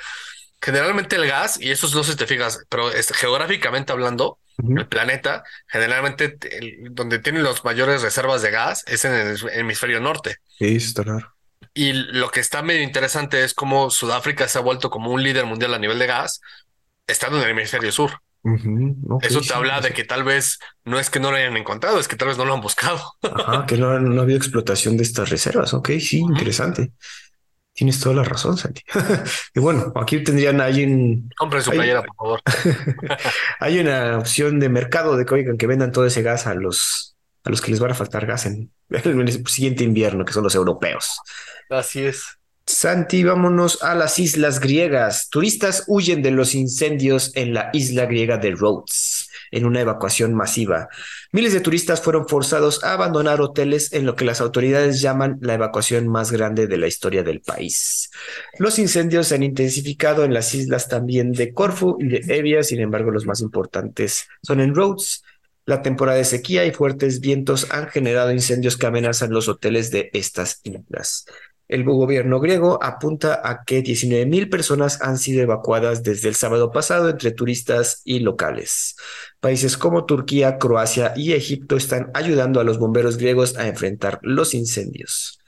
generalmente 0.61 1.17
el 1.17 1.27
gas, 1.27 1.61
y 1.61 1.71
eso 1.71 1.89
no 1.95 2.05
sé 2.05 2.13
si 2.13 2.19
te 2.19 2.27
fijas, 2.27 2.65
pero 2.69 2.91
es, 2.91 3.09
geográficamente 3.13 3.93
hablando, 3.93 4.39
el 4.59 4.87
planeta, 4.87 5.43
generalmente 5.67 6.37
donde 6.91 7.19
tienen 7.19 7.45
las 7.45 7.65
mayores 7.65 8.03
reservas 8.03 8.43
de 8.43 8.51
gas 8.51 8.85
es 8.87 9.07
en 9.07 9.15
el 9.15 9.39
hemisferio 9.55 10.01
norte. 10.01 10.37
Sí, 10.59 10.77
está 10.77 11.03
claro. 11.03 11.35
Y 11.73 11.93
lo 11.93 12.31
que 12.31 12.41
está 12.41 12.63
medio 12.63 12.83
interesante 12.83 13.45
es 13.45 13.55
cómo 13.55 13.91
Sudáfrica 13.91 14.49
se 14.49 14.59
ha 14.59 14.63
vuelto 14.63 14.91
como 14.91 15.11
un 15.11 15.23
líder 15.23 15.47
mundial 15.47 15.73
a 15.73 15.79
nivel 15.79 15.99
de 15.99 16.07
gas, 16.07 16.41
estando 17.11 17.39
en 17.39 17.45
el 17.45 17.51
hemisferio 17.51 17.93
sur. 17.93 18.11
Eso 19.23 19.41
te 19.43 19.53
habla 19.53 19.81
de 19.81 19.93
que 19.93 20.05
tal 20.05 20.25
vez 20.25 20.59
no 20.85 20.99
es 20.99 21.11
que 21.11 21.21
no 21.21 21.31
lo 21.31 21.37
hayan 21.37 21.57
encontrado, 21.57 22.01
es 22.01 22.09
que 22.09 22.17
tal 22.17 22.29
vez 22.29 22.39
no 22.39 22.47
lo 22.47 22.55
han 22.55 22.63
buscado. 22.63 23.01
Ajá, 23.23 23.67
que 23.67 23.77
no, 23.77 23.99
no 24.01 24.21
ha 24.21 24.25
habido 24.25 24.39
explotación 24.39 24.97
de 24.97 25.03
estas 25.03 25.29
reservas. 25.29 25.75
Ok, 25.75 25.91
sí, 26.01 26.19
interesante. 26.19 26.93
Tienes 27.73 28.01
toda 28.01 28.17
la 28.17 28.25
razón, 28.25 28.57
Santi. 28.57 28.83
y 29.55 29.61
bueno, 29.61 29.93
aquí 29.95 30.23
tendrían 30.25 30.61
hay 30.61 30.85
un. 30.85 31.31
Compren 31.37 31.63
su 31.63 31.71
playera, 31.71 32.03
por 32.03 32.17
favor. 32.17 32.41
hay 33.61 33.79
una 33.79 34.19
opción 34.19 34.59
de 34.59 34.69
mercado 34.69 35.17
de 35.17 35.25
que 35.25 35.35
oigan 35.35 35.57
que 35.57 35.67
vendan 35.67 35.93
todo 35.93 36.07
ese 36.07 36.23
gas 36.23 36.47
a 36.47 36.55
los 36.55 37.17
a 37.45 37.51
los 37.51 37.61
que 37.61 37.71
les 37.71 37.81
van 37.81 37.93
a 37.93 37.95
faltar 37.95 38.27
gas 38.27 38.47
en 38.47 38.71
el 38.91 39.47
siguiente 39.49 39.85
invierno, 39.85 40.25
que 40.25 40.33
son 40.33 40.45
los 40.45 40.55
europeos. 40.55 41.21
Así 41.69 42.05
es. 42.05 42.40
Santi, 42.71 43.25
vámonos 43.25 43.83
a 43.83 43.95
las 43.95 44.19
islas 44.19 44.61
griegas. 44.61 45.29
Turistas 45.29 45.85
huyen 45.87 46.23
de 46.23 46.31
los 46.31 46.55
incendios 46.55 47.33
en 47.35 47.53
la 47.53 47.71
isla 47.73 48.07
griega 48.07 48.39
de 48.39 48.53
Rhodes 48.53 49.29
en 49.51 49.67
una 49.67 49.81
evacuación 49.81 50.35
masiva. 50.35 50.89
Miles 51.33 51.53
de 51.53 51.61
turistas 51.61 52.01
fueron 52.01 52.29
forzados 52.29 52.85
a 52.85 52.93
abandonar 52.93 53.41
hoteles 53.41 53.93
en 53.93 54.07
lo 54.07 54.15
que 54.15 54.25
las 54.25 54.41
autoridades 54.41 55.01
llaman 55.01 55.39
la 55.41 55.55
evacuación 55.55 56.09
más 56.09 56.31
grande 56.31 56.67
de 56.67 56.77
la 56.77 56.87
historia 56.87 57.23
del 57.23 57.41
país. 57.41 58.11
Los 58.59 58.79
incendios 58.79 59.29
se 59.29 59.35
han 59.35 59.43
intensificado 59.43 60.25
en 60.25 60.33
las 60.33 60.55
islas 60.55 60.89
también 60.89 61.33
de 61.33 61.53
Corfu 61.53 61.97
y 61.99 62.09
de 62.09 62.23
Evia, 62.29 62.63
sin 62.63 62.81
embargo 62.81 63.11
los 63.11 63.27
más 63.27 63.41
importantes 63.41 64.29
son 64.43 64.61
en 64.61 64.75
Rhodes. 64.75 65.25
La 65.67 65.83
temporada 65.83 66.19
de 66.19 66.25
sequía 66.25 66.65
y 66.65 66.73
fuertes 66.73 67.21
vientos 67.21 67.67
han 67.71 67.89
generado 67.89 68.33
incendios 68.33 68.77
que 68.77 68.87
amenazan 68.87 69.31
los 69.31 69.49
hoteles 69.49 69.91
de 69.91 70.11
estas 70.13 70.61
islas. 70.65 71.27
El 71.71 71.85
gobierno 71.85 72.41
griego 72.41 72.83
apunta 72.83 73.43
a 73.45 73.63
que 73.63 73.85
19.000 73.85 74.51
personas 74.51 75.01
han 75.03 75.19
sido 75.19 75.41
evacuadas 75.41 76.03
desde 76.03 76.29
el 76.29 76.35
sábado 76.35 76.73
pasado 76.73 77.09
entre 77.09 77.31
turistas 77.31 78.03
y 78.05 78.19
locales. 78.19 78.97
Países 79.39 79.77
como 79.77 80.05
Turquía, 80.05 80.59
Croacia 80.59 81.13
y 81.15 81.33
Egipto 81.33 81.77
están 81.77 82.11
ayudando 82.13 82.59
a 82.59 82.65
los 82.65 82.81
bomberos 82.81 83.19
griegos 83.19 83.57
a 83.57 83.69
enfrentar 83.69 84.19
los 84.23 84.53
incendios. 84.53 85.39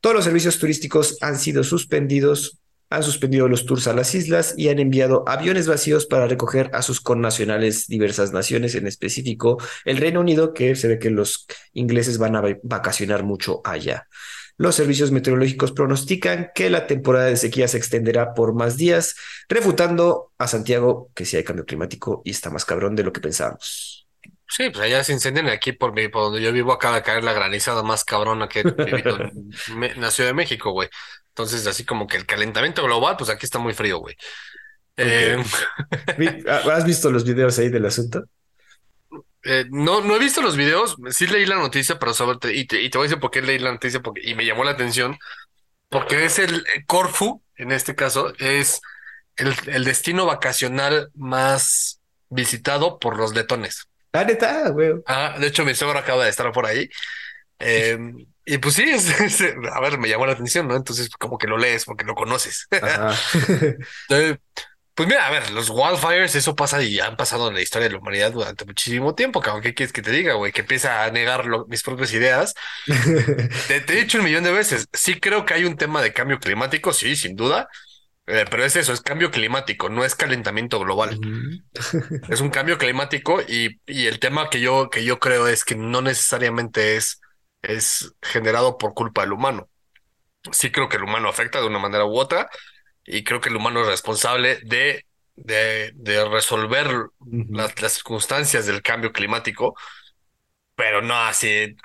Todos 0.00 0.14
los 0.14 0.24
servicios 0.24 0.60
turísticos 0.60 1.18
han 1.20 1.40
sido 1.40 1.64
suspendidos, 1.64 2.60
han 2.88 3.02
suspendido 3.02 3.48
los 3.48 3.66
tours 3.66 3.88
a 3.88 3.94
las 3.94 4.14
islas 4.14 4.54
y 4.56 4.68
han 4.68 4.78
enviado 4.78 5.24
aviones 5.26 5.66
vacíos 5.66 6.06
para 6.06 6.28
recoger 6.28 6.70
a 6.72 6.82
sus 6.82 7.00
connacionales 7.00 7.88
diversas 7.88 8.32
naciones, 8.32 8.76
en 8.76 8.86
específico 8.86 9.58
el 9.84 9.96
Reino 9.96 10.20
Unido, 10.20 10.54
que 10.54 10.76
se 10.76 10.86
ve 10.86 11.00
que 11.00 11.10
los 11.10 11.48
ingleses 11.72 12.18
van 12.18 12.36
a 12.36 12.44
vacacionar 12.62 13.24
mucho 13.24 13.60
allá. 13.64 14.06
Los 14.56 14.76
servicios 14.76 15.10
meteorológicos 15.10 15.72
pronostican 15.72 16.50
que 16.54 16.70
la 16.70 16.86
temporada 16.86 17.26
de 17.26 17.36
sequía 17.36 17.68
se 17.68 17.76
extenderá 17.76 18.34
por 18.34 18.54
más 18.54 18.76
días, 18.76 19.16
refutando 19.48 20.32
a 20.38 20.46
Santiago 20.46 21.10
que 21.14 21.24
sí 21.24 21.36
hay 21.36 21.44
cambio 21.44 21.64
climático 21.64 22.22
y 22.24 22.30
está 22.30 22.50
más 22.50 22.64
cabrón 22.64 22.94
de 22.94 23.02
lo 23.02 23.12
que 23.12 23.20
pensábamos. 23.20 24.06
Sí, 24.48 24.70
pues 24.70 24.84
allá 24.84 25.02
se 25.02 25.12
incendian 25.12 25.48
aquí 25.48 25.72
por, 25.72 25.92
por 26.10 26.22
donde 26.22 26.40
yo 26.40 26.52
vivo 26.52 26.72
acaba 26.72 26.96
de 26.96 27.02
caer 27.02 27.24
la 27.24 27.32
granizada 27.32 27.82
más 27.82 28.04
cabrona 28.04 28.48
que 28.48 28.60
he 28.60 28.62
vivido 28.62 29.18
en 29.68 30.00
la 30.00 30.10
Ciudad 30.10 30.30
de 30.30 30.34
México, 30.34 30.70
güey. 30.70 30.88
Entonces, 31.30 31.66
así 31.66 31.84
como 31.84 32.06
que 32.06 32.16
el 32.16 32.26
calentamiento 32.26 32.84
global, 32.84 33.16
pues 33.18 33.30
aquí 33.30 33.46
está 33.46 33.58
muy 33.58 33.74
frío, 33.74 33.98
güey. 33.98 34.14
Eh, 34.96 35.42
¿Has 36.46 36.84
visto 36.84 37.10
los 37.10 37.24
videos 37.24 37.58
ahí 37.58 37.68
del 37.68 37.86
asunto? 37.86 38.24
Eh, 39.44 39.66
no, 39.70 40.00
no 40.00 40.16
he 40.16 40.18
visto 40.18 40.40
los 40.40 40.56
videos, 40.56 40.96
sí 41.10 41.26
leí 41.26 41.44
la 41.46 41.56
noticia, 41.56 41.98
pero 41.98 42.14
sobre, 42.14 42.54
y, 42.54 42.66
te, 42.66 42.80
y 42.80 42.90
te 42.90 42.98
voy 42.98 43.06
a 43.06 43.08
decir 43.08 43.20
por 43.20 43.30
qué 43.30 43.42
leí 43.42 43.58
la 43.58 43.72
noticia 43.72 44.00
porque, 44.00 44.22
y 44.24 44.34
me 44.34 44.46
llamó 44.46 44.64
la 44.64 44.70
atención, 44.70 45.18
porque 45.88 46.24
es 46.24 46.38
el 46.38 46.64
Corfu, 46.86 47.42
en 47.56 47.72
este 47.72 47.94
caso, 47.94 48.32
es 48.38 48.80
el, 49.36 49.54
el 49.66 49.84
destino 49.84 50.26
vacacional 50.26 51.10
más 51.14 52.00
visitado 52.30 52.98
por 52.98 53.16
los 53.16 53.34
letones. 53.34 53.86
Ah, 54.12 54.24
neta, 54.24 54.70
güey. 54.70 54.94
Ah, 55.06 55.36
de 55.38 55.48
hecho, 55.48 55.64
mi 55.64 55.74
suegro 55.74 55.98
acaba 55.98 56.24
de 56.24 56.30
estar 56.30 56.50
por 56.52 56.66
ahí. 56.66 56.88
Eh, 57.58 57.98
y 58.46 58.58
pues 58.58 58.74
sí, 58.74 58.84
a 59.72 59.80
ver, 59.80 59.98
me 59.98 60.08
llamó 60.08 60.26
la 60.26 60.32
atención, 60.32 60.68
¿no? 60.68 60.76
Entonces, 60.76 61.10
como 61.10 61.36
que 61.36 61.48
lo 61.48 61.58
lees 61.58 61.84
porque 61.84 62.04
lo 62.04 62.14
conoces. 62.14 62.68
Entonces, 62.70 64.38
pues 64.94 65.08
mira, 65.08 65.26
a 65.26 65.30
ver, 65.30 65.50
los 65.50 65.70
wildfires, 65.70 66.36
eso 66.36 66.54
pasa 66.54 66.80
y 66.82 67.00
han 67.00 67.16
pasado 67.16 67.48
en 67.48 67.54
la 67.54 67.60
historia 67.62 67.88
de 67.88 67.94
la 67.94 67.98
humanidad 68.00 68.32
durante 68.32 68.64
muchísimo 68.64 69.14
tiempo, 69.14 69.40
cabrón. 69.40 69.62
¿Qué 69.62 69.74
quieres 69.74 69.92
que 69.92 70.02
te 70.02 70.12
diga, 70.12 70.34
güey? 70.34 70.52
Que 70.52 70.60
empieza 70.60 71.02
a 71.04 71.10
negar 71.10 71.46
mis 71.66 71.82
propias 71.82 72.12
ideas. 72.12 72.54
te, 73.68 73.76
he 73.76 73.96
dicho 73.96 74.18
un 74.18 74.24
millón 74.24 74.44
de 74.44 74.52
veces, 74.52 74.88
sí 74.92 75.18
creo 75.18 75.44
que 75.44 75.54
hay 75.54 75.64
un 75.64 75.76
tema 75.76 76.00
de 76.00 76.12
cambio 76.12 76.38
climático, 76.38 76.92
sí, 76.92 77.16
sin 77.16 77.34
duda, 77.34 77.68
eh, 78.26 78.44
pero 78.48 78.64
es 78.64 78.76
eso, 78.76 78.92
es 78.92 79.00
cambio 79.00 79.32
climático, 79.32 79.88
no 79.88 80.04
es 80.04 80.14
calentamiento 80.14 80.78
global. 80.78 81.18
es 82.28 82.40
un 82.40 82.50
cambio 82.50 82.78
climático 82.78 83.42
y, 83.42 83.80
y, 83.86 84.06
el 84.06 84.20
tema 84.20 84.48
que 84.48 84.60
yo, 84.60 84.90
que 84.90 85.04
yo 85.04 85.18
creo 85.18 85.48
es 85.48 85.64
que 85.64 85.74
no 85.74 86.02
necesariamente 86.02 86.96
es, 86.96 87.20
es 87.62 88.14
generado 88.22 88.78
por 88.78 88.94
culpa 88.94 89.22
del 89.22 89.32
humano. 89.32 89.68
Sí 90.52 90.70
creo 90.70 90.88
que 90.88 90.98
el 90.98 91.02
humano 91.02 91.28
afecta 91.28 91.60
de 91.60 91.66
una 91.66 91.78
manera 91.78 92.04
u 92.04 92.16
otra, 92.16 92.48
y 93.04 93.24
creo 93.24 93.40
que 93.40 93.48
el 93.48 93.56
humano 93.56 93.82
es 93.82 93.86
responsable 93.86 94.58
de, 94.64 95.04
de, 95.36 95.92
de 95.94 96.24
resolver 96.24 97.08
las, 97.50 97.80
las, 97.80 97.92
circunstancias 97.92 98.66
del 98.66 98.82
cambio 98.82 99.12
climático, 99.12 99.76
pero 100.74 101.02
no 101.02 101.14
así, 101.14 101.76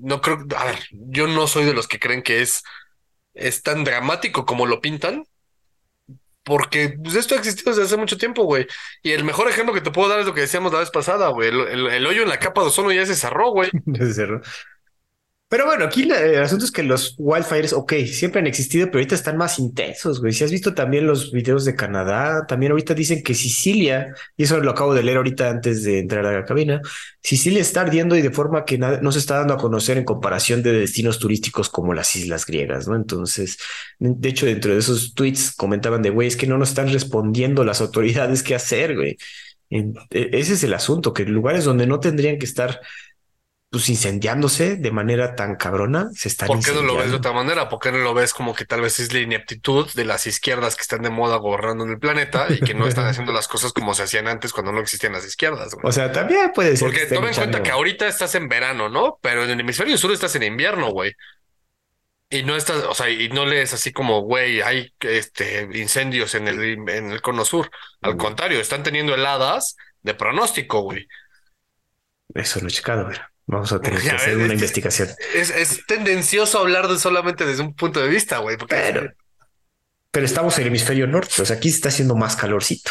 no 0.00 0.20
creo, 0.20 0.46
a 0.56 0.64
ver, 0.66 0.78
yo 0.90 1.26
no 1.26 1.46
soy 1.46 1.64
de 1.64 1.74
los 1.74 1.88
que 1.88 1.98
creen 1.98 2.22
que 2.22 2.42
es, 2.42 2.62
es 3.34 3.62
tan 3.62 3.84
dramático 3.84 4.44
como 4.44 4.66
lo 4.66 4.80
pintan, 4.80 5.24
porque 6.46 6.96
pues, 7.02 7.16
esto 7.16 7.34
ha 7.34 7.38
existido 7.38 7.72
desde 7.72 7.82
hace 7.82 7.96
mucho 7.96 8.16
tiempo, 8.16 8.44
güey. 8.44 8.68
Y 9.02 9.10
el 9.10 9.24
mejor 9.24 9.48
ejemplo 9.48 9.74
que 9.74 9.80
te 9.80 9.90
puedo 9.90 10.08
dar 10.08 10.20
es 10.20 10.26
lo 10.26 10.32
que 10.32 10.42
decíamos 10.42 10.72
la 10.72 10.78
vez 10.78 10.90
pasada, 10.92 11.28
güey. 11.30 11.48
El, 11.48 11.88
el, 11.88 12.06
hoyo 12.06 12.22
en 12.22 12.28
la 12.28 12.38
capa 12.38 12.60
de 12.60 12.68
ozono 12.68 12.92
ya 12.92 13.04
se 13.04 13.16
cerró, 13.16 13.50
güey. 13.50 13.68
se 13.98 14.14
cerró. 14.14 14.40
Pero 15.48 15.64
bueno, 15.64 15.84
aquí 15.84 16.02
el 16.02 16.42
asunto 16.42 16.64
es 16.64 16.72
que 16.72 16.82
los 16.82 17.14
wildfires, 17.18 17.72
ok, 17.72 17.92
siempre 18.06 18.40
han 18.40 18.48
existido, 18.48 18.86
pero 18.86 18.98
ahorita 18.98 19.14
están 19.14 19.36
más 19.36 19.60
intensos, 19.60 20.20
güey. 20.20 20.32
Si 20.32 20.42
has 20.42 20.50
visto 20.50 20.74
también 20.74 21.06
los 21.06 21.30
videos 21.30 21.64
de 21.64 21.76
Canadá, 21.76 22.46
también 22.48 22.72
ahorita 22.72 22.94
dicen 22.94 23.22
que 23.22 23.32
Sicilia, 23.32 24.12
y 24.36 24.42
eso 24.42 24.58
lo 24.58 24.72
acabo 24.72 24.92
de 24.92 25.04
leer 25.04 25.18
ahorita 25.18 25.48
antes 25.48 25.84
de 25.84 26.00
entrar 26.00 26.26
a 26.26 26.32
la 26.32 26.44
cabina, 26.44 26.80
Sicilia 27.22 27.60
está 27.60 27.82
ardiendo 27.82 28.16
y 28.16 28.22
de 28.22 28.30
forma 28.32 28.64
que 28.64 28.76
no 28.76 29.12
se 29.12 29.20
está 29.20 29.38
dando 29.38 29.54
a 29.54 29.58
conocer 29.58 29.98
en 29.98 30.04
comparación 30.04 30.64
de 30.64 30.72
destinos 30.72 31.20
turísticos 31.20 31.68
como 31.68 31.94
las 31.94 32.16
islas 32.16 32.44
griegas, 32.44 32.88
¿no? 32.88 32.96
Entonces, 32.96 33.56
de 34.00 34.28
hecho, 34.28 34.46
dentro 34.46 34.72
de 34.72 34.80
esos 34.80 35.14
tweets 35.14 35.52
comentaban 35.54 36.02
de, 36.02 36.10
güey, 36.10 36.26
es 36.26 36.36
que 36.36 36.48
no 36.48 36.58
nos 36.58 36.70
están 36.70 36.92
respondiendo 36.92 37.62
las 37.62 37.80
autoridades 37.80 38.42
qué 38.42 38.56
hacer, 38.56 38.96
güey. 38.96 39.16
E, 39.70 39.92
ese 40.10 40.54
es 40.54 40.64
el 40.64 40.74
asunto, 40.74 41.12
que 41.12 41.24
lugares 41.24 41.64
donde 41.64 41.86
no 41.86 42.00
tendrían 42.00 42.38
que 42.38 42.46
estar 42.46 42.80
pues 43.70 43.88
incendiándose 43.88 44.76
de 44.76 44.90
manera 44.92 45.34
tan 45.34 45.56
cabrona, 45.56 46.08
se 46.14 46.28
están 46.28 46.46
¿Por 46.46 46.62
qué 46.62 46.72
no 46.72 46.82
lo 46.82 46.96
ves 46.96 47.10
de 47.10 47.16
otra 47.16 47.32
manera? 47.32 47.68
¿Por 47.68 47.80
qué 47.80 47.90
no 47.90 47.98
lo 47.98 48.14
ves 48.14 48.32
como 48.32 48.54
que 48.54 48.64
tal 48.64 48.80
vez 48.80 49.00
es 49.00 49.12
la 49.12 49.18
ineptitud 49.20 49.90
de 49.92 50.04
las 50.04 50.26
izquierdas 50.26 50.76
que 50.76 50.82
están 50.82 51.02
de 51.02 51.10
moda 51.10 51.36
gobernando 51.36 51.84
en 51.84 51.90
el 51.90 51.98
planeta 51.98 52.46
y 52.48 52.60
que 52.60 52.74
no 52.74 52.86
están 52.86 53.06
haciendo 53.08 53.32
las 53.32 53.48
cosas 53.48 53.72
como 53.72 53.92
se 53.94 54.04
hacían 54.04 54.28
antes 54.28 54.52
cuando 54.52 54.72
no 54.72 54.80
existían 54.80 55.12
las 55.12 55.26
izquierdas? 55.26 55.76
O 55.82 55.92
sea, 55.92 56.12
también 56.12 56.52
puede 56.54 56.76
ser. 56.76 56.88
Porque 56.88 57.06
toma 57.06 57.28
en 57.28 57.34
cuenta 57.34 57.62
que 57.62 57.70
ahorita 57.70 58.06
estás 58.06 58.34
en 58.36 58.48
verano, 58.48 58.88
¿no? 58.88 59.18
Pero 59.20 59.44
en 59.44 59.50
el 59.50 59.60
hemisferio 59.60 59.98
sur 59.98 60.12
estás 60.12 60.34
en 60.36 60.44
invierno, 60.44 60.90
güey. 60.90 61.12
Y 62.30 62.44
no 62.44 62.56
estás, 62.56 62.84
o 62.84 62.94
sea, 62.94 63.08
y 63.10 63.28
no 63.28 63.46
lees 63.46 63.72
así 63.72 63.92
como, 63.92 64.20
güey, 64.20 64.60
hay 64.60 64.92
este 65.00 65.68
incendios 65.74 66.34
en 66.34 66.48
el, 66.48 66.88
en 66.88 67.10
el 67.10 67.20
cono 67.20 67.44
sur. 67.44 67.70
Al 68.00 68.16
contrario, 68.16 68.60
están 68.60 68.82
teniendo 68.82 69.14
heladas 69.14 69.76
de 70.02 70.14
pronóstico, 70.14 70.80
güey. 70.80 71.06
Eso 72.34 72.60
lo 72.60 72.68
he 72.68 72.70
checado, 72.70 73.04
güey. 73.04 73.16
Vamos 73.46 73.72
a 73.72 73.80
tener 73.80 74.00
que 74.02 74.10
hacer 74.10 74.36
una 74.36 74.52
investigación. 74.52 75.08
Es, 75.34 75.86
tendencioso 75.86 76.58
hablar 76.58 76.88
de 76.88 76.98
solamente 76.98 77.46
desde 77.46 77.62
un 77.62 77.74
punto 77.74 78.00
de 78.00 78.08
vista, 78.08 78.38
güey. 78.38 78.56
Pero, 78.68 79.10
pero 80.10 80.26
estamos 80.26 80.56
en 80.56 80.62
el 80.62 80.68
hemisferio 80.68 81.06
norte, 81.06 81.42
o 81.42 81.44
sea, 81.44 81.56
aquí 81.56 81.68
está 81.68 81.88
haciendo 81.88 82.14
más 82.14 82.36
calorcito. 82.36 82.90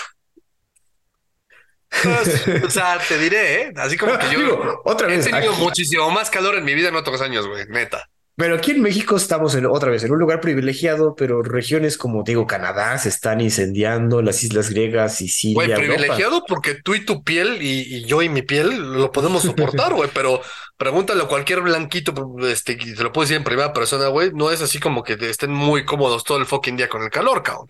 Pues, 2.03 2.47
o 2.65 2.69
sea, 2.69 2.99
te 3.07 3.17
diré, 3.17 3.61
¿eh? 3.61 3.73
Así 3.77 3.97
como 3.97 4.17
que 4.17 4.29
yo 4.31 4.81
otra 4.85 5.07
vez, 5.07 5.27
he 5.27 5.31
tenido 5.31 5.53
muchísimo 5.53 6.09
más 6.11 6.29
calor 6.29 6.55
en 6.55 6.65
mi 6.65 6.73
vida 6.73 6.89
en 6.89 6.95
otros 6.95 7.21
años, 7.21 7.47
güey, 7.47 7.65
neta. 7.67 8.09
Pero 8.37 8.55
aquí 8.55 8.71
en 8.71 8.81
México 8.81 9.15
estamos 9.15 9.55
en, 9.55 9.65
otra 9.65 9.91
vez 9.91 10.03
en 10.03 10.11
un 10.11 10.19
lugar 10.19 10.41
privilegiado, 10.41 11.15
pero 11.15 11.41
regiones 11.41 11.97
como 11.97 12.23
digo, 12.23 12.45
Canadá 12.45 12.97
se 12.97 13.07
están 13.07 13.39
incendiando, 13.39 14.21
las 14.21 14.43
islas 14.43 14.69
griegas, 14.69 15.15
Sicilia. 15.15 15.55
Güey, 15.55 15.73
privilegiado 15.73 16.43
porque 16.45 16.75
tú 16.75 16.95
y 16.95 17.05
tu 17.05 17.23
piel 17.23 17.59
y, 17.61 18.03
yo 18.03 18.21
y 18.21 18.27
mi 18.27 18.41
piel 18.41 18.93
lo 18.93 19.11
podemos 19.13 19.43
soportar, 19.43 19.93
güey, 19.93 20.09
pero 20.13 20.41
pregúntale 20.75 21.23
a 21.23 21.27
cualquier 21.27 21.61
blanquito, 21.61 22.13
este, 22.45 22.75
te 22.75 23.01
lo 23.01 23.13
puedo 23.13 23.23
decir 23.23 23.37
en 23.37 23.45
primera 23.45 23.71
persona, 23.71 24.09
güey, 24.09 24.31
no 24.33 24.51
es 24.51 24.61
así 24.61 24.79
como 24.79 25.01
que 25.01 25.13
estén 25.13 25.51
muy 25.51 25.85
cómodos 25.85 26.25
todo 26.25 26.37
el 26.37 26.45
fucking 26.45 26.75
día 26.75 26.89
con 26.89 27.03
el 27.03 27.09
calor, 27.09 27.41
cabrón. 27.41 27.67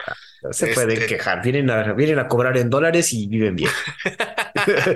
se 0.49 0.67
pueden 0.67 0.91
este 0.91 1.05
quejar, 1.05 1.43
vienen 1.43 1.69
a, 1.69 1.93
vienen 1.93 2.17
a 2.17 2.27
cobrar 2.27 2.57
en 2.57 2.71
dólares 2.71 3.13
y 3.13 3.27
viven 3.27 3.55
bien. 3.55 3.71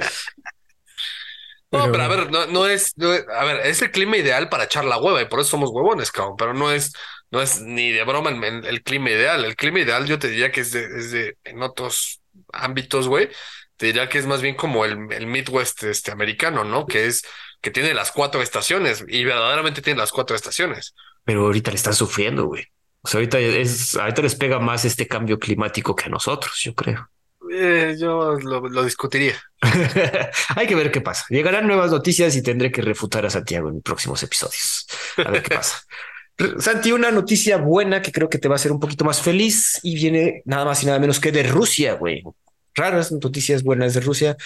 No, 1.72 1.92
pero 1.92 2.04
a 2.04 2.08
ver, 2.08 2.32
no, 2.32 2.48
no, 2.48 2.68
es, 2.68 2.96
a 3.00 3.46
ver, 3.46 3.68
es 3.68 3.82
el 3.84 3.92
clima 3.92 4.18
ideal 4.18 4.50
para 4.50 4.64
echar 4.64 4.86
la 4.86 4.98
hueva 4.98 5.22
y 5.22 5.26
por 5.26 5.40
eso 5.40 5.52
somos 5.52 5.70
huevones, 5.72 6.12
cabrón, 6.12 6.36
pero 6.36 6.54
no 6.56 6.72
es, 6.72 6.94
no 7.30 7.42
es 7.42 7.62
ni 7.62 7.92
de 7.92 8.04
broma 8.04 8.32
el, 8.32 8.82
clima 8.82 9.12
ideal. 9.12 9.46
El 9.46 9.56
clima 9.56 9.80
ideal 9.80 10.08
yo 10.08 10.18
te 10.18 10.30
diría 10.30 10.52
que 10.52 10.62
es 10.62 10.72
de, 10.72 10.84
es 10.84 11.12
de 11.12 11.38
en 11.44 11.62
otros 11.62 12.22
ámbitos, 12.54 13.08
güey, 13.08 13.30
te 13.78 13.86
diría 13.86 14.10
que 14.10 14.18
es 14.18 14.26
más 14.26 14.42
bien 14.42 14.56
como 14.56 14.84
el, 14.84 14.98
el 15.12 15.28
Midwest 15.28 15.84
este, 15.84 16.12
americano, 16.12 16.64
¿no? 16.64 16.88
Que 16.88 17.06
es 17.06 17.24
que 17.62 17.72
tiene 17.72 17.94
las 17.94 18.12
cuatro 18.12 18.42
estaciones 18.42 19.06
y 19.08 19.24
verdaderamente 19.24 19.82
tiene 19.82 20.00
las 20.00 20.12
cuatro 20.12 20.36
estaciones. 20.36 20.96
Pero 21.24 21.46
ahorita 21.46 21.70
le 21.70 21.78
están 21.78 21.94
sufriendo, 21.94 22.46
güey. 22.46 22.66
O 23.02 23.08
sea, 23.08 23.20
ahorita 23.20 23.40
es, 23.40 23.96
ahorita 23.96 24.22
les 24.22 24.36
pega 24.36 24.60
más 24.60 24.86
este 24.86 25.08
cambio 25.08 25.40
climático 25.40 25.96
que 25.96 26.06
a 26.06 26.10
nosotros, 26.10 26.60
yo 26.64 26.74
creo. 26.74 27.10
Eh, 27.52 27.96
yo 28.00 28.36
lo, 28.40 28.68
lo 28.68 28.84
discutiría. 28.84 29.36
Hay 30.56 30.68
que 30.68 30.76
ver 30.76 30.92
qué 30.92 31.02
pasa. 31.02 31.26
Llegarán 31.30 31.68
nuevas 31.68 31.92
noticias 31.92 32.36
y 32.36 32.42
tendré 32.42 32.72
que 32.72 32.82
refutar 32.82 33.26
a 33.26 33.30
Santiago 33.30 33.70
en 33.70 33.82
próximos 33.82 34.22
episodios. 34.24 34.88
A 35.18 35.32
ver 35.32 35.44
qué 35.44 35.56
pasa. 35.56 35.78
Santi, 36.60 36.92
una 36.92 37.12
noticia 37.12 37.58
buena 37.58 38.02
que 38.02 38.12
creo 38.12 38.30
que 38.30 38.38
te 38.38 38.48
va 38.48 38.56
a 38.56 38.58
hacer 38.58 38.72
un 38.72 38.80
poquito 38.80 39.04
más 39.04 39.22
feliz 39.22 39.80
y 39.84 39.96
viene 39.96 40.42
nada 40.46 40.66
más 40.66 40.82
y 40.84 40.86
nada 40.86 41.00
menos 41.00 41.20
que 41.20 41.32
de 41.32 41.44
Rusia, 41.44 41.94
güey. 41.94 42.24
Raras 42.76 43.12
noticias 43.12 43.64
buenas 43.64 43.94
de 43.94 44.00
Rusia. 44.00 44.38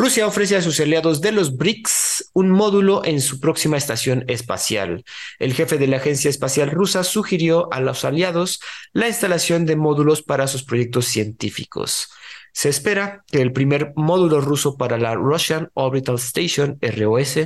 Rusia 0.00 0.26
ofrece 0.26 0.56
a 0.56 0.62
sus 0.62 0.80
aliados 0.80 1.20
de 1.20 1.30
los 1.30 1.58
BRICS 1.58 2.30
un 2.32 2.50
módulo 2.50 3.02
en 3.04 3.20
su 3.20 3.38
próxima 3.38 3.76
estación 3.76 4.24
espacial. 4.28 5.04
El 5.38 5.52
jefe 5.52 5.76
de 5.76 5.88
la 5.88 5.98
Agencia 5.98 6.30
Espacial 6.30 6.70
Rusa 6.70 7.04
sugirió 7.04 7.70
a 7.70 7.80
los 7.80 8.06
aliados 8.06 8.60
la 8.94 9.08
instalación 9.08 9.66
de 9.66 9.76
módulos 9.76 10.22
para 10.22 10.46
sus 10.46 10.62
proyectos 10.62 11.04
científicos. 11.04 12.08
Se 12.54 12.70
espera 12.70 13.24
que 13.30 13.42
el 13.42 13.52
primer 13.52 13.92
módulo 13.94 14.40
ruso 14.40 14.78
para 14.78 14.96
la 14.96 15.14
Russian 15.16 15.68
Orbital 15.74 16.14
Station, 16.14 16.78
ROS, 16.80 17.38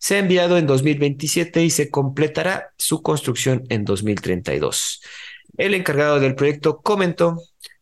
sea 0.00 0.18
enviado 0.18 0.58
en 0.58 0.66
2027 0.66 1.62
y 1.62 1.70
se 1.70 1.90
completará 1.90 2.72
su 2.76 3.02
construcción 3.02 3.62
en 3.68 3.84
2032. 3.84 5.00
El 5.56 5.74
encargado 5.74 6.18
del 6.18 6.34
proyecto 6.34 6.80
comentó 6.80 7.36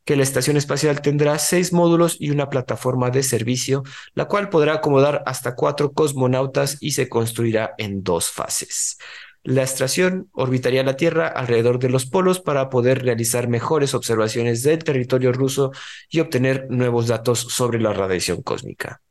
que 0.09 0.17
la 0.17 0.23
estación 0.23 0.57
espacial 0.57 1.03
tendrá 1.03 1.39
seis 1.39 1.71
módulos 1.71 2.17
y 2.19 2.31
una 2.31 2.49
plataforma 2.49 3.11
de 3.11 3.23
servicio, 3.23 3.83
la 4.15 4.25
cual 4.25 4.49
podrá 4.49 4.73
acomodar 4.73 5.23
hasta 5.27 5.55
cuatro 5.55 5.93
cosmonautas 5.93 6.79
y 6.81 6.93
se 6.93 7.11
construirá 7.11 7.75
en 7.77 8.03
dos 8.03 8.31
fases. 8.31 8.97
La 9.43 9.63
estación 9.63 10.31
orbitaría 10.33 10.83
la 10.83 10.97
Tierra 10.97 11.29
alrededor 11.29 11.79
de 11.79 11.91
los 11.91 12.07
polos 12.07 12.41
para 12.41 12.71
poder 12.71 13.03
realizar 13.03 13.49
mejores 13.49 13.93
observaciones 13.93 14.63
del 14.63 14.83
territorio 14.83 15.31
ruso 15.31 15.73
y 16.09 16.21
obtener 16.21 16.69
nuevos 16.71 17.07
datos 17.07 17.41
sobre 17.41 17.79
la 17.79 17.93
radiación 17.93 18.41
cósmica. 18.41 19.03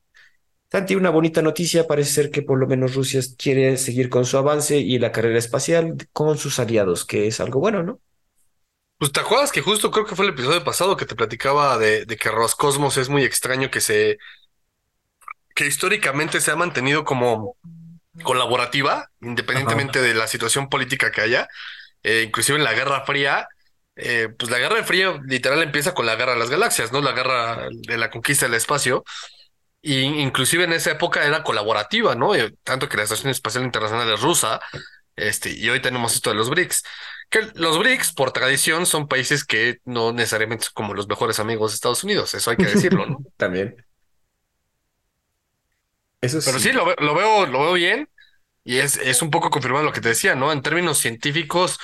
Santi, 0.71 0.95
una 0.95 1.11
bonita 1.11 1.43
noticia, 1.43 1.85
parece 1.85 2.09
ser 2.11 2.31
que 2.31 2.41
por 2.41 2.57
lo 2.57 2.65
menos 2.65 2.95
Rusia 2.95 3.21
quiere 3.37 3.77
seguir 3.77 4.09
con 4.09 4.25
su 4.25 4.35
avance 4.35 4.79
y 4.79 4.97
la 4.97 5.11
carrera 5.11 5.37
espacial 5.37 5.95
con 6.11 6.39
sus 6.39 6.57
aliados, 6.57 7.05
que 7.05 7.27
es 7.27 7.39
algo 7.39 7.59
bueno, 7.59 7.83
¿no? 7.83 8.01
Pues 8.97 9.11
te 9.11 9.19
acuerdas 9.19 9.51
que 9.51 9.61
justo 9.61 9.91
creo 9.91 10.05
que 10.05 10.15
fue 10.15 10.25
el 10.25 10.31
episodio 10.31 10.63
pasado 10.63 10.97
que 10.97 11.05
te 11.05 11.15
platicaba 11.15 11.77
de, 11.77 12.05
de 12.05 12.17
que 12.17 12.29
Roscosmos 12.29 12.97
es 12.97 13.09
muy 13.09 13.23
extraño 13.23 13.69
que 13.69 13.81
se 13.81 14.17
que 15.55 15.65
históricamente 15.65 16.39
se 16.39 16.51
ha 16.51 16.55
mantenido 16.55 17.03
como 17.03 17.57
colaborativa, 18.23 19.09
independientemente 19.21 20.01
de 20.01 20.13
la 20.13 20.27
situación 20.27 20.69
política 20.69 21.11
que 21.11 21.21
haya. 21.21 21.47
Eh, 22.03 22.23
inclusive 22.25 22.57
en 22.57 22.63
la 22.63 22.73
Guerra 22.73 23.05
Fría, 23.05 23.47
eh, 23.95 24.29
pues 24.37 24.51
la 24.51 24.59
Guerra 24.59 24.83
Fría 24.83 25.19
literal 25.25 25.63
empieza 25.63 25.95
con 25.95 26.05
la 26.05 26.15
Guerra 26.15 26.33
de 26.33 26.39
las 26.39 26.51
Galaxias, 26.51 26.91
¿no? 26.91 27.01
La 27.01 27.13
guerra 27.13 27.69
de 27.71 27.97
la 27.97 28.11
conquista 28.11 28.45
del 28.45 28.53
espacio. 28.53 29.03
Y 29.81 30.01
inclusive 30.01 30.65
en 30.65 30.73
esa 30.73 30.91
época 30.91 31.25
era 31.25 31.43
colaborativa, 31.43 32.13
¿no? 32.15 32.35
Eh, 32.35 32.53
tanto 32.63 32.87
que 32.87 32.97
la 32.97 33.03
Estación 33.03 33.31
Espacial 33.31 33.63
Internacional 33.63 34.11
es 34.11 34.21
rusa, 34.21 34.59
este, 35.15 35.49
y 35.51 35.67
hoy 35.69 35.81
tenemos 35.81 36.13
esto 36.13 36.29
de 36.29 36.35
los 36.35 36.49
BRICS. 36.49 36.83
Que 37.29 37.41
los 37.55 37.77
BRICS, 37.79 38.13
por 38.13 38.31
tradición, 38.31 38.85
son 38.85 39.07
países 39.07 39.43
que 39.43 39.79
no 39.85 40.13
necesariamente 40.13 40.65
son 40.65 40.73
como 40.73 40.93
los 40.93 41.07
mejores 41.07 41.39
amigos 41.39 41.71
de 41.71 41.75
Estados 41.75 42.03
Unidos, 42.03 42.33
eso 42.33 42.51
hay 42.51 42.57
que 42.57 42.65
decirlo, 42.65 43.05
¿no? 43.05 43.19
También. 43.37 43.75
Eso 46.21 46.39
Pero 46.43 46.59
sí, 46.59 46.71
lo, 46.71 46.95
lo, 46.95 47.15
veo, 47.15 47.45
lo 47.45 47.59
veo 47.59 47.73
bien 47.73 48.09
y 48.63 48.77
es, 48.77 48.97
es 48.97 49.21
un 49.21 49.29
poco 49.29 49.49
confirmado 49.49 49.85
lo 49.85 49.93
que 49.93 50.01
te 50.01 50.09
decía, 50.09 50.35
¿no? 50.35 50.51
En 50.51 50.61
términos 50.61 50.97
científicos 50.97 51.79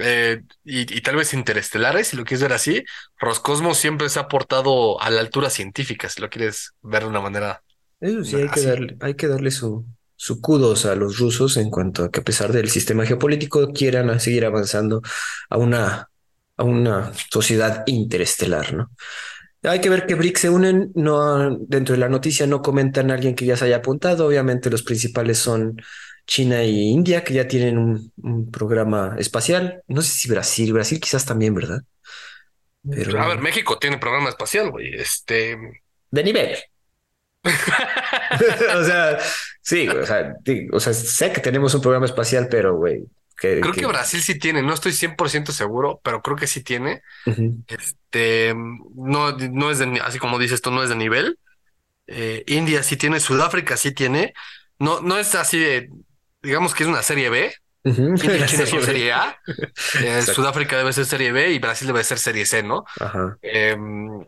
eh, 0.00 0.42
y, 0.64 1.00
tal 1.00 1.16
vez 1.16 1.32
interestelares, 1.32 2.08
si 2.08 2.16
lo 2.16 2.24
quieres 2.24 2.42
ver 2.42 2.52
así, 2.52 2.84
Roscosmos 3.18 3.78
siempre 3.78 4.08
se 4.08 4.18
ha 4.18 4.28
portado 4.28 5.00
a 5.00 5.10
la 5.10 5.20
altura 5.20 5.50
científica, 5.50 6.08
si 6.08 6.20
lo 6.20 6.28
quieres 6.28 6.74
ver 6.82 7.02
de 7.02 7.08
una 7.08 7.20
manera. 7.20 7.62
Eso 8.00 8.24
sí, 8.24 8.36
hay 8.36 8.48
que 8.48 8.60
darle, 8.60 8.96
hay 9.00 9.14
que 9.14 9.26
darle 9.26 9.50
su, 9.50 9.86
su 10.16 10.40
kudos 10.40 10.86
a 10.86 10.94
los 10.94 11.18
rusos 11.18 11.56
en 11.56 11.70
cuanto 11.70 12.04
a 12.04 12.10
que 12.10 12.20
a 12.20 12.24
pesar 12.24 12.52
del 12.52 12.70
sistema 12.70 13.04
geopolítico 13.04 13.72
quieran 13.72 14.18
seguir 14.18 14.44
avanzando 14.46 15.02
a 15.50 15.58
una, 15.58 16.08
a 16.56 16.64
una 16.64 17.12
sociedad 17.30 17.84
interestelar, 17.86 18.74
¿no? 18.74 18.90
Hay 19.62 19.80
que 19.80 19.88
ver 19.88 20.06
que 20.06 20.14
BRICS 20.14 20.40
se 20.40 20.50
unen, 20.50 20.92
no, 20.94 21.56
dentro 21.58 21.94
de 21.94 22.00
la 22.00 22.08
noticia 22.08 22.46
no 22.46 22.62
comentan 22.62 23.10
a 23.10 23.14
alguien 23.14 23.34
que 23.34 23.46
ya 23.46 23.56
se 23.56 23.64
haya 23.64 23.78
apuntado, 23.78 24.26
obviamente 24.26 24.70
los 24.70 24.82
principales 24.82 25.38
son 25.38 25.76
China 26.26 26.62
e 26.62 26.68
India, 26.68 27.24
que 27.24 27.34
ya 27.34 27.48
tienen 27.48 27.78
un, 27.78 28.50
programa 28.50 29.16
espacial, 29.18 29.82
no 29.88 30.02
sé 30.02 30.10
si 30.10 30.28
Brasil, 30.28 30.72
Brasil 30.72 31.00
quizás 31.00 31.24
también, 31.24 31.54
¿verdad? 31.54 31.80
Pero... 32.88 33.20
A 33.20 33.26
ver, 33.26 33.38
México 33.40 33.78
tiene 33.78 33.98
programa 33.98 34.28
espacial, 34.28 34.70
güey, 34.70 34.94
este... 34.94 35.56
De 36.10 36.22
nivel. 36.22 36.56
o 38.76 38.84
sea, 38.84 39.18
sí, 39.62 39.88
o 39.88 40.04
sea, 40.06 40.34
o 40.72 40.80
sea, 40.80 40.92
sé 40.92 41.32
que 41.32 41.40
tenemos 41.40 41.74
un 41.74 41.80
programa 41.80 42.06
espacial, 42.06 42.48
pero, 42.50 42.76
güey, 42.76 43.04
creo 43.36 43.72
que... 43.72 43.86
Brasil 43.86 44.20
sí 44.22 44.38
tiene, 44.38 44.62
no 44.62 44.72
estoy 44.72 44.92
100% 44.92 45.52
seguro, 45.52 46.00
pero 46.02 46.22
creo 46.22 46.36
que 46.36 46.46
sí 46.46 46.62
tiene. 46.62 47.02
Este, 47.66 48.54
no, 48.54 49.32
no 49.32 49.70
es 49.70 49.78
de, 49.78 50.00
así 50.02 50.18
como 50.18 50.38
dices 50.38 50.62
tú, 50.62 50.70
no 50.70 50.82
es 50.82 50.88
de 50.88 50.96
nivel. 50.96 51.38
Eh, 52.06 52.44
India 52.46 52.82
sí 52.82 52.96
tiene, 52.96 53.20
Sudáfrica 53.20 53.76
sí 53.76 53.92
tiene. 53.92 54.32
No, 54.78 55.00
no 55.00 55.18
es 55.18 55.34
así 55.34 55.58
de, 55.58 55.90
digamos 56.42 56.74
que 56.74 56.84
es 56.84 56.88
una 56.88 57.02
serie 57.02 57.30
B. 57.30 57.52
India 57.84 58.46
tiene 58.46 58.66
su 58.66 58.80
serie 58.82 59.12
A. 59.12 59.38
Eh, 60.02 60.22
Sudáfrica 60.22 60.76
debe 60.76 60.92
ser 60.92 61.06
serie 61.06 61.32
B 61.32 61.52
y 61.52 61.58
Brasil 61.58 61.86
debe 61.86 62.02
ser 62.04 62.18
serie 62.18 62.46
C, 62.46 62.62
¿no? 62.62 62.84
Em, 63.42 64.24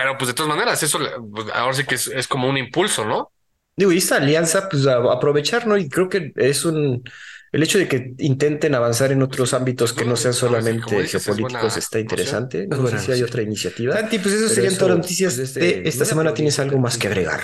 pero 0.00 0.16
pues 0.16 0.28
de 0.28 0.34
todas 0.34 0.48
maneras, 0.48 0.82
eso 0.82 0.98
pues, 1.30 1.48
ahora 1.52 1.74
sí 1.74 1.84
que 1.84 1.96
es, 1.96 2.06
es 2.06 2.26
como 2.26 2.48
un 2.48 2.56
impulso, 2.56 3.04
¿no? 3.04 3.32
Digo, 3.76 3.92
y 3.92 3.98
esta 3.98 4.16
alianza, 4.16 4.66
pues 4.66 4.86
a 4.86 4.96
aprovechar, 4.96 5.66
¿no? 5.66 5.76
Y 5.76 5.90
creo 5.90 6.08
que 6.08 6.32
es 6.36 6.64
un 6.64 7.04
el 7.52 7.62
hecho 7.62 7.78
de 7.78 7.86
que 7.86 8.14
intenten 8.18 8.74
avanzar 8.74 9.12
en 9.12 9.22
otros 9.22 9.52
ámbitos 9.52 9.92
que 9.92 10.06
no 10.06 10.16
sean 10.16 10.32
solamente 10.32 11.06
geopolíticos 11.06 11.76
está 11.76 11.98
interesante. 11.98 12.66
No 12.66 12.86
sé 12.86 12.98
si 12.98 13.12
hay 13.12 13.22
otra 13.22 13.42
iniciativa. 13.42 13.94
Santi, 13.94 14.20
pues 14.20 14.36
eso 14.36 14.48
serían 14.48 14.74
todas 14.74 14.90
las 14.90 14.98
noticias 14.98 15.36
de 15.36 15.44
este, 15.44 15.88
esta 15.88 16.06
semana. 16.06 16.32
¿Tienes 16.32 16.58
algo 16.60 16.78
más 16.78 16.96
que 16.96 17.08
agregar? 17.08 17.40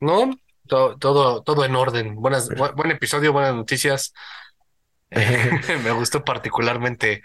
No, 0.00 0.36
todo, 0.66 0.96
todo, 0.96 1.42
todo 1.42 1.64
en 1.64 1.76
orden. 1.76 2.16
Buenas, 2.16 2.48
buen 2.74 2.90
episodio, 2.90 3.32
buenas 3.32 3.54
noticias. 3.54 4.12
Me 5.84 5.92
gustó 5.92 6.24
particularmente 6.24 7.22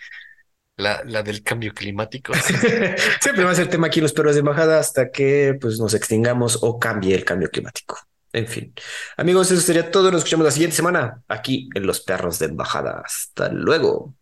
la, 0.80 1.04
la, 1.06 1.22
del 1.22 1.44
cambio 1.44 1.74
climático. 1.74 2.34
Siempre 3.22 3.44
va 3.44 3.52
a 3.52 3.56
ser 3.56 3.68
tema 3.68 3.88
aquí 3.88 4.00
en 4.00 4.04
los 4.04 4.14
perros 4.14 4.34
de 4.34 4.40
embajada 4.40 4.80
hasta 4.80 5.12
que 5.12 5.58
pues, 5.60 5.80
nos 5.80 5.94
extingamos 5.94 6.60
o 6.62 6.80
cambie 6.80 7.14
el 7.14 7.26
cambio 7.26 7.50
climático. 7.50 7.98
En 8.32 8.48
fin. 8.48 8.74
Amigos, 9.18 9.52
eso 9.52 9.62
sería 9.62 9.92
todo. 9.92 10.12
Nos 10.12 10.20
escuchamos 10.20 10.46
la 10.46 10.52
siguiente 10.52 10.76
semana 10.76 11.22
aquí 11.28 11.70
en 11.74 11.86
Los 11.86 12.02
Perros 12.02 12.40
de 12.40 12.46
Embajada. 12.46 13.02
Hasta 13.04 13.50
luego. 13.50 14.16